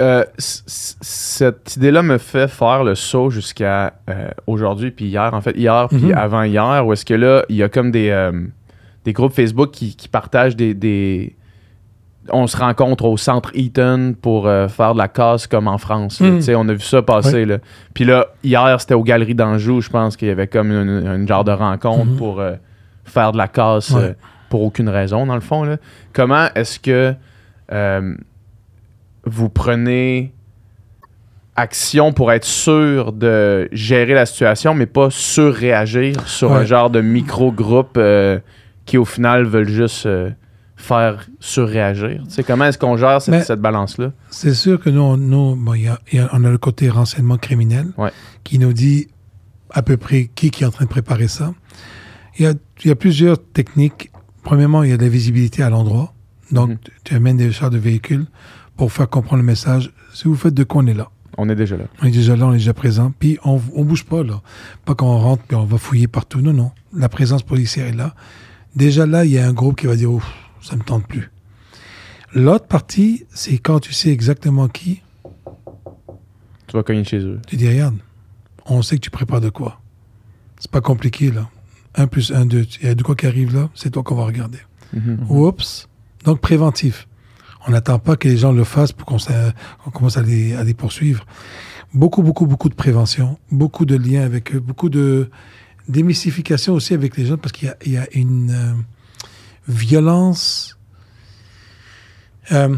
Euh, 0.00 0.24
cette 0.38 1.76
idée-là 1.76 2.02
me 2.02 2.18
fait 2.18 2.48
faire 2.48 2.82
le 2.82 2.96
saut 2.96 3.30
jusqu'à 3.30 3.94
euh, 4.10 4.28
aujourd'hui, 4.48 4.90
puis 4.90 5.06
hier, 5.06 5.32
en 5.32 5.40
fait, 5.40 5.56
hier, 5.56 5.86
puis 5.88 6.06
Mhm. 6.06 6.14
avant 6.14 6.42
hier, 6.42 6.84
où 6.84 6.92
est-ce 6.92 7.04
que 7.04 7.14
là, 7.14 7.44
il 7.48 7.54
y 7.56 7.62
a 7.62 7.68
comme 7.68 7.92
des, 7.92 8.08
euh, 8.10 8.32
des 9.04 9.12
groupes 9.12 9.32
Facebook 9.32 9.70
qui, 9.70 9.94
qui 9.94 10.08
partagent 10.08 10.56
des, 10.56 10.74
des- 10.74 11.36
On 12.32 12.46
se 12.46 12.56
rencontre 12.56 13.04
au 13.04 13.16
centre 13.16 13.50
Eaton 13.54 14.14
pour 14.20 14.46
euh, 14.46 14.68
faire 14.68 14.92
de 14.94 14.98
la 14.98 15.08
casse 15.08 15.46
comme 15.46 15.68
en 15.68 15.78
France. 15.78 16.20
là. 16.20 16.28
Mhm. 16.30 16.36
Tu 16.38 16.42
sais, 16.42 16.54
On 16.54 16.68
a 16.68 16.72
vu 16.72 16.80
ça 16.80 17.02
passer. 17.02 17.44
Là. 17.44 17.58
Puis 17.94 18.04
là, 18.04 18.26
hier, 18.42 18.80
c'était 18.80 18.94
aux 18.94 19.02
Galeries 19.04 19.34
d'Anjou, 19.34 19.80
je 19.80 19.90
pense 19.90 20.16
qu'il 20.16 20.28
y 20.28 20.30
avait 20.30 20.46
comme 20.48 20.70
une, 20.72 21.06
une 21.06 21.28
genre 21.28 21.44
de 21.44 21.52
rencontre 21.52 22.06
Mhm. 22.06 22.16
pour 22.16 22.40
euh, 22.40 22.54
faire 23.04 23.32
de 23.32 23.38
la 23.38 23.48
casse 23.48 23.90
Ouais. 23.90 24.02
euh, 24.02 24.12
pour 24.48 24.62
aucune 24.62 24.88
raison, 24.88 25.26
dans 25.26 25.34
le 25.34 25.40
fond. 25.40 25.64
Là. 25.64 25.76
Comment 26.12 26.46
est-ce 26.54 26.78
que 26.80 27.14
vous 29.24 29.48
prenez 29.48 30.32
action 31.56 32.12
pour 32.12 32.32
être 32.32 32.44
sûr 32.44 33.12
de 33.12 33.68
gérer 33.72 34.14
la 34.14 34.26
situation, 34.26 34.74
mais 34.74 34.86
pas 34.86 35.08
surréagir 35.10 36.28
sur 36.28 36.52
un 36.52 36.64
genre 36.64 36.90
de 36.90 37.00
micro-groupe 37.00 37.98
qui, 38.84 38.98
au 38.98 39.04
final, 39.04 39.44
veulent 39.44 39.68
juste 39.68 40.06
faire 40.76 41.26
surréagir? 41.40 42.22
Tu 42.24 42.30
sais, 42.34 42.42
comment 42.44 42.66
est-ce 42.66 42.78
qu'on 42.78 42.96
gère 42.96 43.20
cette, 43.22 43.60
balance-là? 43.60 44.12
C'est 44.30 44.54
sûr 44.54 44.78
que 44.80 44.90
nous, 44.90 45.00
on, 45.00 45.16
nous, 45.16 45.56
bon, 45.56 45.74
il 45.74 45.82
y 45.84 45.88
a- 45.88 45.98
il 46.12 46.18
y 46.18 46.22
a- 46.22 46.28
on 46.32 46.44
a 46.44 46.50
le 46.50 46.58
côté 46.58 46.88
renseignement 46.90 47.38
criminel 47.38 47.88
Ouais. 47.96 48.10
qui 48.44 48.58
nous 48.58 48.72
dit 48.72 49.08
à 49.70 49.82
peu 49.82 49.96
près 49.96 50.30
qui, 50.34 50.50
qui 50.50 50.62
est 50.62 50.66
en 50.66 50.70
train 50.70 50.84
de 50.84 50.90
préparer 50.90 51.28
ça. 51.28 51.52
Il 52.38 52.44
y 52.44 52.46
a, 52.48 52.52
il 52.84 52.88
y 52.88 52.90
a 52.90 52.94
plusieurs 52.96 53.42
techniques. 53.42 54.10
Premièrement, 54.42 54.82
il 54.82 54.90
y 54.90 54.92
a 54.92 54.96
de 54.96 55.02
la 55.02 55.08
visibilité 55.08 55.62
à 55.62 55.70
l'endroit. 55.70 56.12
Donc, 56.52 56.70
Mhm. 56.70 56.76
tu- 57.04 57.14
amènes 57.14 57.36
des 57.38 57.50
chars 57.50 57.70
de 57.70 57.78
véhicules 57.78 58.26
pour 58.76 58.92
faire 58.92 59.08
comprendre 59.08 59.42
le 59.42 59.46
message. 59.46 59.90
Si 60.12 60.28
vous 60.28 60.36
faites 60.36 60.54
de 60.54 60.62
quoi 60.62 60.82
on 60.82 60.86
est 60.86 60.94
là? 60.94 61.08
On 61.38 61.48
est 61.48 61.54
déjà 61.56 61.76
là. 61.76 61.84
On 62.02 62.06
est 62.06 62.10
déjà 62.12 62.36
là, 62.36 62.46
on 62.46 62.52
est 62.52 62.58
déjà 62.58 62.72
présent. 62.74 63.12
Puis 63.18 63.38
on, 63.44 63.60
on 63.74 63.84
bouge 63.84 64.04
pas 64.04 64.22
là. 64.22 64.40
Pas 64.84 64.94
qu'on 64.94 65.16
rentre 65.18 65.42
puis 65.42 65.56
on 65.56 65.64
va 65.64 65.76
fouiller 65.78 66.06
partout. 66.06 66.40
Non, 66.40 66.52
non. 66.52 66.70
La 66.94 67.08
présence 67.08 67.42
policière 67.42 67.86
est 67.88 67.92
là. 67.96 68.14
Déjà 68.76 69.04
là, 69.06 69.24
il 69.24 69.32
y 69.32 69.38
a 69.38 69.46
un 69.48 69.52
groupe 69.52 69.76
qui 69.80 69.86
va 69.86 69.96
dire 69.96 70.10
Ouf, 70.12 70.30
ça 70.66 70.76
me 70.76 70.82
tente 70.82 71.06
plus. 71.06 71.30
L'autre 72.34 72.66
partie, 72.66 73.24
c'est 73.30 73.58
quand 73.58 73.80
tu 73.80 73.92
sais 73.92 74.10
exactement 74.10 74.68
qui, 74.68 75.02
Tu 76.66 76.76
vas 76.76 76.82
cogner 76.82 77.04
chez 77.04 77.18
eux. 77.20 77.40
tu 77.46 77.56
dis 77.56 77.68
regarde, 77.68 77.96
on 78.66 78.82
sait 78.82 78.96
que 78.96 79.00
tu 79.02 79.10
prépares 79.10 79.40
de 79.40 79.48
quoi. 79.48 79.80
C'est 80.58 80.70
pas 80.70 80.80
compliqué 80.80 81.30
là. 81.30 81.48
1 81.94 82.08
plus 82.08 82.32
1, 82.32 82.46
2. 82.46 82.66
Il 82.82 82.86
y 82.86 82.90
a 82.90 82.94
de 82.94 83.02
quoi 83.02 83.14
qui 83.14 83.26
arrive 83.26 83.54
là, 83.54 83.70
c'est 83.74 83.90
toi 83.90 84.02
qu'on 84.02 84.16
va 84.16 84.24
regarder. 84.24 84.58
Mhm. 84.92 85.26
Oups. 85.30 85.88
Donc 86.24 86.40
préventif. 86.40 87.08
On 87.66 87.70
n'attend 87.70 87.98
pas 87.98 88.16
que 88.16 88.28
les 88.28 88.36
gens 88.36 88.52
le 88.52 88.64
fassent 88.64 88.92
pour 88.92 89.06
qu'on 89.06 89.18
commence 89.92 90.16
à 90.16 90.22
les, 90.22 90.54
à 90.54 90.62
les 90.62 90.74
poursuivre. 90.74 91.24
Beaucoup, 91.94 92.22
beaucoup, 92.22 92.46
beaucoup 92.46 92.68
de 92.68 92.74
prévention, 92.74 93.38
beaucoup 93.50 93.86
de 93.86 93.96
liens 93.96 94.22
avec 94.22 94.54
eux, 94.54 94.60
beaucoup 94.60 94.88
de 94.88 95.30
démystification 95.88 96.74
aussi 96.74 96.94
avec 96.94 97.16
les 97.16 97.26
jeunes 97.26 97.38
parce 97.38 97.52
qu'il 97.52 97.68
y 97.68 97.70
a, 97.70 97.76
il 97.84 97.92
y 97.92 97.96
a 97.96 98.06
une 98.12 98.50
euh, 98.50 98.74
violence. 99.68 100.76
Euh, 102.52 102.76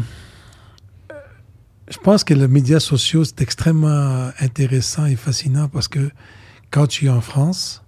je 1.89 1.97
pense 1.97 2.23
que 2.23 2.33
les 2.33 2.47
médias 2.47 2.79
sociaux, 2.79 3.23
c'est 3.25 3.41
extrêmement 3.41 4.29
intéressant 4.39 5.05
et 5.05 5.15
fascinant 5.15 5.67
parce 5.69 5.87
que 5.87 6.09
quand 6.71 6.87
tu 6.87 7.05
es 7.05 7.09
en 7.09 7.21
France 7.21 7.83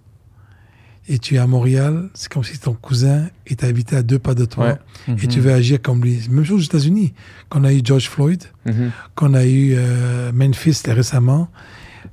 et 1.08 1.18
tu 1.18 1.34
es 1.36 1.38
à 1.38 1.46
Montréal, 1.46 2.10
c'est 2.14 2.30
comme 2.32 2.42
si 2.44 2.58
ton 2.58 2.74
cousin 2.74 3.28
était 3.46 3.66
habité 3.66 3.96
à 3.96 4.02
deux 4.02 4.18
pas 4.18 4.34
de 4.34 4.44
toi 4.44 4.78
Ouais. 5.08 5.16
et 5.22 5.26
tu 5.28 5.40
veux 5.40 5.52
agir 5.52 5.80
comme 5.82 6.02
lui. 6.02 6.28
Même 6.30 6.44
chose 6.44 6.60
aux 6.62 6.64
États-Unis. 6.64 7.12
Quand 7.48 7.60
on 7.60 7.64
a 7.64 7.72
eu 7.72 7.80
George 7.84 8.08
Floyd, 8.08 8.44
Mhm. 8.66 8.90
qu'on 9.14 9.34
a 9.34 9.44
eu 9.44 9.74
euh, 9.76 10.32
Memphis 10.32 10.80
récemment, 10.86 11.48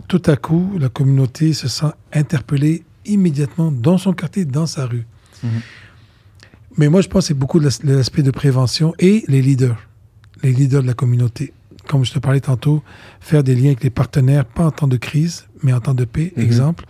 tout 0.07 0.21
à 0.25 0.35
coup, 0.37 0.77
la 0.79 0.89
communauté 0.89 1.53
se 1.53 1.67
sent 1.67 1.91
interpellée 2.13 2.83
immédiatement 3.05 3.71
dans 3.71 3.97
son 3.97 4.13
quartier, 4.13 4.45
dans 4.45 4.65
sa 4.67 4.85
rue. 4.85 5.05
Mhm. 5.43 5.49
Mais 6.77 6.87
moi, 6.89 7.01
je 7.01 7.07
pense 7.07 7.23
que 7.25 7.27
c'est 7.29 7.33
beaucoup 7.33 7.59
l'aspect 7.59 8.23
de 8.23 8.31
prévention 8.31 8.93
et 8.99 9.23
les 9.27 9.41
leaders, 9.41 9.77
les 10.43 10.51
leaders 10.53 10.81
de 10.81 10.87
la 10.87 10.93
communauté. 10.93 11.53
Comme 11.87 12.05
je 12.05 12.13
te 12.13 12.19
parlais 12.19 12.39
tantôt, 12.39 12.83
faire 13.19 13.43
des 13.43 13.55
liens 13.55 13.67
avec 13.67 13.83
les 13.83 13.89
partenaires, 13.89 14.45
pas 14.45 14.65
en 14.65 14.71
temps 14.71 14.87
de 14.87 14.97
crise, 14.97 15.47
mais 15.63 15.73
en 15.73 15.79
temps 15.79 15.95
de 15.95 16.05
paix. 16.05 16.31
Mhm. 16.37 16.43
Exemple, 16.43 16.85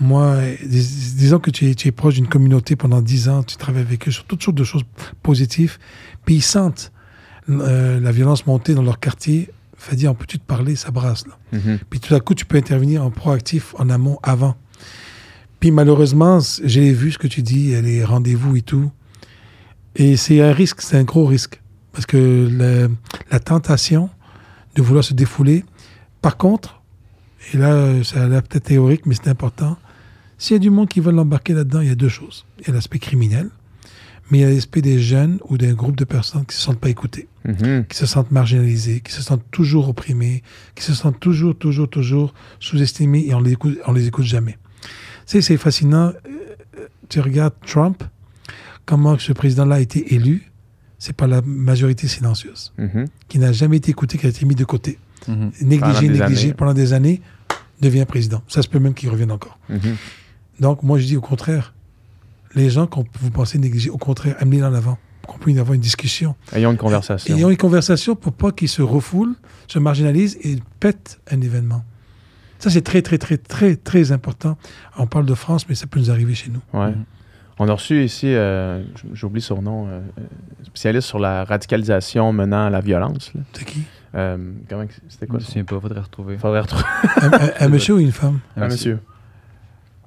moi, 0.00 0.38
dis- 0.66 1.14
disons 1.16 1.38
que 1.38 1.50
tu 1.50 1.68
es, 1.68 1.74
tu 1.74 1.88
es 1.88 1.92
proche 1.92 2.14
d'une 2.14 2.26
communauté 2.28 2.74
pendant 2.76 3.02
10 3.02 3.28
ans, 3.28 3.42
tu 3.42 3.56
travailles 3.56 3.82
avec 3.82 4.08
eux 4.08 4.10
sur 4.10 4.24
toutes 4.24 4.42
sortes 4.42 4.56
de 4.56 4.64
choses 4.64 4.84
positives, 5.22 5.76
puis 6.24 6.36
ils 6.36 6.42
sentent 6.42 6.90
euh, 7.50 8.00
la 8.00 8.12
violence 8.12 8.46
monter 8.46 8.74
dans 8.74 8.82
leur 8.82 8.98
quartier, 8.98 9.50
fait 9.76 9.96
dire, 9.96 10.10
on 10.10 10.14
peut-tu 10.14 10.38
te 10.38 10.44
parler, 10.44 10.74
ça 10.76 10.90
brasse. 10.90 11.26
Là. 11.26 11.38
Mhm. 11.58 11.78
Puis 11.90 12.00
tout 12.00 12.14
à 12.14 12.20
coup, 12.20 12.34
tu 12.34 12.46
peux 12.46 12.56
intervenir 12.56 13.04
en 13.04 13.10
proactif, 13.10 13.74
en 13.78 13.90
amont, 13.90 14.18
avant. 14.22 14.56
Puis 15.58 15.70
malheureusement, 15.70 16.38
j'ai 16.64 16.92
vu 16.92 17.12
ce 17.12 17.18
que 17.18 17.26
tu 17.26 17.42
dis, 17.42 17.78
les 17.82 18.02
rendez-vous 18.04 18.56
et 18.56 18.62
tout. 18.62 18.90
Et 19.96 20.16
c'est 20.16 20.40
un 20.40 20.52
risque, 20.52 20.80
c'est 20.82 20.96
un 20.96 21.04
gros 21.04 21.26
risque. 21.26 21.60
Parce 21.92 22.06
que 22.06 22.16
le- 22.50 22.90
la 23.30 23.40
tentation 23.40 24.10
de 24.76 24.82
vouloir 24.82 25.04
se 25.04 25.14
défouler. 25.14 25.64
Par 26.22 26.36
contre, 26.36 26.80
et 27.52 27.56
là, 27.56 28.02
ça 28.04 28.22
a 28.22 28.28
l'air 28.28 28.42
peut-être 28.42 28.64
théorique, 28.64 29.06
mais 29.06 29.14
c'est 29.14 29.28
important. 29.28 29.76
S'il 30.38 30.54
y 30.54 30.56
a 30.56 30.60
du 30.60 30.70
monde 30.70 30.88
qui 30.88 31.00
veut 31.00 31.10
l'embarquer 31.12 31.52
là-dedans, 31.54 31.80
il 31.80 31.88
y 31.88 31.90
a 31.90 31.94
deux 31.96 32.08
choses. 32.08 32.46
Il 32.60 32.68
y 32.68 32.70
a 32.70 32.74
l'aspect 32.74 32.98
criminel, 33.00 33.50
mais 34.30 34.38
il 34.38 34.40
y 34.42 34.44
a 34.44 34.50
l'aspect 34.50 34.80
des 34.82 35.00
jeunes 35.00 35.38
ou 35.48 35.58
d'un 35.58 35.72
groupe 35.74 35.96
de 35.96 36.04
personnes 36.04 36.42
qui 36.46 36.54
ne 36.54 36.58
se 36.58 36.60
sentent 36.60 36.78
pas 36.80 36.88
écoutés 36.90 37.26
Mhm. 37.44 37.86
qui 37.86 37.96
se 37.96 38.06
sentent 38.06 38.30
marginalisés, 38.30 39.00
qui 39.00 39.12
se 39.12 39.22
sentent 39.22 39.44
toujours 39.50 39.88
opprimés, 39.88 40.42
qui 40.76 40.84
se 40.84 40.94
sentent 40.94 41.18
toujours, 41.18 41.56
toujours, 41.58 41.88
toujours 41.88 42.34
sous-estimés 42.60 43.24
et 43.26 43.34
on 43.34 43.40
les 43.40 43.52
écoute, 43.52 43.78
on 43.86 43.92
les 43.92 44.06
écoute 44.06 44.24
jamais. 44.26 44.56
Tu 44.82 44.88
sais, 45.26 45.42
c'est 45.42 45.56
fascinant. 45.56 46.12
Euh, 46.26 46.86
Tu 47.08 47.18
regardes 47.20 47.54
Trump, 47.66 48.04
comment 48.90 49.16
ce 49.18 49.32
président-là 49.32 49.76
a 49.76 49.80
été 49.80 50.14
élu, 50.14 50.50
c'est 50.98 51.14
par 51.14 51.28
la 51.28 51.40
majorité 51.42 52.08
silencieuse, 52.08 52.72
Mhm. 52.76 53.06
qui 53.28 53.38
n'a 53.38 53.52
jamais 53.52 53.76
été 53.76 53.90
écouté, 53.90 54.18
qui 54.18 54.26
a 54.26 54.28
été 54.30 54.44
mis 54.44 54.56
de 54.56 54.64
côté. 54.64 54.98
Mhm. 55.28 55.52
Pendant 55.52 55.68
Négligé, 55.68 56.08
négligé 56.08 56.44
années. 56.46 56.54
pendant 56.54 56.74
des 56.74 56.92
années, 56.92 57.22
devient 57.80 58.04
président. 58.04 58.42
Ça 58.48 58.62
se 58.62 58.68
peut 58.68 58.80
même 58.80 58.92
qu'il 58.94 59.08
revienne 59.08 59.30
encore. 59.30 59.58
Mhm. 59.68 59.96
Donc, 60.58 60.82
moi, 60.82 60.98
je 60.98 61.06
dis 61.06 61.16
au 61.16 61.20
contraire, 61.20 61.72
les 62.54 62.68
gens 62.68 62.86
qu'on 62.88 63.04
vous 63.20 63.30
pensez 63.30 63.58
négliger. 63.58 63.90
Au 63.90 63.96
contraire, 63.96 64.34
amenez-les 64.40 64.64
en 64.64 64.74
avant 64.74 64.98
pour 65.22 65.34
qu'on 65.34 65.38
puisse 65.38 65.56
avoir 65.58 65.74
une 65.74 65.80
discussion. 65.80 66.34
Ayons 66.52 66.72
une 66.72 66.76
conversation. 66.76 67.36
Ayons 67.36 67.48
une 67.50 67.56
conversation 67.56 68.16
pour 68.16 68.32
pas 68.32 68.50
qu'ils 68.50 68.68
se 68.68 68.82
refoulent, 68.82 69.36
se 69.68 69.78
marginalisent 69.78 70.36
et 70.42 70.58
pètent 70.80 71.20
un 71.30 71.40
événement. 71.40 71.84
Ça, 72.58 72.68
c'est 72.70 72.82
très, 72.82 73.00
très, 73.02 73.16
très, 73.18 73.38
très, 73.38 73.76
très 73.76 74.10
important. 74.12 74.58
On 74.98 75.06
parle 75.06 75.24
de 75.26 75.34
France, 75.34 75.66
mais 75.68 75.74
ça 75.76 75.86
peut 75.86 76.00
nous 76.00 76.10
arriver 76.10 76.34
chez 76.34 76.50
nous. 76.50 76.60
Ouais. 76.78 76.92
On 77.62 77.68
a 77.68 77.72
reçu 77.74 78.02
ici, 78.02 78.26
euh, 78.34 78.82
j'oublie 79.12 79.42
son 79.42 79.60
nom, 79.60 79.86
euh, 79.86 80.00
euh, 80.18 80.22
spécialiste 80.64 81.06
sur 81.06 81.18
la 81.18 81.44
radicalisation 81.44 82.32
menant 82.32 82.66
à 82.66 82.70
la 82.70 82.80
violence. 82.80 83.32
C'est 83.52 83.66
qui? 83.66 83.82
Euh, 84.14 84.38
comment 84.68 84.84
c'était 85.08 85.26
Je 85.26 85.30
quoi 85.30 85.38
me 85.38 85.44
son 85.44 85.48
souviens 85.48 85.64
pas, 85.64 85.78
faudrait 85.78 86.00
retrouver. 86.00 86.38
Faudrait 86.38 86.60
retrouver. 86.60 86.84
un, 87.20 87.32
un- 87.32 87.50
un 87.60 87.68
monsieur 87.74 87.94
ou 87.96 87.98
une 87.98 88.12
femme? 88.12 88.40
Ah, 88.56 88.66
monsieur. 88.66 88.98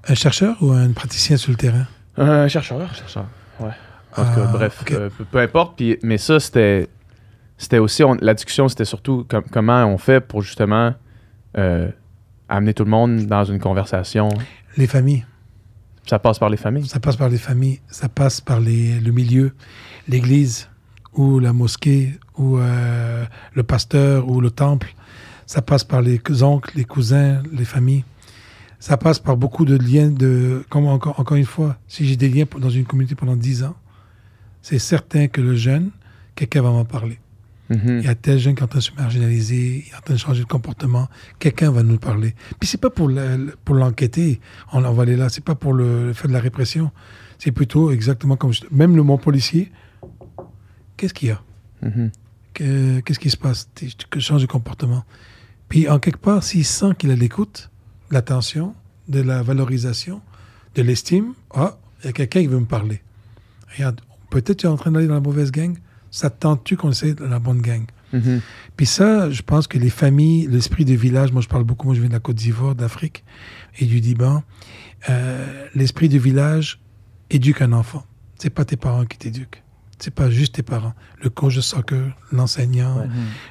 Un 0.08 0.16
chercheur 0.16 0.58
ou 0.62 0.72
un 0.72 0.92
praticien 0.94 1.38
sur 1.38 1.52
le 1.52 1.58
terrain? 1.58 1.86
Un 2.18 2.48
chercheur. 2.48 2.94
Chercheur. 2.96 3.26
En 3.60 3.66
tout 3.66 3.72
cas, 4.16 4.46
Ah, 4.48 4.52
bref, 4.52 4.84
euh, 4.92 5.10
peu, 5.16 5.24
peu 5.24 5.40
importe. 5.40 5.76
Puis, 5.78 5.98
mais 6.04 6.18
ça, 6.18 6.40
c'était, 6.40 6.88
c'était 7.58 7.78
aussi, 7.78 8.04
on- 8.04 8.18
la 8.20 8.34
discussion, 8.34 8.68
c'était 8.68 8.84
surtout 8.86 9.26
com- 9.30 9.44
comment 9.52 9.86
on 9.86 9.98
fait 10.00 10.22
pour 10.22 10.42
justement 10.42 10.94
euh, 11.58 11.88
amener 12.50 12.74
tout 12.74 12.84
le 12.84 12.90
monde 12.90 13.28
dans 13.28 13.44
une 13.44 13.60
conversation. 13.60 14.30
Les 14.76 14.88
familles. 14.88 15.24
Ça 16.06 16.20
passe 16.20 16.40
par 16.40 16.50
les 16.50 16.58
familles. 16.58 16.88
Ça 16.88 17.00
passe 17.00 17.16
par 17.16 17.30
les 17.30 17.38
familles, 17.38 17.80
ça 17.88 18.10
passe 18.10 18.42
par 18.42 18.60
le 18.60 19.12
milieu, 19.12 19.54
l'église 20.08 20.70
ou 21.14 21.40
la 21.40 21.54
mosquée 21.54 22.14
ou 22.38 22.58
euh, 22.58 23.26
le 23.54 23.64
pasteur 23.64 24.28
ou 24.28 24.42
le 24.42 24.52
temple. 24.52 24.94
Ça 25.46 25.62
passe 25.62 25.84
par 25.84 26.02
les 26.02 26.20
oncles, 26.42 26.72
les 26.76 26.86
cousins, 26.86 27.42
les 27.52 27.66
familles. 27.66 28.04
Ça 28.80 28.98
passe 28.98 29.20
par 29.20 29.38
beaucoup 29.38 29.66
de 29.66 29.78
liens 29.78 30.10
de... 30.10 30.66
Encore, 30.72 31.20
encore 31.20 31.38
une 31.38 31.46
fois, 31.46 31.78
si 31.88 32.06
j'ai 32.06 32.18
des 32.18 32.28
liens 32.28 32.46
dans 32.60 32.70
une 32.70 32.86
communauté 32.86 33.16
pendant 33.16 33.36
10 33.36 33.64
ans, 33.64 33.76
c'est 34.62 34.80
certain 34.80 35.28
que 35.28 35.40
le 35.40 35.56
jeune, 35.56 35.92
quelqu'un 36.36 36.62
va 36.62 36.72
m'en 36.72 36.86
parler. 36.86 37.20
Mhm. 37.70 38.00
Il 38.00 38.04
y 38.04 38.08
a 38.08 38.16
tel 38.16 38.38
jeune 38.40 38.56
qui 38.56 38.62
est 38.62 38.64
en 38.64 38.68
train 38.68 38.80
de 38.80 38.84
se 38.84 38.92
marginaliser, 38.94 39.86
il 39.88 39.92
est 39.92 39.96
en 39.96 40.02
train 40.02 40.14
de 40.16 40.20
changer 40.20 40.42
de 40.44 40.48
comportement. 40.48 41.08
Quelqu'un 41.40 41.72
va 41.72 41.82
nous 41.84 41.98
parler. 41.98 42.36
Puis 42.60 42.68
c'est 42.68 42.80
pas 42.80 42.90
pour 42.90 43.10
la- 43.10 43.38
pour 43.64 43.76
l'enquêter, 43.76 44.42
on, 44.74 44.84
on 44.84 44.92
va 44.94 45.04
aller 45.04 45.16
là. 45.16 45.30
C'est 45.30 45.44
pas 45.44 45.56
pour 45.56 45.74
le, 45.74 46.08
le 46.08 46.14
faire 46.14 46.28
de 46.28 46.34
la 46.34 46.40
répression. 46.42 46.92
C'est 47.40 47.52
plutôt 47.52 47.92
exactement 47.92 48.36
comme 48.36 48.54
je- 48.54 48.64
même 48.72 48.96
le 48.96 49.04
mot 49.04 49.18
policier. 49.18 49.72
Qu'est-ce 50.98 51.14
qu'il 51.14 51.30
y 51.30 51.32
a? 51.32 51.42
Mhm. 51.82 52.12
Que- 52.54 53.00
Qu'est-ce 53.00 53.20
qui 53.20 53.30
se 53.30 53.38
passe? 53.38 53.70
Que 54.10 54.20
change 54.20 54.42
de 54.42 54.48
comportement. 54.48 55.04
Puis 55.70 55.90
en 55.90 56.00
quelque 56.00 56.20
part, 56.20 56.44
s'il 56.44 56.66
sent 56.66 56.92
qu'il 56.98 57.12
a 57.12 57.16
l'écoute, 57.16 57.72
l'attention, 58.12 58.76
de 59.08 59.22
la 59.22 59.42
valorisation, 59.42 60.22
de 60.76 60.82
l'estime, 60.82 61.34
ah, 61.54 61.78
il 62.04 62.08
y 62.08 62.10
a 62.10 62.14
quelqu'un 62.14 62.42
qui 62.42 62.48
veut 62.48 62.60
me 62.60 62.66
parler. 62.66 63.02
Regarde, 63.76 64.02
peut-être 64.30 64.58
tu 64.58 64.66
es 64.66 64.70
en 64.70 64.76
train 64.78 64.92
d'aller 64.92 65.08
dans 65.08 65.14
la 65.16 65.20
mauvaise 65.20 65.52
gang. 65.52 65.78
Ça 66.16 66.30
te 66.30 66.40
tente-tu 66.40 66.78
qu'on 66.78 66.92
essaie 66.92 67.14
dans 67.16 67.28
la 67.28 67.40
bonne 67.40 67.62
gang? 67.62 67.86
Mhm. 68.14 68.42
puis 68.78 68.86
ça, 68.86 69.32
je 69.32 69.42
pense 69.42 69.66
que 69.66 69.80
les 69.80 69.90
familles, 69.90 70.46
l'esprit 70.46 70.86
de 70.86 70.94
village, 70.94 71.32
moi 71.32 71.42
je 71.42 71.48
parle 71.48 71.64
beaucoup, 71.64 71.88
moi 71.88 71.96
je 71.96 72.00
viens 72.00 72.10
de 72.10 72.14
la 72.14 72.20
Côte 72.20 72.36
d'Ivoire, 72.36 72.76
d'Afrique 72.76 73.24
et 73.80 73.86
du 73.86 73.98
Liban, 74.00 74.44
euh, 75.10 75.66
l'esprit 75.74 76.10
de 76.10 76.20
village 76.20 76.80
éduque 77.32 77.64
un 77.64 77.74
enfant. 77.74 78.06
C'est 78.38 78.52
pas 78.52 78.66
tes 78.66 78.78
parents 78.78 79.06
qui 79.06 79.18
t'éduquent. 79.18 79.64
C'est 79.98 80.14
pas 80.14 80.30
juste 80.30 80.54
tes 80.56 80.62
parents. 80.62 80.94
Le 81.24 81.32
coach 81.32 81.56
de 81.56 81.62
soccer, 81.62 82.16
l'enseignant, 82.32 83.00
Ouais. 83.00 83.08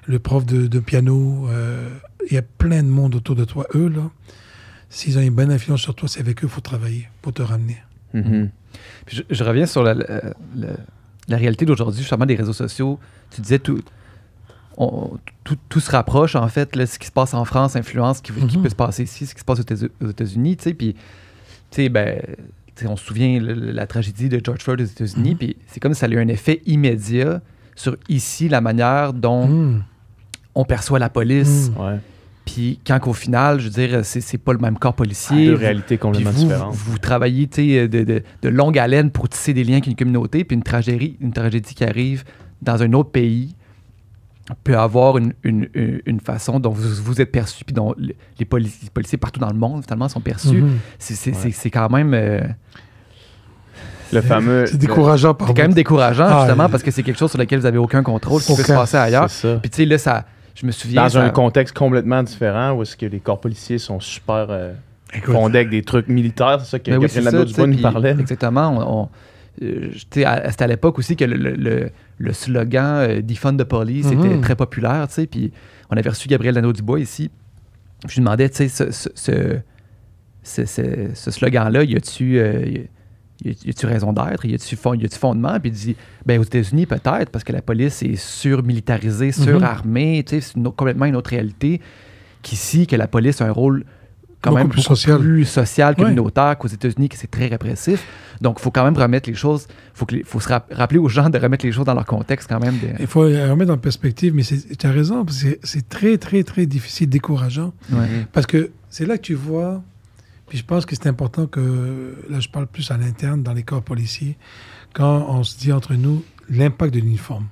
le 0.07 0.19
prof 0.21 0.47
de, 0.47 0.69
de 0.69 0.79
piano, 0.79 1.49
euh, 1.49 1.89
il 2.31 2.35
y 2.35 2.39
a 2.39 2.43
plein 2.43 2.85
de 2.85 2.89
monde 2.89 3.17
autour 3.17 3.35
de 3.35 3.45
toi. 3.45 3.67
Eux, 3.75 3.89
là, 3.89 4.11
s'ils 4.91 5.19
ont 5.19 5.23
une 5.23 5.35
bonne 5.35 5.51
influence 5.51 5.81
sur 5.81 5.97
toi, 5.97 6.09
c'est 6.09 6.21
avec 6.21 6.39
eux 6.39 6.47
qu'il 6.47 6.49
faut 6.55 6.61
travailler 6.61 7.09
pour 7.21 7.33
te 7.33 7.43
ramener. 7.43 7.79
Mhm. 8.15 8.51
Puis 9.07 9.17
je, 9.17 9.35
je 9.35 9.43
reviens 9.43 9.67
sur 9.67 9.83
la, 9.83 9.95
la- 9.95 10.35
la- 10.55 10.77
la 11.29 11.37
réalité 11.37 11.65
d'aujourd'hui, 11.65 12.01
justement, 12.01 12.27
des 12.27 12.35
réseaux 12.35 12.53
sociaux. 12.53 12.99
Tu 13.31 13.41
disais 13.41 13.59
tout. 13.59 13.81
on- 14.79 15.19
tout, 15.45 15.59
tout 15.69 15.81
se 15.81 15.91
rapproche, 15.91 16.35
en 16.35 16.49
fait. 16.49 16.75
Là, 16.77 16.87
ce 16.87 16.99
qui 16.99 17.07
se 17.07 17.13
passe 17.13 17.35
en 17.35 17.45
France 17.45 17.77
influence 17.77 18.17
ce 18.19 18.23
qui, 18.23 18.33
qui 18.33 18.57
Mhm. 18.57 18.63
peut 18.63 18.71
se 18.71 18.75
passer 18.75 19.03
ici, 19.03 19.27
ce 19.27 19.35
qui 19.35 19.41
se 19.41 19.45
passe 19.45 19.59
aux 19.59 19.63
États- 19.63 19.87
aux 20.03 20.09
États-Unis. 20.09 20.57
tu 20.57 20.63
sais, 20.65 20.73
Puis, 20.75 20.95
tu 20.95 21.01
sais, 21.73 21.89
ben, 21.91 22.23
on 22.87 22.97
se 22.97 23.05
souvient 23.05 23.39
le- 23.39 23.53
la 23.53 23.87
tragédie 23.87 24.31
de 24.31 24.41
George 24.43 24.61
Floyd 24.63 24.81
aux 24.81 24.85
États-Unis. 24.85 25.33
Mhm. 25.33 25.37
Puis, 25.37 25.57
c'est 25.67 25.79
comme 25.79 25.93
si 25.93 26.01
ça 26.01 26.07
a 26.07 26.09
eu 26.09 26.19
un 26.19 26.29
effet 26.29 26.63
immédiat 26.65 27.43
sur 27.77 27.97
ici, 28.09 28.49
la 28.49 28.63
manière 28.63 29.13
dont 29.13 29.47
Mm. 29.47 29.85
on 30.55 30.65
perçoit 30.65 30.99
la 30.99 31.11
police. 31.11 31.71
Ouais. 31.79 31.99
Puis, 32.45 32.81
quand 32.87 32.99
qu'au 32.99 33.13
final, 33.13 33.61
je 33.61 33.65
veux 33.65 33.71
dire, 33.71 34.01
c'est, 34.05 34.21
c'est 34.21 34.37
pas 34.39 34.53
le 34.53 34.59
même 34.59 34.77
corps 34.77 34.95
policier. 34.95 35.47
Deux 35.47 35.53
Vous- 35.55 35.61
réalités 35.61 35.97
complètement 35.97 36.31
vous, 36.33 36.43
différentes. 36.45 36.75
vous 36.75 36.99
travaillez 36.99 37.47
tu 37.47 37.63
sais, 37.71 37.89
de, 37.89 38.03
de, 38.03 38.23
de 38.43 38.49
longue 38.49 38.79
haleine 38.79 39.11
pour 39.11 39.29
tisser 39.29 39.53
des 39.55 39.63
liens 39.65 39.75
avec 39.75 39.87
une 39.87 39.95
communauté, 39.95 40.43
puis 40.45 40.57
une 40.57 40.63
tragédie, 40.65 41.17
une 41.21 41.33
tragédie 41.33 41.75
qui 41.75 41.85
arrive 41.85 42.25
dans 42.61 42.83
un 42.83 42.93
autre 42.95 43.11
pays 43.11 43.55
peut 44.65 44.77
avoir 44.77 45.19
une, 45.19 45.35
une, 45.45 45.69
une- 46.05 46.21
façon 46.21 46.59
dont 46.59 46.71
vous, 46.71 47.03
vous 47.05 47.21
êtes 47.21 47.31
perçu, 47.31 47.65
puis 47.65 47.73
dont 47.75 47.95
les, 47.97 48.17
les 48.41 48.45
polici- 48.45 48.81
les 48.83 48.91
policiers 48.91 49.19
partout 49.19 49.39
dans 49.39 49.49
le 49.51 49.57
monde, 49.59 49.85
finalement, 49.85 50.09
sont 50.09 50.21
perçus. 50.21 50.63
Mhm. 50.63 50.79
C'est, 50.99 51.15
c'est, 51.15 51.31
Ouais. 51.31 51.37
c'est- 51.41 51.51
c'est 51.53 51.71
quand 51.71 51.89
même... 51.91 52.13
euh, 52.13 52.41
Le 54.13 54.21
fameux. 54.21 54.67
C'est 54.67 54.77
décourageant 54.79 55.33
par 55.33 55.49
c'est 55.49 55.55
quand 55.55 55.63
même 55.63 55.73
décourageant, 55.73 56.27
Ah, 56.29 56.41
justement, 56.45 56.69
parce 56.69 56.83
que 56.83 56.91
c'est 56.91 57.03
quelque 57.03 57.19
chose 57.19 57.31
sur 57.31 57.39
lequel 57.39 57.61
vous 57.61 57.67
avez 57.67 57.79
aucun 57.79 58.03
contrôle, 58.03 58.43
qui 58.43 58.55
peut 58.55 58.63
se 58.63 58.73
passer 58.73 58.97
ailleurs. 58.97 59.31
C'est 59.31 59.49
ça. 59.55 59.59
Puis 59.61 59.71
tu 59.71 59.77
sais, 59.77 59.85
là, 59.87 59.97
ça... 59.97 60.27
Je 60.55 60.67
me 60.67 60.73
souviens... 60.73 61.03
Dans 61.05 61.09
ça- 61.09 61.23
un 61.23 61.31
contexte 61.31 61.77
complètement 61.77 62.23
différent 62.23 62.73
où 62.73 62.83
est-ce 62.83 62.97
que 62.97 63.07
les 63.07 63.21
corps 63.21 63.41
policiers 63.41 63.79
sont 63.79 64.01
super 64.01 64.47
euh, 64.51 64.73
Écoute, 65.15 65.35
fondés 65.35 65.59
avec 65.59 65.71
des 65.71 65.83
trucs 65.83 66.09
militaires, 66.09 66.59
c'est 66.61 66.71
ça 66.71 66.79
que 66.79 66.91
Ben 66.91 66.99
oui, 66.99 67.07
Catherine 67.09 67.45
Dubois 67.45 67.67
nous 67.67 67.79
parlait. 67.81 68.17
Exactement. 68.19 68.69
On, 68.79 69.03
on- 69.03 69.09
euh, 69.63 69.91
c'était 69.95 70.25
à 70.25 70.67
l'époque 70.67 70.99
aussi 70.99 71.15
que 71.15 71.25
le, 71.27 71.37
le- 71.37 71.55
le- 71.55 71.91
le 72.19 72.33
slogan 72.33 72.97
euh, 73.09 73.21
Defund 73.23 73.59
the 73.59 73.65
Police 73.65 74.07
Mhm. 74.07 74.25
était 74.25 74.41
très 74.41 74.57
populaire. 74.57 75.07
tu 75.09 75.15
sais, 75.15 75.27
Puis 75.27 75.53
on 75.91 75.97
avait 75.97 76.09
reçu 76.09 76.27
Gabriel 76.29 76.55
Lano-Dubois 76.55 77.01
ici. 77.01 77.31
Puis 78.01 78.09
je 78.09 78.15
lui 78.15 78.21
demandais, 78.25 78.49
tu 78.49 78.57
sais, 78.57 78.69
ce, 78.69 78.91
ce, 78.91 79.09
ce, 79.15 79.61
ce- 80.43 80.65
ce- 80.65 81.11
ce 81.15 81.31
slogan-là, 81.31 81.85
y 81.85 81.95
a-tu 81.97 82.39
euh, 82.39 82.65
y 83.45 83.71
a-tu 83.71 83.87
raison 83.87 84.13
d'être? 84.13 84.45
Y 84.45 84.55
a-tu 84.55 84.77
fond- 84.77 84.99
fondement? 85.19 85.59
Puis 85.61 85.71
il 85.71 85.75
dit, 85.75 85.97
ben 86.27 86.39
aux 86.41 86.45
États-Unis, 86.45 86.87
peut-être, 86.87 87.31
parce 87.31 87.45
que 87.45 87.53
la 87.53 87.63
police 87.63 88.03
est 88.03 88.17
surmilitarisée, 88.17 89.33
surarmée. 89.33 90.23
tu 90.27 90.41
sais, 90.41 90.53
C'est 90.55 90.75
complètement 90.77 91.07
une 91.07 91.17
autre 91.17 91.31
réalité 91.31 91.81
qu'ici, 92.43 92.87
que 92.87 92.97
la 92.97 93.07
police 93.09 93.41
a 93.41 93.47
un 93.47 93.53
rôle 93.53 93.85
quand 94.41 94.51
Beaucoup 94.51 94.59
même 94.59 94.69
plus 94.71 94.83
beaucoup 94.83 94.97
social. 94.97 95.19
plus 95.21 95.45
social, 95.45 95.95
communautaire 95.95 96.59
qu'aux 96.59 96.67
États-Unis, 96.67 97.09
que 97.09 97.17
c'est 97.17 97.31
très 97.31 97.47
répressif. 97.47 98.05
Donc, 98.41 98.57
il 98.59 98.63
faut 98.63 98.73
quand 98.73 98.83
même 98.83 98.97
remettre 98.97 99.29
les 99.29 99.37
choses, 99.37 99.69
il 99.71 99.75
faut, 99.95 100.07
faut 100.25 100.41
se 100.41 100.49
rap- 100.49 100.73
rappeler 100.75 100.99
aux 100.99 101.09
gens 101.09 101.31
de 101.31 101.39
remettre 101.39 101.65
les 101.65 101.71
choses 101.71 101.85
dans 101.85 101.95
leur 101.95 102.05
contexte 102.07 102.49
quand 102.49 102.59
même. 102.59 102.75
de- 102.79 102.89
Il 102.99 103.07
faut 103.07 103.21
remettre 103.21 103.71
en 103.73 103.79
perspective, 103.79 104.35
mais 104.35 104.43
tu 104.43 104.85
as 104.87 104.91
raison, 104.91 105.25
c'est- 105.31 105.61
c'est 105.63 105.89
très, 105.89 106.19
très, 106.19 106.43
très 106.43 106.67
difficile, 106.67 107.09
décourageant. 107.09 107.73
Ouais. 107.93 108.27
Parce 108.33 108.47
que 108.47 108.73
c'est 108.91 109.07
là 109.07 109.17
que 109.17 109.23
tu 109.23 109.35
vois, 109.35 109.81
puis 110.53 110.59
je 110.59 110.65
pense 110.67 110.85
que 110.85 110.95
c'est 110.95 111.07
important 111.07 111.47
que, 111.47 112.15
là 112.29 112.39
je 112.39 112.51
parle 112.51 112.67
plus 112.67 112.91
à 112.91 112.99
l'interne, 112.99 113.43
dans 113.43 113.55
les 113.55 113.63
corps 113.63 113.83
policiers, 113.83 114.37
quand 114.93 115.25
on 115.31 115.43
se 115.45 115.57
dit 115.59 115.73
entre 115.73 115.95
nous 115.95 116.23
l'impact 116.51 116.93
de 116.93 117.01
l'uniforme. 117.01 117.47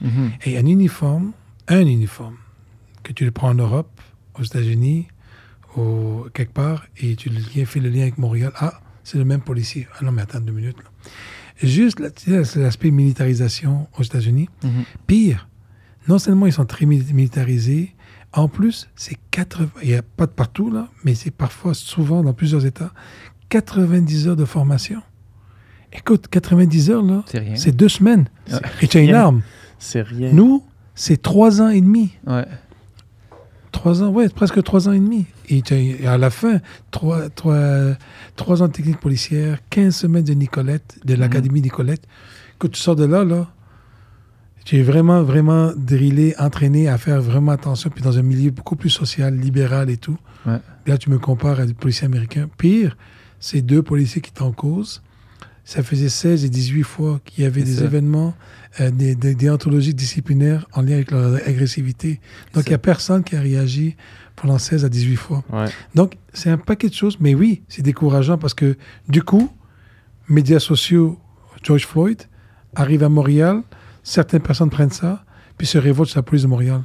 Mhm. 0.00 0.32
Et 0.46 0.58
un 0.58 0.66
uniforme, 0.66 1.30
un 1.68 1.86
uniforme, 1.86 2.34
que 3.04 3.12
tu 3.12 3.24
le 3.24 3.30
prends 3.30 3.50
en 3.50 3.54
Europe, 3.54 4.00
aux 4.36 4.42
États-Unis, 4.42 5.06
au, 5.76 6.26
quelque 6.34 6.52
part, 6.52 6.86
et 6.96 7.14
tu 7.14 7.28
le 7.28 7.38
fais 7.66 7.78
le 7.78 7.88
lien 7.88 8.02
avec 8.02 8.18
Montréal, 8.18 8.50
ah, 8.56 8.80
c'est 9.04 9.18
le 9.18 9.24
même 9.24 9.42
policier. 9.42 9.86
Ah 9.94 10.04
non, 10.04 10.10
mais 10.10 10.22
attends 10.22 10.40
deux 10.40 10.50
minutes. 10.52 10.78
Là. 10.78 10.90
Juste, 11.62 12.02
c'est 12.16 12.56
l'aspect 12.56 12.90
militarisation 12.90 13.86
aux 13.96 14.02
États-Unis. 14.02 14.48
Mhm. 14.64 14.84
Pire, 15.06 15.48
non 16.08 16.18
seulement 16.18 16.46
ils 16.46 16.52
sont 16.52 16.66
très 16.66 16.84
mili- 16.84 17.12
militarisés, 17.14 17.94
en 18.32 18.48
plus, 18.48 18.88
c'est 18.94 19.16
80, 19.32 19.70
il 19.82 19.88
n'y 19.88 19.94
a 19.94 20.02
pas 20.02 20.26
de 20.26 20.30
partout, 20.30 20.70
là, 20.70 20.88
mais 21.04 21.14
c'est 21.14 21.32
parfois, 21.32 21.74
souvent, 21.74 22.22
dans 22.22 22.32
plusieurs 22.32 22.64
États, 22.64 22.92
90 23.48 24.28
heures 24.28 24.36
de 24.36 24.44
formation. 24.44 25.02
Écoute, 25.92 26.28
90 26.28 26.90
heures, 26.90 27.02
là, 27.02 27.24
C'est 27.56 27.74
deux 27.74 27.88
semaines. 27.88 28.28
Et 28.80 28.86
tu 28.86 28.98
as 28.98 29.00
une 29.00 29.14
arme. 29.14 29.42
C'est 29.78 30.02
rien. 30.02 30.32
Nous, 30.32 30.62
c'est 30.94 31.20
trois 31.20 31.60
ans 31.60 31.70
et 31.70 31.80
demi. 31.80 32.12
Ouais. 32.26 32.46
Trois 33.72 34.02
ans, 34.02 34.10
ouais, 34.10 34.28
presque 34.28 34.62
trois 34.62 34.88
ans 34.88 34.92
et 34.92 35.00
demi. 35.00 35.26
Et, 35.48 35.62
à 36.06 36.18
la 36.18 36.30
fin, 36.30 36.60
trois, 36.90 37.28
trois, 37.30 37.96
trois 38.36 38.62
ans 38.62 38.68
de 38.68 38.72
technique 38.72 39.00
policière, 39.00 39.58
15 39.70 39.94
semaines 39.94 40.24
de 40.24 40.34
Nicolette, 40.34 40.98
de 41.04 41.14
l'Académie 41.14 41.62
Nicolette. 41.62 42.06
Que 42.58 42.66
tu 42.66 42.78
sors 42.78 42.94
de 42.94 43.04
là, 43.04 43.24
là, 43.24 43.48
es 44.78 44.82
vraiment, 44.82 45.22
vraiment 45.22 45.72
drillé, 45.76 46.34
entraîné 46.38 46.88
à 46.88 46.98
faire 46.98 47.20
vraiment 47.20 47.52
attention, 47.52 47.90
puis 47.90 48.02
dans 48.02 48.18
un 48.18 48.22
milieu 48.22 48.50
beaucoup 48.50 48.76
plus 48.76 48.90
social, 48.90 49.34
libéral 49.34 49.90
et 49.90 49.96
tout. 49.96 50.18
Ouais. 50.46 50.58
Là, 50.86 50.98
tu 50.98 51.10
me 51.10 51.18
compares 51.18 51.60
à 51.60 51.66
des 51.66 51.74
policiers 51.74 52.06
américains. 52.06 52.48
Pire, 52.58 52.96
c'est 53.38 53.62
deux 53.62 53.82
policiers 53.82 54.20
qui 54.20 54.32
t'en 54.32 54.52
causent. 54.52 55.02
Ça 55.64 55.82
faisait 55.82 56.08
16 56.08 56.44
et 56.44 56.48
18 56.48 56.82
fois 56.82 57.20
qu'il 57.24 57.44
y 57.44 57.46
avait 57.46 57.62
des 57.62 57.76
ça. 57.76 57.84
événements, 57.84 58.34
euh, 58.80 58.90
des, 58.90 59.14
des 59.14 59.34
déontologies 59.34 59.94
disciplinaires 59.94 60.66
en 60.72 60.82
lien 60.82 60.94
avec 60.94 61.10
leur 61.10 61.34
agressivité. 61.46 62.20
Donc, 62.54 62.66
il 62.66 62.70
n'y 62.70 62.74
a 62.74 62.78
personne 62.78 63.22
qui 63.22 63.36
a 63.36 63.40
réagi 63.40 63.96
pendant 64.36 64.58
16 64.58 64.84
à 64.84 64.88
18 64.88 65.16
fois. 65.16 65.44
Ouais. 65.52 65.66
Donc, 65.94 66.16
c'est 66.32 66.50
un 66.50 66.58
paquet 66.58 66.88
de 66.88 66.94
choses, 66.94 67.18
mais 67.20 67.34
oui, 67.34 67.62
c'est 67.68 67.82
décourageant 67.82 68.38
parce 68.38 68.54
que 68.54 68.76
du 69.08 69.22
coup, 69.22 69.50
médias 70.28 70.60
sociaux, 70.60 71.18
George 71.62 71.86
Floyd, 71.86 72.22
arrive 72.74 73.02
à 73.02 73.08
Montréal, 73.08 73.62
certaines 74.02 74.40
personnes 74.40 74.70
prennent 74.70 74.90
ça, 74.90 75.24
puis 75.58 75.66
se 75.66 75.78
révoltent 75.78 76.10
sur 76.10 76.18
la 76.18 76.22
police 76.22 76.42
de 76.42 76.48
Montréal. 76.48 76.82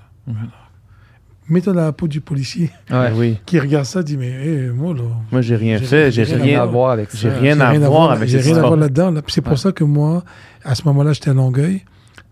Mets-toi 1.47 1.73
dans 1.73 1.81
la 1.81 1.91
peau 1.91 2.07
du 2.07 2.21
policier 2.21 2.71
Ouais. 2.89 3.11
Oui. 3.15 3.37
qui 3.45 3.59
regarde 3.59 3.85
ça, 3.85 4.01
dit, 4.01 4.17
mais 4.17 4.69
moi, 4.69 4.95
là, 4.95 5.03
Moi, 5.31 5.41
j'ai 5.41 5.55
rien 5.55 5.77
fait. 5.77 6.11
j'ai 6.11 6.23
rien 6.23 6.37
Rien 6.37 6.61
à 6.63 6.65
voir 6.65 6.89
avec 6.91 7.11
ça. 7.11 7.17
J'ai 7.19 7.29
rien 7.29 7.59
à 7.59 7.77
voir 7.77 8.11
avec 8.11 8.27
J'ai 8.29 8.39
rien 8.39 8.57
à 8.57 8.61
voir 8.61 8.75
là-dedans. 8.77 9.11
là. 9.11 9.21
C'est 9.27 9.41
pour 9.41 9.51
Ouais. 9.51 9.57
ça 9.57 9.71
que 9.71 9.83
moi, 9.83 10.23
à 10.63 10.73
ce 10.73 10.83
moment-là, 10.85 11.13
j'étais 11.13 11.29
à 11.29 11.33
Longueuil. 11.35 11.83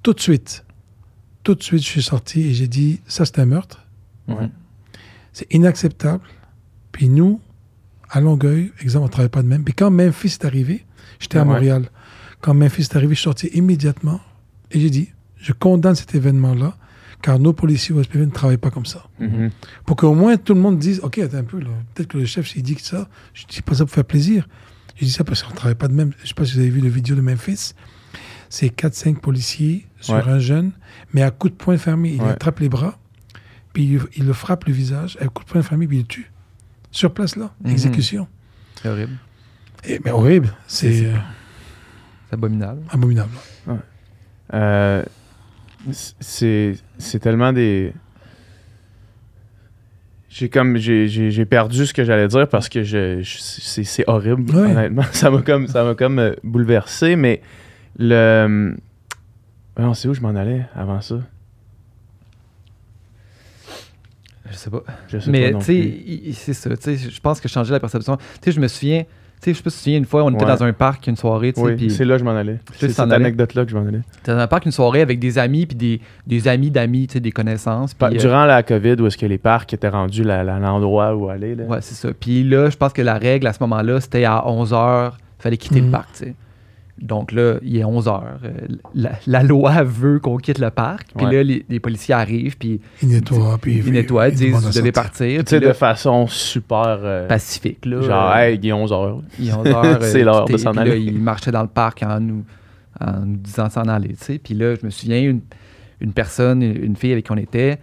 Tout 0.01 0.13
de 0.13 0.19
suite, 0.19 0.65
tout 1.43 1.53
de 1.53 1.61
suite, 1.61 1.83
je 1.83 1.87
suis 1.87 2.01
sorti 2.01 2.47
et 2.49 2.53
j'ai 2.53 2.67
dit, 2.67 3.01
ça, 3.07 3.23
c'est 3.25 3.37
un 3.39 3.45
meurtre. 3.45 3.85
C'est 5.31 5.51
inacceptable. 5.53 6.23
Puis 6.91 7.07
nous, 7.09 7.39
à 8.09 8.19
Longueuil, 8.19 8.71
exemple, 8.81 9.03
on 9.03 9.07
ne 9.07 9.11
travaille 9.11 9.29
pas 9.29 9.41
de 9.43 9.47
même. 9.47 9.63
Puis 9.63 9.73
quand 9.75 9.91
Memphis 9.91 10.27
est 10.41 10.45
arrivé, 10.45 10.85
j'étais 11.19 11.37
à 11.37 11.41
Ouais. 11.41 11.47
Montréal. 11.49 11.85
Quand 12.41 12.53
Memphis 12.55 12.81
est 12.83 12.95
arrivé, 12.95 13.13
je 13.13 13.19
suis 13.19 13.23
sorti 13.25 13.47
immédiatement 13.53 14.19
et 14.73 14.79
j'ai 14.79 14.89
dit, 14.89 15.09
je 15.37 15.53
condamne 15.53 15.95
cet 15.95 16.13
événement-là, 16.15 16.75
car 17.21 17.39
nos 17.39 17.53
policiers 17.53 17.95
au 17.95 18.03
SPV 18.03 18.25
ne 18.25 18.31
travaillent 18.31 18.57
pas 18.57 18.69
comme 18.71 18.85
ça. 18.85 19.05
Mhm. 19.19 19.49
Pour 19.85 19.95
qu'au 19.95 20.13
moins 20.13 20.35
tout 20.37 20.53
le 20.53 20.59
monde 20.59 20.77
dise, 20.77 20.99
OK, 21.03 21.19
attends 21.19 21.37
un 21.37 21.43
peu, 21.43 21.59
là. 21.59 21.67
peut-être 21.93 22.09
que 22.09 22.17
le 22.17 22.25
chef, 22.25 22.47
s'il 22.49 22.63
dit 22.63 22.75
que 22.75 22.81
ça, 22.81 23.07
je 23.33 23.45
dis 23.45 23.61
pas 23.61 23.75
ça 23.75 23.85
pour 23.85 23.93
faire 23.93 24.03
plaisir. 24.05 24.47
Je 24.97 25.05
dis 25.05 25.11
ça 25.11 25.23
parce 25.23 25.41
qu'on 25.41 25.51
ne 25.51 25.55
travaille 25.55 25.75
pas 25.75 25.87
de 25.87 25.93
même. 25.93 26.11
Je 26.21 26.27
sais 26.27 26.33
pas 26.33 26.45
si 26.45 26.53
vous 26.53 26.59
avez 26.59 26.69
vu 26.69 26.81
le 26.81 26.89
vidéo 26.89 27.15
de 27.15 27.21
Memphis. 27.21 27.73
C'est 28.49 28.67
4-5 28.69 29.19
policiers 29.19 29.87
sur 29.99 30.13
Ouais. 30.15 30.21
un 30.27 30.37
jeune, 30.39 30.71
mais 31.13 31.23
à 31.23 31.31
coup 31.31 31.49
de 31.49 31.55
poing 31.55 31.77
fermé, 31.77 32.11
il 32.15 32.21
Ouais. 32.21 32.29
attrape 32.29 32.59
les 32.59 32.69
bras, 32.69 32.99
puis 33.73 33.83
il, 33.85 34.01
il 34.17 34.25
le 34.27 34.33
frappe 34.33 34.65
le 34.65 34.73
visage, 34.73 35.17
à 35.21 35.27
coup 35.27 35.43
de 35.43 35.49
poing 35.49 35.63
fermé, 35.63 35.87
puis 35.87 35.97
il 35.97 36.01
le 36.01 36.07
tue. 36.07 36.31
Sur 36.91 37.11
place, 37.13 37.35
là. 37.35 37.53
Mhm. 37.63 37.71
Exécution. 37.71 38.27
C'est 38.81 38.89
horrible. 38.89 39.13
Et- 39.85 39.99
mais 40.05 40.11
horrible. 40.11 40.53
C'est 40.67 41.05
euh, 41.07 41.15
C'est 42.29 42.33
abominable. 42.35 42.81
abominable. 42.91 43.31
Euh, 44.53 45.03
c'est 45.91 46.75
c'est 46.97 47.19
tellement 47.19 47.53
des 47.53 47.93
j'ai 50.29 50.49
comme 50.49 50.77
j'ai- 50.77 51.45
perdu 51.45 51.85
ce 51.85 51.93
que 51.93 52.03
j'allais 52.03 52.27
dire 52.27 52.47
parce 52.49 52.67
que 52.69 52.83
je, 52.83 53.21
je- 53.21 53.37
c'est 53.39 53.83
c'est 53.83 54.03
horrible 54.07 54.49
Ouais. 54.55 54.71
honnêtement 54.71 55.03
ça 55.11 55.29
m'a 55.29 55.41
comme 55.41 55.67
ça 55.67 55.83
m'a 55.83 55.93
comme 55.95 56.19
euh, 56.19 56.33
bouleversé 56.43 57.15
mais 57.15 57.41
le 57.97 58.75
on 59.77 59.93
sait 59.93 60.07
où 60.07 60.13
je 60.13 60.21
m'en 60.21 60.29
allais 60.35 60.65
avant 60.75 61.01
ça? 61.01 61.15
Je 64.49 64.55
sais 64.57 64.69
pas. 64.69 64.83
je 65.07 65.17
sais 65.19 65.31
Mais 65.31 65.51
non 65.51 65.59
tu 65.59 65.65
sais, 65.65 66.33
c'est 66.33 66.53
ça. 66.53 66.69
tu 66.77 66.97
sais, 66.97 67.09
Je 67.09 67.19
pense 67.21 67.39
que 67.39 67.47
je 67.47 67.53
changeais 67.53 67.71
la 67.71 67.79
perception. 67.79 68.17
Tu 68.17 68.23
sais, 68.43 68.51
je 68.51 68.59
me 68.59 68.67
souviens. 68.67 69.03
Tu 69.43 69.49
sais, 69.49 69.53
je 69.53 69.57
sais 69.57 69.63
pas 69.63 69.69
si 69.69 69.75
tu 69.75 69.79
te 69.79 69.83
souviens, 69.83 69.97
une 69.99 70.05
fois, 70.05 70.23
on 70.23 70.29
était 70.33 70.45
Ouais. 70.45 70.51
dans 70.55 70.63
un 70.63 70.71
parc, 70.71 71.05
une 71.07 71.17
soirée, 71.17 71.51
tu 71.51 71.59
sais, 71.59 71.67
oui 71.67 71.75
puis 71.75 71.91
c'est 71.91 72.05
là 72.05 72.13
que 72.15 72.19
je 72.21 72.23
m'en 72.23 72.31
allais 72.35 72.59
c'est 72.77 72.87
cette 72.89 72.99
allais? 72.99 73.15
anecdote 73.15 73.53
là 73.55 73.65
que 73.65 73.71
je 73.71 73.75
m'en 73.77 73.85
allais 73.85 73.99
t'es 74.23 74.31
dans 74.31 74.37
un 74.39 74.47
parc, 74.47 74.65
une 74.65 74.71
soirée 74.71 75.01
avec 75.01 75.19
des 75.19 75.37
amis, 75.37 75.65
puis 75.65 75.75
des, 75.75 75.99
des 76.25 76.47
amis 76.47 76.71
d'amis, 76.71 77.07
tu 77.07 77.13
sais, 77.13 77.19
des 77.19 77.31
connaissances. 77.33 77.93
Euh, 78.01 78.09
durant 78.11 78.45
la 78.45 78.63
COVID 78.63 78.95
où 79.01 79.07
est-ce 79.07 79.17
que 79.17 79.25
les 79.25 79.37
parcs 79.37 79.73
étaient 79.73 79.89
rendus 79.89 80.23
l'endroit 80.23 81.13
où 81.15 81.27
aller 81.29 81.55
là. 81.55 81.65
Ouais, 81.65 81.79
c'est 81.81 81.95
ça. 81.95 82.09
Puis 82.17 82.43
là, 82.43 82.69
je 82.69 82.77
pense 82.77 82.93
que 82.93 83.01
la 83.01 83.15
règle 83.17 83.45
à 83.47 83.53
ce 83.53 83.59
moment-là, 83.61 83.99
c'était 83.99 84.23
à 84.23 84.43
11h, 84.45 85.11
il 85.39 85.41
fallait 85.43 85.57
quitter 85.57 85.79
le 85.81 85.87
Mhm. 85.87 85.91
parc, 85.91 86.09
tu 86.13 86.23
sais. 86.25 86.35
Donc 87.01 87.31
là, 87.31 87.55
il 87.63 87.75
est 87.77 87.83
11h. 87.83 88.21
la, 88.93 89.11
la 89.25 89.43
loi 89.43 89.81
veut 89.83 90.19
qu'on 90.19 90.37
quitte 90.37 90.59
le 90.59 90.69
parc. 90.69 91.07
Puis 91.17 91.25
Ouais. 91.25 91.33
là, 91.37 91.43
les, 91.43 91.65
les 91.67 91.79
policiers 91.79 92.13
arrivent, 92.13 92.55
puis 92.57 92.79
Il 93.01 93.09
nettoie, 93.09 93.57
puis 93.59 93.81
ils 93.85 93.91
nettoient, 93.91 94.29
ils 94.29 94.35
disent 94.35 94.53
Vous 94.55 94.71
devez 94.71 94.91
partir. 94.91 95.43
tu 95.43 95.49
sais 95.49 95.59
de 95.59 95.73
façon 95.73 96.27
super 96.27 96.99
euh, 97.01 97.27
pacifique, 97.27 97.85
là. 97.85 98.01
genre 98.01 98.31
euh, 98.31 98.39
hey 98.39 98.59
il 98.61 98.69
est 98.69 98.71
11h 98.71 99.21
il 99.39 99.49
est 99.49 99.51
11h. 99.51 100.01
C'est 100.03 100.23
l'heure 100.23 100.45
de 100.45 100.55
s'en 100.57 100.71
Puis 100.71 100.77
là, 100.85 100.91
aller. 100.93 100.99
ils 101.01 101.19
marchaient 101.19 101.51
dans 101.51 101.63
le 101.63 101.67
parc 101.67 102.03
en 102.03 102.19
nous, 102.19 102.45
en 103.01 103.21
nous 103.21 103.37
disant 103.37 103.69
s'en 103.71 103.83
aller, 103.87 104.09
tu 104.09 104.23
sais. 104.23 104.37
Puis 104.37 104.53
là, 104.53 104.75
je 104.79 104.85
me 104.85 104.91
souviens, 104.91 105.19
une, 105.19 105.41
une 105.99 106.13
personne, 106.13 106.61
une 106.61 106.95
fille 106.95 107.11
avec 107.11 107.25
qui 107.25 107.31
on 107.31 107.37
était, 107.37 107.79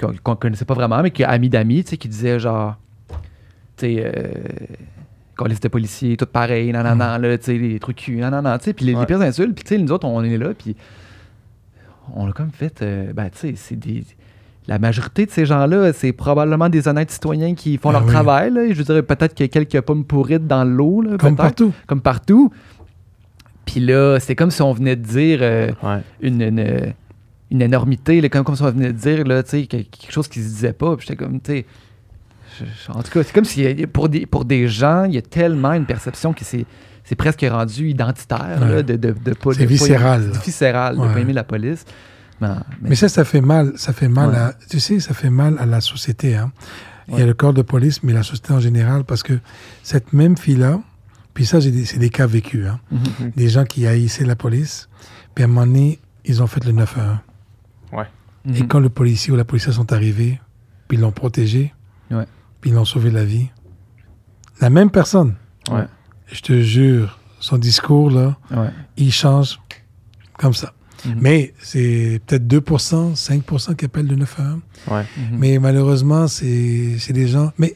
qu'on 0.00 0.12
qu'on 0.22 0.36
connaissait 0.36 0.64
pas 0.64 0.74
vraiment, 0.74 1.02
mais 1.02 1.10
qui 1.10 1.22
est 1.22 1.26
amie 1.26 1.48
d'amis, 1.50 1.82
tu 1.82 1.90
sais, 1.90 1.96
qui 1.96 2.08
disait 2.08 2.38
genre, 2.38 2.76
tu 3.10 3.16
sais, 3.86 4.02
euh, 4.04 4.32
qu'on 5.36 5.46
de 5.46 5.68
policiers, 5.68 6.16
tout 6.16 6.26
pareil, 6.26 6.72
non, 6.72 6.82
non, 6.82 6.94
là, 6.96 7.38
tu 7.38 7.44
sais, 7.44 7.54
les 7.58 7.78
trucs 7.80 7.96
cul, 7.96 8.16
non, 8.16 8.42
tu 8.58 8.64
sais. 8.64 8.72
Puis 8.72 8.84
les, 8.84 8.94
les 8.94 9.06
pires 9.06 9.20
insultes, 9.20 9.54
puis 9.54 9.64
tu 9.64 9.74
sais, 9.74 9.78
nous 9.80 9.90
autres, 9.92 10.06
on 10.06 10.22
est 10.22 10.38
là, 10.38 10.50
puis 10.56 10.76
on 12.14 12.28
a 12.28 12.32
comme 12.32 12.50
fait, 12.52 12.82
euh, 12.82 13.12
ben, 13.12 13.30
tu 13.30 13.38
sais, 13.38 13.54
c'est 13.56 13.76
des. 13.76 14.04
La 14.66 14.78
majorité 14.78 15.26
de 15.26 15.30
ces 15.30 15.44
gens-là, 15.44 15.92
c'est 15.92 16.12
probablement 16.12 16.70
des 16.70 16.88
honnêtes 16.88 17.10
citoyens 17.10 17.54
qui 17.54 17.76
font 17.76 17.90
Ah 17.90 17.94
leur 17.94 18.04
oui. 18.04 18.08
travail. 18.10 18.50
Là. 18.50 18.72
Je 18.72 18.82
dirais 18.82 19.02
peut-être 19.02 19.34
qu'il 19.34 19.44
y 19.44 19.48
a 19.48 19.48
quelques 19.48 19.80
pommes 19.84 20.04
pourrites 20.06 20.46
dans 20.46 20.64
l'eau. 20.64 21.02
là, 21.02 21.18
Comme 21.18 21.36
partout. 21.36 21.72
comme 21.86 22.00
partout. 22.00 22.50
Puis 23.66 23.80
là, 23.80 24.18
c'est 24.20 24.34
comme 24.34 24.50
si 24.50 24.62
on 24.62 24.72
venait 24.72 24.96
de 24.96 25.02
dire 25.02 25.40
euh, 25.42 25.70
ouais 25.82 26.00
une, 26.22 26.40
une, 26.40 26.94
une 27.50 27.60
énormité, 27.62 28.22
là, 28.22 28.30
comme, 28.30 28.42
comme 28.44 28.56
si 28.56 28.62
on 28.62 28.70
venait 28.70 28.92
de 28.94 28.98
dire 28.98 29.24
là, 29.26 29.42
tu 29.42 29.50
sais, 29.50 29.66
que- 29.66 29.76
quelque 29.76 30.10
chose 30.12 30.28
qui 30.28 30.40
se 30.40 30.48
disait 30.48 30.72
pas. 30.72 30.96
Puis 30.96 31.06
j'étais 31.08 31.22
comme, 31.22 31.40
tu 31.42 31.52
sais. 31.52 31.66
Je- 32.58 32.64
je- 32.64 32.92
En 32.92 33.02
tout 33.02 33.10
cas, 33.10 33.22
c'est 33.22 33.32
comme 33.32 33.44
si 33.44 33.64
pour 33.86 34.08
des, 34.08 34.26
pour 34.26 34.44
des 34.44 34.68
gens, 34.68 35.04
il 35.04 35.14
y 35.14 35.18
a 35.18 35.22
tellement 35.22 35.72
une 35.72 35.86
perception 35.86 36.32
que 36.32 36.44
c'est, 36.44 36.66
c'est 37.04 37.14
presque 37.16 37.44
rendu 37.48 37.88
identitaire 37.90 38.60
là, 38.60 38.66
Ouais. 38.76 38.82
de, 38.82 38.96
de. 38.96 39.14
C'est 39.24 39.30
de 39.30 39.34
pas- 39.34 39.64
viscéral. 39.64 40.30
C'est 40.34 40.44
viscéral 40.44 40.96
de 40.96 41.00
Ouais. 41.00 41.12
pas 41.12 41.20
aimer 41.20 41.32
la 41.32 41.44
police. 41.44 41.84
Non, 42.40 42.56
mais, 42.82 42.90
Mais 42.90 42.94
ça, 42.96 43.08
ça 43.08 43.24
fait 43.24 43.40
mal. 43.40 43.72
Ça 43.76 43.92
fait 43.92 44.08
mal 44.08 44.30
Ouais. 44.30 44.36
à, 44.36 44.54
tu 44.68 44.80
sais, 44.80 44.98
ça 45.00 45.14
fait 45.14 45.30
mal 45.30 45.56
à 45.58 45.66
la 45.66 45.80
société. 45.80 46.34
Hein. 46.36 46.52
Il 47.08 47.12
y 47.14 47.16
a 47.16 47.20
Ouais. 47.20 47.26
le 47.26 47.34
corps 47.34 47.52
de 47.54 47.62
police, 47.62 48.02
mais 48.02 48.12
la 48.12 48.22
société 48.22 48.52
en 48.52 48.60
général, 48.60 49.04
parce 49.04 49.22
que 49.22 49.34
cette 49.82 50.12
même 50.12 50.36
fille-là, 50.36 50.80
puis 51.34 51.44
ça, 51.46 51.60
c'est 51.60 51.98
des 51.98 52.08
cas 52.10 52.26
vécus, 52.26 52.66
hein. 52.66 52.80
Mhm. 52.90 53.30
des 53.36 53.48
gens 53.48 53.64
qui 53.64 53.86
haïssaient 53.86 54.24
la 54.24 54.36
police, 54.36 54.88
puis 55.34 55.42
à 55.44 55.46
un 55.46 55.48
moment 55.50 55.66
donné, 55.66 55.98
ils 56.24 56.42
ont 56.42 56.46
fait 56.46 56.64
le 56.64 56.72
9-1. 56.72 57.20
Et 58.46 58.60
Mhm. 58.60 58.68
quand 58.68 58.78
le 58.80 58.90
policier 58.90 59.32
ou 59.32 59.36
la 59.36 59.44
policière 59.46 59.72
sont 59.74 59.90
arrivés, 59.92 60.38
puis 60.86 60.98
ils 60.98 61.00
l'ont 61.00 61.12
protégé, 61.12 61.60
Ouais. 61.60 61.72
Puis 62.64 62.70
ils 62.70 62.74
l'ont 62.76 62.86
sauvé 62.86 63.10
la 63.10 63.26
vie, 63.26 63.48
la 64.62 64.70
même 64.70 64.88
personne, 64.90 65.34
Ouais. 65.70 65.84
je 66.32 66.40
te 66.40 66.62
jure, 66.62 67.18
son 67.38 67.58
discours, 67.58 68.10
là, 68.10 68.38
Ouais. 68.50 68.70
il 68.96 69.12
change 69.12 69.60
comme 70.38 70.54
ça. 70.54 70.72
Mhm. 71.04 71.16
Mais 71.20 71.52
c'est 71.60 72.22
peut-être 72.26 72.46
2%, 72.46 73.14
5% 73.14 73.74
qui 73.74 73.84
appellent 73.84 74.06
le 74.06 74.16
911. 74.16 74.62
ouais 74.90 75.04
Mhm. 75.18 75.38
Mais 75.38 75.58
malheureusement, 75.58 76.26
c'est 76.26 76.96
c'est 76.98 77.12
des 77.12 77.28
gens. 77.28 77.52
Mais 77.58 77.74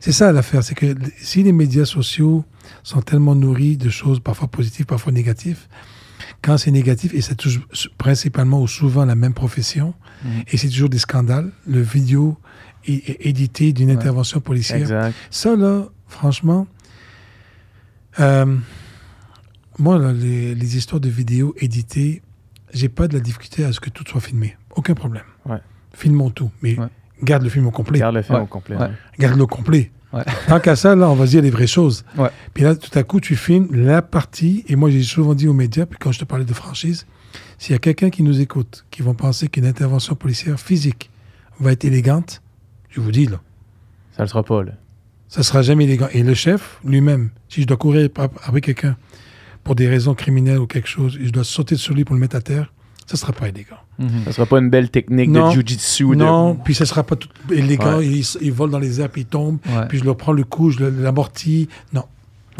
c'est 0.00 0.12
ça 0.12 0.30
l'affaire, 0.32 0.62
c'est 0.62 0.74
que 0.74 0.94
si 1.18 1.42
les 1.42 1.52
médias 1.52 1.86
sociaux 1.86 2.44
sont 2.82 3.00
tellement 3.00 3.34
nourris 3.34 3.78
de 3.78 3.88
choses 3.88 4.20
parfois 4.20 4.48
positives, 4.48 4.84
parfois 4.84 5.12
négatives, 5.12 5.60
quand 6.42 6.58
c'est 6.58 6.70
négatif, 6.70 7.14
et 7.14 7.22
ça 7.22 7.34
touche 7.34 7.60
principalement 7.96 8.60
ou 8.60 8.68
souvent 8.68 9.06
la 9.06 9.14
même 9.14 9.32
profession, 9.32 9.94
Mhm. 10.24 10.42
et 10.48 10.56
c'est 10.58 10.68
toujours 10.68 10.90
des 10.90 10.98
scandales, 10.98 11.50
le 11.66 11.80
vidéo 11.80 12.36
édité 12.86 13.72
d'une 13.72 13.88
Ouais. 13.90 13.96
intervention 13.96 14.40
policière. 14.40 14.78
exact 14.78 15.14
Ça, 15.30 15.56
là, 15.56 15.84
franchement, 16.06 16.66
euh, 18.20 18.56
moi, 19.78 19.98
là, 19.98 20.12
les, 20.12 20.54
les 20.54 20.76
histoires 20.76 21.00
de 21.00 21.08
vidéos 21.08 21.54
éditées, 21.58 22.22
j'ai 22.72 22.88
pas 22.88 23.08
de 23.08 23.14
la 23.14 23.20
difficulté 23.20 23.64
à 23.64 23.72
ce 23.72 23.80
que 23.80 23.90
tout 23.90 24.04
soit 24.06 24.20
filmé. 24.20 24.56
Aucun 24.74 24.94
problème. 24.94 25.24
Ouais. 25.46 25.58
Filmons 25.92 26.30
tout, 26.30 26.50
mais 26.62 26.78
Ouais. 26.78 26.86
garde 27.22 27.42
le 27.42 27.48
film 27.48 27.66
au 27.66 27.70
complet. 27.70 27.98
Regarde 27.98 28.16
le 28.16 28.22
film 28.22 28.38
au 28.40 28.46
complet. 28.46 28.76
Garde-le 29.18 29.42
au 29.42 29.46
complet. 29.46 29.90
Tant 30.48 30.60
qu'à 30.60 30.76
ça, 30.76 30.94
là, 30.96 31.10
on 31.10 31.14
va 31.14 31.26
dire 31.26 31.42
les 31.42 31.50
vraies 31.50 31.66
choses. 31.66 32.04
Puis 32.54 32.64
là, 32.64 32.74
tout 32.74 32.96
à 32.98 33.02
coup, 33.02 33.20
tu 33.20 33.36
filmes 33.36 33.68
la 33.74 34.00
partie, 34.00 34.64
et 34.68 34.76
moi, 34.76 34.88
j'ai 34.88 35.02
souvent 35.02 35.34
dit 35.34 35.46
aux 35.46 35.52
médias, 35.52 35.84
puis 35.84 35.98
quand 35.98 36.10
je 36.12 36.18
te 36.20 36.24
parlais 36.24 36.44
de 36.46 36.54
franchise, 36.54 37.06
s'il 37.58 37.72
y 37.72 37.76
a 37.76 37.78
quelqu'un 37.78 38.08
qui 38.08 38.22
nous 38.22 38.40
écoute, 38.40 38.86
qui 38.90 39.02
vont 39.02 39.14
penser 39.14 39.48
qu'une 39.48 39.66
intervention 39.66 40.14
policière 40.14 40.58
physique 40.58 41.10
va 41.60 41.72
être 41.72 41.84
élégante, 41.84 42.40
je 42.96 43.00
vous 43.00 43.12
dis, 43.12 43.26
là, 43.26 43.40
Ça 44.16 44.22
le 44.22 44.28
sera 44.28 44.42
pas, 44.42 44.62
là. 44.62 44.72
ça 45.28 45.42
sera 45.42 45.62
jamais 45.62 45.84
élégant. 45.84 46.08
Et 46.12 46.22
le 46.22 46.34
chef 46.34 46.78
lui-même, 46.84 47.30
si 47.48 47.62
je 47.62 47.66
dois 47.66 47.76
courir 47.76 48.08
ap- 48.16 48.38
après 48.44 48.60
quelqu'un 48.60 48.96
pour 49.64 49.74
des 49.74 49.88
raisons 49.88 50.14
criminelles 50.14 50.58
ou 50.58 50.66
quelque 50.66 50.88
chose, 50.88 51.18
et 51.20 51.26
je 51.26 51.32
dois 51.32 51.44
sauter 51.44 51.76
sur 51.76 51.94
lui 51.94 52.04
pour 52.04 52.14
le 52.14 52.20
mettre 52.20 52.36
à 52.36 52.40
terre, 52.40 52.72
ça 53.06 53.16
sera 53.16 53.32
pas 53.32 53.48
élégant. 53.48 53.76
Mhm. 53.98 54.24
Ça 54.24 54.32
sera 54.32 54.46
pas 54.46 54.58
une 54.58 54.68
belle 54.70 54.90
technique 54.90 55.30
Non. 55.30 55.48
de 55.48 55.54
jujitsu. 55.54 56.04
non, 56.16 56.54
De... 56.54 56.58
puis 56.64 56.74
ça 56.74 56.84
sera 56.86 57.02
pas 57.04 57.14
tout 57.16 57.28
élégant. 57.52 57.98
Ouais. 57.98 58.06
Il, 58.06 58.24
il 58.40 58.52
vole 58.52 58.70
dans 58.70 58.78
les 58.80 59.00
airs, 59.00 59.08
puis 59.10 59.22
il 59.22 59.26
tombe, 59.26 59.58
Ouais. 59.68 59.86
puis 59.88 59.98
je 59.98 60.04
leur 60.04 60.16
prends 60.16 60.32
le 60.32 60.44
coup, 60.44 60.70
je 60.70 60.84
l'amortis. 60.84 61.68
Non. 61.92 62.04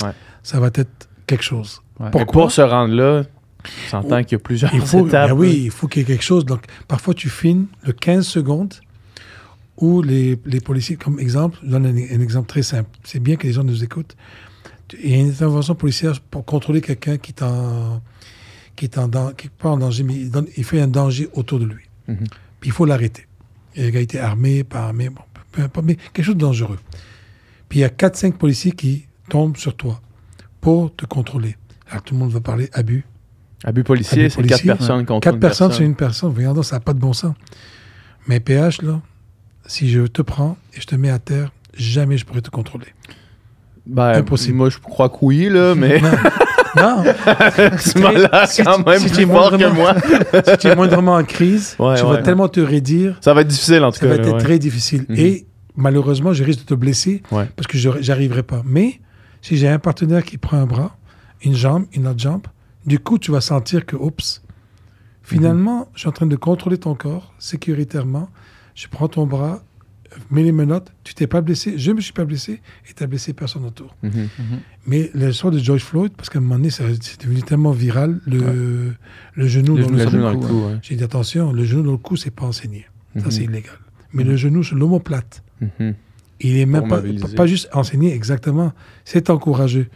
Ouais. 0.03 0.11
Ça 0.43 0.61
va 0.61 0.68
être 0.68 1.09
quelque 1.26 1.43
chose. 1.45 1.80
Pourquoi? 2.12 2.24
pour 2.45 2.53
se 2.53 2.61
rendre 2.61 2.95
là, 2.95 3.24
on 3.64 3.91
s'entend 3.91 4.22
qu'il 4.22 4.32
y 4.32 4.34
a 4.37 4.39
plusieurs 4.39 4.72
Il 4.74 4.80
faut, 4.82 5.07
étapes. 5.09 5.30
ben 5.30 5.34
oui, 5.37 5.62
il 5.64 5.70
faut 5.70 5.89
qu'il 5.89 6.03
y 6.03 6.05
ait 6.05 6.07
quelque 6.07 6.22
chose. 6.24 6.45
Donc, 6.45 6.64
parfois, 6.87 7.14
tu 7.14 7.28
filmes 7.28 7.66
le 7.84 7.93
15 7.93 8.24
secondes 8.26 8.74
où 9.79 10.03
les, 10.03 10.39
les 10.47 10.61
policiers, 10.61 10.97
comme 10.97 11.18
exemple, 11.20 11.59
je 11.62 11.68
donne 11.70 11.87
un, 11.87 11.91
un 11.97 12.20
exemple 12.20 12.49
très 12.49 12.62
simple. 12.62 12.89
C'est 13.05 13.20
bien 13.20 13.37
que 13.37 13.47
les 13.47 13.53
gens 13.53 13.64
nous 13.64 13.85
écoutent. 13.85 14.16
Il 15.03 15.11
y 15.11 15.14
a 15.14 15.18
une 15.18 15.29
intervention 15.31 15.74
policière 15.74 16.20
pour 16.20 16.45
contrôler 16.45 16.81
quelqu'un 16.81 17.18
qui 17.18 17.33
est 17.33 17.43
en, 17.43 18.01
qui 18.77 18.85
est 18.87 18.99
en, 18.99 19.09
dan- 19.09 19.35
qui 19.37 19.49
est 19.49 19.51
pas 19.51 19.70
en 19.70 19.77
danger, 19.77 20.03
mais 20.05 20.14
il, 20.14 20.31
donne- 20.31 20.47
il 20.57 20.64
fait 20.64 20.81
un 20.81 20.87
danger 20.89 21.29
autour 21.35 21.59
de 21.59 21.64
lui. 21.66 21.85
Mhm. 22.09 22.16
Puis 22.61 22.70
il 22.70 22.72
faut 22.72 22.85
l'arrêter. 22.87 23.27
Le 23.77 23.91
gars 23.91 24.01
était 24.01 24.18
armé, 24.18 24.64
pas 24.64 24.85
armé, 24.87 25.09
bon, 25.11 25.20
peu 25.53 25.62
importe, 25.62 25.85
mais 25.87 25.97
quelque 25.97 26.24
chose 26.24 26.37
de 26.37 26.41
dangereux. 26.41 26.79
Puis 27.68 27.81
il 27.81 27.83
y 27.83 27.85
a 27.85 27.89
4-5 27.89 28.33
policiers 28.35 28.72
qui 28.72 29.07
tombent 29.29 29.57
sur 29.57 29.77
toi 29.77 30.01
pour 30.61 30.95
te 30.95 31.05
contrôler. 31.05 31.57
Alors 31.91 32.03
tout 32.03 32.14
le 32.14 32.20
monde 32.20 32.31
va 32.31 32.41
parler 32.41 32.70
abus. 32.72 33.05
Abus 33.64 33.83
policier, 33.85 34.29
c'est 34.31 34.37
quatre 34.43 34.49
policier, 34.49 34.66
personnes 34.66 35.05
contre 35.07 35.20
Quatre 35.24 35.35
une 35.35 35.41
personnes 35.41 35.68
personne. 35.68 35.77
sur 35.83 35.85
une 35.91 35.97
personne. 35.97 36.33
Voyons 36.33 36.55
donc, 36.55 36.64
ça 36.64 36.77
n'a 36.77 36.81
pas 36.81 36.95
de 36.95 37.01
bon 37.01 37.12
sens. 37.12 37.35
Mais 38.29 38.39
PH, 38.41 38.83
là, 38.83 39.01
si 39.67 39.91
je 39.91 40.03
te 40.03 40.23
prends 40.23 40.57
et 40.75 40.81
je 40.81 40.87
te 40.87 40.95
mets 40.95 41.11
à 41.11 41.19
terre, 41.19 41.53
jamais 41.77 42.17
je 42.17 42.25
pourrais 42.25 42.41
te 42.43 42.51
contrôler. 42.51 42.87
Ben, 43.87 44.12
Impossible. 44.14 44.57
Moi, 44.57 44.69
je 44.71 44.79
crois 44.79 45.09
que 45.09 45.17
oui, 45.23 45.49
là, 45.49 45.75
mais 45.75 46.01
Non, 46.77 47.05
tu 47.05 47.99
m'as 48.01 48.12
l'air 48.12 48.47
si 48.49 48.62
quand 48.62 48.85
même 48.87 48.99
si 49.01 49.07
tu 49.07 49.12
plus 49.14 49.23
es 49.23 49.27
fort 49.27 49.51
que 49.57 49.73
moi. 49.73 49.95
si 50.47 50.59
tu 50.59 50.67
es 50.67 50.77
moindrement 50.77 51.14
en 51.14 51.25
crise, 51.25 51.75
Ouais, 51.79 51.97
tu 51.97 52.03
ouais. 52.05 52.17
vas 52.17 52.23
tellement 52.23 52.49
te 52.49 52.61
raidir, 52.61 53.17
Ça 53.23 53.33
va 53.33 53.41
être 53.43 53.49
difficile, 53.49 53.83
en 53.83 53.93
tout 53.93 53.99
ça 53.99 54.07
cas. 54.07 54.17
va 54.23 54.29
être 54.29 54.39
très 54.39 54.59
difficile. 54.59 55.07
Mhm. 55.09 55.17
Et 55.17 55.47
malheureusement, 55.75 56.33
je 56.35 56.45
risque 56.45 56.61
de 56.61 56.64
te 56.67 56.75
blesser 56.75 57.23
parce 57.31 57.67
que 57.67 57.79
je 57.79 57.89
j'arriverai 58.01 58.43
pas. 58.43 58.62
Mais 58.67 59.01
si 59.41 59.57
j'ai 59.57 59.69
un 59.69 59.79
partenaire 59.79 60.23
qui 60.25 60.37
prend 60.37 60.59
un 60.59 60.67
bras, 60.67 60.97
une 61.43 61.55
jambe, 61.55 61.87
une 61.95 62.07
autre 62.09 62.19
jambe, 62.21 62.43
du 62.85 62.99
coup, 62.99 63.19
tu 63.19 63.31
vas 63.31 63.41
sentir 63.41 63.87
que, 63.87 63.97
oups, 63.97 64.43
finalement, 65.23 65.89
je 65.95 66.01
suis 66.01 66.09
en 66.09 66.12
train 66.12 66.27
de 66.27 66.37
contrôler 66.37 66.77
ton 66.79 66.95
corps 66.95 67.33
sécuritairement. 67.39 68.29
Je 68.77 68.87
prends 68.89 69.09
ton 69.09 69.27
bras, 69.27 69.64
mets 70.31 70.43
les 70.45 70.53
menottes, 70.53 70.93
tu 71.03 71.14
t'es 71.14 71.27
pas 71.27 71.41
blessé, 71.41 71.79
je 71.79 71.91
me 71.93 72.01
suis 72.01 72.12
pas 72.12 72.24
blessé 72.24 72.61
et 72.89 72.93
tu 72.95 73.07
blessé 73.07 73.33
personne 73.33 73.64
autour. 73.64 73.97
Mhm. 74.05 74.29
Mais 74.87 75.11
l'histoire 75.14 75.53
de 75.53 75.59
George 75.59 75.83
Floyd, 75.83 76.12
parce 76.16 76.29
qu'à 76.31 76.39
un 76.39 76.43
moment 76.43 76.57
donné, 76.57 76.70
ça- 76.70 76.85
c'est 77.01 77.20
devenu 77.22 77.43
tellement 77.43 77.72
viral, 77.72 78.20
le, 78.27 78.93
le 79.35 79.47
genou 79.49 79.77
Le 79.77 79.83
dans 79.83 79.89
genou 79.89 79.99
le 79.99 80.09
genou 80.11 80.22
dans 80.22 80.39
cou, 80.41 80.47
cou, 80.47 80.55
ouais. 80.66 80.79
J'ai 80.83 80.95
dit 80.95 81.03
attention, 81.05 81.53
le 81.53 81.64
genou 81.64 81.83
dans 81.83 81.93
le 81.93 81.97
cou, 81.99 82.16
c'est 82.16 82.31
pas 82.31 82.47
enseigné. 82.47 82.87
Ça, 83.16 83.24
Mhm. 83.24 83.31
c'est 83.31 83.43
illégal. 83.45 83.72
Mais 84.12 84.22
le 84.24 84.37
genou 84.37 84.62
sur 84.62 84.77
l'omoplate, 84.77 85.43
Mhm. 85.61 85.95
il 86.41 86.57
est 86.59 86.66
même 86.66 86.87
pas, 86.87 87.03
pas 87.35 87.47
juste 87.47 87.68
enseigné 87.72 88.14
exactement. 88.14 88.72
C'est 89.05 89.29
encouragé. 89.31 89.89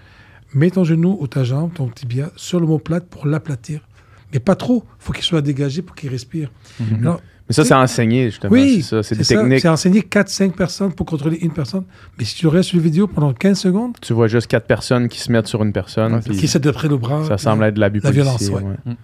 Mets 0.54 0.70
ton 0.70 0.84
genou 0.84 1.16
ou 1.20 1.26
ta 1.28 1.44
jambe, 1.44 1.72
ton 1.74 1.88
tibia, 1.88 2.32
sur 2.34 2.58
l'omoplate 2.60 3.06
pour 3.08 3.26
l'aplatir. 3.26 3.86
Mais 4.32 4.40
pas 4.40 4.54
trop. 4.56 4.84
faut 4.98 5.12
qu'il 5.12 5.24
soit 5.24 5.42
dégagé 5.42 5.82
pour 5.82 5.94
qu'il 5.96 6.08
respire. 6.10 6.50
Mhm. 6.80 6.98
Alors, 7.02 7.20
Mais 7.50 7.54
ça, 7.54 7.64
c'est 7.64 7.74
enseigné, 7.74 8.26
justement. 8.30 8.52
oui, 8.52 8.76
c'est 8.80 8.88
ça. 8.96 9.02
C'est 9.02 9.16
des 9.18 9.24
ça. 9.24 9.34
techniques. 9.36 9.60
C'est 9.60 9.68
enseigné 9.68 10.00
4-5 10.00 10.52
personnes 10.52 10.92
pour 10.92 11.04
contrôler 11.04 11.36
une 11.42 11.50
personne. 11.52 11.82
Mais 12.18 12.24
si 12.24 12.36
tu 12.36 12.46
restes 12.46 12.68
sur 12.70 12.78
la 12.78 12.84
vidéo 12.84 13.06
pendant 13.08 13.32
15 13.32 13.58
secondes, 13.58 13.92
Tu 14.00 14.12
vois 14.12 14.28
juste 14.28 14.46
quatre 14.46 14.66
personnes 14.66 15.08
qui 15.08 15.18
se 15.20 15.30
mettent 15.32 15.48
sur 15.48 15.62
une 15.62 15.72
personne. 15.72 16.14
Ouais, 16.14 16.20
puis 16.24 16.36
qui 16.36 16.44
essaie 16.44 16.60
de 16.60 16.70
près 16.70 16.86
le 16.88 16.96
bras. 16.96 17.24
ça 17.26 17.36
semble 17.38 17.64
être 17.64 17.74
de 17.74 17.80
l'abus 17.80 18.00
la 18.04 18.10
violence, 18.12 18.40
ouais. 18.48 18.62
ouais. 18.62 18.94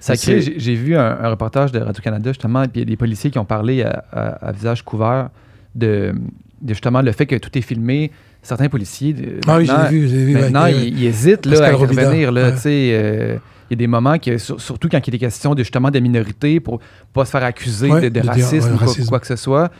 Ça 0.00 0.16
crée- 0.16 0.40
j'ai 0.40 0.54
j'ai 0.60 0.74
vu 0.74 0.96
un, 0.96 1.18
un 1.20 1.28
reportage 1.28 1.72
de 1.72 1.80
Radio-Canada, 1.80 2.30
justement, 2.30 2.62
puis 2.62 2.70
il 2.76 2.78
y 2.78 2.82
a 2.82 2.84
des 2.84 2.96
policiers 2.96 3.30
qui 3.30 3.38
ont 3.40 3.44
parlé 3.44 3.82
à, 3.82 4.04
à- 4.12 4.46
à 4.48 4.52
visage 4.52 4.82
couvert 4.84 5.30
de, 5.74 6.14
de 6.62 6.68
justement 6.74 7.02
le 7.02 7.10
fait 7.12 7.26
que 7.26 7.34
tout 7.36 7.50
est 7.58 7.62
filmé. 7.62 8.10
Certains 8.40 8.68
policiers. 8.68 9.14
Ah 9.48 9.58
oui, 9.58 9.66
l'ai 9.66 9.88
vu. 9.98 10.08
je 10.08 10.14
l'ai 10.14 10.24
vu, 10.24 10.32
Maintenant, 10.34 10.66
ils, 10.66 10.96
ils 10.96 11.06
hésitent 11.06 11.44
là, 11.46 11.64
à 11.64 11.68
intervenir. 11.72 12.28
Robida, 12.28 12.30
Là, 12.30 12.46
ouais. 12.48 12.54
tu 12.54 12.60
sais, 12.60 12.90
euh, 12.92 13.36
y 13.70 13.74
a 13.74 13.76
des 13.76 13.86
moments, 13.86 14.18
que, 14.18 14.38
sur- 14.38 14.60
surtout 14.60 14.88
quand 14.88 14.98
il 14.98 15.06
y 15.06 15.10
a 15.10 15.12
des 15.12 15.18
questions 15.18 15.54
de, 15.54 15.62
justement 15.62 15.90
de 15.90 15.98
minorités, 16.00 16.60
pour 16.60 16.80
pas 17.12 17.24
se 17.24 17.30
faire 17.30 17.44
accuser 17.44 17.90
Ouais, 17.90 18.00
de, 18.02 18.08
de 18.08 18.14
de 18.14 18.20
dire, 18.20 18.30
racisme 18.32 18.68
ouais, 18.68 18.74
ou 18.74 18.78
quoi, 18.78 18.94
quoi 19.08 19.20
que 19.20 19.26
ce 19.26 19.36
soit. 19.36 19.70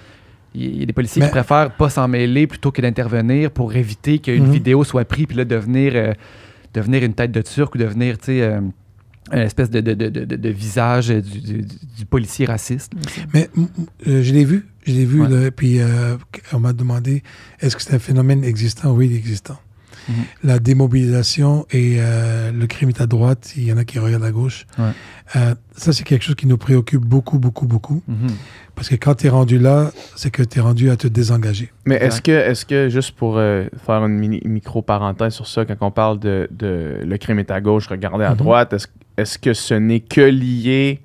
Il 0.54 0.80
y 0.80 0.82
a 0.82 0.86
des 0.86 0.92
policiers 0.92 1.20
Mais- 1.20 1.28
qui 1.28 1.32
préfèrent 1.32 1.70
pas 1.76 1.88
s'en 1.90 2.08
mêler 2.08 2.46
plutôt 2.46 2.70
que 2.72 2.80
d'intervenir 2.82 3.50
pour 3.50 3.74
éviter 3.76 4.18
qu'une 4.18 4.46
Mhm. 4.46 4.52
vidéo 4.52 4.84
soit 4.84 5.04
prise 5.04 5.26
puis 5.26 5.36
là 5.36 5.44
devenir, 5.44 5.92
euh, 5.94 6.12
devenir 6.74 7.02
une 7.04 7.14
tête 7.14 7.32
de 7.32 7.42
turc 7.42 7.74
ou 7.74 7.78
devenir, 7.78 8.18
tu 8.18 8.24
sais, 8.26 8.42
euh, 8.42 8.60
une 9.30 9.38
espèce 9.40 9.68
de, 9.68 9.82
de, 9.82 9.92
de, 9.92 10.08
de, 10.08 10.48
visage 10.48 11.08
du, 11.08 11.20
du- 11.40 11.62
du 11.98 12.04
policier 12.08 12.46
raciste. 12.46 12.92
Mais 13.34 13.50
euh, 14.06 14.22
je 14.22 14.32
l'ai 14.32 14.44
vu, 14.46 14.66
je 14.86 14.92
l'ai 14.92 15.04
vu, 15.04 15.20
Ouais. 15.20 15.28
là, 15.28 15.50
puis 15.50 15.80
euh, 15.80 16.16
on 16.54 16.60
m'a 16.60 16.72
demandé 16.72 17.22
est-ce 17.60 17.76
que 17.76 17.82
c'est 17.82 17.94
un 17.94 17.98
phénomène 17.98 18.42
existant? 18.42 18.92
Oui, 18.92 19.06
il 19.08 19.12
est 19.12 19.18
existant. 19.18 19.58
Mhm. 20.08 20.14
La 20.44 20.58
démobilisation 20.58 21.66
et 21.70 21.96
euh, 21.98 22.50
le 22.52 22.66
crime 22.66 22.88
est 22.88 23.00
à 23.00 23.06
droite, 23.06 23.52
il 23.56 23.64
y 23.64 23.72
en 23.72 23.76
a 23.76 23.84
qui 23.84 23.98
regardent 23.98 24.24
à 24.24 24.30
gauche. 24.30 24.66
Ouais. 24.78 24.84
Euh, 25.36 25.54
ça, 25.76 25.92
c'est 25.92 26.04
quelque 26.04 26.24
chose 26.24 26.34
qui 26.34 26.46
nous 26.46 26.56
préoccupe 26.56 27.04
beaucoup, 27.04 27.38
beaucoup, 27.38 27.66
beaucoup. 27.66 28.02
Mhm. 28.08 28.28
Parce 28.74 28.88
que 28.88 28.94
quand 28.94 29.14
tu 29.16 29.26
es 29.26 29.30
rendu 29.30 29.58
là, 29.58 29.90
c'est 30.16 30.30
que 30.30 30.42
tu 30.42 30.58
es 30.58 30.62
rendu 30.62 30.88
à 30.90 30.96
te 30.96 31.06
désengager. 31.08 31.70
Mais 31.84 31.96
est-ce 31.96 32.22
que, 32.22 32.32
est 32.32 32.64
que, 32.66 32.88
juste 32.88 33.12
pour 33.16 33.36
euh, 33.36 33.66
faire 33.86 34.04
une 34.04 34.14
mini, 34.18 34.40
micro-parenthèse 34.44 35.34
sur 35.34 35.46
ça, 35.46 35.64
quand 35.64 35.76
on 35.80 35.90
parle 35.90 36.18
de, 36.20 36.48
de 36.50 37.00
le 37.04 37.16
crime 37.18 37.38
est 37.40 37.50
à 37.50 37.60
gauche, 37.60 37.86
regarder 37.88 38.24
à 38.24 38.30
Mhm. 38.30 38.36
droite, 38.36 38.74
est-ce 39.16 39.38
que 39.38 39.52
ce 39.52 39.74
n'est 39.74 40.00
que 40.00 40.20
lié 40.20 41.00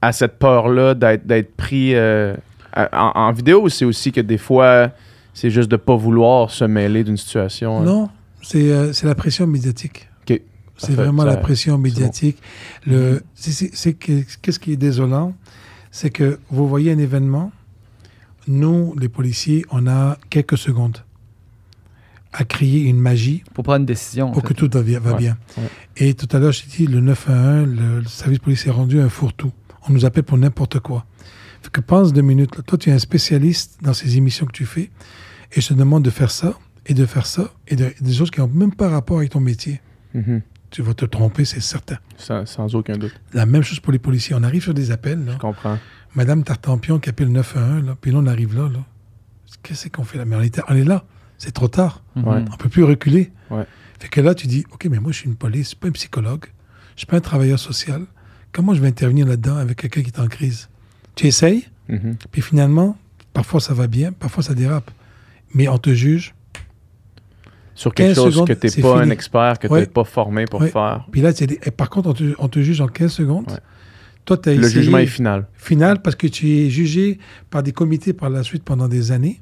à 0.00 0.12
cette 0.12 0.38
peur-là 0.38 0.94
d'être 0.94 1.26
d'être 1.26 1.56
pris 1.56 1.94
euh, 1.94 2.34
en, 2.76 3.10
en 3.14 3.32
vidéo 3.32 3.62
ou 3.62 3.68
c'est 3.68 3.84
aussi 3.84 4.12
que 4.12 4.20
des 4.20 4.38
fois, 4.38 4.90
c'est 5.34 5.50
juste 5.50 5.70
de 5.70 5.76
pas 5.76 5.96
vouloir 5.96 6.50
se 6.50 6.64
mêler 6.64 7.02
d'une 7.04 7.16
situation? 7.16 7.78
hein? 7.80 7.84
Non, 7.84 8.08
c'est 8.42 8.70
euh, 8.72 8.92
c'est 8.92 9.06
la 9.06 9.14
pression 9.14 9.46
médiatique. 9.46 10.08
Ok. 10.28 10.40
C'est 10.78 10.92
vraiment 10.92 11.22
Ça- 11.22 11.28
la 11.30 11.36
pression 11.38 11.78
médiatique. 11.78 12.38
Le, 12.86 13.22
c'est- 13.34 13.52
c'est- 13.52 13.70
c'est 13.74 13.94
que- 13.94 14.22
Qu'est-ce 14.42 14.58
qui 14.58 14.72
est 14.72 14.76
désolant? 14.76 15.34
C'est 15.90 16.10
que 16.10 16.38
vous 16.50 16.68
voyez 16.68 16.92
un 16.92 16.98
événement, 16.98 17.50
nous, 18.48 18.94
les 18.98 19.08
policiers, 19.08 19.64
on 19.70 19.86
a 19.86 20.18
quelques 20.30 20.58
secondes 20.58 20.98
à 22.32 22.44
créer 22.44 22.82
une 22.82 22.98
magie 23.00 23.42
Pour 23.54 23.64
prendre 23.64 23.80
une 23.80 23.86
décision. 23.86 24.28
en 24.28 24.32
pour 24.32 24.42
fait. 24.42 24.48
que 24.48 24.52
tout 24.54 24.68
va 24.70 24.82
bien. 24.82 25.00
va 25.00 25.12
Ouais, 25.12 25.18
bien. 25.18 25.38
ouais. 25.56 25.64
Et 25.96 26.14
tout 26.14 26.28
à 26.36 26.38
l'heure, 26.38 26.52
je 26.52 26.62
t'ai 26.64 26.84
dit, 26.84 26.86
le 26.86 27.00
911, 27.00 27.66
le, 27.74 28.00
le 28.00 28.04
service 28.06 28.40
policier 28.40 28.68
est 28.68 28.74
rendu 28.74 29.00
un 29.00 29.08
fourre-tout. 29.08 29.52
On 29.88 29.92
nous 29.92 30.04
appelle 30.04 30.24
pour 30.24 30.36
n'importe 30.36 30.80
quoi. 30.80 31.06
Fait 31.62 31.70
que 31.70 31.80
pense 31.80 32.12
deux 32.12 32.20
minutes. 32.22 32.54
là. 32.56 32.62
Toi, 32.62 32.76
tu 32.76 32.90
es 32.90 32.92
un 32.92 32.98
spécialiste 32.98 33.78
dans 33.82 33.94
ces 33.94 34.16
émissions 34.18 34.44
que 34.44 34.52
tu 34.52 34.66
fais 34.66 34.90
et 35.52 35.60
je 35.62 35.68
te 35.68 35.74
demande 35.74 36.02
de 36.04 36.10
faire 36.10 36.30
ça 36.30 36.58
et 36.86 36.94
de 36.94 37.04
faire 37.06 37.26
ça 37.26 37.50
et 37.68 37.76
de- 37.76 37.92
des 38.00 38.12
choses 38.14 38.30
qui 38.30 38.40
n'ont 38.40 38.48
même 38.48 38.74
pas 38.74 38.88
rapport 38.88 39.18
avec 39.18 39.30
ton 39.30 39.40
métier. 39.40 39.80
Mhm. 40.14 40.40
Tu 40.70 40.82
vas 40.82 40.94
te 40.94 41.04
tromper, 41.04 41.44
c'est 41.44 41.60
certain. 41.60 41.98
sans, 42.16 42.46
sans 42.46 42.74
aucun 42.74 42.96
doute. 42.96 43.14
La 43.34 43.44
même 43.46 43.62
chose 43.62 43.78
pour 43.80 43.92
les 43.92 43.98
policiers. 43.98 44.34
On 44.38 44.42
arrive 44.42 44.62
sur 44.62 44.74
des 44.74 44.90
appels, 44.90 45.24
là. 45.24 45.32
Je 45.34 45.38
comprends. 45.38 45.78
Madame 46.14 46.42
Tartampion 46.44 46.98
qui 46.98 47.08
appelle 47.10 47.28
911, 47.30 47.84
là, 47.84 47.96
puis 48.00 48.10
là, 48.10 48.18
on 48.22 48.26
arrive 48.26 48.56
là, 48.56 48.68
là. 48.70 48.80
Qu'est-ce 49.62 49.88
qu'on 49.88 50.04
fait 50.04 50.18
là? 50.18 50.24
Mais 50.24 50.36
on, 50.36 50.40
était- 50.42 50.62
on 50.68 50.74
est 50.74 50.84
là. 50.84 51.04
C'est 51.38 51.52
trop 51.52 51.68
tard. 51.68 52.02
Mhm. 52.14 52.24
Ouais. 52.26 52.44
On 52.52 52.56
peut 52.56 52.68
plus 52.68 52.84
reculer. 52.84 53.30
Ouais. 53.50 53.64
Fait 53.98 54.08
que 54.08 54.20
là, 54.20 54.34
tu 54.34 54.46
dis, 54.46 54.64
OK, 54.72 54.86
mais 54.90 54.98
moi, 54.98 55.12
je 55.12 55.18
suis 55.18 55.28
une 55.28 55.36
police, 55.36 55.62
je 55.64 55.68
suis 55.68 55.76
pas 55.76 55.88
un 55.88 55.92
psychologue, 55.92 56.46
je 56.94 57.00
suis 57.00 57.06
pas 57.06 57.16
un 57.16 57.20
travailleur 57.20 57.58
social. 57.58 58.02
Comment 58.52 58.74
je 58.74 58.80
vais 58.80 58.88
intervenir 58.88 59.26
là-dedans 59.26 59.56
avec 59.56 59.78
quelqu'un 59.78 60.02
qui 60.02 60.08
est 60.08 60.20
en 60.20 60.28
crise? 60.28 60.68
Tu 61.14 61.26
essayes, 61.26 61.68
Mhm. 61.88 62.16
puis 62.30 62.42
finalement, 62.42 62.96
parfois 63.34 63.60
ça 63.60 63.74
va 63.74 63.86
bien, 63.86 64.12
parfois 64.12 64.42
ça 64.42 64.54
dérape. 64.54 64.90
Mais 65.54 65.68
on 65.68 65.78
te 65.78 65.92
juge. 65.94 66.34
Sur 67.76 67.94
quelque 67.94 68.08
15 68.14 68.16
chose 68.16 68.32
secondes, 68.34 68.48
que 68.48 68.52
tu 68.54 68.66
n'es 68.76 68.82
pas 68.82 68.98
un 69.00 69.10
expert, 69.10 69.58
que 69.60 69.68
tu 69.68 69.72
n'es 69.74 69.86
pas 69.86 70.02
formé 70.04 70.46
pour 70.46 70.60
Ouais. 70.62 70.70
faire. 70.70 71.06
Puis 71.12 71.20
là, 71.20 71.30
et 71.40 71.70
par 71.70 71.88
contre, 71.90 72.08
on 72.08 72.14
te, 72.14 72.34
on 72.38 72.48
te 72.48 72.58
juge 72.60 72.80
en 72.80 72.88
15 72.88 73.12
secondes. 73.12 73.48
Ouais. 73.50 73.58
Toi, 74.24 74.38
tu 74.38 74.48
as 74.48 74.54
Le 74.54 74.66
jugement 74.66 74.98
est 74.98 75.06
final. 75.06 75.46
final 75.54 76.02
parce 76.02 76.16
que 76.16 76.26
tu 76.26 76.50
es 76.50 76.70
jugé 76.70 77.18
par 77.50 77.62
des 77.62 77.70
comités 77.72 78.12
par 78.12 78.28
la 78.30 78.42
suite 78.42 78.64
pendant 78.64 78.88
des 78.88 79.12
années. 79.12 79.40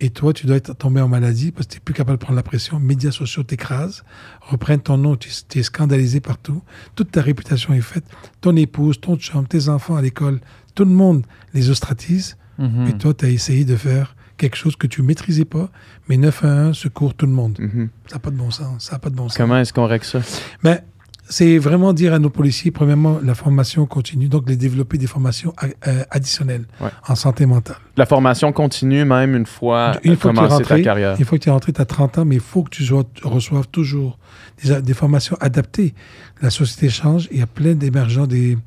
Et 0.00 0.10
toi, 0.10 0.32
tu 0.32 0.46
dois 0.46 0.56
être 0.56 0.74
tombé 0.76 1.00
en 1.00 1.06
maladie 1.06 1.52
parce 1.52 1.66
que 1.68 1.72
tu 1.74 1.78
n'es 1.78 1.82
plus 1.84 1.94
capable 1.94 2.18
de 2.18 2.22
prendre 2.24 2.36
la 2.36 2.42
pression. 2.42 2.80
Médias 2.80 3.12
sociaux 3.12 3.44
t'écrasent, 3.44 4.02
reprennent 4.40 4.80
ton 4.80 4.98
nom, 4.98 5.14
tu 5.14 5.30
tu 5.48 5.60
es 5.60 5.62
scandalisé 5.62 6.18
partout. 6.20 6.60
Toute 6.96 7.12
ta 7.12 7.22
réputation 7.22 7.72
est 7.72 7.80
faite. 7.80 8.04
Ton 8.40 8.56
épouse, 8.56 9.00
ton 9.00 9.16
chum, 9.16 9.46
tes 9.46 9.68
enfants 9.68 9.94
à 9.94 10.02
l'école, 10.02 10.40
tout 10.74 10.84
le 10.84 10.90
monde 10.90 11.24
les 11.54 11.70
ostratise. 11.70 12.36
Mhm. 12.58 12.88
Et 12.88 12.92
toi, 12.98 13.14
tu 13.14 13.24
as 13.26 13.28
essayé 13.30 13.64
de 13.64 13.76
faire 13.76 14.16
quelque 14.42 14.56
chose 14.56 14.76
que 14.76 14.86
tu 14.88 15.02
maîtrisais 15.02 15.44
pas, 15.44 15.70
mais 16.08 16.16
911 16.16 16.76
secourt 16.76 17.14
tout 17.14 17.26
le 17.26 17.32
monde. 17.32 17.56
Mhm. 17.60 17.88
Ça 18.08 18.16
n'a 18.16 18.20
pas 18.20 18.30
de 18.30 18.36
bon 18.36 18.50
sens. 18.50 18.84
Ça 18.84 18.92
n'a 18.92 18.98
pas 18.98 19.10
de 19.10 19.14
bon 19.14 19.28
sens. 19.28 19.36
Comment 19.36 19.58
est-ce 19.58 19.72
qu'on 19.72 19.86
règle 19.86 20.04
ça? 20.04 20.20
Mais 20.64 20.82
c'est 21.28 21.56
vraiment 21.58 21.92
dire 21.92 22.12
à 22.12 22.18
nos 22.18 22.28
policiers, 22.28 22.70
premièrement, 22.72 23.20
la 23.22 23.34
formation 23.34 23.86
continue, 23.86 24.28
donc 24.28 24.48
les 24.48 24.56
développer 24.56 24.98
des 24.98 25.06
formations 25.06 25.54
a- 25.56 25.66
euh, 25.88 26.02
additionnelles 26.10 26.64
Ouais. 26.80 26.90
en 27.08 27.14
santé 27.14 27.46
mentale. 27.46 27.76
La 27.96 28.04
formation 28.06 28.52
continue 28.52 29.04
même 29.04 29.34
une 29.36 29.46
fois, 29.46 29.92
Une 30.02 30.16
fois 30.16 30.32
que 30.32 30.36
tu 30.36 30.42
es 30.42 30.46
commencé 30.46 30.48
ta 30.48 30.54
rentré, 30.56 30.82
carrière. 30.82 31.16
Une 31.18 31.24
fois 31.24 31.38
que 31.38 31.44
tu 31.44 31.48
es 31.48 31.52
rentré, 31.52 31.72
tu 31.72 31.80
as 31.80 31.84
30 31.86 32.18
ans, 32.18 32.24
mais 32.24 32.34
il 32.34 32.40
faut 32.40 32.64
que 32.64 32.70
tu 32.70 32.82
reçoives 33.22 33.68
toujours 33.68 34.18
des, 34.62 34.82
des 34.82 34.94
formations 34.94 35.36
adaptées. 35.40 35.94
La 36.42 36.50
société 36.50 36.90
change, 36.90 37.28
il 37.30 37.38
y 37.38 37.42
a 37.42 37.46
plein 37.46 37.74
d'émergents, 37.74 38.26
des, 38.26 38.58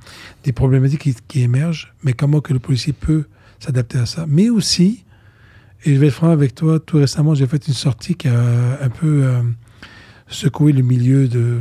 des 0.46 0.52
problématiques 0.54 1.02
qui, 1.02 1.16
qui 1.28 1.42
émergent, 1.42 1.94
mais 2.04 2.14
comment 2.14 2.40
que 2.40 2.54
le 2.54 2.60
policier 2.60 2.94
peut 2.94 3.26
s'adapter 3.60 4.00
à 4.00 4.06
ça? 4.06 4.26
Mais 4.28 4.50
aussi, 4.50 5.04
et 5.86 5.94
je 5.96 6.00
vais 6.00 6.08
être 6.08 6.14
franc 6.14 6.30
avec 6.32 6.56
toi, 6.56 6.80
tout 6.80 6.98
récemment, 6.98 7.36
j'ai 7.36 7.48
fait 7.48 7.68
une 7.68 7.74
sortie 7.74 8.16
qui 8.16 8.28
a 8.28 8.82
un 8.82 8.90
peu 8.90 9.24
euh, 9.24 9.42
secoué 10.28 10.72
le 10.72 10.82
milieu, 10.82 11.28
de, 11.28 11.60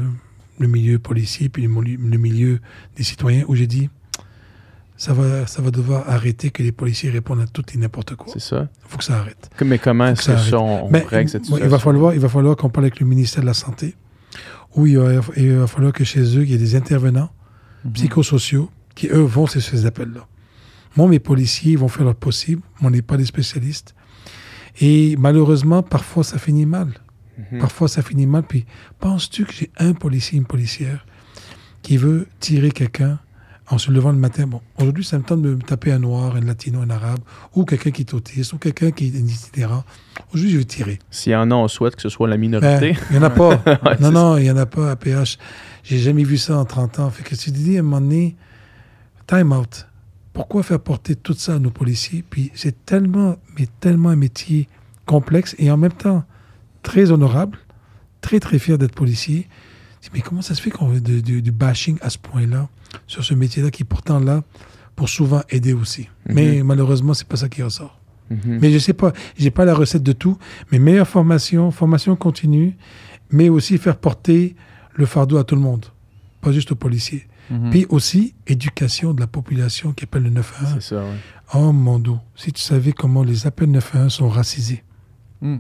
le 0.58 0.66
milieu 0.68 0.98
policier, 0.98 1.48
puis 1.48 1.62
le, 1.62 1.68
milieu 2.18 2.60
des 2.96 3.02
citoyens, 3.02 3.44
où 3.48 3.54
j'ai 3.54 3.66
dit, 3.66 3.90
ça 4.96 5.12
va, 5.12 5.46
ça 5.46 5.60
va 5.60 5.70
devoir 5.70 6.08
arrêter 6.08 6.50
que 6.50 6.62
les 6.62 6.72
policiers 6.72 7.10
répondent 7.10 7.40
à 7.40 7.46
tout 7.46 7.64
et 7.74 7.78
n'importe 7.78 8.14
quoi. 8.16 8.32
C'est 8.32 8.40
ça. 8.40 8.68
Il 8.86 8.88
faut 8.90 8.98
que 8.98 9.04
ça 9.04 9.18
arrête. 9.18 9.50
Mais 9.64 9.78
comment 9.78 10.06
est-ce 10.06 10.22
ça 10.22 10.34
que 10.34 10.40
ça, 10.40 10.58
on, 10.58 10.86
on 10.86 10.90
Ben, 10.90 11.04
règle 11.06 11.28
cette 11.28 11.44
situation? 11.44 11.66
il 11.66 11.70
va 11.70 11.78
falloir, 11.78 12.14
il 12.14 12.20
va 12.20 12.28
falloir 12.28 12.56
qu'on 12.56 12.70
parle 12.70 12.86
avec 12.86 13.00
le 13.00 13.06
ministère 13.06 13.42
de 13.42 13.46
la 13.46 13.54
Santé, 13.54 13.94
où 14.76 14.86
il 14.86 14.98
va, 14.98 15.20
il 15.36 15.52
va 15.52 15.66
falloir 15.66 15.92
que 15.92 16.04
chez 16.04 16.20
eux, 16.38 16.42
il 16.44 16.50
y 16.50 16.54
ait 16.54 16.58
des 16.58 16.74
intervenants 16.76 17.30
Mhm. 17.84 17.92
psychosociaux 17.92 18.70
qui, 18.94 19.08
eux, 19.08 19.18
vont 19.20 19.46
sur 19.46 19.60
ces 19.60 19.84
appels-là. 19.84 20.26
Moi, 20.96 21.06
mes 21.08 21.18
policiers 21.18 21.72
ils 21.72 21.78
vont 21.78 21.88
faire 21.88 22.04
leur 22.06 22.14
possible, 22.14 22.62
mais 22.80 22.86
on 22.86 22.90
n'est 22.90 23.02
pas 23.02 23.18
des 23.18 23.26
spécialistes. 23.26 23.94
Et 24.80 25.16
malheureusement, 25.18 25.82
parfois, 25.82 26.24
ça 26.24 26.38
finit 26.38 26.66
mal. 26.66 26.88
Mhm. 27.52 27.60
Parfois, 27.60 27.88
ça 27.88 28.02
finit 28.02 28.26
mal. 28.26 28.42
Puis, 28.42 28.64
penses-tu 29.00 29.44
que 29.44 29.52
j'ai 29.52 29.70
un 29.78 29.92
policier, 29.92 30.38
une 30.38 30.46
policière 30.46 31.04
qui 31.82 31.96
veut 31.96 32.26
tirer 32.40 32.70
quelqu'un 32.70 33.18
en 33.68 33.78
se 33.78 33.90
levant 33.90 34.12
le 34.12 34.18
matin? 34.18 34.46
Bon, 34.46 34.60
aujourd'hui, 34.78 35.04
ça 35.04 35.18
me 35.18 35.24
tente 35.24 35.42
de 35.42 35.54
me 35.54 35.62
taper 35.62 35.92
un 35.92 35.98
noir, 35.98 36.36
un 36.36 36.40
latino, 36.40 36.80
un 36.80 36.90
arabe, 36.90 37.20
ou 37.54 37.64
quelqu'un 37.64 37.90
qui 37.90 38.02
est 38.02 38.14
autiste, 38.14 38.52
ou 38.52 38.58
quelqu'un 38.58 38.90
qui 38.90 39.06
est 39.06 39.18
itinérant. 39.18 39.84
Aujourd'hui, 40.32 40.50
je 40.50 40.58
vais 40.58 40.64
tirer. 40.64 40.98
S'il 41.10 41.32
y 41.32 41.36
en 41.36 41.50
a, 41.50 41.54
on 41.54 41.68
souhaite 41.68 41.96
que 41.96 42.02
ce 42.02 42.08
soit 42.08 42.28
la 42.28 42.36
Ben, 42.36 42.40
minorité. 42.40 42.96
Il 43.10 43.18
n'y 43.18 43.18
en 43.18 43.26
a 43.26 43.30
pas. 43.30 43.62
Ouais, 43.84 43.96
non, 44.00 44.10
non, 44.10 44.36
il 44.36 44.44
n'y 44.44 44.50
en 44.50 44.56
a 44.56 44.66
pas 44.66 44.90
à 44.90 44.96
PH. 44.96 45.38
J'ai 45.82 45.98
jamais 45.98 46.24
vu 46.24 46.36
ça 46.38 46.56
en 46.56 46.64
30 46.64 46.98
ans. 47.00 47.10
Fait 47.10 47.22
que 47.22 47.34
tu 47.34 47.50
te 47.50 47.56
dis 47.56 47.76
à 47.76 47.80
un 47.80 47.82
moment 47.82 48.00
donné, 48.00 48.36
time 49.26 49.52
out. 49.52 49.86
Pourquoi 50.34 50.62
faire 50.62 50.80
porter 50.80 51.14
tout 51.16 51.32
ça 51.34 51.54
à 51.54 51.58
nos 51.58 51.70
policiers? 51.70 52.22
Puis 52.28 52.50
c'est 52.54 52.84
tellement, 52.84 53.36
mais 53.58 53.66
tellement 53.80 54.10
un 54.10 54.16
métier 54.16 54.68
complexe 55.06 55.54
et 55.58 55.70
en 55.70 55.76
même 55.78 55.92
temps 55.92 56.24
très 56.82 57.10
honorable, 57.12 57.56
très, 58.20 58.40
très 58.40 58.58
fier 58.58 58.76
d'être 58.76 58.94
policier. 58.94 59.48
Mais 60.12 60.20
comment 60.20 60.42
ça 60.42 60.54
se 60.54 60.60
fait 60.60 60.70
qu'on 60.70 60.92
de- 60.92 61.20
du 61.40 61.50
bashing 61.52 61.96
à 62.02 62.10
ce 62.10 62.18
point-là 62.18 62.68
sur 63.06 63.24
ce 63.24 63.32
métier-là 63.32 63.70
qui 63.70 63.84
est 63.84 63.86
pourtant 63.86 64.18
là 64.20 64.42
pour 64.96 65.08
souvent 65.08 65.40
aider 65.48 65.72
aussi? 65.72 66.08
Mais 66.26 66.62
malheureusement, 66.62 67.14
c'est 67.14 67.26
pas 67.26 67.36
ça 67.36 67.48
qui 67.48 67.62
ressort. 67.62 67.98
Mhm. 68.30 68.58
Mais 68.60 68.70
je 68.72 68.78
sais 68.78 68.92
pas, 68.92 69.12
j'ai 69.38 69.50
pas 69.50 69.64
la 69.64 69.74
recette 69.74 70.02
de 70.02 70.12
tout, 70.12 70.36
mais 70.70 70.78
meilleure 70.78 71.08
formation, 71.08 71.70
formation 71.70 72.16
continue, 72.16 72.76
mais 73.30 73.48
aussi 73.48 73.78
faire 73.78 73.96
porter 73.96 74.56
le 74.94 75.06
fardeau 75.06 75.36
à 75.38 75.44
tout 75.44 75.54
le 75.54 75.60
monde, 75.62 75.86
pas 76.40 76.50
juste 76.52 76.72
aux 76.72 76.76
policiers. 76.76 77.26
Mhm. 77.50 77.70
Puis 77.70 77.86
aussi, 77.90 78.34
éducation 78.46 79.12
de 79.14 79.20
la 79.20 79.26
population 79.26 79.92
qui 79.92 80.04
appelle 80.04 80.22
le 80.22 80.30
911. 80.30 80.74
C'est 80.74 80.94
ça, 80.94 81.02
ouais. 81.02 81.16
Oh 81.54 81.72
mon 81.72 81.98
dos, 81.98 82.18
si 82.34 82.52
tu 82.52 82.62
savais 82.62 82.92
comment 82.92 83.22
les 83.22 83.46
appels 83.46 83.70
911 83.70 84.12
sont 84.12 84.28
racisés. 84.28 84.82
Mm. 85.42 85.56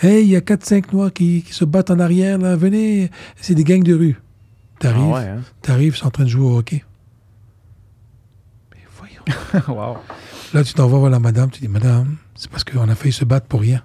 Hey, 0.00 0.24
il 0.24 0.30
y 0.30 0.36
a 0.36 0.40
4-5 0.40 0.92
noirs 0.92 1.12
qui, 1.12 1.42
qui 1.42 1.52
se 1.52 1.64
battent 1.64 1.90
en 1.90 1.98
arrière, 1.98 2.38
là, 2.38 2.56
venez, 2.56 3.10
c'est 3.36 3.54
des 3.54 3.64
gangs 3.64 3.82
de 3.82 3.94
rue. 3.94 4.16
T'arrives, 4.78 5.02
Ah 5.10 5.14
ouais, 5.14 5.28
hein? 5.28 5.40
t'arrives, 5.62 5.94
ils 5.94 5.98
sont 5.98 6.06
en 6.06 6.10
train 6.10 6.24
de 6.24 6.28
jouer 6.30 6.44
au 6.46 6.56
hockey. 6.58 6.84
Mais 8.72 8.80
voyons. 8.96 9.68
wow. 9.68 9.96
Là, 10.54 10.64
tu 10.64 10.72
t'envoies 10.74 10.98
voir 10.98 11.10
la 11.10 11.18
madame, 11.20 11.50
tu 11.50 11.60
dis, 11.60 11.68
madame, 11.68 12.16
c'est 12.34 12.50
parce 12.50 12.64
qu'on 12.64 12.88
a 12.88 12.94
failli 12.94 13.12
se 13.12 13.24
battre 13.24 13.46
pour 13.46 13.60
rien. 13.60 13.82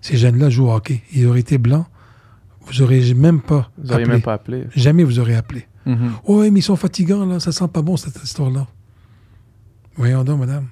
Ces 0.00 0.16
jeunes-là 0.16 0.48
jouent 0.48 0.68
au 0.68 0.72
hockey. 0.74 1.02
Ils 1.12 1.26
auraient 1.26 1.40
été 1.40 1.58
blancs, 1.58 1.86
vous 2.62 2.82
aurez 2.82 3.12
même 3.14 3.40
pas 3.40 3.70
Vous 3.78 3.88
n'auriez 3.88 4.02
appelé. 4.04 4.12
même 4.14 4.22
pas 4.22 4.32
appelé. 4.34 4.64
Jamais 4.74 5.04
vous 5.04 5.18
aurez 5.18 5.34
appelé. 5.36 5.66
Mhm. 5.88 6.12
Oh, 6.24 6.40
ouais, 6.40 6.50
mais 6.50 6.60
ils 6.60 6.62
sont 6.62 6.76
fatigants, 6.76 7.24
là, 7.26 7.40
ça 7.40 7.50
sent 7.52 7.68
pas 7.72 7.82
bon, 7.82 7.96
cette 7.96 8.22
histoire-là. 8.22 8.66
Voyons 9.96 10.22
donc, 10.24 10.40
madame. 10.40 10.66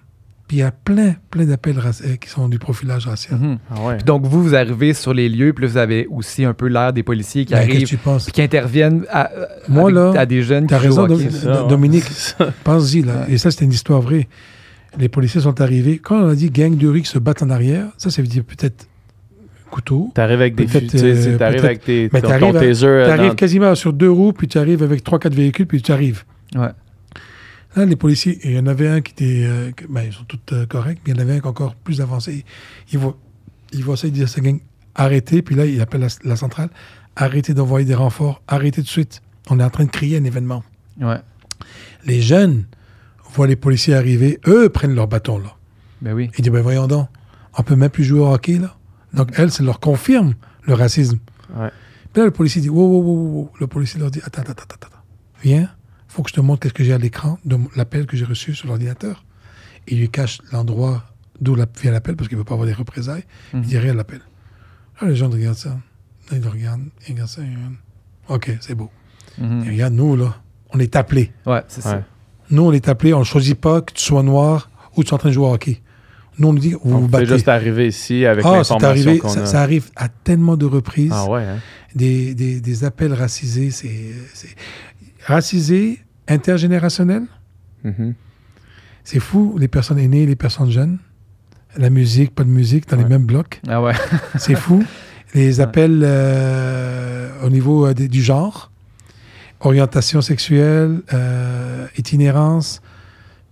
Puis 0.47 0.59
il 0.59 0.61
y 0.61 0.62
a 0.62 0.71
plein, 0.71 1.17
plein 1.31 1.45
d'appels 1.45 1.77
euh, 1.79 2.17
qui 2.17 2.29
sont 2.31 2.49
du 2.49 2.61
profilage 2.61 3.07
racial. 3.09 3.41
Mhm. 3.41 3.59
Ah 3.69 3.83
ouais. 3.85 3.95
Puis 3.97 4.05
donc, 4.05 4.25
vous, 4.27 4.41
vous 4.45 4.55
arrivez 4.55 4.95
sur 4.95 5.12
les 5.12 5.29
lieux, 5.29 5.53
puis 5.53 5.64
là, 5.64 5.71
vous 5.73 5.77
avez 5.79 6.07
aussi 6.07 6.45
un 6.45 6.55
peu 6.55 6.69
l'air 6.69 6.93
des 6.93 7.03
policiers 7.03 7.45
qui 7.45 7.53
Ben, 7.55 7.59
arrivent, 7.62 7.89
tu 7.89 7.97
penses? 7.97 8.25
puis 8.25 8.33
qui 8.33 8.43
interviennent 8.43 9.05
à, 9.11 9.33
euh, 9.33 9.47
Moi, 9.69 9.91
avec- 9.91 9.95
là, 9.97 10.21
à 10.21 10.27
des 10.27 10.43
jeunes 10.43 10.69
T'as 10.69 10.79
qui 10.79 10.87
raison. 10.87 11.07
Dom- 11.09 11.19
C'est 11.21 11.31
ça. 11.33 11.64
Dominique. 11.64 12.05
C'est. 12.05 12.37
Pense-y, 12.62 13.03
là. 13.03 13.27
Et 13.29 13.39
ça, 13.39 13.51
c'était 13.51 13.64
une 13.64 13.73
histoire 13.73 14.01
vraie. 14.01 14.29
Les 14.99 15.09
policiers 15.09 15.41
sont 15.41 15.61
arrivés. 15.61 15.99
Quand 15.99 16.23
on 16.23 16.29
a 16.29 16.35
dit 16.37 16.49
gang 16.51 16.77
de 16.77 16.87
rue 16.89 17.03
qui 17.03 17.09
se 17.11 17.19
battent 17.19 17.43
en 17.43 17.51
arrière, 17.51 17.89
ça, 17.99 18.11
ça 18.11 18.23
veut 18.23 18.29
dire 18.29 18.45
peut-être 18.45 18.87
couteau. 19.71 20.11
T'arrives 20.14 20.41
avec 20.41 20.55
des 20.55 20.67
c'est- 20.69 20.95
euh, 21.03 21.37
t'arrives 21.39 21.64
avec 21.64 21.85
tes, 21.85 22.09
Mais 22.12 22.21
ton, 22.21 22.29
t'arrives 22.29 22.53
ton 22.53 22.61
taser 22.61 22.87
euh, 22.87 23.05
Tu 23.07 23.11
arrives 23.12 23.29
dans- 23.31 23.35
quasiment 23.35 23.75
sur 23.75 23.93
deux 23.93 24.11
roues, 24.11 24.33
puis 24.33 24.49
tu 24.49 24.59
arrives 24.59 24.83
avec 24.83 25.03
trois, 25.05 25.19
quatre 25.19 25.35
véhicules, 25.35 25.67
puis 25.67 25.83
tu 25.83 25.93
arrives. 25.93 26.25
Ouais. 26.55 26.69
Là, 27.75 27.85
les 27.85 27.97
policiers, 27.97 28.39
il 28.45 28.53
y 28.53 28.59
en 28.59 28.67
avait 28.67 28.89
un 28.89 29.01
qui 29.03 29.12
était. 29.12 29.45
euh, 29.47 29.71
ben, 29.91 30.03
ils 30.07 30.12
sont 30.12 30.25
tous 30.25 30.39
euh, 30.55 30.64
corrects, 30.67 30.99
mais 31.07 31.12
il 31.12 31.17
y 31.17 31.19
en 31.19 31.23
avait 31.23 31.35
un 31.35 31.41
qui 31.41 31.47
est 31.47 31.51
encore 31.51 31.75
plus 31.75 32.01
avancé. 32.01 32.45
Il 32.93 32.99
voit, 32.99 33.17
il 33.73 33.83
voit 33.85 33.97
ça, 33.97 34.07
il 34.07 34.12
dit 34.12 34.23
à 34.23 34.27
sa 34.27 34.41
gang 34.41 34.59
arrêtez, 34.95 35.43
puis 35.43 35.55
là, 35.55 35.67
il 35.67 35.79
appelle 35.81 36.01
la, 36.01 36.09
la 36.25 36.37
centrale 36.37 36.71
arrêtez 37.19 37.55
d'envoyer 37.55 37.87
des 37.87 37.95
renforts, 37.95 38.43
arrêtez 38.49 38.83
de 38.83 38.87
suite. 38.87 39.21
On 39.51 39.59
est 39.61 39.64
en 39.64 39.71
train 39.71 39.85
de 39.85 39.91
crier 39.91 40.19
un 40.19 40.25
événement. 40.25 40.62
Ouais. 41.01 41.17
Les 42.05 42.21
jeunes 42.21 42.64
voient 43.35 43.47
les 43.47 43.57
policiers 43.57 43.95
arriver, 43.95 44.39
eux 44.47 44.69
prennent 44.69 44.95
leur 44.95 45.09
bâton, 45.09 45.39
là. 45.39 45.55
Ben 46.03 46.12
oui. 46.12 46.31
Ils 46.39 46.43
disent 46.43 46.53
ben 46.53 46.61
voyons 46.62 46.87
donc, 46.87 47.09
on 47.59 47.62
peut 47.62 47.75
même 47.77 47.89
plus 47.91 48.05
jouer 48.05 48.21
au 48.21 48.33
hockey, 48.33 48.59
là. 48.59 48.77
Donc, 49.17 49.31
elle, 49.37 49.51
ça 49.51 49.62
leur 49.64 49.81
confirme 49.81 50.35
le 50.62 50.75
racisme. 50.75 51.19
Ouais. 51.57 51.71
Puis 52.12 52.21
là, 52.21 52.25
le 52.27 52.31
policier 52.31 52.61
dit 52.61 52.69
wow, 52.69 52.87
wow, 52.87 53.03
wow, 53.03 53.31
wow. 53.33 53.51
Le 53.61 53.67
policier 53.67 53.99
leur 54.01 54.11
dit 54.11 54.21
attends, 54.25 54.43
attends, 54.43 54.53
attends, 54.53 54.75
attends. 54.87 54.97
Viens, 55.43 55.69
faut 56.09 56.23
que 56.23 56.31
je 56.31 56.35
te 56.35 56.41
montre 56.41 56.61
qu'est-ce 56.61 56.75
que 56.75 56.85
j'ai 56.85 56.93
à 56.93 56.99
l'écran 56.99 57.39
de 57.45 57.59
l'appel 57.77 58.07
que 58.07 58.17
j'ai 58.17 58.25
reçu 58.25 58.55
sur 58.55 58.69
l'ordinateur. 58.69 59.25
Il 59.89 59.99
lui 59.99 60.09
cache 60.11 60.39
l'endroit 60.53 61.05
d'où 61.41 61.55
la- 61.55 61.67
vient 61.81 61.91
l'appel 61.93 62.17
parce 62.17 62.29
qu'il 62.29 62.39
veut 62.39 62.45
pas 62.45 62.55
avoir 62.55 62.67
des 62.67 62.73
représailles. 62.73 63.25
Mhm. 63.53 63.62
Il 63.62 63.69
dit 63.69 63.79
rien 63.79 63.93
à 63.93 63.95
l'appel. 63.97 64.21
Là, 65.01 65.09
les 65.09 65.17
gens 65.17 65.29
regardent 65.29 65.57
ça. 65.57 65.71
Là, 66.31 66.37
ils 66.37 66.41
le 66.43 66.49
regardent, 66.49 66.87
ils 67.07 67.12
regardent 67.12 67.29
ça, 67.29 67.43
ils 67.43 67.55
regardent. 67.55 67.75
OK, 68.29 68.57
c'est 68.61 68.75
beau. 68.75 68.91
Mhm. 69.39 69.64
Et 69.64 69.71
regarde, 69.71 69.95
nous, 69.95 70.17
là, 70.17 70.37
on 70.71 70.81
est 70.81 70.97
appelés. 70.97 71.33
Ouais, 71.47 71.62
c'est 71.69 71.85
Ouais. 71.85 71.93
ça. 71.93 72.03
Nous, 72.51 72.62
on 72.62 72.73
est 72.73 72.89
appelés, 72.89 73.12
on 73.14 73.21
ne 73.21 73.25
choisit 73.25 73.61
pas 73.61 73.83
que 73.83 73.93
tu 73.93 74.03
sois 74.03 74.23
noir 74.23 74.71
ou 74.97 75.03
tu 75.05 75.09
sois 75.09 75.17
en 75.17 75.19
train 75.19 75.29
de 75.29 75.35
jouer 75.35 75.47
au 75.47 75.53
hockey. 75.53 75.83
Nous, 76.39 76.49
on 76.49 76.53
nous 76.53 76.59
dit, 76.59 76.72
vous 76.72 76.80
On 76.84 76.99
vous 76.99 77.09
battez. 77.09 77.26
juste 77.26 77.49
arriver 77.49 77.87
ici 77.89 78.26
avec 78.26 78.45
Ah, 78.45 78.51
c'est 78.62 78.74
l'information 78.74 78.89
arrivé, 78.91 79.18
qu'on 79.18 79.28
ça, 79.28 79.43
a. 79.43 79.47
ça 79.47 79.62
arrive 79.62 79.89
à 79.97 80.09
tellement 80.09 80.57
de 80.57 80.66
reprises. 80.66 81.12
Ah 81.14 81.28
ouais, 81.30 81.43
hein? 81.45 81.59
Des, 81.95 82.34
des, 82.34 82.61
des 82.61 82.84
appels 82.84 83.12
racisés, 83.14 83.70
c'est... 83.70 84.12
c'est- 84.34 84.55
Racisés, 85.24 85.99
intergénérationnels, 86.28 87.24
Mhm. 87.84 88.14
c'est 89.05 89.18
fou, 89.20 89.57
les 89.59 89.68
personnes 89.68 89.99
aînées, 89.99 90.24
les 90.26 90.37
personnes 90.37 90.70
jeunes. 90.70 90.99
La 91.76 91.91
musique, 91.91 92.34
pas 92.34 92.45
de 92.45 92.49
musique, 92.49 92.89
dans 92.89 92.97
les 92.97 93.05
mêmes 93.05 93.24
blocs. 93.26 93.61
Ah 93.68 93.82
ouais. 93.82 93.93
C'est 94.39 94.55
fou. 94.55 94.82
Les 95.34 95.61
appels 95.61 96.01
euh, 96.05 97.28
au 97.45 97.51
niveau 97.51 97.87
euh, 97.87 97.93
des- 97.93 98.09
du 98.09 98.22
genre, 98.22 98.70
orientation 99.61 100.20
sexuelle, 100.22 101.03
euh, 101.12 101.87
itinérance. 101.99 102.80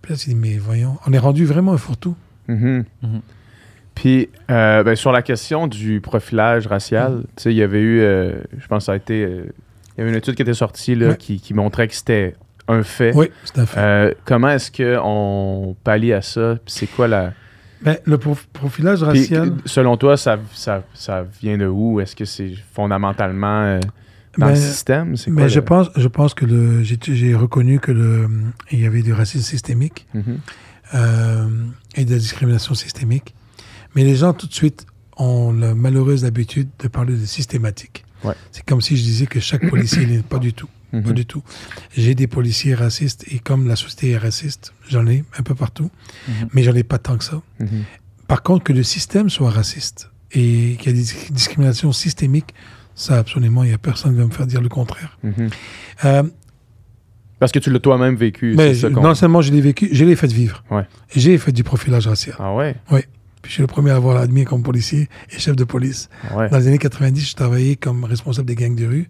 Puis 0.01 0.13
là, 0.13 0.17
tu 0.17 0.29
dis, 0.29 0.35
mais 0.35 0.57
voyons, 0.57 0.97
on 1.05 1.13
est 1.13 1.19
rendu 1.19 1.45
vraiment 1.45 1.73
un 1.73 1.77
fourre-tout. 1.77 2.15
Mhm. 2.47 2.85
Mhm. 3.03 3.21
Puis, 3.95 4.29
euh, 4.51 4.83
ben, 4.83 4.95
sur 4.95 5.11
la 5.11 5.21
question 5.21 5.67
du 5.67 6.01
profilage 6.01 6.67
racial, 6.67 7.23
sais, 7.37 7.51
il 7.51 7.57
y 7.57 7.63
avait 7.63 7.81
eu, 7.81 8.01
euh, 8.01 8.33
je 8.57 8.67
pense 8.67 8.79
que 8.83 8.85
ça 8.87 8.91
a 8.91 8.95
été, 8.97 9.23
euh, 9.23 9.45
il 9.95 9.99
y 9.99 10.01
avait 10.01 10.09
une 10.11 10.17
étude 10.17 10.35
qui 10.35 10.41
était 10.41 10.53
sortie 10.53 10.95
là, 10.95 11.09
Ouais. 11.09 11.17
qui, 11.17 11.39
qui 11.39 11.53
montrait 11.53 11.87
que 11.87 11.95
c'était 11.95 12.35
un 12.67 12.83
fait. 12.83 13.13
Oui, 13.15 13.27
c'est 13.45 13.59
un 13.59 13.65
fait. 13.65 14.17
Comment 14.25 14.49
est-ce 14.49 14.69
qu'on 14.71 15.75
pallie 15.83 16.11
à 16.13 16.21
ça? 16.21 16.55
Puis 16.65 16.73
c'est 16.73 16.87
quoi 16.87 17.07
la... 17.07 17.31
Ben, 17.81 17.97
le 18.05 18.17
prof- 18.17 18.47
profilage 18.51 18.99
Puis, 18.99 19.05
racial, 19.07 19.53
selon 19.65 19.95
toi, 19.95 20.17
ça, 20.17 20.39
ça, 20.53 20.83
ça 20.93 21.25
vient 21.41 21.57
de 21.57 21.67
où? 21.67 21.99
Est-ce 22.01 22.15
que 22.15 22.25
c'est 22.25 22.53
fondamentalement 22.73 23.79
dans 24.37 24.47
Ben, 24.47 24.49
le 24.49 24.55
système? 24.55 25.15
C'est 25.15 25.29
mais 25.31 25.47
je, 25.49 25.59
pense, 25.59 25.89
je 25.95 26.07
pense 26.07 26.33
que 26.33 26.45
le, 26.45 26.83
j'ai, 26.83 26.97
j'ai 27.01 27.35
reconnu 27.35 27.79
que 27.79 27.91
le, 27.91 28.27
il 28.71 28.81
y 28.81 28.85
avait 28.85 29.01
du 29.03 29.13
racisme 29.13 29.43
systémique 29.43 30.05
Mhm. 30.13 30.39
Euh, 30.95 31.47
et 31.95 32.05
de 32.05 32.11
la 32.11 32.17
discrimination 32.19 32.73
systémique. 32.73 33.35
Mais 33.95 34.03
les 34.03 34.15
gens, 34.15 34.33
tout 34.33 34.47
de 34.47 34.53
suite, 34.53 34.85
ont 35.17 35.53
la 35.53 35.75
malheureuse 35.75 36.25
habitude 36.25 36.69
de 36.79 36.87
parler 36.87 37.15
de 37.15 37.25
systématique. 37.25 38.03
Ouais. 38.23 38.33
C'est 38.51 38.65
comme 38.65 38.81
si 38.81 38.97
je 38.97 39.03
disais 39.03 39.27
que 39.27 39.39
chaque 39.39 39.69
policier 39.69 40.05
n'est 40.05 40.19
pas 40.23 40.39
du 40.39 40.53
tout. 40.53 40.69
Pas 40.91 40.97
Mhm. 40.99 41.11
du 41.13 41.25
tout. 41.25 41.43
J'ai 41.97 42.15
des 42.15 42.27
policiers 42.27 42.73
racistes 42.73 43.25
et 43.29 43.39
comme 43.39 43.67
la 43.67 43.75
société 43.75 44.11
est 44.11 44.17
raciste, 44.17 44.73
j'en 44.89 45.05
ai 45.07 45.25
un 45.37 45.43
peu 45.43 45.53
partout, 45.53 45.89
Mhm. 46.27 46.49
mais 46.53 46.63
j'en 46.63 46.73
ai 46.73 46.83
pas 46.83 46.97
tant 46.99 47.17
que 47.17 47.23
ça. 47.25 47.41
Mhm. 47.59 47.83
Par 48.27 48.43
contre, 48.43 48.63
que 48.63 48.71
le 48.73 48.83
système 48.83 49.29
soit 49.29 49.49
raciste 49.51 50.09
et 50.31 50.77
qu'il 50.79 50.87
y 50.87 50.89
a 50.89 50.97
des 50.97 51.01
dis- 51.03 51.31
discriminations 51.31 51.91
systémiques, 51.91 52.53
ça 52.95 53.17
absolument, 53.17 53.63
il 53.63 53.67
n'y 53.69 53.73
a 53.73 53.77
personne 53.77 54.13
qui 54.13 54.19
va 54.19 54.25
me 54.25 54.31
faire 54.31 54.47
dire 54.47 54.61
le 54.61 54.69
contraire. 54.69 55.17
Mhm. 55.23 55.49
Euh, 56.05 56.23
Parce 57.45 57.51
que 57.51 57.59
tu 57.59 57.71
l'as 57.71 57.79
toi-même 57.79 58.15
vécu. 58.15 58.55
mais 58.57 58.73
ça 58.73 58.89
non 58.89 59.13
seulement 59.13 59.41
je 59.41 59.51
l'ai 59.51 59.61
vécu, 59.61 59.89
je 59.91 60.03
l'ai 60.03 60.15
fait 60.15 60.31
vivre. 60.31 60.63
Ouais. 60.71 60.87
J'ai 61.15 61.37
fait 61.37 61.51
du 61.51 61.63
profilage 61.63 62.07
racial. 62.07 62.35
Ah 62.39 62.53
ouais? 62.53 62.75
Puis 62.89 63.51
je 63.51 63.51
suis 63.51 63.61
le 63.61 63.67
premier 63.67 63.91
à 63.91 63.95
avoir 63.97 64.17
admis 64.17 64.43
comme 64.43 64.63
policier 64.63 65.07
et 65.29 65.37
chef 65.37 65.55
de 65.55 65.63
police. 65.63 66.09
Ah 66.31 66.37
ouais. 66.37 66.49
Dans 66.49 66.57
les 66.57 66.67
années 66.67 66.79
90, 66.79 67.29
je 67.29 67.35
travaillais 67.35 67.75
comme 67.75 68.03
responsable 68.03 68.47
des 68.47 68.55
gangs 68.55 68.75
de 68.75 68.87
rue 68.87 69.09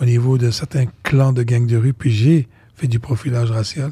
au 0.00 0.04
niveau 0.04 0.38
de 0.38 0.52
certains 0.52 0.84
clans 1.02 1.32
de 1.32 1.42
gangs 1.42 1.66
de 1.66 1.76
rue, 1.76 1.92
puis 1.92 2.12
j'ai 2.12 2.46
fait 2.76 2.86
du 2.86 3.00
profilage 3.00 3.50
racial. 3.50 3.90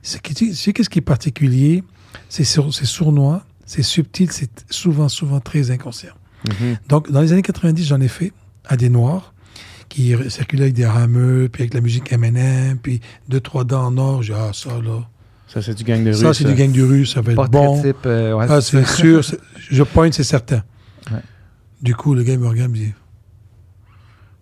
Ce 0.00 0.16
qui, 0.16 0.32
tu 0.32 0.54
sais, 0.54 0.72
qu'est-ce 0.72 0.88
qui 0.88 1.00
est 1.00 1.02
particulier? 1.02 1.84
C'est 2.30 2.44
sournois, 2.44 3.44
c'est 3.66 3.82
subtil, 3.82 4.32
c'est 4.32 4.64
souvent, 4.70 5.10
souvent 5.10 5.40
très 5.40 5.70
inconscient. 5.70 6.14
Mhm. 6.48 6.78
Donc, 6.88 7.10
dans 7.10 7.20
les 7.20 7.32
années 7.32 7.42
90, 7.42 7.86
j'en 7.86 8.00
ai 8.00 8.08
fait 8.08 8.32
à 8.66 8.78
des 8.78 8.88
Noirs 8.88 9.31
qui 9.92 10.14
circulaient 10.30 10.62
avec 10.64 10.74
des 10.74 10.86
rameux, 10.86 11.48
puis 11.52 11.62
avec 11.62 11.74
la 11.74 11.80
musique 11.82 12.10
M&M, 12.12 12.78
puis 12.82 13.00
deux, 13.28 13.40
trois 13.40 13.64
dents 13.64 13.86
en 13.86 13.98
or. 13.98 14.22
J'ai 14.22 14.34
ah, 14.34 14.50
ça, 14.54 14.70
là, 14.80 15.06
Ça, 15.48 15.60
c'est 15.60 15.74
du 15.74 15.84
gang 15.84 16.02
de 16.02 16.10
rue. 16.10 16.16
ça, 16.16 16.32
c'est 16.32 16.44
du 16.44 16.54
gang 16.54 16.72
de 16.72 16.82
rue, 16.82 17.04
ça 17.06 17.20
va 17.20 17.32
être 17.32 17.36
Portrait 17.36 17.50
bon. 17.60 17.82
type. 17.82 18.06
euh, 18.06 18.32
ouais, 18.34 18.46
Ah, 18.48 18.60
c'est 18.60 18.86
sûr, 18.86 19.20
je 19.70 19.82
pointe, 19.82 20.14
c'est 20.14 20.24
certain. 20.24 20.62
Ouais. 21.10 21.18
Du 21.82 21.94
coup, 21.94 22.14
le 22.14 22.22
gars 22.22 22.32
il 22.32 22.38
me 22.38 22.48
regarde, 22.48 22.74
il 22.76 22.80
me 22.80 22.86
dit 22.86 22.92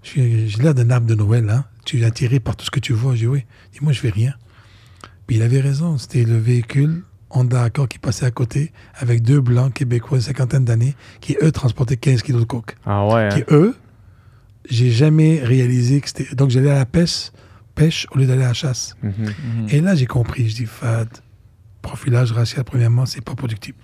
J'ai 0.03 0.63
l'air 0.63 0.75
d'un 0.75 0.89
arbre 0.91 1.07
de 1.07 1.15
Noël, 1.15 1.49
hein 1.51 1.65
Tu 1.85 2.01
es 2.01 2.05
attiré 2.05 2.39
par 2.41 2.55
tout 2.57 2.65
ce 2.65 2.71
que 2.71 2.81
tu 2.81 2.93
vois. 2.93 3.15
J'ai 3.15 3.23
dit 3.23 3.27
Oui. 3.29 3.45
Dit 3.73 3.79
Moi, 3.83 3.93
je 3.93 4.01
fais 4.01 4.11
rien. 4.11 4.35
Puis 5.27 5.37
il 5.37 5.43
avait 5.43 5.61
raison, 5.61 5.99
c'était 5.99 6.25
le 6.25 6.39
véhicule 6.39 7.03
Honda 7.31 7.63
Accord 7.63 7.89
qui 7.89 7.99
passait 7.99 8.27
à 8.27 8.31
côté 8.33 8.73
avec 8.95 9.23
deux 9.23 9.41
blancs 9.41 9.73
québécois 9.73 10.19
de 10.19 10.23
cinquantaine 10.23 10.65
d'années 10.65 10.97
qui, 11.21 11.37
eux, 11.43 11.53
transportaient 11.53 11.97
15 11.97 12.23
kilos 12.23 12.41
de 12.41 12.47
coke. 12.47 12.77
Ah 12.85 13.07
ouais. 13.07 13.23
hein. 13.23 13.29
Qui, 13.29 13.45
eux, 13.55 13.77
j'ai 14.71 14.91
jamais 14.91 15.41
réalisé 15.43 16.01
que 16.01 16.09
c'était. 16.09 16.35
Donc, 16.35 16.51
j'allais 16.51 16.71
à 16.71 16.77
la 16.79 16.87
pêche, 16.87 17.31
pêche 17.75 18.07
au 18.13 18.19
lieu 18.19 18.27
d'aller 18.27 18.45
à 18.45 18.49
la 18.49 18.55
chasse. 18.55 18.95
Mhm. 19.03 19.13
Mhm. 19.19 19.67
Et 19.71 19.81
là, 19.81 19.95
j'ai 19.95 20.07
compris. 20.07 20.49
Je 20.49 20.55
dis, 20.57 20.67
Fad, 20.67 21.09
profilage 21.83 22.33
racial, 22.33 22.65
premièrement, 22.65 23.07
c'est 23.07 23.21
pas 23.25 23.35
productif. 23.35 23.75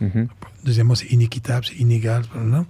Mhm. 0.00 0.28
Deuxièmement, 0.64 0.94
c'est 0.94 1.06
inéquitable, 1.12 1.64
c'est 1.66 1.76
inégal. 1.76 2.22
blablabla. 2.32 2.64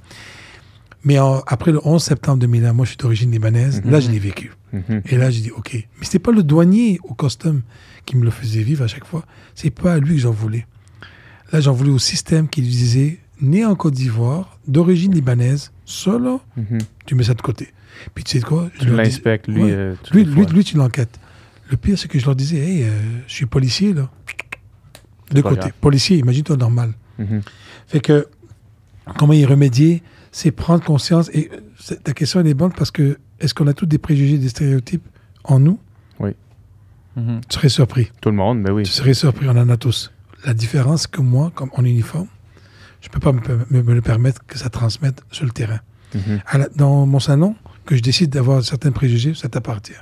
Mais 1.05 1.19
en- 1.19 1.41
après 1.47 1.73
le 1.73 1.81
11 1.85 2.03
septembre 2.03 2.39
2001, 2.39 2.73
moi, 2.73 2.85
je 2.85 2.91
suis 2.91 2.97
d'origine 2.99 3.31
libanaise. 3.33 3.83
Là, 3.85 3.99
je 4.01 4.11
l'ai 4.11 4.19
vécu. 4.21 4.53
Mhm. 4.73 5.03
Et 5.07 5.17
là, 5.17 5.31
j'ai 5.31 5.41
dit, 5.41 5.51
OK. 5.51 5.73
Mais 5.75 6.05
c'était 6.05 6.19
pas 6.21 6.31
le 6.33 6.43
douanier 6.43 6.99
au 7.03 7.15
custom 7.15 7.63
qui 8.07 8.17
me 8.17 8.25
le 8.25 8.31
faisait 8.31 8.63
vivre 8.63 8.85
à 8.85 8.87
chaque 8.87 9.05
fois. 9.07 9.25
C'est 9.55 9.71
pas 9.71 9.95
à 9.95 9.99
lui 9.99 10.15
que 10.17 10.21
j'en 10.21 10.31
voulais. 10.31 10.67
Là, 11.53 11.61
j'en 11.61 11.73
voulais 11.73 11.91
au 11.91 11.99
système 11.99 12.49
qui 12.49 12.63
disait, 12.63 13.19
né 13.43 13.65
en 13.67 13.75
Côte 13.75 13.95
d'Ivoire, 13.95 14.59
d'origine 14.67 15.13
libanaise, 15.15 15.73
solo, 15.85 16.41
Mhm. 16.57 16.79
tu 17.07 17.15
mets 17.15 17.25
ça 17.25 17.35
de 17.35 17.43
côté. 17.43 17.69
Puis 18.15 18.25
tu 18.25 18.33
sais 18.33 18.41
de 18.41 18.45
quoi 18.45 18.71
Je 18.75 18.81
Tu 18.81 18.87
dis- 18.87 18.93
l'inspectes, 18.97 19.49
lui. 19.49 19.63
Ouais. 19.65 19.71
euh, 19.73 19.95
lui, 20.13 20.25
lui, 20.25 20.47
lui, 20.47 20.65
tu 20.65 20.77
l'enquêtes. 20.77 21.19
Le 21.71 21.77
pire, 21.77 21.99
c'est 21.99 22.09
que 22.09 22.19
je 22.19 22.25
leur 22.27 22.37
disais, 22.37 22.59
hey, 22.59 22.83
euh, 22.85 22.89
je 23.27 23.33
suis 23.35 23.47
policier, 23.47 23.93
là. 23.93 24.11
De 25.33 25.41
côté. 25.41 25.57
grave. 25.57 25.73
Policier, 25.81 26.19
imagine-toi 26.19 26.57
normal. 26.57 26.93
Mhm. 27.19 27.41
Fait 27.87 28.01
que, 28.01 28.27
comment 29.19 29.33
y 29.33 29.45
remédier 29.45 30.03
C'est 30.31 30.51
prendre 30.51 30.83
conscience. 30.83 31.29
Et 31.35 31.51
euh, 31.53 31.95
ta 32.05 32.13
question, 32.15 32.41
elle 32.41 32.47
est 32.47 32.55
bonne 32.55 32.73
parce 32.73 32.91
que, 32.91 33.19
est-ce 33.41 33.53
qu'on 33.55 33.67
a 33.67 33.75
tous 33.75 33.85
des 33.87 33.99
préjugés, 33.99 34.39
des 34.39 34.49
stéréotypes 34.49 35.07
en 35.45 35.59
nous? 35.59 35.79
Mhm. 37.15 37.43
Tu 37.47 37.55
serais 37.57 37.69
surpris. 37.69 38.11
Tout 38.23 38.31
le 38.31 38.37
monde, 38.37 38.61
mais 38.61 38.71
oui. 38.71 38.85
Tu 38.85 38.91
serais 38.91 39.13
surpris, 39.13 39.47
on 39.47 39.51
en 39.59 39.69
a 39.69 39.77
tous. 39.77 40.11
La 40.47 40.55
différence, 40.55 41.03
c'est 41.03 41.11
que 41.11 41.21
moi, 41.21 41.53
comme 41.55 41.69
en 41.75 41.85
uniforme, 41.85 42.27
je 43.03 43.09
peux 43.11 43.21
pas 43.21 43.33
me, 43.33 43.41
per- 43.41 43.59
me- 43.71 43.83
me 43.83 43.93
le 43.95 44.01
permettre 44.01 44.45
que 44.47 44.57
ça 44.59 44.71
transmette 44.71 45.23
sur 45.31 45.45
le 45.45 45.51
terrain. 45.51 45.81
Mhm. 46.15 46.41
À 46.47 46.59
la- 46.59 46.69
dans 46.71 47.05
mon 47.07 47.21
salon, 47.21 47.55
que 47.85 47.97
je 47.97 48.01
décide 48.03 48.31
d'avoir 48.31 48.63
certains 48.65 48.93
préjugés, 48.93 49.35
ça 49.35 49.49
t'appartient. 49.49 49.93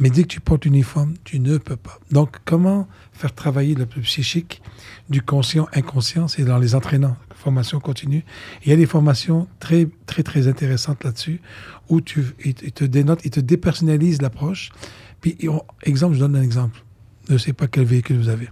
Mais 0.00 0.10
dès 0.10 0.22
que 0.24 0.28
tu 0.28 0.40
portes 0.40 0.66
uniforme, 0.66 1.14
tu 1.22 1.38
ne 1.38 1.56
peux 1.58 1.76
pas. 1.76 2.00
Donc, 2.10 2.38
comment 2.44 2.88
faire 3.12 3.32
travailler 3.32 3.76
le 3.76 3.86
plus 3.86 4.00
psychique 4.02 4.60
du 5.08 5.22
conscient 5.22 5.68
inconscient 5.72 6.26
C'est 6.26 6.42
dans 6.44 6.58
les 6.58 6.74
entraînants, 6.74 7.16
formation 7.36 7.78
continue. 7.78 8.24
Il 8.64 8.70
y 8.70 8.72
a 8.72 8.76
des 8.76 8.86
formations 8.86 9.46
très, 9.60 9.86
très, 10.06 10.24
très 10.24 10.48
intéressantes 10.48 11.04
là-dessus 11.04 11.40
où 11.88 12.00
tu, 12.00 12.24
ils, 12.44 12.54
te 12.54 12.82
dénotent, 12.84 13.20
ils 13.24 13.30
te 13.30 13.38
dépersonnalisent 13.38 14.20
l'approche. 14.20 14.70
Puis, 15.20 15.38
exemple, 15.84 16.14
je 16.16 16.20
donne 16.20 16.34
un 16.34 16.42
exemple. 16.42 16.82
Je 17.28 17.34
ne 17.34 17.38
sais 17.38 17.52
pas 17.52 17.68
quel 17.68 17.84
véhicule 17.84 18.18
vous 18.18 18.28
avez. 18.28 18.48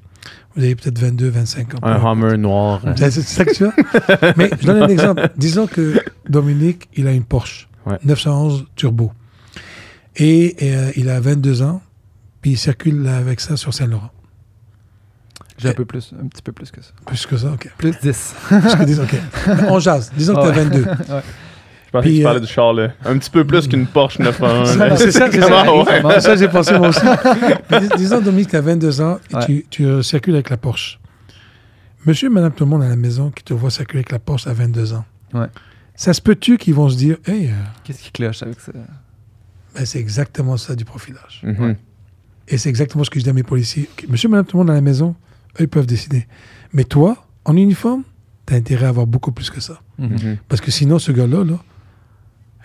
Vous 0.55 0.63
avez 0.63 0.75
peut-être 0.75 0.99
22, 0.99 1.29
25 1.31 1.75
ans. 1.75 1.79
Un 1.83 1.97
Hummer 2.05 2.37
noir. 2.37 2.83
C'est 2.97 3.11
ça 3.11 3.45
que 3.45 3.53
tu 3.55 3.65
as? 3.65 4.35
Mais 4.37 4.51
je 4.61 4.67
donne 4.67 4.83
un 4.83 4.89
exemple. 4.89 5.29
Disons 5.37 5.67
que 5.67 6.03
Dominique, 6.29 6.89
il 6.95 7.07
a 7.07 7.13
une 7.13 7.25
Porsche 7.25 7.69
Ouais. 7.87 7.99
911 8.05 8.67
Turbo. 8.77 9.11
Et 10.17 10.55
euh, 10.63 10.93
il 10.95 11.09
a 11.11 11.19
22 11.21 11.63
ans, 11.63 11.83
puis 12.41 12.53
il 12.53 12.57
circule 12.59 13.09
avec 13.09 13.41
ça 13.41 13.57
sur 13.57 13.75
Saint-Laurent. 13.75 14.11
J'ai 15.59 15.71
un 15.71 15.75
peu 15.75 15.85
plus, 15.85 16.13
un 16.21 16.27
petit 16.29 16.43
peu 16.43 16.53
plus 16.53 16.71
que 16.71 16.81
ça. 16.83 16.91
Plus 17.07 17.27
que 17.27 17.37
ça, 17.37 17.51
OK. 17.53 17.71
Plus 17.79 17.93
10. 18.01 18.35
Plus 18.49 18.61
que 18.77 18.85
10, 18.85 19.01
OK. 19.01 19.17
On 19.69 19.79
jase. 19.81 20.13
Disons 20.17 20.35
que 20.35 20.41
tu 20.43 20.47
as 20.47 20.51
Ouais. 20.51 20.65
22. 20.65 20.85
Je 20.85 21.15
pensais 21.93 22.09
que 22.09 22.15
tu 22.15 22.21
euh, 22.21 22.25
parlais 22.25 22.41
du 22.41 22.47
char, 22.47 22.73
là. 22.73 22.89
Un 23.05 23.19
petit 23.19 23.31
peu 23.31 23.45
plus 23.47 23.69
qu'une 23.69 23.87
Porsche 23.87 24.19
911. 24.19 24.69
Ça, 24.79 24.97
C'est 24.97 25.11
ça, 25.13 25.31
c'est 25.31 25.41
ça. 25.41 25.75
ouais. 26.05 26.21
Ça, 26.21 26.37
j'ai 26.37 26.49
pensé 26.49 26.77
moi 26.79 26.89
aussi. 26.89 27.01
Dis- 27.81 27.89
disons, 27.97 28.21
Dominique, 28.21 28.49
tu 28.49 28.57
as 28.57 28.61
22 28.61 29.01
ans 29.01 29.19
et 29.31 29.35
Ouais. 29.37 29.47
tu, 29.47 29.67
tu, 29.71 29.85
euh, 29.85 30.03
circules 30.03 30.35
avec 30.35 30.51
la 30.51 30.57
Porsche. 30.57 30.99
Monsieur 32.07 32.27
et 32.29 32.33
madame 32.33 32.53
tout 32.53 32.65
le 32.65 32.71
monde 32.71 32.83
à 32.83 32.89
la 32.89 32.97
maison 32.97 33.31
qui 33.31 33.45
te 33.45 33.55
voit 33.55 33.71
circuler 33.71 33.99
avec 34.01 34.11
la 34.11 34.19
Porsche 34.19 34.47
à 34.49 34.53
22 34.53 34.95
ans. 34.95 35.05
Ouais. 35.35 35.47
Ça 35.95 36.13
se 36.13 36.21
peut-tu 36.21 36.59
qu'ils 36.59 36.75
vont 36.75 36.89
se 36.89 36.97
dire, 36.97 37.17
hey, 37.27 37.47
euh, 37.49 37.53
Qu'est-ce 37.85 38.03
qui 38.03 38.11
cloche 38.11 38.43
avec 38.43 38.59
ça? 38.61 38.73
ben, 38.73 39.85
c'est 39.87 39.99
exactement 40.01 40.57
ça 40.57 40.75
du 40.75 40.85
profilage. 40.85 41.41
Mhm. 41.45 41.77
Et 42.49 42.59
c'est 42.59 42.69
exactement 42.69 43.05
ce 43.05 43.11
que 43.11 43.19
je 43.21 43.25
dis 43.25 43.31
à 43.31 43.33
mes 43.33 43.45
policiers. 43.45 43.89
Monsieur, 44.09 44.29
madame, 44.29 44.45
tout 44.47 44.57
le 44.57 44.65
monde 44.65 44.71
à 44.71 44.75
la 44.75 44.81
maison, 44.81 45.15
eux, 45.61 45.65
ils 45.65 45.69
peuvent 45.69 45.87
décider. 45.87 46.27
Mais 46.73 46.85
toi, 46.85 47.17
en 47.45 47.57
uniforme, 47.57 48.03
tu 48.47 48.55
as 48.55 48.57
intérêt 48.57 48.87
à 48.87 48.89
avoir 48.89 49.07
beaucoup 49.07 49.31
plus 49.31 49.49
que 49.51 49.61
ça. 49.61 49.81
Mhm. 49.99 50.39
Parce 50.49 50.61
que 50.61 50.71
sinon, 50.73 50.99
ce 50.99 51.13
gars-là, 51.13 51.45
là, 51.45 51.59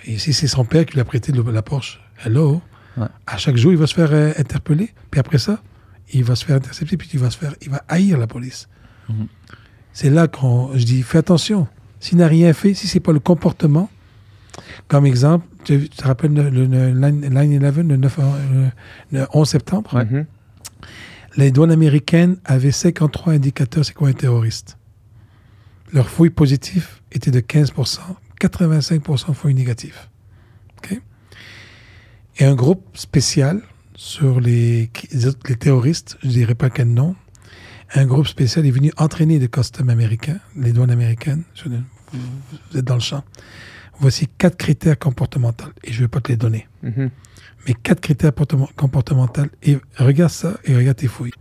et 0.07 0.17
si 0.17 0.33
c'est 0.33 0.47
son 0.47 0.65
père 0.65 0.85
qui 0.85 0.93
lui 0.95 1.01
a 1.01 1.05
prêté 1.05 1.31
le- 1.31 1.51
la 1.51 1.61
Porsche, 1.61 1.99
hello, 2.25 2.61
Ouais. 2.97 3.05
à 3.27 3.37
chaque 3.37 3.57
jour, 3.57 3.71
il 3.71 3.77
va 3.77 3.85
se 3.87 3.93
faire 3.93 4.11
euh, 4.11 4.31
interpeller. 4.39 4.91
Puis 5.11 5.19
après 5.19 5.37
ça, 5.37 5.61
il 6.13 6.23
va 6.23 6.35
se 6.35 6.43
faire 6.45 6.55
intercepter, 6.55 6.97
puis 6.97 7.07
il 7.13 7.19
va 7.19 7.29
se 7.29 7.37
faire, 7.37 7.53
il 7.61 7.69
va 7.69 7.83
haïr 7.87 8.17
la 8.17 8.25
police. 8.27 8.67
Mhm. 9.09 9.27
C'est 9.93 10.09
là 10.09 10.27
qu'on, 10.27 10.71
je 10.75 10.83
dis, 10.83 11.03
fais 11.03 11.19
attention. 11.19 11.67
S'il 11.99 12.17
n'a 12.17 12.27
rien 12.27 12.53
fait, 12.53 12.73
si 12.73 12.87
c'est 12.87 12.99
pas 12.99 13.11
le 13.11 13.19
comportement, 13.19 13.89
comme 14.87 15.05
exemple, 15.05 15.45
tu, 15.63 15.89
te 15.89 16.03
rappelles 16.03 16.33
le, 16.33 16.49
le, 16.49 16.65
le 16.65 16.93
9-11, 16.93 17.87
le, 17.87 17.97
9, 17.97 18.19
euh, 18.19 18.67
le 19.11 19.27
11 19.33 19.47
septembre? 19.49 20.03
Mhm. 20.05 20.25
les 21.35 21.51
douanes 21.51 21.71
américaines 21.71 22.37
avaient 22.45 22.71
53 22.71 23.33
indicateurs 23.33 23.85
c'est 23.85 23.93
quoi 23.93 24.09
un 24.09 24.13
terroriste? 24.13 24.77
Leur 25.93 26.09
fouille 26.09 26.31
positif 26.31 27.01
était 27.11 27.29
de 27.31 27.39
15%, 27.41 27.99
85% 28.39 29.33
fouille 29.33 29.53
négatif. 29.53 30.09
OK? 30.77 30.99
Et 32.37 32.45
un 32.45 32.55
groupe 32.55 32.85
spécial 32.97 33.61
sur 33.95 34.39
les, 34.39 34.91
les 35.11 35.55
terroristes, 35.55 36.17
je 36.23 36.27
dirais 36.29 36.55
pas 36.55 36.69
quel 36.69 36.89
nom, 36.89 37.15
un 37.95 38.05
groupe 38.05 38.27
spécial 38.27 38.65
est 38.65 38.71
venu 38.71 38.91
entraîner 38.97 39.39
les 39.39 39.47
customs 39.47 39.89
américains, 39.89 40.39
les 40.55 40.71
douanes 40.71 40.91
américaines. 40.91 41.43
vous, 41.65 42.77
êtes 42.77 42.85
dans 42.85 42.95
le 42.95 42.99
champ. 43.01 43.23
Voici 43.99 44.27
quatre 44.37 44.57
critères 44.57 44.99
comportementaux 44.99 45.69
et 45.83 45.91
je 45.91 45.97
ne 45.97 46.03
vais 46.03 46.07
pas 46.07 46.21
te 46.21 46.31
les 46.31 46.37
donner 46.37 46.67
Mhm. 46.83 47.09
mais 47.67 47.73
quatre 47.73 47.99
critères 48.01 48.31
portement- 48.33 48.69
comportementaux. 48.75 49.43
Et 49.63 49.77
regarde 49.97 50.31
ça 50.31 50.57
et 50.65 50.75
regarde 50.75 50.97
tes 50.97 51.07
fouilles. 51.07 51.31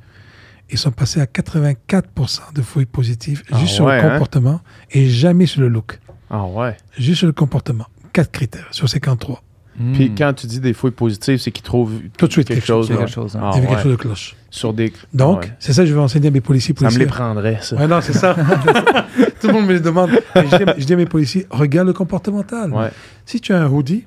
Ils 0.70 0.78
sont 0.78 0.90
passés 0.92 1.20
à 1.20 1.26
84% 1.26 2.52
de 2.54 2.62
fouilles 2.62 2.86
positives 2.86 3.42
Ah 3.52 3.58
juste 3.58 3.74
sur 3.74 3.86
le 3.86 3.92
hein? 3.92 4.12
comportement 4.12 4.60
et 4.90 5.08
jamais 5.08 5.44
sur 5.46 5.60
le 5.60 5.68
look. 5.68 6.00
Ah 6.30 6.44
ouais. 6.44 6.76
Juste 6.98 7.18
sur 7.18 7.26
le 7.26 7.32
comportement. 7.32 7.86
Quatre 8.12 8.32
critères 8.32 8.68
sur 8.70 8.88
53. 8.88 9.42
Puis 9.92 10.08
Mhm. 10.08 10.14
quand 10.16 10.32
tu 10.32 10.46
dis 10.46 10.58
des 10.58 10.72
fouilles 10.72 10.90
positives, 10.90 11.36
c'est 11.38 11.50
qu'ils 11.50 11.62
trouvent 11.62 12.00
Tout 12.16 12.26
de 12.26 12.32
suite 12.32 12.48
quelque 12.48 12.60
quelque 12.60 12.66
chose. 12.66 12.88
quelque 12.88 13.06
chose, 13.08 13.36
hein. 13.36 13.40
Ah 13.42 13.50
Il 13.52 13.56
y 13.56 13.58
avait 13.58 13.66
ouais. 13.66 13.74
quelque 13.74 13.82
chose 13.82 13.92
de 13.92 13.96
cloche. 13.96 14.36
Sur 14.50 14.72
des. 14.72 14.90
Donc, 15.12 15.42
ouais. 15.42 15.52
c'est 15.58 15.74
ça 15.74 15.82
que 15.82 15.88
je 15.88 15.92
vais 15.92 16.00
enseigner 16.00 16.28
à 16.28 16.30
mes 16.30 16.40
policiers. 16.40 16.74
Ça 16.78 16.88
me 16.90 16.96
les 16.98 17.04
prendrait, 17.04 17.58
ça. 17.60 17.76
Ouais, 17.76 17.86
non, 17.86 18.00
c'est 18.00 18.14
ça. 18.14 18.34
Tout 19.40 19.48
le 19.48 19.52
monde 19.52 19.66
me 19.66 19.74
le 19.74 19.80
demande. 19.80 20.10
Je 20.34 20.40
dis, 20.56 20.64
je 20.78 20.84
dis 20.86 20.92
à 20.94 20.96
mes 20.96 21.04
policiers, 21.04 21.46
regarde 21.50 21.86
le 21.88 21.92
comportemental. 21.92 22.72
Ouais. 22.72 22.90
Si 23.26 23.38
tu 23.38 23.52
as 23.52 23.60
un 23.62 23.68
hoodie 23.68 24.06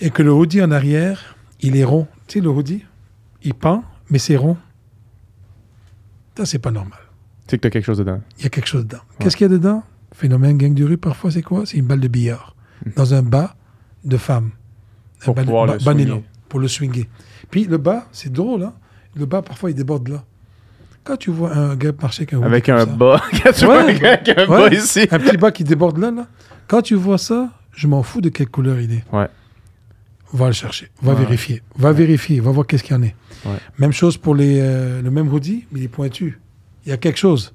et 0.00 0.08
que 0.08 0.22
le 0.22 0.32
hoodie 0.32 0.62
en 0.62 0.70
arrière, 0.70 1.36
il 1.60 1.76
est 1.76 1.84
rond. 1.84 2.06
Tu 2.28 2.38
sais, 2.38 2.40
le 2.42 2.48
hoodie, 2.48 2.82
il 3.42 3.52
pend, 3.52 3.84
mais 4.08 4.18
c'est 4.18 4.36
rond. 4.36 4.56
Ça, 6.36 6.46
c'est 6.46 6.58
pas 6.58 6.70
normal. 6.70 6.98
Tu 7.46 7.50
sais 7.52 7.56
que 7.58 7.62
t'as 7.62 7.70
quelque 7.70 7.84
chose 7.84 7.98
dedans. 7.98 8.20
Il 8.38 8.44
y 8.44 8.46
a 8.46 8.50
quelque 8.50 8.68
chose 8.68 8.84
dedans. 8.86 9.02
Qu'est-ce 9.18 9.36
qu'il 9.36 9.44
y 9.44 9.50
a 9.50 9.52
dedans? 9.52 9.82
Phénomène 10.16 10.56
gang 10.56 10.72
de 10.74 10.84
rue, 10.84 10.96
parfois, 10.96 11.30
c'est 11.30 11.42
quoi? 11.42 11.66
C'est 11.66 11.76
une 11.76 11.86
balle 11.86 12.00
de 12.00 12.08
billard 12.08 12.56
dans 12.96 13.12
un 13.14 13.22
bas 13.22 13.54
de 14.04 14.16
femme. 14.16 14.50
Un 15.20 15.24
Pour 15.26 15.34
bas 15.34 15.42
pouvoir 15.44 15.66
le 15.66 15.72
bas 15.72 15.78
swinguer. 15.78 16.22
pour 16.48 16.60
le 16.60 16.68
swinger. 16.68 17.08
Puis 17.50 17.64
le 17.64 17.76
bas, 17.78 18.06
c'est 18.12 18.32
drôle, 18.32 18.62
hein 18.62 18.72
Le 19.14 19.26
bas, 19.26 19.42
parfois, 19.42 19.70
il 19.70 19.74
déborde 19.74 20.08
là. 20.08 20.24
Quand 21.04 21.16
tu 21.16 21.30
vois 21.30 21.54
un 21.56 21.76
gars 21.76 21.92
marcher 22.00 22.22
avec 22.22 22.32
un 22.34 22.42
Avec 22.42 22.68
un 22.68 22.86
bas. 22.86 23.22
Quand 23.42 23.52
tu 23.52 23.64
vois 23.66 23.82
un 23.82 23.92
gars 23.92 24.14
avec 24.14 24.28
un 24.38 24.46
Ouais. 24.48 24.70
bas 24.70 24.74
ici. 24.74 25.06
un 25.10 25.18
petit 25.18 25.36
bas 25.36 25.50
qui 25.52 25.64
déborde 25.64 25.98
là, 25.98 26.10
là. 26.10 26.26
Quand 26.66 26.82
tu 26.82 26.94
vois 26.94 27.18
ça, 27.18 27.50
je 27.72 27.86
m'en 27.86 28.02
fous 28.02 28.20
de 28.20 28.28
quelle 28.30 28.48
couleur 28.48 28.80
il 28.80 28.92
est. 28.92 29.04
Ouais. 29.12 29.28
Va 30.32 30.46
le 30.48 30.52
chercher, 30.52 30.88
va 31.02 31.12
Ouais. 31.12 31.20
vérifier, 31.20 31.62
va 31.76 31.92
vérifier, 31.92 32.40
va 32.40 32.50
voir 32.50 32.66
qu'est-ce 32.66 32.82
qu'il 32.82 32.96
y 32.96 32.98
en 32.98 33.02
est. 33.02 33.14
Ouais. 33.44 33.56
Même 33.78 33.92
chose 33.92 34.16
pour 34.16 34.34
les, 34.34 34.58
euh, 34.60 35.00
le 35.00 35.10
même 35.10 35.32
hoodie, 35.32 35.66
mais 35.70 35.78
il 35.80 35.84
est 35.84 35.88
pointu. 35.88 36.40
Il 36.84 36.88
y 36.88 36.92
a 36.92 36.96
quelque 36.96 37.18
chose. 37.18 37.54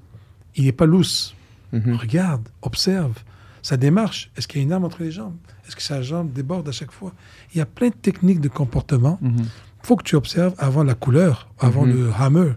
Il 0.55 0.63
n'est 0.65 0.71
pas 0.71 0.85
Mhm. 1.73 1.95
Regarde, 1.95 2.47
observe. 2.61 3.13
Sa 3.63 3.77
démarche, 3.77 4.31
est-ce 4.35 4.47
qu'il 4.47 4.59
y 4.59 4.63
a 4.63 4.65
une 4.65 4.73
arme 4.73 4.85
entre 4.85 5.03
les 5.03 5.11
jambes? 5.11 5.35
Est-ce 5.67 5.75
que 5.75 5.83
sa 5.83 6.01
jambe 6.01 6.31
déborde 6.33 6.67
à 6.67 6.71
chaque 6.71 6.91
fois? 6.91 7.11
Il 7.53 7.59
y 7.59 7.61
a 7.61 7.65
plein 7.65 7.89
de 7.89 7.93
techniques 7.93 8.41
de 8.41 8.47
comportement. 8.49 9.19
Mhm. 9.21 9.35
Il 9.39 9.87
faut 9.87 9.95
que 9.95 10.03
tu 10.03 10.15
observes 10.15 10.53
avant 10.57 10.83
la 10.83 10.93
couleur, 10.95 11.47
avant 11.59 11.85
Mhm. 11.85 11.93
le 11.93 12.09
hammer. 12.19 12.51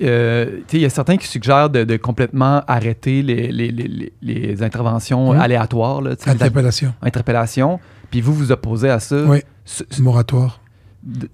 Euh, 0.00 0.46
tu 0.46 0.62
sais, 0.68 0.76
il 0.78 0.80
y 0.80 0.84
a 0.84 0.90
certains 0.90 1.16
qui 1.16 1.26
suggèrent 1.28 1.70
de, 1.70 1.84
de 1.84 1.96
complètement 1.96 2.62
arrêter 2.66 3.22
les, 3.22 3.52
les, 3.52 3.70
les, 3.70 4.12
les- 4.20 4.62
interventions 4.62 5.32
Mhm. 5.32 5.40
aléatoires, 5.40 6.00
là, 6.02 6.12
Interpellation. 6.26 6.92
interpellation. 7.02 7.80
Puis 8.10 8.20
vous 8.20 8.34
vous 8.34 8.50
opposez 8.52 8.90
à 8.90 8.98
ça. 9.00 9.22
Oui. 9.24 9.38
Ce- 9.64 9.84
Moratoire. 10.00 10.60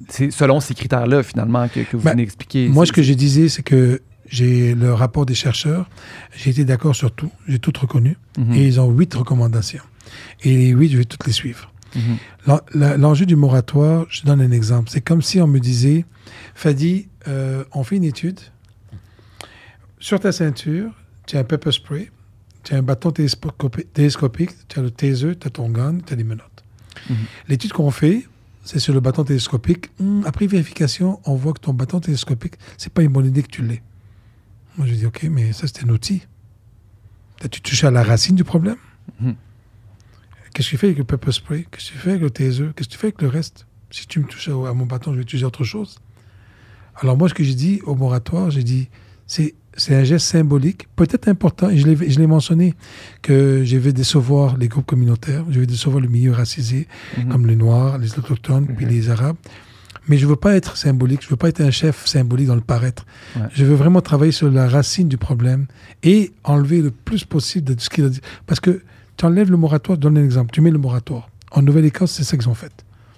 C'est 0.09 0.31
selon 0.31 0.61
ces 0.61 0.75
critères-là, 0.75 1.23
finalement, 1.23 1.69
que, 1.69 1.81
que 1.81 1.97
vous 1.97 2.03
Ben, 2.03 2.13
venez 2.13 2.23
d'expliquer. 2.23 2.69
Moi, 2.69 2.87
ce 2.87 2.93
que 2.93 3.03
je 3.03 3.13
disais, 3.15 3.49
c'est 3.49 3.63
que 3.63 4.01
j'ai 4.29 4.75
le 4.75 4.93
rapport 4.95 5.27
des 5.27 5.35
chercheurs. 5.35 5.89
J'ai 6.37 6.51
été 6.51 6.65
d'accord 6.65 6.95
sur 6.95 7.11
tout. 7.13 7.31
J'ai 7.49 7.59
tout 7.59 7.73
reconnu. 7.79 8.17
Mhm. 8.39 8.53
Et 8.55 8.67
ils 8.67 8.81
ont 8.81 8.91
huit 8.91 9.13
recommandations. 9.15 9.83
Et 10.43 10.57
les 10.57 10.69
huit, 10.69 10.91
je 10.91 10.99
vais 10.99 11.05
toutes 11.05 11.27
les 11.27 11.33
suivre. 11.33 11.73
Mhm. 11.95 12.19
L'enjeu 12.97 13.25
du 13.27 13.37
moratoire, 13.37 14.07
je 14.11 14.23
donne 14.23 14.41
un 14.41 14.51
exemple. 14.51 14.91
C'est 14.91 15.01
comme 15.01 15.23
si 15.23 15.41
on 15.41 15.47
me 15.47 15.59
disait, 15.61 16.05
Fadi, 16.55 17.09
euh, 17.27 17.65
on 17.73 17.83
fait 17.85 17.97
une 17.97 18.05
étude. 18.05 18.41
Sur 19.99 20.21
ta 20.21 20.33
ceinture, 20.33 20.91
tu 21.27 21.37
as 21.37 21.41
un 21.41 21.45
pepper 21.45 21.73
spray, 21.73 22.11
tu 22.63 22.75
as 22.75 22.79
un 22.79 22.83
bâton 22.83 23.11
télescopi- 23.11 23.87
télescopique, 23.93 24.51
tu 24.69 24.79
as 24.79 24.83
le 24.83 24.91
taser, 24.91 25.37
tu 25.37 25.47
as 25.47 25.51
ton 25.51 25.69
gun, 25.71 25.99
tu 26.07 26.13
as 26.13 26.17
des 26.17 26.25
menottes. 26.25 26.65
Mhm. 27.11 27.17
L'étude 27.49 27.73
qu'on 27.73 27.91
fait, 27.91 28.27
c'est 28.65 28.79
sur 28.79 28.95
le 28.95 29.01
bâton 29.01 29.25
télescopique. 29.25 29.91
Hum, 30.01 30.23
après 30.27 30.47
vérification, 30.47 31.21
on 31.25 31.35
voit 31.35 31.53
que 31.53 31.61
ton 31.61 31.73
bâton 31.75 32.01
télescopique, 32.01 32.55
c'est 32.77 32.93
pas 32.93 33.03
une 33.03 33.13
bonne 33.13 33.27
idée 33.27 33.43
que 33.43 33.49
tu 33.51 33.63
l'aies. 33.63 33.83
Moi, 34.79 34.87
je 34.87 34.95
dis, 34.95 35.07
OK, 35.07 35.25
mais 35.31 35.53
ça, 35.53 35.67
c'est 35.67 35.85
un 35.85 35.89
outil. 35.91 36.23
As-tu 37.45 37.61
touché 37.61 37.87
à 37.87 37.91
la 37.91 38.03
racine 38.03 38.37
du 38.37 38.45
problème? 38.45 38.77
Mhm. 39.21 39.35
Qu'est-ce 40.55 40.69
que 40.69 40.71
tu 40.73 40.77
fais 40.79 40.87
avec 40.87 40.99
le 40.99 41.05
pepper 41.05 41.33
spray? 41.33 41.67
Qu'est-ce 41.71 41.89
que 41.89 41.93
tu 41.93 41.99
fais 41.99 42.11
avec 42.11 42.23
le 42.23 42.31
taser? 42.31 42.69
Qu'est-ce 42.75 42.89
que 42.89 42.93
tu 42.95 42.99
fais 42.99 43.07
avec 43.09 43.23
le 43.23 43.29
reste? 43.29 43.67
Si 43.91 44.07
tu 44.07 44.21
me 44.21 44.25
touches 44.25 44.49
à, 44.49 44.53
mon 44.53 44.87
bâton, 44.87 45.13
je 45.13 45.17
vais 45.17 45.23
utiliser 45.23 45.45
autre 45.47 45.65
chose. 45.65 45.99
Alors 47.01 47.17
moi, 47.17 47.29
ce 47.29 47.35
que 47.35 47.45
j'ai 47.45 47.55
dit 47.55 47.81
au 47.85 47.95
moratoire, 47.95 48.51
j'ai 48.51 48.63
dit, 48.65 48.89
c'est, 49.27 49.55
c'est 49.77 49.95
un 49.95 50.05
geste 50.05 50.27
symbolique, 50.27 50.89
peut-être 50.97 51.29
important, 51.29 51.71
et 51.71 51.79
je 51.79 51.87
l'ai, 51.87 52.11
je 52.11 52.19
l'ai 52.19 52.27
mentionné, 52.27 52.75
que 53.23 53.63
je 53.65 53.77
vais 53.77 53.93
décevoir 53.93 54.57
les 54.57 54.67
groupes 54.69 54.87
communautaires, 54.87 55.45
je 55.51 55.61
vais 55.61 55.67
décevoir 55.67 56.01
le 56.01 56.09
milieu 56.09 56.33
racisé, 56.33 56.89
Mhm. 57.17 57.29
comme 57.29 57.47
les 57.47 57.57
Noirs, 57.57 57.99
les 57.99 58.19
Autochtones, 58.19 58.67
puis 58.67 58.85
Mhm. 58.85 58.91
les 58.93 59.11
Arabes. 59.11 59.37
Mais 60.09 60.17
je 60.19 60.27
veux 60.27 60.37
pas 60.37 60.55
être 60.57 60.77
symbolique, 60.77 61.23
je 61.23 61.29
veux 61.29 61.37
pas 61.37 61.49
être 61.49 61.61
un 61.61 61.71
chef 61.71 62.07
symbolique 62.07 62.47
dans 62.49 62.55
le 62.55 62.61
paraître. 62.61 63.05
Ouais. 63.37 63.43
Je 63.53 63.65
veux 63.65 63.75
vraiment 63.75 64.01
travailler 64.01 64.33
sur 64.33 64.51
la 64.51 64.69
racine 64.69 65.09
du 65.09 65.19
problème 65.19 65.67
et 66.03 66.33
enlever 66.45 66.81
le 66.83 66.91
plus 66.91 67.25
possible 67.25 67.75
de 67.75 67.81
ce 67.81 67.91
qu'il 67.91 68.05
a 68.05 68.09
dit. 68.09 68.21
Parce 68.47 68.61
que 68.61 68.83
tu 69.17 69.25
enlèves 69.27 69.51
le 69.51 69.57
moratoire, 69.57 69.97
je 69.97 70.01
donne 70.01 70.19
un 70.19 70.25
exemple, 70.25 70.51
tu 70.53 70.61
mets 70.61 70.71
le 70.71 70.79
moratoire. 70.79 71.29
En 71.51 71.63
Nouvelle-Écosse, 71.63 72.13
c'est 72.13 72.25
ça 72.25 72.37
qu'ils 72.37 72.49
ont 72.49 72.55
fait. 72.55 72.73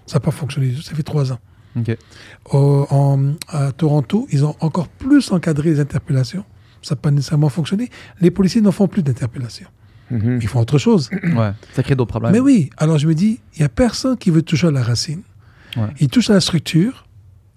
Ça 0.06 0.16
n'a 0.16 0.20
pas 0.20 0.30
fonctionné, 0.30 0.74
ça 0.82 0.94
fait 0.94 1.02
trois 1.02 1.32
ans. 1.32 1.38
OK. 1.78 1.96
Au- 2.52 2.86
en- 2.90 3.34
à 3.48 3.70
Toronto, 3.72 4.26
ils 4.32 4.44
ont 4.44 4.56
encore 4.60 4.88
plus 4.88 5.30
encadré 5.32 5.70
les 5.70 5.80
interpellations. 5.80 6.44
Ça 6.82 6.94
n'a 6.94 7.00
pas 7.00 7.10
nécessairement 7.10 7.48
fonctionné. 7.50 7.90
Les 8.20 8.30
policiers 8.30 8.60
n'en 8.60 8.72
font 8.72 8.88
plus 8.88 9.02
d'interpellations. 9.02 9.68
Mhm. 10.10 10.40
Ils 10.42 10.48
font 10.48 10.60
autre 10.60 10.78
chose. 10.78 11.08
Ouais. 11.36 11.52
Ça 11.74 11.82
crée 11.84 11.94
d'autres 11.94 12.08
problèmes. 12.10 12.32
Mais 12.32 12.40
oui, 12.40 12.70
alors 12.78 12.98
je 12.98 13.06
me 13.06 13.14
dis, 13.14 13.38
il 13.54 13.58
n'y 13.60 13.64
a 13.64 13.68
personne 13.68 14.16
qui 14.16 14.30
veut 14.30 14.42
toucher 14.42 14.66
à 14.66 14.70
la 14.72 14.82
racine. 14.82 15.20
Ouais. 15.76 15.88
Il 16.00 16.08
touche 16.08 16.30
à 16.30 16.34
la 16.34 16.40
structure, 16.40 17.06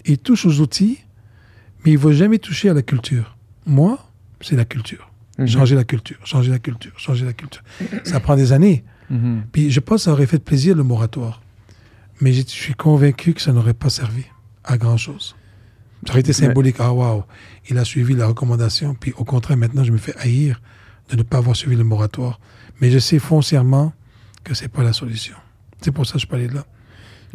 il 0.06 0.18
touche 0.18 0.46
aux 0.46 0.60
outils, 0.60 1.00
mais 1.84 1.92
il 1.92 1.96
ne 1.96 2.00
veut 2.00 2.14
jamais 2.14 2.40
toucher 2.40 2.70
à 2.70 2.74
la 2.74 2.82
culture. 2.82 3.38
Moi, 3.66 4.00
c'est 4.42 4.56
la 4.56 4.66
culture. 4.66 5.10
Mhm. 5.38 5.48
Changer 5.48 5.76
la 5.76 5.84
culture, 5.84 6.18
changer 6.26 6.52
la 6.52 6.60
culture, 6.60 6.94
changer 6.98 7.26
la 7.26 7.34
culture. 7.34 7.64
Ça 8.04 8.20
prend 8.20 8.36
des 8.36 8.52
années. 8.52 8.84
Mhm. 9.10 9.44
Puis 9.52 9.72
je 9.72 9.80
pense 9.80 10.02
que 10.02 10.04
ça 10.06 10.12
aurait 10.12 10.28
fait 10.28 10.40
plaisir 10.40 10.76
le 10.76 10.84
moratoire. 10.84 11.42
Mais 12.22 12.34
je 12.34 12.44
suis 12.46 12.76
convaincu 12.76 13.34
que 13.34 13.42
ça 13.42 13.52
n'aurait 13.52 13.74
pas 13.74 13.90
servi 13.90 14.26
à 14.64 14.78
grand-chose. 14.78 15.36
Ça 16.06 16.12
aurait 16.12 16.20
été 16.20 16.34
symbolique. 16.34 16.76
Ah, 16.80 16.94
waouh, 16.94 17.24
il 17.70 17.78
a 17.78 17.86
suivi 17.86 18.14
la 18.14 18.28
recommandation. 18.28 18.94
Puis 18.94 19.14
au 19.18 19.24
contraire, 19.24 19.58
maintenant, 19.58 19.84
je 19.84 19.92
me 19.92 19.98
fais 19.98 20.16
haïr 20.18 20.62
de 21.10 21.16
ne 21.16 21.24
pas 21.24 21.38
avoir 21.38 21.56
suivi 21.56 21.76
le 21.76 21.84
moratoire. 21.84 22.40
Mais 22.80 22.92
je 22.92 23.00
sais 23.00 23.20
foncièrement 23.20 23.94
que 24.44 24.54
c'est 24.54 24.68
pas 24.68 24.84
la 24.84 24.94
solution. 24.94 25.36
C'est 25.82 25.92
pour 25.92 26.06
ça 26.06 26.14
que 26.14 26.20
je 26.20 26.28
parlais 26.28 26.48
de 26.48 26.56
là. 26.56 26.66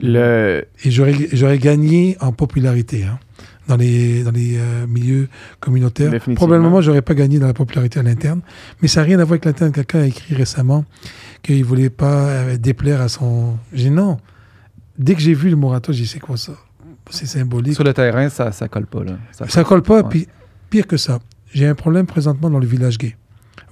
Le... 0.01 0.65
Et 0.85 0.91
j'aurais 0.91 1.59
gagné 1.59 2.17
en 2.21 2.33
popularité 2.33 3.05
hein, 3.05 3.19
dans 3.67 3.77
les, 3.77 4.23
dans 4.23 4.31
les 4.31 4.57
euh, 4.59 4.87
milieux 4.87 5.29
communautaires. 5.61 6.11
Probablement, 6.37 6.81
j'aurais 6.81 7.03
pas 7.03 7.15
gagné 7.15 7.39
dans 7.39 7.47
la 7.49 7.55
popularité 7.55 7.99
à 7.99 8.03
l'interne. 8.03 8.41
Mais 8.81 8.89
ça 8.89 9.01
n'a 9.01 9.07
rien 9.07 9.19
à 9.19 9.25
voir 9.25 9.33
avec 9.33 9.45
l'interne. 9.45 9.73
Quelqu'un 9.73 10.01
a 10.01 10.07
écrit 10.07 10.35
récemment 10.35 10.85
qu'il 11.43 11.65
voulait 11.65 11.91
pas 11.91 12.29
euh, 12.29 12.57
déplaire 12.57 13.01
à 13.01 13.09
son... 13.09 13.57
J'ai 13.73 13.85
dit 13.89 13.91
non. 13.91 14.19
Dès 14.99 15.15
que 15.15 15.21
j'ai 15.21 15.35
vu 15.35 15.51
le 15.51 15.57
moratoire, 15.57 15.95
j'ai 15.97 16.03
dit 16.05 16.09
c'est 16.09 16.21
quoi 16.21 16.37
ça? 16.37 16.53
C'est 17.11 17.27
symbolique. 17.27 17.75
Sur 17.75 17.85
le 17.85 17.95
terrain, 17.95 18.29
ça, 18.29 18.53
ça 18.53 18.69
colle 18.69 18.87
pas. 18.87 19.03
Là. 19.05 19.19
Ça, 19.33 19.49
Ça 19.49 19.65
colle 19.65 19.83
pas. 19.83 20.03
Puis 20.05 20.29
pire 20.71 20.87
que 20.87 20.97
ça, 20.97 21.21
j'ai 21.53 21.67
un 21.67 21.75
problème 21.75 22.07
présentement 22.07 22.51
dans 22.51 22.59
le 22.59 22.67
village 22.67 22.99
gay. 22.99 23.17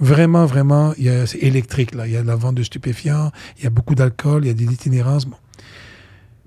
Vraiment, 0.01 0.47
vraiment, 0.47 0.93
il 0.99 1.05
y 1.05 1.09
a- 1.11 1.27
c'est 1.27 1.39
électrique 1.39 1.95
là. 1.95 2.07
Il 2.07 2.13
y 2.13 2.17
a 2.17 2.23
de 2.23 2.27
la 2.27 2.37
vente 2.37 2.55
de 2.55 2.63
stupéfiants, 2.63 3.31
il 3.59 3.65
y 3.65 3.67
a 3.67 3.71
beaucoup 3.71 3.95
d'alcool, 3.95 4.45
il 4.45 4.49
y 4.49 4.51
a 4.51 4.55
des 4.55 4.65
itinérances. 4.65 5.27
Bon. 5.27 5.37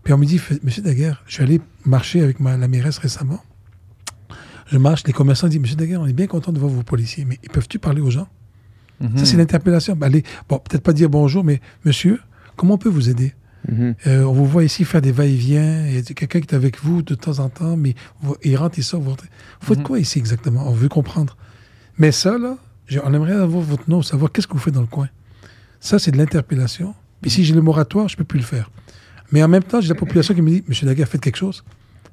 Puis 0.04 0.14
on 0.14 0.18
me 0.18 0.26
dit, 0.26 0.40
Monsieur 0.64 0.82
Daguerre, 0.82 1.24
je 1.28 1.34
suis 1.36 1.44
allé 1.44 1.62
marcher 1.86 2.22
avec 2.22 2.40
ma, 2.40 2.58
la 2.58 2.68
mairesse 2.68 2.98
récemment. 2.98 3.42
Je 4.68 4.78
marche, 4.78 5.04
les 5.08 5.14
commerçants 5.14 5.48
disent, 5.48 5.60
Monsieur 5.60 5.76
Daguerre, 5.76 6.02
on 6.02 6.08
est 6.08 6.14
bien 6.14 6.28
content 6.28 6.52
de 6.52 6.60
voir 6.60 6.72
vos 6.72 6.84
policiers, 6.84 7.26
mais 7.26 7.40
ils 7.44 7.50
peuvent-tu 7.50 7.80
parler 7.80 8.02
aux 8.02 8.12
gens? 8.12 8.28
Mhm. 9.02 9.18
Ça, 9.18 9.26
c'est 9.26 9.38
l'interpellation. 9.38 9.96
Ben, 9.96 10.08
allez, 10.08 10.24
bon, 10.48 10.60
peut-être 10.60 10.84
pas 10.84 10.94
dire 10.94 11.10
bonjour, 11.10 11.44
mais 11.44 11.62
Monsieur, 11.86 12.20
comment 12.56 12.76
on 12.76 12.78
peut 12.78 12.90
vous 12.90 13.10
aider? 13.10 13.34
Mhm. 13.68 13.94
euh, 14.08 14.24
on 14.24 14.32
vous 14.32 14.46
voit 14.46 14.64
ici 14.64 14.86
faire 14.86 15.02
des 15.02 15.12
va-et-vient. 15.12 15.86
Il 15.88 15.96
y 15.96 15.98
a 15.98 16.02
quelqu'un 16.02 16.40
qui 16.40 16.48
est 16.48 16.54
avec 16.56 16.82
vous 16.82 17.02
de 17.02 17.14
temps 17.14 17.40
en 17.40 17.50
temps, 17.50 17.76
mais 17.76 17.94
vous- 18.22 18.38
il 18.42 18.56
rentre, 18.56 18.78
il 18.80 18.84
sort. 18.84 19.02
Vous 19.02 19.10
rentrez. 19.10 19.28
Vous 19.60 19.68
faites 19.68 19.80
Mhm. 19.80 19.84
quoi 19.84 20.00
ici 20.00 20.18
exactement? 20.18 20.66
On 20.68 20.72
veut 20.74 20.88
comprendre. 20.88 21.36
Mais 21.98 22.14
ça, 22.14 22.38
là, 22.38 22.58
on 23.04 23.14
aimerait 23.14 23.34
avoir 23.34 23.62
votre 23.62 23.90
nom, 23.90 24.02
savoir 24.02 24.32
qu'est-ce 24.32 24.48
que 24.48 24.54
vous 24.54 24.60
faites 24.60 24.74
dans 24.74 24.80
le 24.82 24.88
coin. 24.88 25.10
Ça, 25.82 26.00
c'est 26.00 26.12
de 26.12 26.18
l'interpellation. 26.18 26.96
Puis 27.22 27.32
si 27.32 27.44
j'ai 27.44 27.54
le 27.54 27.62
moratoire, 27.62 28.08
je 28.08 28.16
peux 28.16 28.24
plus 28.24 28.40
le 28.40 28.46
faire. 28.46 28.72
Mais 29.32 29.44
en 29.44 29.48
même 29.48 29.64
temps, 29.64 29.82
j'ai 29.82 29.90
la 29.90 29.96
population 29.96 30.34
qui 30.34 30.42
me 30.42 30.50
dit 30.50 30.64
Monsieur 30.68 30.86
Daguerre, 30.86 31.08
faites 31.08 31.22
quelque 31.22 31.38
chose. 31.38 31.64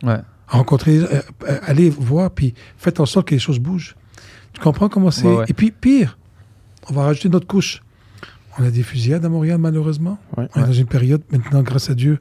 Ouais. 0.02 0.20
Rencontrez, 0.48 0.98
euh, 0.98 1.20
euh, 1.48 1.58
allez 1.62 1.90
voir, 1.90 2.30
puis 2.30 2.54
faites 2.76 3.00
en 3.00 3.06
sorte 3.06 3.28
que 3.28 3.34
les 3.34 3.40
choses 3.40 3.58
bougent. 3.58 3.96
Tu 4.52 4.60
comprends 4.60 4.88
comment 4.88 5.10
c'est? 5.10 5.26
Ouais, 5.26 5.36
ouais. 5.38 5.44
Et 5.48 5.54
puis, 5.54 5.70
pire, 5.70 6.18
on 6.88 6.94
va 6.94 7.04
rajouter 7.04 7.28
notre 7.28 7.46
couche. 7.46 7.82
On 8.58 8.64
a 8.64 8.70
des 8.70 8.82
fusillades 8.82 9.24
à 9.24 9.28
Montréal, 9.28 9.58
malheureusement. 9.58 10.18
Ouais. 10.36 10.48
On 10.54 10.62
est 10.62 10.66
dans 10.66 10.72
une 10.72 10.86
période, 10.86 11.22
maintenant, 11.30 11.62
grâce 11.62 11.90
à 11.90 11.94
Dieu, 11.94 12.18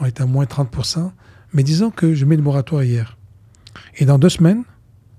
on 0.00 0.04
est 0.04 0.20
à 0.20 0.26
moins 0.26 0.44
30% 0.44 1.10
Mais 1.52 1.62
disons 1.62 1.90
que 1.90 2.14
je 2.14 2.24
mets 2.24 2.36
le 2.36 2.42
moratoire 2.42 2.82
hier. 2.82 3.16
Et 3.98 4.04
dans 4.04 4.18
deux 4.18 4.28
semaines, 4.28 4.64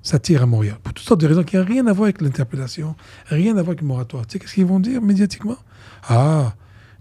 ça 0.01 0.19
tire 0.19 0.43
à 0.43 0.45
Montréal. 0.45 0.77
Pour 0.83 0.93
toutes 0.93 1.05
sortes 1.05 1.21
de 1.21 1.27
raisons 1.27 1.43
qui 1.43 1.57
n'ont 1.57 1.65
rien 1.65 1.85
à 1.87 1.93
voir 1.93 2.05
avec 2.05 2.21
l'interpellation, 2.21 2.95
rien 3.27 3.51
à 3.51 3.61
voir 3.61 3.69
avec 3.69 3.81
le 3.81 3.87
moratoire. 3.87 4.25
Tu 4.25 4.33
sais, 4.33 4.39
qu'est-ce 4.39 4.53
qu'ils 4.53 4.65
vont 4.65 4.79
dire 4.79 5.01
médiatiquement? 5.01 5.57
Ah, 6.07 6.53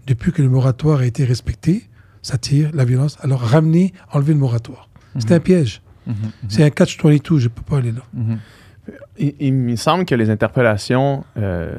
depuis 0.05 0.31
que 0.31 0.41
le 0.41 0.49
moratoire 0.49 0.99
a 0.99 1.05
été 1.05 1.23
respecté, 1.25 1.89
ça 2.27 2.37
tire, 2.37 2.69
la 2.73 2.85
violence. 2.85 3.17
Alors 3.21 3.39
ramener, 3.41 3.93
enlever 4.11 4.33
le 4.33 4.39
moratoire. 4.39 4.89
C'est 5.17 5.31
un 5.31 5.39
piège. 5.39 5.81
Mhm. 6.05 6.13
Mhm. 6.13 6.31
C'est 6.49 6.63
un 6.63 6.69
catch-22, 6.69 7.37
je 7.39 7.45
ne 7.45 7.49
peux 7.49 7.61
pas 7.63 7.77
aller 7.77 7.91
là. 7.91 8.01
Mhm. 8.13 8.37
Il, 9.17 9.33
il 9.39 9.53
me 9.53 9.75
semble 9.75 10.05
que 10.05 10.15
les 10.15 10.29
interpellations, 10.29 11.23
euh, 11.37 11.73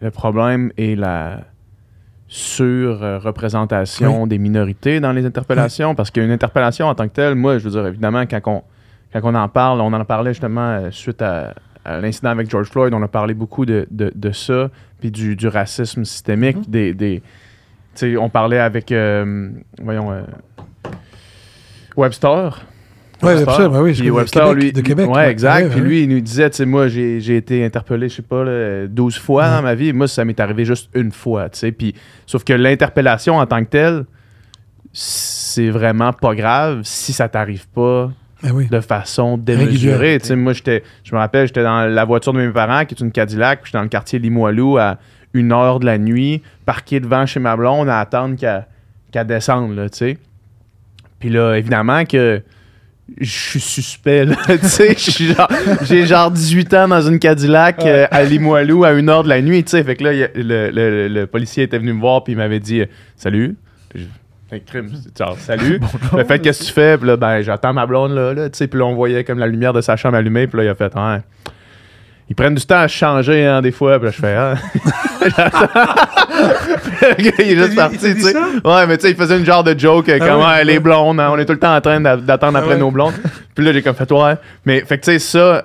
le 0.00 0.10
problème 0.10 0.72
est 0.76 0.96
la 0.96 1.42
sur-représentation 2.28 4.26
des 4.26 4.38
minorités 4.38 5.00
dans 5.00 5.12
les 5.12 5.24
interpellations. 5.24 5.94
Parce 5.94 6.10
qu'une 6.10 6.30
interpellation 6.30 6.86
en 6.86 6.94
tant 6.94 7.08
que 7.08 7.14
telle, 7.14 7.34
moi, 7.34 7.58
je 7.58 7.64
veux 7.64 7.70
dire, 7.70 7.86
évidemment, 7.86 8.22
quand 8.26 8.40
on, 8.46 8.62
quand 9.12 9.20
on 9.24 9.34
en 9.34 9.48
parle, 9.48 9.80
on 9.80 9.92
en 9.92 10.04
parlait 10.04 10.32
justement 10.32 10.68
euh, 10.68 10.90
suite 10.90 11.22
à, 11.22 11.54
à 11.84 12.00
l'incident 12.00 12.30
avec 12.30 12.50
George 12.50 12.68
Floyd, 12.68 12.92
on 12.94 13.02
a 13.02 13.08
parlé 13.08 13.34
beaucoup 13.34 13.64
de, 13.64 13.86
de, 13.90 14.12
de 14.14 14.30
ça, 14.32 14.70
puis 15.00 15.10
du, 15.10 15.36
du 15.36 15.48
racisme 15.48 16.04
systémique. 16.04 16.68
Des, 16.70 17.22
sais, 17.98 18.16
on 18.16 18.28
parlait 18.28 18.58
avec, 18.58 18.92
euh, 18.92 19.50
voyons, 19.82 20.10
euh, 20.12 20.22
Webster. 21.96 22.64
Ouais, 23.20 23.34
Webster, 23.34 23.68
ben 23.70 23.82
oui, 23.82 23.92
Puis 23.94 24.10
Webster, 24.10 24.44
Québec, 24.50 24.62
lui, 24.62 24.72
de 24.72 24.80
Québec, 24.80 25.10
Ouais, 25.10 25.28
exact. 25.28 25.64
Ouais, 25.64 25.70
Puis 25.70 25.80
ouais. 25.80 25.86
lui, 25.88 26.02
il 26.04 26.08
nous 26.08 26.20
disait, 26.20 26.48
tu 26.50 26.58
sais, 26.58 26.66
moi, 26.66 26.86
j'ai 26.86 27.36
été 27.36 27.64
interpellé, 27.64 28.08
je 28.08 28.14
sais 28.16 28.22
pas, 28.22 28.44
là, 28.44 28.86
12 28.86 29.18
fois 29.18 29.42
Ouais. 29.44 29.50
dans 29.56 29.62
ma 29.62 29.74
vie. 29.74 29.92
Moi, 29.92 30.06
ça 30.06 30.24
m'est 30.24 30.38
arrivé 30.38 30.64
juste 30.64 30.88
une 30.94 31.10
fois, 31.10 31.48
tu 31.48 31.58
sais. 31.58 31.72
Puis, 31.72 31.94
sauf 32.26 32.44
que 32.44 32.52
l'interpellation 32.52 33.36
en 33.38 33.46
tant 33.46 33.64
que 33.64 33.70
telle, 33.70 34.04
c'est 34.92 35.68
vraiment 35.70 36.12
pas 36.12 36.34
grave 36.36 36.80
si 36.84 37.12
ça 37.12 37.28
t'arrive 37.28 37.66
pas 37.68 38.10
Ben 38.42 38.52
oui. 38.52 38.68
de 38.68 38.78
façon 38.80 39.36
démesurée. 39.36 40.14
tu 40.18 40.20
Tu 40.22 40.26
sais, 40.28 40.36
moi, 40.36 40.52
j'étais, 40.52 40.84
je 41.02 41.12
me 41.12 41.18
rappelle, 41.18 41.48
j'étais 41.48 41.64
dans 41.64 41.86
la 41.86 42.04
voiture 42.04 42.32
de 42.32 42.38
mes 42.38 42.52
parents, 42.52 42.84
qui 42.84 42.94
est 42.94 43.00
une 43.00 43.10
Cadillac, 43.10 43.62
puis 43.62 43.70
j'étais 43.70 43.78
dans 43.78 43.82
le 43.82 43.88
quartier 43.88 44.20
Limoilou 44.20 44.78
à 44.78 44.96
une 45.34 45.52
heure 45.52 45.80
de 45.80 45.86
la 45.86 45.98
nuit, 45.98 46.42
parqué 46.66 47.00
devant 47.00 47.26
chez 47.26 47.40
ma 47.40 47.56
blonde 47.56 47.88
à 47.88 48.00
attendre 48.00 48.36
qu'elle 48.36 49.26
descende, 49.26 49.74
là, 49.76 49.88
tu 49.88 49.98
sais. 49.98 50.18
Puis 51.20 51.30
là, 51.30 51.54
évidemment 51.54 52.04
que 52.04 52.40
je 53.20 53.30
suis 53.30 53.60
suspect, 53.60 54.24
là, 54.26 54.36
tu 54.46 54.58
sais. 54.68 54.94
genre- 54.96 55.48
J'ai 55.82 56.06
genre 56.06 56.30
18 56.30 56.74
ans 56.74 56.88
dans 56.88 57.00
une 57.02 57.18
Cadillac 57.18 57.84
euh, 57.84 58.06
à 58.10 58.22
Limoilou 58.22 58.84
à 58.84 58.92
une 58.92 59.08
heure 59.08 59.24
de 59.24 59.28
la 59.30 59.40
nuit, 59.42 59.64
tu 59.64 59.70
sais. 59.70 59.82
Fait 59.82 59.96
que 59.96 60.04
là, 60.04 60.10
a- 60.10 60.28
le, 60.34 60.70
le- 60.70 61.08
le 61.08 61.26
policier 61.26 61.64
était 61.64 61.78
venu 61.78 61.92
me 61.94 62.00
voir, 62.00 62.22
puis 62.24 62.34
il 62.34 62.36
m'avait 62.36 62.60
dit 62.60 62.82
Salut. 63.16 63.56
Fait 64.50 64.60
crime, 64.60 64.90
genre, 65.18 65.36
salut. 65.38 65.78
Le 66.16 66.24
fait, 66.24 66.38
qu'est-ce 66.38 66.60
que 66.60 66.64
tu 66.66 66.72
fais? 66.72 66.96
Puis 66.96 67.06
là, 67.06 67.16
ben, 67.18 67.42
j'attends 67.42 67.74
ma 67.74 67.84
blonde, 67.84 68.12
là, 68.12 68.32
là, 68.32 68.48
tu 68.48 68.56
sais. 68.56 68.66
Puis 68.66 68.78
là, 68.78 68.86
on 68.86 68.94
voyait 68.94 69.22
comme 69.24 69.38
la 69.38 69.46
lumière 69.46 69.74
de 69.74 69.82
sa 69.82 69.96
chambre 69.96 70.16
allumée. 70.16 70.46
Puis 70.46 70.56
là, 70.56 70.64
il 70.64 70.68
a 70.68 70.74
fait, 70.74 70.94
ouais. 70.94 71.18
Ils 72.30 72.34
prennent 72.34 72.54
du 72.54 72.64
temps 72.66 72.80
à 72.80 72.88
changer, 72.88 73.44
hein, 73.46 73.62
des 73.62 73.72
fois. 73.72 73.98
Puis 73.98 74.06
là, 74.06 74.10
je 74.10 74.20
fais, 74.20 74.36
ah. 74.38 74.54
Gars, 77.18 77.30
il 77.38 77.52
est 77.52 77.56
juste 77.56 77.74
parti, 77.74 77.98
tu 77.98 78.20
sais. 78.20 78.34
Ouais, 78.64 78.86
mais 78.86 78.96
tu 78.98 79.02
sais, 79.06 79.10
il 79.12 79.16
faisait 79.16 79.38
une 79.38 79.44
genre 79.46 79.64
de 79.64 79.78
joke, 79.78 80.08
euh, 80.08 80.18
Ah 80.20 80.26
comme, 80.26 80.38
ouais, 80.40 80.44
Ouais, 80.46 80.52
elle 80.60 80.66
ouais. 80.68 80.74
est 80.74 80.80
blonde, 80.80 81.20
hein, 81.20 81.30
on 81.32 81.38
est 81.38 81.44
tout 81.46 81.52
le 81.52 81.58
temps 81.58 81.74
en 81.74 81.80
train 81.80 82.00
d'a- 82.00 82.16
d'attendre 82.16 82.56
Ah 82.56 82.60
après 82.60 82.74
ouais. 82.74 82.80
nos 82.80 82.90
blondes. 82.90 83.14
Puis 83.54 83.64
là, 83.64 83.72
j'ai 83.72 83.82
comme 83.82 83.94
fait, 83.94 84.10
ouais. 84.12 84.34
Mais, 84.64 84.80
fait 84.80 84.98
que, 84.98 85.04
tu 85.04 85.12
sais, 85.12 85.18
ça, 85.18 85.64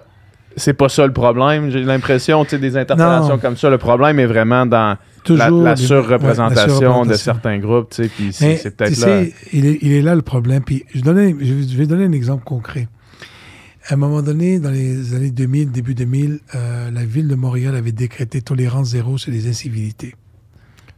c'est 0.55 0.73
pas 0.73 0.87
ça 0.89 1.05
le 1.05 1.13
problème. 1.13 1.69
J'ai 1.69 1.81
l'impression, 1.83 2.43
tu 2.45 2.51
sais, 2.51 2.57
des 2.59 2.77
interpellations 2.77 3.27
Non. 3.33 3.37
comme 3.39 3.57
ça. 3.57 3.69
Le 3.69 3.77
problème 3.77 4.19
est 4.19 4.25
vraiment 4.25 4.65
dans 4.65 4.95
la, 5.29 5.75
surreprésentation 5.75 7.01
ouais, 7.01 7.07
de 7.09 7.13
certains 7.15 7.57
groupes, 7.59 7.89
tu 7.91 8.03
sais. 8.03 8.09
Puis 8.09 8.31
c'est 8.33 8.75
peut-être 8.75 8.91
là. 8.91 8.95
sais, 8.95 9.33
il 9.51 9.65
est, 9.65 9.79
il 9.81 9.93
est 9.93 10.01
là 10.01 10.15
le 10.15 10.21
problème. 10.21 10.63
Puis 10.63 10.85
je, 10.93 11.01
donnais- 11.01 11.35
je 11.41 11.77
vais 11.77 11.85
donner 11.85 12.05
un 12.05 12.11
exemple 12.13 12.43
concret. 12.45 12.87
À 13.89 13.95
un 13.95 13.97
moment 13.97 14.21
donné, 14.21 14.59
dans 14.59 14.69
les 14.71 15.13
années 15.13 15.31
2000, 15.31 15.71
début 15.71 15.93
2000, 15.93 16.39
euh, 16.55 16.89
la 16.91 17.05
ville 17.05 17.27
de 17.27 17.35
Montréal 17.35 17.75
avait 17.75 17.91
décrété 17.91 18.41
tolérance 18.41 18.89
zéro 18.89 19.17
sur 19.17 19.31
les 19.31 19.47
incivilités. 19.49 20.15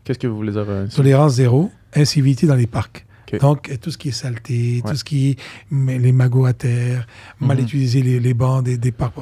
Qu'est-ce 0.03 0.19
que 0.19 0.27
vous 0.27 0.35
voulez 0.35 0.51
dire? 0.51 0.65
euh, 0.67 0.87
Tolérance 0.87 1.35
zéro, 1.35 1.71
incivilité 1.95 2.45
dans 2.45 2.55
les 2.55 2.67
parcs. 2.67 3.05
Donc, 3.41 3.69
euh, 3.69 3.77
tout 3.77 3.89
ce 3.89 3.97
qui 3.97 4.09
est 4.09 4.11
saleté, 4.11 4.81
Ouais. 4.85 4.91
tout 4.91 4.95
ce 4.95 5.03
qui 5.03 5.31
est 5.31 5.39
les 5.71 6.11
magots 6.11 6.45
à 6.45 6.53
terre, 6.53 7.07
mal 7.39 7.57
Mhm. 7.57 7.63
utiliser 7.63 8.03
les, 8.03 8.19
les 8.19 8.33
bancs 8.35 8.63
des, 8.63 8.77
des 8.77 8.91
parcs. 8.91 9.15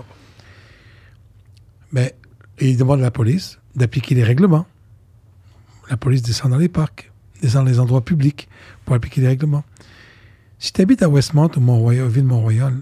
Mais 1.94 2.14
ils 2.60 2.76
demandent 2.78 3.00
à 3.00 3.04
la 3.04 3.12
police 3.12 3.60
d'appliquer 3.76 4.14
les 4.14 4.24
règlements. 4.26 4.66
La 5.90 5.96
police 5.96 6.22
descend 6.22 6.52
dans 6.52 6.58
les 6.58 6.68
parcs, 6.70 7.12
descend 7.42 7.64
dans 7.66 7.72
les 7.72 7.80
endroits 7.80 8.04
publics 8.04 8.50
pour 8.84 8.94
appliquer 8.96 9.22
les 9.22 9.28
règlements. 9.28 9.64
Si 10.60 10.74
tu 10.74 10.82
habites 10.82 11.02
à 11.02 11.08
Westmont 11.10 11.50
ou 11.56 11.60
Mont-Royal, 11.62 12.08
ville 12.10 12.26
Mont-Royal, 12.26 12.74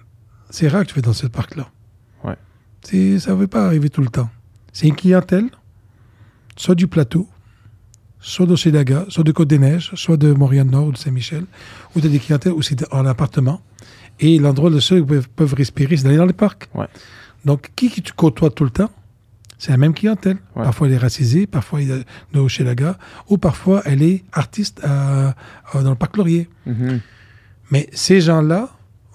c'est 0.52 0.68
rare 0.68 0.84
que 0.84 0.90
tu 0.90 0.96
vas 0.96 1.02
dans 1.02 1.14
ce 1.14 1.26
parc-là. 1.28 1.68
Ouais. 2.24 2.36
C'est- 2.84 3.18
Ça 3.20 3.32
ne 3.32 3.36
veut 3.38 3.48
pas 3.48 3.66
arriver 3.66 3.90
tout 3.90 4.02
le 4.02 4.10
temps. 4.10 4.30
C'est 4.74 4.88
une 4.88 4.96
clientèle, 4.96 5.50
soit 6.56 6.76
du 6.76 6.88
plateau, 6.88 7.28
soit 8.20 8.46
d'Océdaga, 8.46 9.06
soit 9.10 9.24
de 9.24 9.32
Côte-des-Neiges, 9.32 9.92
soit 9.96 10.18
de 10.18 10.32
Montréal-Nord 10.32 10.88
ou 10.88 10.92
de 10.92 10.98
Saint-Michel, 10.98 11.46
ou 11.96 12.02
tu 12.02 12.06
as 12.08 12.10
des 12.10 12.20
clientèles 12.20 12.54
où 12.54 12.62
c'est 12.62 12.86
en 12.94 13.06
appartement. 13.06 13.62
Et 14.20 14.38
l'endroit 14.38 14.70
le 14.70 14.80
seul 14.80 15.02
où 15.02 15.14
ils 15.16 15.22
peuvent, 15.22 15.54
respirer, 15.56 15.98
c'est 15.98 16.04
d'aller 16.04 16.18
dans 16.18 16.26
les 16.28 16.34
parcs. 16.34 16.70
Ouais. 16.76 16.86
Donc, 17.46 17.72
qui, 17.76 17.90
qui 17.90 18.02
tu 18.04 18.14
côtoies 18.14 18.52
tout 18.52 18.64
le 18.64 18.70
temps, 18.70 18.92
c'est 19.58 19.72
la 19.72 19.78
même 19.78 19.94
clientèle. 19.96 20.38
Ouais. 20.56 20.64
Parfois, 20.64 20.88
elle 20.88 20.94
est 20.94 20.98
racisée, 20.98 21.48
parfois, 21.48 21.82
elle 21.82 21.90
est 21.92 22.06
de 22.34 22.40
Hochelaga, 22.40 22.98
ou 23.30 23.38
parfois, 23.40 23.82
elle 23.86 24.04
est 24.04 24.24
artiste 24.32 24.80
à- 24.84 25.34
à- 25.74 25.82
dans 25.82 25.90
le 25.90 25.96
parc 25.96 26.18
Laurier. 26.18 26.48
Mhm. 26.68 27.00
Mais 27.72 27.90
ces 27.94 28.22
gens-là, 28.22 28.70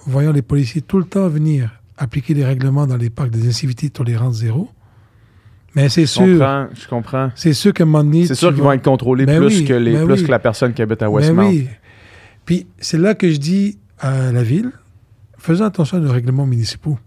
voyant 0.06 0.32
les 0.32 0.42
policiers 0.42 0.82
tout 0.82 0.98
le 0.98 1.04
temps 1.04 1.28
venir 1.28 1.70
appliquer 1.98 2.34
les 2.34 2.44
règlements 2.44 2.86
dans 2.86 2.96
les 2.96 3.10
parcs 3.10 3.30
des 3.30 3.48
incivilités 3.48 3.90
tolérance 3.90 4.36
zéro, 4.36 4.68
mais 5.74 5.88
c'est 5.88 6.06
sûr, 6.06 6.22
comprends, 6.38 6.66
je 6.74 6.88
comprends. 6.88 7.30
c'est 7.34 7.52
sûr 7.52 7.72
qu'à 7.74 7.82
un 7.82 7.86
moment 7.86 8.04
donné, 8.04 8.26
C'est 8.26 8.34
tu 8.34 8.38
sûr 8.40 8.48
qu'ils 8.48 8.58
vas- 8.58 8.64
vont 8.64 8.72
être 8.72 8.84
contrôlés 8.84 9.26
Ben 9.26 9.38
plus, 9.38 9.58
oui, 9.60 9.64
que, 9.64 9.74
les, 9.74 9.92
ben 9.94 10.04
plus 10.06 10.14
oui. 10.20 10.24
que 10.24 10.30
la 10.30 10.38
personne 10.38 10.72
qui 10.72 10.82
habite 10.82 11.02
à 11.02 11.06
Ben 11.06 11.12
Westmount. 11.12 11.48
oui. 11.48 11.68
Puis 12.44 12.66
c'est 12.78 12.98
là 12.98 13.14
que 13.14 13.30
je 13.30 13.36
dis 13.38 13.78
à 13.98 14.30
la 14.32 14.42
ville, 14.42 14.70
faisons 15.38 15.64
attention 15.64 15.98
nos 15.98 16.12
règlements 16.12 16.46
municipaux. 16.46 16.98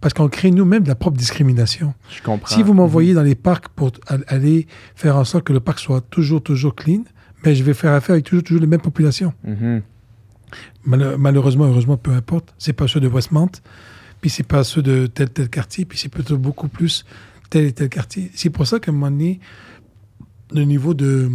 Parce 0.00 0.12
qu'on 0.12 0.28
crée 0.28 0.50
nous-mêmes 0.50 0.82
de 0.82 0.88
la 0.88 0.94
propre 0.94 1.16
discrimination. 1.16 1.94
Je 2.14 2.22
comprends. 2.22 2.54
Si 2.54 2.62
vous 2.62 2.74
m'envoyez 2.74 3.14
dans 3.14 3.22
les 3.22 3.34
parcs 3.34 3.68
pour 3.70 3.90
aller 4.28 4.66
faire 4.94 5.16
en 5.16 5.24
sorte 5.24 5.44
que 5.44 5.52
le 5.54 5.60
parc 5.60 5.78
soit 5.78 6.02
toujours, 6.02 6.42
toujours 6.42 6.74
clean, 6.76 7.02
ben 7.42 7.54
je 7.54 7.62
vais 7.64 7.72
faire 7.74 7.92
affaire 7.92 8.12
avec 8.12 8.24
toujours, 8.26 8.42
toujours 8.44 8.60
les 8.60 8.66
mêmes 8.66 8.80
populations. 8.82 9.32
Mhm. 9.44 9.82
Mal- 10.84 11.16
malheureusement, 11.18 11.64
heureusement, 11.66 11.96
peu 11.96 12.12
importe. 12.12 12.54
C'est 12.58 12.72
pas 12.72 12.88
ceux 12.88 13.00
de 13.00 13.08
Westmount, 13.08 13.50
puis 14.20 14.30
c'est 14.30 14.42
pas 14.46 14.64
ceux 14.64 14.82
de 14.82 15.06
tel, 15.06 15.30
tel 15.30 15.48
quartier, 15.48 15.84
puis 15.84 15.98
c'est 15.98 16.08
plutôt 16.08 16.38
beaucoup 16.38 16.68
plus 16.68 17.04
tel 17.50 17.64
et 17.64 17.72
tel 17.72 17.88
quartier. 17.88 18.30
C'est 18.34 18.50
pour 18.50 18.66
ça 18.66 18.78
qu'à 18.80 18.90
un 18.90 18.94
moment 18.94 19.10
donné, 19.10 19.40
le 20.52 20.62
niveau 20.62 20.94
de 20.94 21.30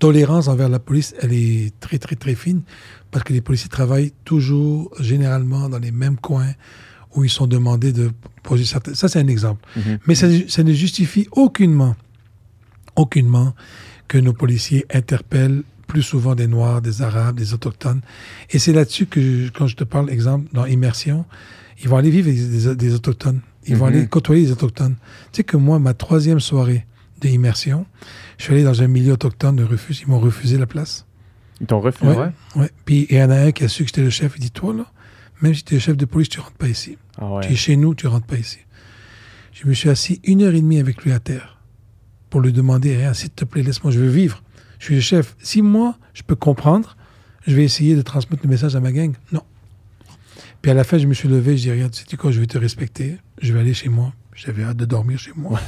tolérance 0.00 0.48
envers 0.48 0.68
la 0.68 0.78
police, 0.78 1.14
elle 1.20 1.32
est 1.32 1.72
très, 1.80 1.98
très, 1.98 2.16
très 2.16 2.34
fine, 2.34 2.62
parce 3.10 3.24
que 3.24 3.32
les 3.32 3.40
policiers 3.40 3.68
travaillent 3.68 4.12
toujours, 4.24 4.90
généralement, 5.00 5.68
dans 5.68 5.78
les 5.78 5.92
mêmes 5.92 6.16
coins 6.16 6.52
où 7.14 7.24
ils 7.24 7.30
sont 7.30 7.46
demandés 7.46 7.92
de 7.92 8.10
poser 8.42 8.64
certains... 8.64 8.94
Ça, 8.94 9.06
c'est 9.06 9.20
un 9.20 9.28
exemple. 9.28 9.60
Mhm. 9.76 9.98
Mais 10.06 10.14
ça, 10.14 10.26
ça 10.48 10.62
ne 10.62 10.72
justifie 10.72 11.28
aucunement, 11.32 11.94
aucunement 12.96 13.54
que 14.08 14.18
nos 14.18 14.32
policiers 14.32 14.86
interpellent 14.90 15.62
plus 15.92 16.02
souvent 16.02 16.34
des 16.34 16.46
Noirs, 16.46 16.80
des 16.80 17.02
Arabes, 17.02 17.36
des 17.36 17.52
Autochtones. 17.52 18.00
Et 18.50 18.58
c'est 18.58 18.72
là-dessus 18.72 19.04
que, 19.04 19.20
je- 19.20 19.50
quand 19.50 19.66
je 19.66 19.76
te 19.76 19.84
parle, 19.84 20.08
exemple, 20.08 20.48
dans 20.54 20.64
Immersion, 20.64 21.26
ils 21.82 21.88
vont 21.90 21.98
aller 21.98 22.08
vivre 22.10 22.28
avec 22.28 22.40
des, 22.50 22.74
des 22.74 22.94
Autochtones. 22.94 23.40
Ils 23.66 23.76
vont 23.76 23.86
Mhm. 23.88 23.92
aller 23.96 24.06
côtoyer 24.06 24.42
les 24.46 24.52
Autochtones. 24.52 24.96
Tu 25.32 25.36
sais 25.38 25.44
que 25.44 25.58
moi, 25.58 25.78
ma 25.78 25.92
troisième 25.92 26.40
soirée 26.40 26.86
d'immersion, 27.20 27.84
je 28.38 28.44
suis 28.44 28.54
allé 28.54 28.64
dans 28.64 28.80
un 28.82 28.88
milieu 28.88 29.12
autochtone 29.12 29.56
de 29.56 29.64
refus. 29.64 29.94
Ils 30.02 30.08
m'ont 30.08 30.18
refusé 30.18 30.56
la 30.56 30.66
place. 30.66 31.04
Ils 31.60 31.66
t'ont 31.66 31.80
refusé. 31.80 32.10
Ouais. 32.10 32.16
Ouais. 32.16 32.30
Ouais. 32.56 32.70
Puis 32.86 33.06
il 33.10 33.16
y 33.18 33.22
en 33.22 33.30
a 33.30 33.36
un 33.36 33.52
qui 33.52 33.64
a 33.64 33.68
su 33.68 33.82
que 33.84 33.88
j'étais 33.88 34.02
le 34.02 34.08
chef. 34.10 34.32
Il 34.36 34.40
dit 34.40 34.50
Toi, 34.50 34.72
là, 34.74 34.86
même 35.42 35.54
si 35.54 35.62
tu 35.62 35.74
es 35.74 35.76
le 35.76 35.80
chef 35.82 35.96
de 35.98 36.06
police, 36.06 36.30
tu 36.30 36.40
rentres 36.40 36.52
pas 36.56 36.68
ici. 36.68 36.96
Ah 37.18 37.28
ouais. 37.30 37.46
Tu 37.46 37.52
es 37.52 37.56
chez 37.56 37.76
nous, 37.76 37.94
tu 37.94 38.06
rentres 38.06 38.26
pas 38.26 38.38
ici. 38.38 38.58
Je 39.52 39.68
me 39.68 39.74
suis 39.74 39.90
assis 39.90 40.20
une 40.24 40.40
heure 40.42 40.54
et 40.54 40.60
demie 40.62 40.80
avec 40.80 41.04
lui 41.04 41.12
à 41.12 41.18
terre 41.20 41.58
pour 42.30 42.40
lui 42.40 42.52
demander 42.54 42.96
Rien, 42.96 43.12
s'il 43.12 43.28
te 43.30 43.44
plaît, 43.44 43.62
laisse-moi, 43.62 43.92
je 43.92 44.00
veux 44.00 44.08
vivre. 44.08 44.42
Je 44.82 44.86
suis 44.86 44.94
le 44.96 45.00
chef. 45.00 45.36
Si 45.38 45.62
moi, 45.62 45.96
je 46.12 46.24
peux 46.24 46.34
comprendre, 46.34 46.96
je 47.46 47.54
vais 47.54 47.62
essayer 47.62 47.94
de 47.94 48.02
transmettre 48.02 48.42
le 48.42 48.50
message 48.50 48.74
à 48.74 48.80
ma 48.80 48.90
gang. 48.90 49.14
Non. 49.30 49.42
Puis 50.60 50.72
à 50.72 50.74
la 50.74 50.82
fin, 50.82 50.98
je 50.98 51.06
me 51.06 51.14
suis 51.14 51.28
levé, 51.28 51.56
je 51.56 51.62
dis 51.62 51.70
Regarde, 51.70 51.94
sais-tu 51.94 52.16
quoi, 52.16 52.32
je 52.32 52.40
vais 52.40 52.48
te 52.48 52.58
respecter. 52.58 53.18
Je 53.40 53.52
vais 53.52 53.60
aller 53.60 53.74
chez 53.74 53.88
moi. 53.88 54.12
J'avais 54.34 54.64
hâte 54.64 54.76
de 54.78 54.84
dormir 54.84 55.20
chez 55.20 55.30
moi. 55.36 55.60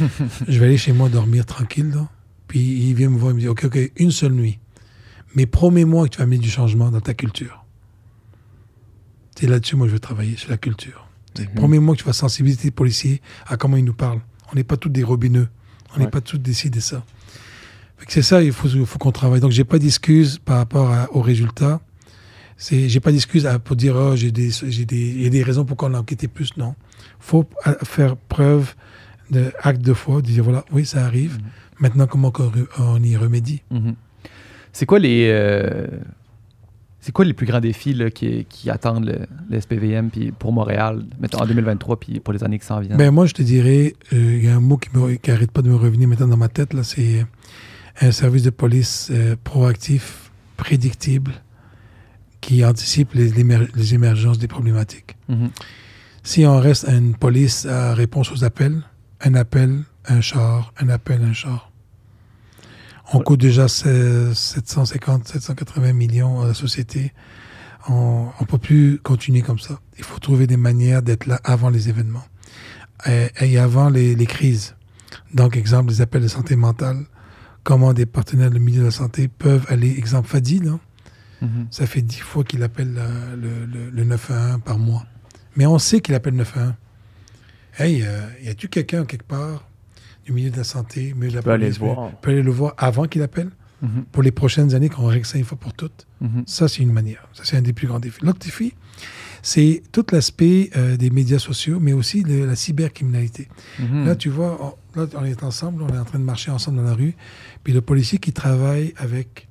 je 0.48 0.58
vais 0.58 0.64
aller 0.64 0.78
chez 0.78 0.94
moi 0.94 1.10
dormir 1.10 1.44
tranquille. 1.44 1.90
Là. 1.90 2.08
Puis 2.48 2.60
il 2.60 2.94
vient 2.94 3.10
me 3.10 3.18
voir, 3.18 3.32
il 3.32 3.34
me 3.34 3.40
dit 3.40 3.48
Ok, 3.48 3.64
ok, 3.64 3.78
une 3.96 4.10
seule 4.10 4.32
nuit. 4.32 4.58
Mais 5.34 5.44
promets-moi 5.44 6.06
que 6.08 6.14
tu 6.14 6.18
vas 6.18 6.24
amener 6.24 6.38
du 6.38 6.48
changement 6.48 6.90
dans 6.90 7.00
ta 7.02 7.12
culture. 7.12 7.66
C'est 9.38 9.48
là-dessus, 9.48 9.76
moi, 9.76 9.86
je 9.86 9.92
veux 9.92 10.00
travailler, 10.00 10.36
sur 10.38 10.48
la 10.48 10.56
culture. 10.56 11.08
Mhm. 11.38 11.46
Promets-moi 11.56 11.94
que 11.94 12.00
tu 12.00 12.06
vas 12.06 12.14
sensibiliser 12.14 12.64
les 12.64 12.70
policiers 12.70 13.20
à 13.46 13.58
comment 13.58 13.76
ils 13.76 13.84
nous 13.84 13.92
parlent. 13.92 14.22
On 14.50 14.56
n'est 14.56 14.64
pas 14.64 14.78
tous 14.78 14.88
des 14.88 15.02
robineux. 15.02 15.48
On 15.94 15.98
n'est 15.98 16.06
Ouais. 16.06 16.10
pas 16.10 16.22
tous 16.22 16.38
décidés 16.38 16.80
ça. 16.80 16.96
Fait 16.96 17.02
que 17.02 17.21
C'est 18.08 18.22
ça, 18.22 18.42
il 18.42 18.52
faut, 18.52 18.68
il 18.68 18.84
faut 18.86 18.98
qu'on 18.98 19.12
travaille. 19.12 19.40
Donc, 19.40 19.52
j'ai 19.52 19.64
pas 19.64 19.78
d'excuses 19.78 20.38
par 20.44 20.56
rapport 20.58 20.90
à- 20.90 21.08
aux 21.14 21.20
résultats. 21.22 21.80
C'est, 22.56 22.88
j'ai 22.88 23.00
pas 23.00 23.10
d'excuses 23.12 23.48
pour 23.64 23.76
dire, 23.76 23.94
oh, 23.96 24.14
j'ai 24.16 24.30
des, 24.30 24.50
j'ai 24.50 24.84
des, 24.84 24.96
il 25.00 25.22
y 25.22 25.26
a 25.26 25.30
des 25.30 25.42
raisons 25.42 25.64
pour 25.64 25.76
qu'on 25.76 25.94
a 25.94 25.98
enquêté 25.98 26.28
plus. 26.28 26.56
Non. 26.56 26.74
faut 27.18 27.44
a- 27.64 27.84
faire 27.84 28.16
preuve 28.16 28.74
de 29.30 29.52
acte 29.62 29.80
de 29.82 29.94
foi, 29.94 30.16
de 30.22 30.26
dire, 30.26 30.44
voilà, 30.44 30.64
oui, 30.72 30.84
ça 30.84 31.04
arrive. 31.04 31.38
Maintenant, 31.80 32.06
comment 32.06 32.32
on 32.78 33.02
y 33.02 33.16
remédie? 33.16 33.62
Mhm. 33.70 33.94
C'est 34.72 34.86
quoi 34.86 34.98
les 34.98 35.28
euh, 35.30 35.86
c'est 37.00 37.10
quoi 37.12 37.24
les 37.24 37.32
plus 37.34 37.46
grands 37.46 37.60
défis 37.60 37.94
là, 37.94 38.10
qui, 38.10 38.46
qui 38.48 38.70
attendent 38.70 39.04
le, 39.06 39.26
le 39.50 39.60
SPVM 39.60 40.10
puis 40.10 40.30
pour 40.30 40.52
Montréal 40.52 41.04
en 41.34 41.46
2023 41.46 41.98
puis 41.98 42.20
pour 42.20 42.32
les 42.32 42.44
années 42.44 42.58
qui 42.60 42.66
s'en 42.66 42.78
viennent? 42.80 42.96
Ben, 42.96 43.10
moi, 43.10 43.26
je 43.26 43.34
te 43.34 43.42
dirais, 43.42 43.94
euh, 44.12 44.36
il 44.38 44.44
y 44.44 44.48
a 44.48 44.54
un 44.56 44.60
mot 44.60 44.76
qui, 44.76 44.88
me, 44.96 45.14
qui 45.16 45.30
arrête 45.32 45.50
pas 45.50 45.62
de 45.62 45.68
me 45.68 45.74
revenir 45.74 46.06
maintenant 46.08 46.28
dans 46.28 46.36
ma 46.36 46.48
tête, 46.48 46.72
là, 46.74 46.84
c'est 46.84 47.26
un 48.00 48.10
service 48.12 48.42
de 48.42 48.50
police 48.50 49.08
euh, 49.10 49.36
proactif, 49.42 50.30
prédictible, 50.56 51.32
qui 52.40 52.64
anticipe 52.64 53.14
les, 53.14 53.94
émergences 53.94 54.38
des 54.38 54.48
problématiques. 54.48 55.16
Mhm. 55.28 55.50
Si 56.24 56.46
on 56.46 56.58
reste 56.58 56.88
à 56.88 56.94
une 56.94 57.14
police 57.14 57.66
à 57.66 57.94
réponse 57.94 58.30
aux 58.32 58.44
appels, 58.44 58.82
un 59.20 59.34
appel, 59.34 59.82
un 60.06 60.20
char, 60.20 60.72
un 60.78 60.88
appel, 60.88 61.22
un 61.22 61.32
char. 61.32 61.70
On 63.12 63.20
coûte 63.20 63.40
déjà 63.40 63.68
se- 63.68 64.32
750, 64.34 65.28
780 65.28 65.92
millions 65.92 66.40
à 66.40 66.48
la 66.48 66.54
société. 66.54 67.12
On 67.88 68.28
ne 68.40 68.46
peut 68.46 68.58
plus 68.58 68.98
continuer 69.02 69.42
comme 69.42 69.58
ça. 69.58 69.80
Il 69.98 70.04
faut 70.04 70.18
trouver 70.18 70.46
des 70.46 70.56
manières 70.56 71.02
d'être 71.02 71.26
là 71.26 71.40
avant 71.44 71.70
les 71.70 71.88
événements 71.88 72.24
et, 73.06 73.28
et 73.40 73.58
avant 73.58 73.88
les, 73.90 74.14
les 74.14 74.26
crises. 74.26 74.76
Donc, 75.34 75.56
exemple, 75.56 75.90
les 75.90 76.00
appels 76.00 76.22
de 76.22 76.28
santé 76.28 76.56
mentale. 76.56 77.04
Comment 77.64 77.92
des 77.92 78.06
partenaires 78.06 78.50
du 78.50 78.58
milieu 78.60 78.80
de 78.80 78.86
la 78.86 78.90
santé 78.90 79.28
peuvent 79.28 79.66
aller, 79.68 79.90
exemple, 79.96 80.28
Fadi, 80.28 80.58
là, 80.60 80.78
Mhm. 81.40 81.66
ça 81.70 81.86
fait 81.86 82.02
dix 82.02 82.20
fois 82.20 82.44
qu'il 82.44 82.62
appelle 82.62 82.94
euh, 82.96 83.36
le, 83.36 83.66
le, 83.66 83.90
le 83.90 84.04
911 84.04 84.60
par 84.64 84.78
mois. 84.78 85.04
Mais 85.56 85.66
on 85.66 85.78
sait 85.78 86.00
qu'il 86.00 86.14
appelle 86.14 86.34
911. 86.34 86.74
Hey, 87.78 88.02
euh, 88.04 88.20
y 88.44 88.48
a-tu 88.48 88.68
quelqu'un 88.68 89.04
quelque 89.04 89.24
part 89.26 89.66
du 90.24 90.32
milieu 90.32 90.50
de 90.50 90.56
la 90.56 90.62
santé, 90.64 91.14
milieu 91.16 91.30
de 91.30 91.36
la 91.36 91.42
peut 91.42 91.50
aller 91.50 91.68
le 91.68 91.74
voir. 91.74 92.12
peut 92.20 92.30
aller 92.30 92.42
le 92.42 92.50
voir 92.52 92.74
avant 92.78 93.06
qu'il 93.06 93.22
appelle? 93.22 93.50
Mhm. 93.84 94.04
pour 94.12 94.22
les 94.22 94.30
prochaines 94.30 94.76
années 94.76 94.88
qu'on 94.88 95.06
règle 95.06 95.26
ça 95.26 95.36
une 95.38 95.44
fois 95.44 95.58
pour 95.58 95.72
toutes? 95.72 96.06
Mhm. 96.20 96.44
Ça, 96.46 96.68
c'est 96.68 96.82
une 96.82 96.92
manière. 96.92 97.26
Ça, 97.32 97.42
c'est 97.44 97.56
un 97.56 97.62
des 97.62 97.72
plus 97.72 97.88
grands 97.88 97.98
défis. 97.98 98.20
L'autre 98.24 98.38
défi, 98.38 98.74
c'est 99.42 99.82
tout 99.90 100.06
l'aspect 100.12 100.70
euh, 100.76 100.96
des 100.96 101.10
médias 101.10 101.40
sociaux, 101.40 101.80
mais 101.80 101.92
aussi 101.92 102.22
de 102.22 102.44
la 102.44 102.54
cybercriminalité. 102.54 103.48
Là, 103.80 104.14
tu 104.14 104.28
vois, 104.28 104.56
on, 104.64 104.74
là, 104.96 105.06
on 105.14 105.24
est 105.24 105.42
ensemble, 105.42 105.82
on 105.82 105.88
est 105.88 105.98
en 105.98 106.04
train 106.04 106.18
de 106.18 106.24
marcher 106.24 106.50
ensemble 106.50 106.78
dans 106.78 106.84
la 106.84 106.94
rue, 106.94 107.14
puis 107.64 107.72
le 107.72 107.80
policier 107.80 108.18
qui 108.18 108.32
travaille 108.32 108.94
avec 108.96 109.48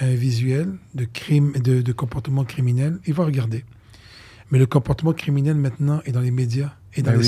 un 0.00 0.14
visuel 0.14 0.72
de 0.94 1.04
crime, 1.04 1.52
de, 1.52 1.82
de 1.82 1.92
comportement 1.92 2.44
criminel, 2.44 2.98
il 3.06 3.14
va 3.14 3.24
regarder. 3.24 3.64
Mais 4.50 4.58
le 4.58 4.66
comportement 4.66 5.12
criminel 5.12 5.54
maintenant 5.56 6.00
est 6.06 6.12
dans 6.12 6.20
les 6.20 6.30
médias 6.30 6.72
et 6.94 7.02
dans 7.02 7.12
Ben 7.12 7.18
oui. 7.20 7.24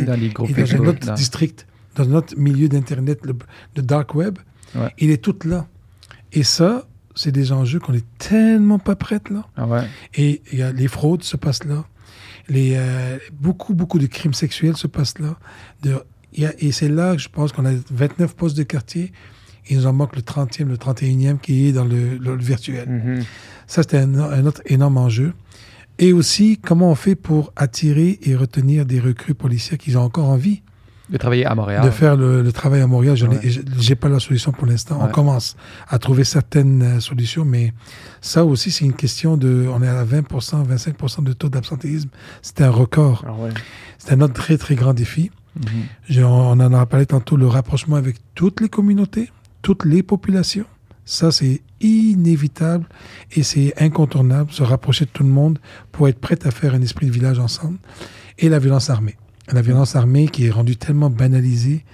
Mhm. 0.00 0.04
dans 0.04 0.14
les 0.20 0.28
groupes 0.28 0.50
Et 0.50 0.52
dans 0.62 0.74
un 0.76 0.86
autre 0.86 1.06
dans- 1.06 1.14
district, 1.14 1.66
dans 1.96 2.06
notre 2.06 2.36
milieu 2.38 2.68
d'Internet, 2.68 3.20
le, 3.24 3.34
le 3.76 3.82
dark 3.82 4.14
web, 4.14 4.38
Ouais. 4.74 4.92
il 4.98 5.10
est 5.10 5.22
tout 5.22 5.36
là. 5.44 5.66
Et 6.32 6.42
ça, 6.42 6.86
c'est 7.14 7.30
des 7.32 7.52
enjeux 7.52 7.78
qu'on 7.78 7.94
est 7.94 8.04
tellement 8.18 8.78
pas 8.80 8.96
prêts 8.96 9.20
là. 9.30 9.46
Ah 9.56 9.66
ouais. 9.68 9.82
Et 10.14 10.42
il 10.52 10.58
y 10.58 10.62
a 10.62 10.72
les 10.72 10.88
fraudes 10.88 11.22
se 11.22 11.36
passent 11.36 11.64
là. 11.64 11.84
Les, 12.48 12.74
euh, 12.76 13.18
beaucoup, 13.32 13.72
beaucoup 13.72 13.98
de 14.00 14.06
crimes 14.06 14.34
sexuels 14.34 14.76
se 14.76 14.86
passent 14.88 15.18
là. 15.20 15.36
De, 15.82 16.02
et 16.36 16.72
c'est 16.72 16.88
là 16.88 17.16
je 17.16 17.28
pense 17.28 17.52
qu'on 17.52 17.64
a 17.66 17.72
29 17.90 18.34
postes 18.34 18.56
de 18.56 18.62
quartier. 18.62 19.12
Il 19.70 19.78
nous 19.78 19.86
en 19.86 19.92
manque 19.94 20.14
le 20.14 20.20
30e, 20.22 20.66
le 20.66 20.76
31e 20.76 21.38
qui 21.38 21.68
est 21.68 21.72
dans 21.72 21.84
le, 21.86 22.18
virtuel. 22.36 22.86
Mhm. 22.88 23.24
Ça, 23.66 23.82
c'était 23.82 23.96
un, 23.98 24.14
un 24.18 24.44
autre 24.44 24.60
énorme 24.66 24.98
enjeu. 24.98 25.32
Et 25.98 26.12
aussi, 26.12 26.58
comment 26.62 26.90
on 26.90 26.94
fait 26.94 27.14
pour 27.14 27.50
attirer 27.56 28.18
et 28.22 28.34
retenir 28.36 28.84
des 28.84 29.00
recrues 29.00 29.32
policiers 29.34 29.78
qui 29.78 29.96
ont 29.96 30.02
encore 30.02 30.28
envie 30.28 30.60
De 31.08 31.16
travailler 31.16 31.46
à 31.46 31.54
Montréal. 31.54 31.82
de 31.82 31.88
faire 31.90 32.14
le, 32.14 32.42
le 32.42 32.52
travail 32.52 32.82
à 32.82 32.86
Montréal. 32.86 33.16
Je 33.16 33.24
Ouais. 33.26 33.40
n'ai 33.88 33.94
pas 33.94 34.10
la 34.10 34.20
solution 34.20 34.52
pour 34.52 34.66
l'instant. 34.66 34.98
On 35.00 35.08
commence 35.08 35.56
à 35.88 35.98
trouver 35.98 36.24
certaines 36.24 36.82
euh, 36.82 37.00
solutions, 37.00 37.46
mais 37.46 37.72
ça 38.20 38.44
aussi, 38.44 38.70
c'est 38.70 38.84
une 38.84 38.92
question 38.92 39.38
de... 39.38 39.66
On 39.72 39.82
est 39.82 39.88
à 39.88 40.04
20%, 40.04 40.66
25% 40.68 41.24
de 41.24 41.32
taux 41.32 41.48
d'absentéisme. 41.48 42.10
C'est 42.42 42.60
un 42.60 42.70
record. 42.70 43.24
Ah 43.26 43.32
ouais. 43.32 43.50
C'est 43.96 44.12
un 44.12 44.20
autre 44.20 44.34
très, 44.34 44.58
très 44.58 44.74
grand 44.74 44.92
défi. 44.92 45.30
Mhm. 45.56 46.24
On 46.24 46.60
en 46.60 46.72
a 46.74 46.86
parlé 46.86 47.06
tantôt, 47.06 47.36
le 47.36 47.46
rapprochement 47.46 47.96
avec 47.96 48.16
toutes 48.34 48.60
les 48.60 48.68
communautés, 48.68 49.30
toutes 49.62 49.84
les 49.84 50.02
populations. 50.02 50.66
Ça, 51.04 51.30
c'est 51.30 51.60
inévitable 51.80 52.86
et 53.32 53.42
c'est 53.42 53.74
incontournable, 53.80 54.50
se 54.52 54.62
rapprocher 54.62 55.04
de 55.04 55.10
tout 55.10 55.22
le 55.22 55.28
monde 55.28 55.58
pour 55.92 56.08
être 56.08 56.18
prêt 56.18 56.38
à 56.46 56.50
faire 56.50 56.74
un 56.74 56.80
esprit 56.82 57.06
de 57.06 57.12
village 57.12 57.38
ensemble. 57.38 57.78
Et 58.38 58.48
la 58.48 58.58
violence 58.58 58.90
armée. 58.90 59.16
La 59.52 59.60
violence 59.62 59.94
armée 59.96 60.28
qui 60.28 60.46
est 60.46 60.50
rendue 60.50 60.76
tellement 60.76 61.10
banalisée, 61.10 61.84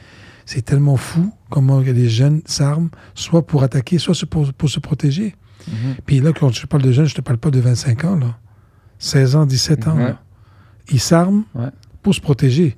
c'est 0.46 0.62
tellement 0.62 0.96
fou 0.96 1.32
comment 1.50 1.80
les 1.80 2.08
jeunes 2.08 2.40
s'arment, 2.44 2.90
soit 3.14 3.46
pour 3.46 3.62
attaquer, 3.64 3.98
soit 3.98 4.14
pour, 4.28 4.52
pour 4.52 4.70
se 4.70 4.78
protéger. 4.80 5.34
Mhm. 5.68 5.96
Puis 6.06 6.20
là, 6.20 6.32
quand 6.32 6.50
je 6.50 6.66
parle 6.66 6.82
de 6.82 6.92
jeunes, 6.92 7.06
je 7.06 7.14
te 7.14 7.20
parle 7.20 7.38
pas 7.38 7.50
de 7.50 7.60
25 7.60 8.04
ans, 8.04 8.16
là. 8.16 8.38
16 8.98 9.36
ans, 9.36 9.46
17 9.46 9.88
ans, 9.88 9.96
là. 9.96 10.20
Ils 10.92 11.00
s'arment 11.00 11.44
Ouais. 11.54 11.68
pour 12.02 12.14
se 12.14 12.20
protéger. 12.20 12.76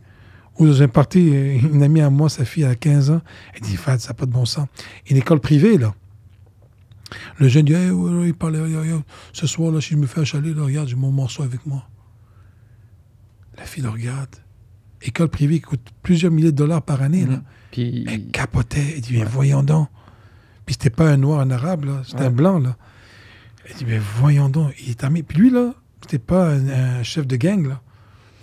Ou 0.59 0.67
dans 0.67 0.83
un 0.83 0.89
parti, 0.89 1.29
une 1.29 1.83
amie 1.83 2.01
à 2.01 2.11
moi, 2.11 2.29
sa 2.29 2.45
fille 2.45 2.65
a 2.65 2.75
15 2.75 3.11
ans, 3.11 3.23
elle 3.55 3.63
dit, 3.63 3.77
Fad, 3.77 4.01
ça 4.01 4.09
n'a 4.09 4.15
pas 4.15 4.27
de 4.27 4.33
bon 4.33 4.45
sens. 4.45 4.69
Une 5.09 5.17
école 5.17 5.41
privée, 5.41 5.79
là. 5.79 5.95
Le 7.39 7.49
jeune 7.49 7.65
dit, 7.65 7.73
Hey, 7.73 7.91
ouais, 7.91 8.11
ouais, 8.11 8.29
il 8.29 8.35
parlait, 8.35 8.61
ce 9.33 9.47
soir, 9.47 9.73
là, 9.73 9.81
si 9.81 9.91
je 9.91 9.97
me 9.97 10.07
fais 10.07 10.21
achaler, 10.21 10.55
là, 10.55 10.63
regarde, 10.65 10.89
j'ai 10.89 10.97
mon 10.97 11.11
morceau 11.11 11.43
avec 11.43 11.65
moi. 11.67 11.87
La 13.57 13.65
fille 13.65 13.83
le 13.83 13.89
regarde. 13.89 14.37
École 15.03 15.29
privée 15.29 15.57
qui 15.57 15.63
coûte 15.63 15.89
plusieurs 16.03 16.31
milliers 16.33 16.53
de 16.53 16.57
dollars 16.57 16.83
par 16.83 17.03
année, 17.03 17.25
là. 17.25 17.37
Mhm. 17.37 17.43
Puis, 17.71 18.05
Elle 18.09 18.31
capotait. 18.31 18.95
Elle 18.95 19.01
dit, 19.01 19.19
mais 19.19 19.25
voyons 19.25 19.63
donc. 19.63 19.89
Puis 20.67 20.75
c'était 20.75 20.91
pas 20.91 21.09
un 21.09 21.17
noir, 21.17 21.41
un 21.41 21.51
arabe, 21.51 21.85
là. 21.85 22.03
C'était 22.07 22.25
un 22.25 22.31
blanc, 22.31 22.59
là. 22.59 22.77
Elle 23.65 23.77
dit, 23.77 23.85
mais 23.87 23.99
voyons 23.99 24.49
donc. 24.49 24.75
Il 24.83 24.91
est 24.91 25.03
armé. 25.03 25.23
Puis 25.23 25.39
lui, 25.39 25.51
là, 25.51 25.75
c'était 26.03 26.19
pas 26.19 26.51
un, 26.51 26.69
un 26.69 27.03
chef 27.03 27.27
de 27.27 27.37
gang, 27.37 27.67
là. 27.67 27.81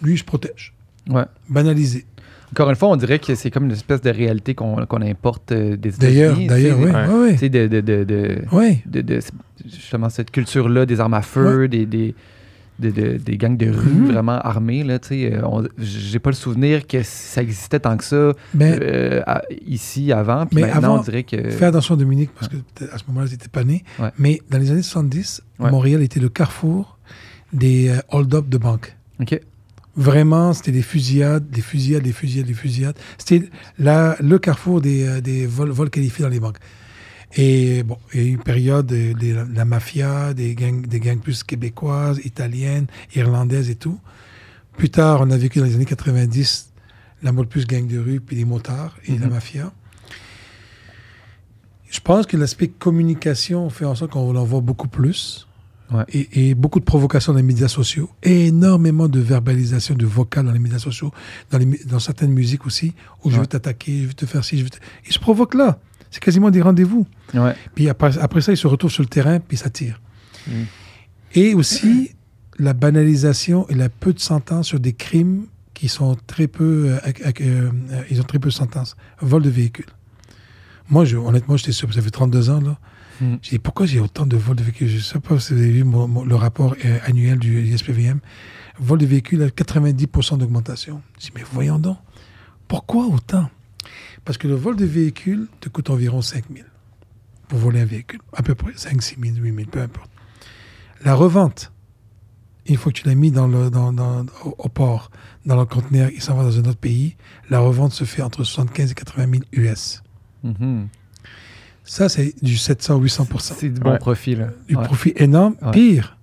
Lui, 0.02 0.14
il 0.14 0.18
se 0.18 0.24
protège. 0.24 0.74
Ouais. 1.10 1.26
Banalisé. 1.50 2.06
Encore 2.52 2.70
une 2.72 2.76
fois, 2.76 2.90
on 2.90 2.96
dirait 2.96 3.20
que 3.20 3.36
c'est 3.36 3.52
comme 3.52 3.66
une 3.66 3.74
espèce 3.74 4.02
de 4.02 4.10
réalité 4.10 4.56
qu'on 4.56 4.86
qu'on 4.88 5.02
importe 5.04 5.52
euh, 5.52 5.78
des 5.78 5.92
D'ailleurs, 5.92 6.32
États-Unis. 6.40 6.48
d'ailleurs, 6.48 6.78
tu 7.38 7.44
oui. 7.44 7.50
de, 7.50 7.68
de, 7.68 7.82
de, 7.82 8.04
de, 8.04 8.38
Oui. 8.52 8.80
de- 8.88 9.02
de- 9.02 9.20
justement 9.66 10.10
cette 10.10 10.32
culture-là 10.32 10.86
des 10.88 11.00
armes 11.00 11.14
à 11.14 11.22
feu, 11.22 11.68
des, 11.68 11.86
des, 11.86 12.16
de- 12.80 12.90
de- 12.90 13.18
des 13.18 13.38
gangs 13.38 13.56
de 13.58 13.70
rue 13.70 13.90
Mhm. 13.92 14.12
vraiment 14.12 14.40
armés. 14.40 14.84
Là, 14.84 14.98
euh, 15.12 15.68
J'ai 15.78 16.18
pas 16.18 16.32
le 16.32 16.36
souvenir 16.36 16.88
que 16.88 17.04
ça 17.04 17.44
existait 17.44 17.82
tant 17.82 17.96
que 17.98 18.04
ça 18.04 18.34
Mais 18.56 18.80
euh, 18.82 19.22
à- 19.28 19.44
ici 19.68 20.12
avant. 20.12 20.48
Puis 20.48 20.56
Mais 20.56 20.62
maintenant, 20.62 20.78
avant, 20.96 21.00
on 21.02 21.04
dirait 21.04 21.24
que. 21.24 21.52
fais 21.52 21.66
attention, 21.66 21.96
Dominique, 21.98 22.32
parce 22.34 22.48
que 22.48 22.56
peut-être 22.74 22.96
à 22.96 22.98
ce 22.98 23.04
moment-là, 23.10 23.28
tu 23.28 23.34
n'étais 23.34 23.50
pas 23.50 23.64
né. 23.64 23.84
Ouais. 24.00 24.10
Mais 24.18 24.42
dans 24.50 24.58
les 24.58 24.72
années 24.72 24.82
70, 24.82 25.44
Ouais. 25.60 25.70
Montréal 25.70 26.02
était 26.02 26.20
le 26.22 26.30
carrefour 26.30 26.98
des 27.54 27.90
euh, 27.90 27.98
hold-up 28.10 28.48
de 28.50 28.58
banque. 28.58 28.96
OK. 29.22 29.40
Vraiment, 30.00 30.54
c'était 30.54 30.72
des 30.72 30.82
fusillades, 30.82 31.50
des 31.50 31.60
fusillades, 31.62 32.04
des 32.04 32.14
fusillades, 32.14 32.48
des 32.48 32.54
fusillades. 32.54 32.98
C'était 33.18 33.50
le 33.78 34.38
carrefour 34.38 34.80
des, 34.80 35.06
euh, 35.06 35.20
des 35.20 35.46
vols, 35.46 35.72
vols 35.72 35.90
qualifiés 35.90 36.24
dans 36.24 36.30
les 36.30 36.40
banques. 36.40 36.60
Et 37.36 37.84
bon, 37.84 37.98
il 38.14 38.22
y 38.22 38.24
a 38.24 38.28
eu 38.28 38.30
une 38.32 38.42
période 38.42 38.86
de, 38.86 39.12
de 39.12 39.36
la 39.54 39.66
mafia, 39.66 40.34
des 40.34 40.56
gangs, 40.56 40.88
des 40.88 41.02
gangs 41.02 41.20
plus 41.20 41.44
québécoises, 41.44 42.22
italiennes, 42.24 42.88
irlandaises 43.14 43.70
et 43.70 43.76
tout. 43.76 44.00
Plus 44.78 44.90
tard, 44.90 45.20
on 45.20 45.30
a 45.32 45.38
vécu 45.38 45.60
dans 45.60 45.66
les 45.66 45.76
années 45.76 45.84
90 45.84 46.72
la 47.22 47.34
mode 47.34 47.50
plus 47.50 47.68
gang 47.68 47.86
de 47.86 48.00
rue, 48.00 48.22
puis 48.22 48.38
les 48.38 48.46
motards 48.46 48.96
et 49.06 49.18
la 49.18 49.26
Mhm. 49.26 49.34
mafia. 49.34 49.74
Je 51.90 52.00
pense 52.00 52.26
que 52.26 52.38
l'aspect 52.38 52.70
communication 52.70 53.70
fait 53.70 53.84
en 53.84 53.96
sorte 53.96 54.12
qu'on 54.12 54.34
en 54.34 54.46
voit 54.46 54.62
beaucoup 54.62 54.88
plus. 54.88 55.49
Ouais. 55.92 56.04
Et, 56.10 56.50
et 56.50 56.54
beaucoup 56.56 56.80
de 56.80 56.86
provocations 56.86 57.32
dans 57.34 57.38
les 57.38 57.44
médias 57.44 57.68
sociaux. 57.68 58.10
énormément 58.22 59.08
de 59.08 59.20
verbalisation, 59.20 59.96
de 59.96 60.06
vocal 60.06 60.46
dans 60.46 60.52
les 60.52 60.60
médias 60.60 60.78
sociaux, 60.78 61.12
dans, 61.50 61.58
les 61.58 61.66
mu- 61.66 61.80
dans 61.86 61.98
certaines 62.00 62.32
musiques 62.32 62.66
aussi, 62.68 62.94
où 63.24 63.32
je 63.32 63.40
veux 63.40 63.48
t'attaquer, 63.48 64.04
je 64.04 64.08
veux 64.08 64.14
te 64.14 64.26
faire 64.28 64.44
ci, 64.44 64.60
je 64.60 64.64
veux 64.64 64.70
te... 64.70 64.78
Ils 65.08 65.14
se 65.14 65.20
provoquent 65.20 65.56
là. 65.56 65.80
C'est 66.12 66.22
quasiment 66.22 66.52
des 66.52 66.62
rendez-vous. 66.62 67.08
Ouais. 67.34 67.56
Puis 67.76 67.90
après, 67.90 68.18
après 68.20 68.42
ça, 68.42 68.52
ils 68.52 68.58
se 68.58 68.68
retrouvent 68.68 68.92
sur 68.92 69.04
le 69.04 69.10
terrain, 69.10 69.40
puis 69.40 69.58
ça 69.58 69.70
tire. 69.72 70.00
Mm. 70.48 70.52
Et 71.34 71.54
aussi, 71.56 72.12
la 72.60 72.74
banalisation 72.74 73.68
et 73.70 73.76
la 73.76 73.90
peu 73.90 74.14
de 74.14 74.20
sentences 74.20 74.68
sur 74.68 74.80
des 74.80 74.94
crimes 74.94 75.46
qui 75.74 75.88
sont 75.88 76.16
très 76.28 76.48
peu... 76.48 76.98
euh, 77.06 77.12
euh, 77.42 77.72
ils 78.12 78.20
ont 78.20 78.24
très 78.24 78.38
peu 78.40 78.50
de 78.50 78.54
sentences. 78.54 78.96
Vol 79.22 79.42
de 79.42 79.50
véhicule. 79.50 79.86
Moi, 80.90 81.06
je, 81.06 81.18
honnêtement, 81.18 81.58
j'étais 81.58 81.72
sûr, 81.72 81.92
ça 81.94 82.02
fait 82.02 82.10
32 82.12 82.50
ans, 82.50 82.62
là. 82.62 82.78
Mm. 83.22 83.36
J'ai 83.42 83.50
dit, 83.52 83.60
pourquoi 83.60 83.86
j'ai 83.86 84.00
autant 84.00 84.26
de 84.26 84.38
vols 84.38 84.56
de 84.56 84.64
véhicules? 84.64 84.88
Je 84.88 84.96
ne 84.98 85.02
sais 85.02 85.20
pas 85.20 85.40
si 85.40 85.54
vous 85.54 85.60
avez 85.60 85.72
vu 85.72 85.84
mon- 85.84 86.08
mon- 86.08 86.24
le 86.26 86.36
rapport 86.36 86.76
euh, 86.86 87.00
annuel 87.06 87.38
du 87.40 87.62
ISPVM. 87.62 88.20
Vol 88.80 89.00
de 89.00 89.06
véhicules 89.06 89.42
à 89.44 89.50
90% 89.50 90.38
d'augmentation. 90.38 91.02
Je 91.20 91.26
dis, 91.26 91.32
mais 91.36 91.44
voyons 91.52 91.80
donc, 91.80 91.98
pourquoi 92.68 93.06
autant? 93.08 93.50
Parce 94.26 94.38
que 94.38 94.48
le 94.48 94.56
vol 94.56 94.76
de 94.76 94.86
véhicule 94.86 95.48
te 95.60 95.70
coûte 95.70 95.90
environ 95.90 96.22
5 96.22 96.46
000 96.54 96.66
pour 97.48 97.60
voler 97.60 97.82
un 97.82 97.86
véhicule. 97.86 98.20
À 98.34 98.42
peu 98.44 98.56
près 98.56 98.72
5, 98.76 99.02
6 99.02 99.16
000, 99.22 99.36
8 99.38 99.56
000, 99.56 99.68
peu 99.70 99.82
importe. 99.82 100.10
La 101.04 101.16
revente, 101.16 101.72
une 102.68 102.76
fois 102.78 102.92
que 102.92 103.00
tu 103.00 103.08
l'as 103.08 103.16
mis 103.16 103.32
dans 103.32 103.48
le, 103.48 103.70
dans, 103.70 103.92
dans- 103.92 104.26
au, 104.58 104.70
port, 104.70 105.10
dans 105.46 105.56
le 105.58 105.66
conteneur, 105.66 106.10
il 106.14 106.22
s'en 106.22 106.36
va 106.36 106.44
dans 106.44 106.58
un 106.60 106.66
autre 106.66 106.78
pays, 106.78 107.16
la 107.50 107.60
revente 107.60 107.92
se 107.94 108.04
fait 108.04 108.22
entre 108.22 108.44
75 108.44 108.92
et 108.92 108.94
80 108.94 109.32
000 109.32 109.44
US. 109.54 110.04
Ça, 111.90 112.08
c'est 112.08 112.36
du 112.44 112.56
700-800% 112.56 113.40
C'est 113.56 113.70
du 113.70 113.80
bon 113.80 113.92
Ouais. 113.94 113.98
profit. 113.98 114.36
Là. 114.36 114.50
du 114.68 114.76
Ouais. 114.76 114.84
profit 114.84 115.12
énorme. 115.16 115.56
Ouais. 115.62 115.72
Pire, 115.72 116.18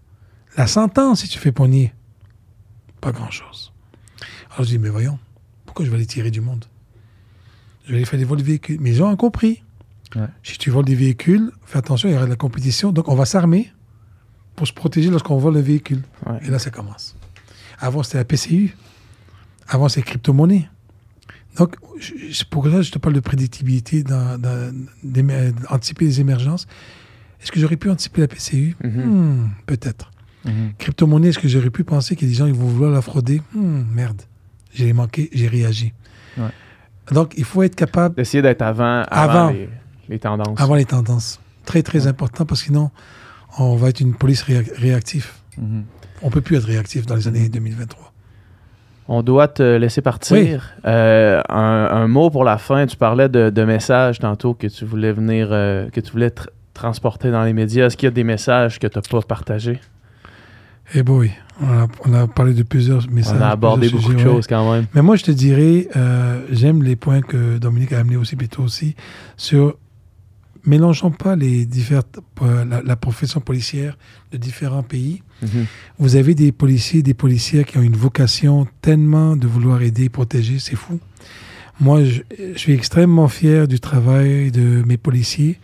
la 0.57 0.69
sentence, 0.69 1.23
si 1.23 1.29
tu 1.29 1.41
fais 1.41 1.51
pogner, 1.51 1.93
pas 3.01 3.11
grand-chose. 3.11 3.73
Alors 4.53 4.61
je 4.63 4.69
dis, 4.71 4.79
mais 4.79 4.89
voyons, 4.91 5.19
pourquoi 5.65 5.85
je 5.85 5.91
vais 5.91 5.97
aller 5.97 6.07
tirer 6.07 6.31
du 6.31 6.41
monde? 6.41 6.65
Je 7.85 7.91
vais 7.91 7.97
aller 7.97 8.05
faire 8.05 8.19
des 8.19 8.25
vols 8.25 8.39
de 8.39 8.45
véhicules. 8.45 8.79
Mais 8.81 8.91
les 8.91 8.97
gens 8.97 9.11
ont 9.11 9.17
compris. 9.17 9.65
Ouais. 10.15 10.29
Si 10.45 10.57
tu 10.57 10.71
voles 10.71 10.85
des 10.85 10.95
véhicules, 10.95 11.51
fais 11.65 11.79
attention, 11.79 12.09
il 12.09 12.13
y 12.13 12.15
aura 12.15 12.27
de 12.27 12.31
la 12.31 12.37
compétition. 12.37 12.93
Donc, 12.93 13.09
on 13.09 13.17
va 13.17 13.25
s'armer 13.27 13.73
pour 14.55 14.69
se 14.69 14.73
protéger 14.73 15.11
lorsqu'on 15.11 15.37
vole 15.39 15.57
un 15.57 15.63
véhicule. 15.63 16.03
Ouais. 16.27 16.39
Et 16.47 16.49
là, 16.51 16.61
ça 16.61 16.71
commence. 16.71 17.17
Avant, 17.81 18.05
c'était 18.05 18.19
la 18.19 18.25
PCU. 18.25 18.77
Avant, 19.67 19.89
c'est 19.89 20.03
crypto-monnaie. 20.03 20.69
Donc, 21.59 21.77
c'est 22.33 22.49
pour 22.49 22.65
ça 22.65 22.71
que 22.71 22.83
je 22.83 22.91
te 22.93 22.99
parle 22.99 23.15
de 23.15 23.21
prédictibilité, 23.21 24.03
dans- 24.03 24.39
dans- 24.39 24.73
d'émer- 25.03 25.53
d'anticiper 25.71 26.05
les 26.05 26.21
émergences. 26.21 26.67
Est-ce 27.43 27.53
que 27.53 27.61
j'aurais 27.61 27.77
pu 27.77 27.91
anticiper 27.91 28.21
la 28.23 28.29
PCU 28.29 28.77
Mhm. 28.83 28.91
Hmm, 29.05 29.49
Peut-être. 29.67 30.11
Mhm. 30.45 30.73
Crypto-monnaie, 30.79 31.29
est-ce 31.29 31.39
que 31.39 31.49
j'aurais 31.49 31.71
pu 31.71 31.85
penser 31.85 32.15
que 32.17 32.25
des 32.25 32.33
gens 32.35 32.47
ils 32.47 32.55
vont 32.55 32.67
vouloir 32.67 32.91
la 32.93 33.03
frauder? 33.03 33.43
Hmm, 33.55 33.83
Merde. 33.93 34.23
J'ai 34.75 34.93
manqué, 34.93 35.31
j'ai 35.33 35.49
réagi. 35.49 35.93
Ouais. 36.37 36.45
Donc, 37.13 37.35
il 37.37 37.45
faut 37.45 37.63
être 37.63 37.75
capable 37.75 38.15
D'essayer 38.17 38.43
d'être 38.43 38.63
avant, 38.63 39.03
avant, 39.09 39.33
Avant. 39.47 39.51
Les, 39.51 39.69
les 40.09 40.19
tendances. 40.19 40.61
avant 40.61 40.75
les 40.75 40.85
tendances. 40.85 41.41
Très, 41.65 41.83
très 41.83 42.07
important 42.07 42.45
parce 42.45 42.61
que 42.61 42.67
sinon, 42.67 42.91
on 43.59 43.77
va 43.77 43.89
être 43.89 44.01
une 44.01 44.15
police 44.15 44.43
réac- 44.43 44.73
réactive. 44.77 45.31
Mhm. 45.57 45.85
On 46.23 46.31
peut 46.31 46.41
plus 46.41 46.57
être 46.57 46.67
réactif 46.67 47.07
dans 47.07 47.15
les 47.17 47.27
années 47.29 47.49
2023. 47.49 48.13
On 49.09 49.23
doit 49.23 49.49
te 49.49 49.77
laisser 49.77 50.03
partir. 50.03 50.75
Euh, 50.85 51.41
un, 51.49 51.89
un 51.93 52.09
mot 52.09 52.29
pour 52.31 52.43
la 52.45 52.59
fin. 52.59 52.87
Tu 52.87 52.97
parlais 52.97 53.29
de, 53.29 53.51
de 53.51 53.65
messages 53.65 54.19
tantôt 54.19 54.55
que 54.55 54.67
tu 54.67 54.85
voulais 54.85 55.13
venir, 55.13 55.49
euh, 55.51 55.89
que 55.91 56.01
tu 56.01 56.11
voulais 56.11 56.29
tr- 56.29 56.49
transporter 56.75 57.31
dans 57.31 57.45
les 57.45 57.53
médias. 57.53 57.87
Est-ce 57.87 57.97
qu'il 57.97 58.07
y 58.07 58.09
a 58.09 58.11
des 58.13 58.25
messages 58.25 58.79
que 58.79 58.87
tu 58.87 58.99
n'as 58.99 59.03
pas 59.03 59.23
partagés? 59.23 59.81
Eh 60.95 61.03
boy, 61.03 61.33
on 61.61 61.67
a, 61.67 61.87
on 62.05 62.15
a 62.15 62.27
parlé 62.27 62.55
de 62.55 62.63
plusieurs 62.63 63.09
messages. 63.11 63.37
On 63.39 63.43
a 63.43 63.49
abordé 63.49 63.89
beaucoup 63.89 64.13
de 64.13 64.19
ouais. 64.19 64.23
choses 64.23 64.47
quand 64.47 64.73
même. 64.73 64.87
Mais 64.95 65.03
moi, 65.03 65.17
je 65.17 65.25
te 65.25 65.33
dirais, 65.33 65.89
euh, 65.97 66.41
j'aime 66.51 66.83
les 66.83 66.97
points 66.97 67.23
que 67.23 67.59
Dominique 67.59 67.93
a 67.93 67.99
amenés 68.01 68.17
aussi, 68.17 68.37
toi 68.37 68.65
aussi, 68.65 68.95
sur 69.37 69.77
mélangeons 70.67 71.11
pas 71.11 71.37
les 71.37 71.65
différentes, 71.65 72.19
euh, 72.43 72.65
la, 72.65 72.83
la 72.83 72.97
profession 72.97 73.41
policière 73.41 73.97
de 74.33 74.37
différents 74.37 74.83
pays. 74.83 75.23
Mhm. 75.43 75.67
Vous 75.99 76.17
avez 76.17 76.35
des 76.35 76.53
policiers, 76.53 77.03
des 77.03 77.15
policières 77.15 77.65
qui 77.65 77.79
ont 77.79 77.83
une 77.83 77.97
vocation 77.97 78.67
tellement 78.83 79.37
de 79.37 79.47
vouloir 79.47 79.83
aider, 79.83 80.09
protéger, 80.09 80.59
c'est 80.59 80.77
fou. 80.77 80.99
Moi, 81.79 82.05
je, 82.05 82.23
je 82.55 82.59
suis 82.59 82.73
extrêmement 82.73 83.29
fier 83.29 83.69
du 83.69 83.81
travail 83.81 84.51
de 84.51 84.83
mes 84.87 84.97
policiers 84.97 85.59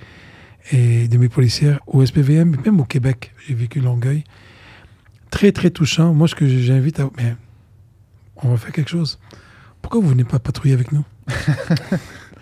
et 0.70 1.08
de 1.08 1.18
mes 1.18 1.28
policières 1.28 1.80
au 1.86 2.04
SPVM, 2.04 2.56
même 2.64 2.80
au 2.80 2.84
Québec. 2.84 3.32
J'ai 3.46 3.54
vécu 3.54 3.80
Longueuil. 3.80 4.24
Très, 5.30 5.52
très 5.52 5.70
touchant. 5.70 6.12
Moi, 6.12 6.28
ce 6.28 6.34
que 6.34 6.46
j'invite 6.46 7.00
à... 7.00 7.10
Mais 7.16 7.34
on 8.36 8.50
va 8.50 8.56
faire 8.56 8.72
quelque 8.72 8.90
chose. 8.90 9.18
Pourquoi 9.80 10.00
vous 10.00 10.08
venez 10.08 10.24
pas 10.24 10.38
patrouiller 10.38 10.74
avec 10.74 10.92
nous? 10.92 11.04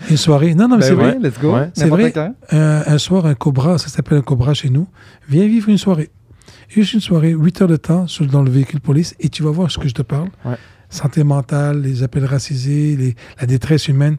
Une 0.09 0.17
soirée. 0.17 0.55
Non, 0.55 0.69
non, 0.69 0.77
mais 0.77 0.83
Ben 0.83 0.89
c'est 0.89 0.95
vrai. 0.95 1.19
let's 1.21 1.39
go. 1.39 1.55
Ouais. 1.55 1.71
C'est 1.75 1.89
vrai. 1.89 2.13
quand. 2.13 2.35
Un, 2.51 2.83
un 2.87 2.99
soir, 2.99 3.27
un 3.27 3.35
cobra, 3.35 3.77
ça 3.79 3.89
s'appelle 3.89 4.19
un 4.19 4.23
cobra 4.23 4.55
chez 4.55 4.71
nous. 4.71 4.87
Viens 5.29 5.47
vivre 5.47 5.69
une 5.69 5.79
soirée. 5.79 6.11
Juste 6.69 6.93
une 6.95 7.01
soirée, 7.01 7.33
8 7.33 7.63
heures 7.63 7.69
de 7.69 7.77
temps 7.77 8.07
sur- 8.07 8.27
dans 8.27 8.43
le 8.43 8.51
véhicule 8.51 8.81
police, 8.81 9.15
et 9.21 9.29
tu 9.29 9.43
vas 9.43 9.51
voir 9.51 9.71
ce 9.71 9.79
que 9.79 9.89
je 9.89 9.95
te 9.95 10.03
parle. 10.03 10.29
Ouais. 10.45 10.57
Santé 10.89 11.23
mentale, 11.25 11.83
les 11.83 12.03
appels 12.03 12.25
racisés, 12.25 12.97
les- 12.97 13.17
la 13.41 13.47
détresse 13.47 13.89
humaine. 13.89 14.17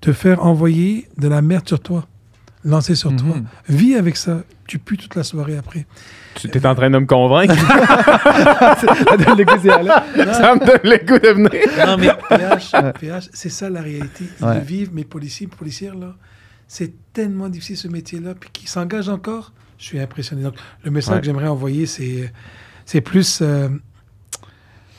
Te 0.00 0.12
faire 0.12 0.44
envoyer 0.44 1.08
de 1.18 1.26
la 1.28 1.42
merde 1.42 1.66
sur 1.66 1.80
toi, 1.80 2.06
lancer 2.64 2.94
sur 2.94 3.14
toi. 3.16 3.36
Mhm. 3.36 3.44
Vis 3.68 3.96
avec 3.96 4.16
ça. 4.16 4.42
Tu 4.68 4.78
pues 4.78 4.96
toute 4.96 5.14
la 5.16 5.24
soirée 5.24 5.56
après. 5.56 5.86
Tu 6.40 6.48
es 6.58 6.66
en 6.66 6.74
train 6.74 6.88
de 6.90 6.98
me 6.98 7.06
convaincre. 7.06 7.54
Ça 7.56 9.16
donne 9.16 9.38
le 9.38 9.44
goût 9.44 9.56
d'y 9.58 9.70
aller. 9.70 9.90
ça 10.32 10.54
me 10.54 10.60
donne 10.64 10.80
le 10.84 10.98
goût 11.04 11.18
de 11.18 11.28
venir. 11.28 11.86
Non, 11.86 11.96
mais 11.96 12.10
PH, 12.28 12.72
PH, 13.00 13.28
c'est 13.32 13.48
ça 13.48 13.68
la 13.68 13.80
réalité. 13.82 14.24
Ouais. 14.40 14.60
De 14.60 14.64
vivre, 14.64 14.92
mes 14.94 15.04
policiers, 15.04 15.46
policières, 15.46 15.94
là, 15.96 16.14
c'est 16.66 16.92
tellement 17.12 17.48
difficile 17.48 17.76
ce 17.76 17.88
métier-là, 17.88 18.34
puis 18.38 18.50
qui 18.52 18.66
s'engagent 18.66 19.08
encore, 19.08 19.52
je 19.78 19.84
suis 19.84 19.98
impressionné. 20.00 20.42
Donc, 20.42 20.54
le 20.84 20.90
message 20.90 21.14
Ouais. 21.14 21.20
que 21.20 21.26
j'aimerais 21.26 21.48
envoyer, 21.48 21.86
c'est, 21.86 22.32
c'est 22.84 23.00
plus, 23.00 23.40
euh, 23.42 23.68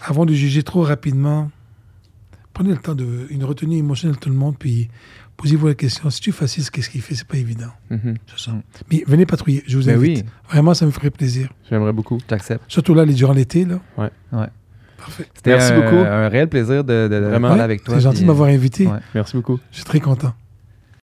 avant 0.01 0.25
de 0.25 0.33
juger 0.33 0.63
trop 0.63 0.81
rapidement, 0.83 1.49
prenez 2.53 2.71
le 2.71 2.77
temps 2.77 2.95
de, 2.95 3.27
une 3.29 3.43
retenue 3.43 3.77
émotionnelle 3.77 4.17
tout 4.17 4.29
le 4.29 4.35
monde, 4.35 4.55
puis 4.57 4.89
posez-vous 5.41 5.67
la 5.67 5.73
question, 5.73 6.09
si 6.09 6.19
tu 6.19 6.31
fascistes, 6.33 6.69
qu'est-ce 6.69 6.89
qu'il 6.89 7.01
fait? 7.01 7.15
C'est 7.15 7.25
pas 7.27 7.37
évident. 7.37 7.71
Mhm. 7.89 8.15
C'est 8.27 8.43
ça. 8.45 8.51
Mais 8.91 9.03
venez 9.07 9.25
patrouiller, 9.25 9.63
je 9.65 9.77
vous 9.77 9.89
invite. 9.89 10.17
oui, 10.19 10.23
Vraiment, 10.49 10.73
ça 10.73 10.85
me 10.85 10.91
ferait 10.91 11.09
plaisir. 11.09 11.49
J'aimerais 11.69 11.93
beaucoup. 11.93 12.17
j'accepte. 12.29 12.63
Surtout 12.67 12.93
là, 12.93 13.05
les- 13.05 13.13
durant 13.13 13.33
l'été, 13.33 13.63
là. 13.65 13.79
Ouais. 13.97 14.09
Ouais. 14.33 14.47
Parfait. 14.97 15.25
C'était 15.33 15.51
Merci 15.51 15.71
un, 15.71 15.79
beaucoup. 15.81 15.95
un 15.95 16.27
réel 16.27 16.49
plaisir 16.49 16.83
de, 16.83 17.07
de- 17.07 17.19
de 17.19 17.25
Vraiment. 17.25 17.47
parler 17.47 17.59
Ouais, 17.61 17.63
avec 17.63 17.83
toi. 17.85 17.95
C'est 17.95 18.01
gentil 18.01 18.15
puis, 18.17 18.23
de 18.23 18.27
m'avoir 18.27 18.49
invité. 18.49 18.85
ouais. 18.87 18.99
Merci 19.15 19.37
beaucoup. 19.37 19.57
Je 19.71 19.77
suis 19.77 19.85
très 19.85 20.01
content. 20.01 20.33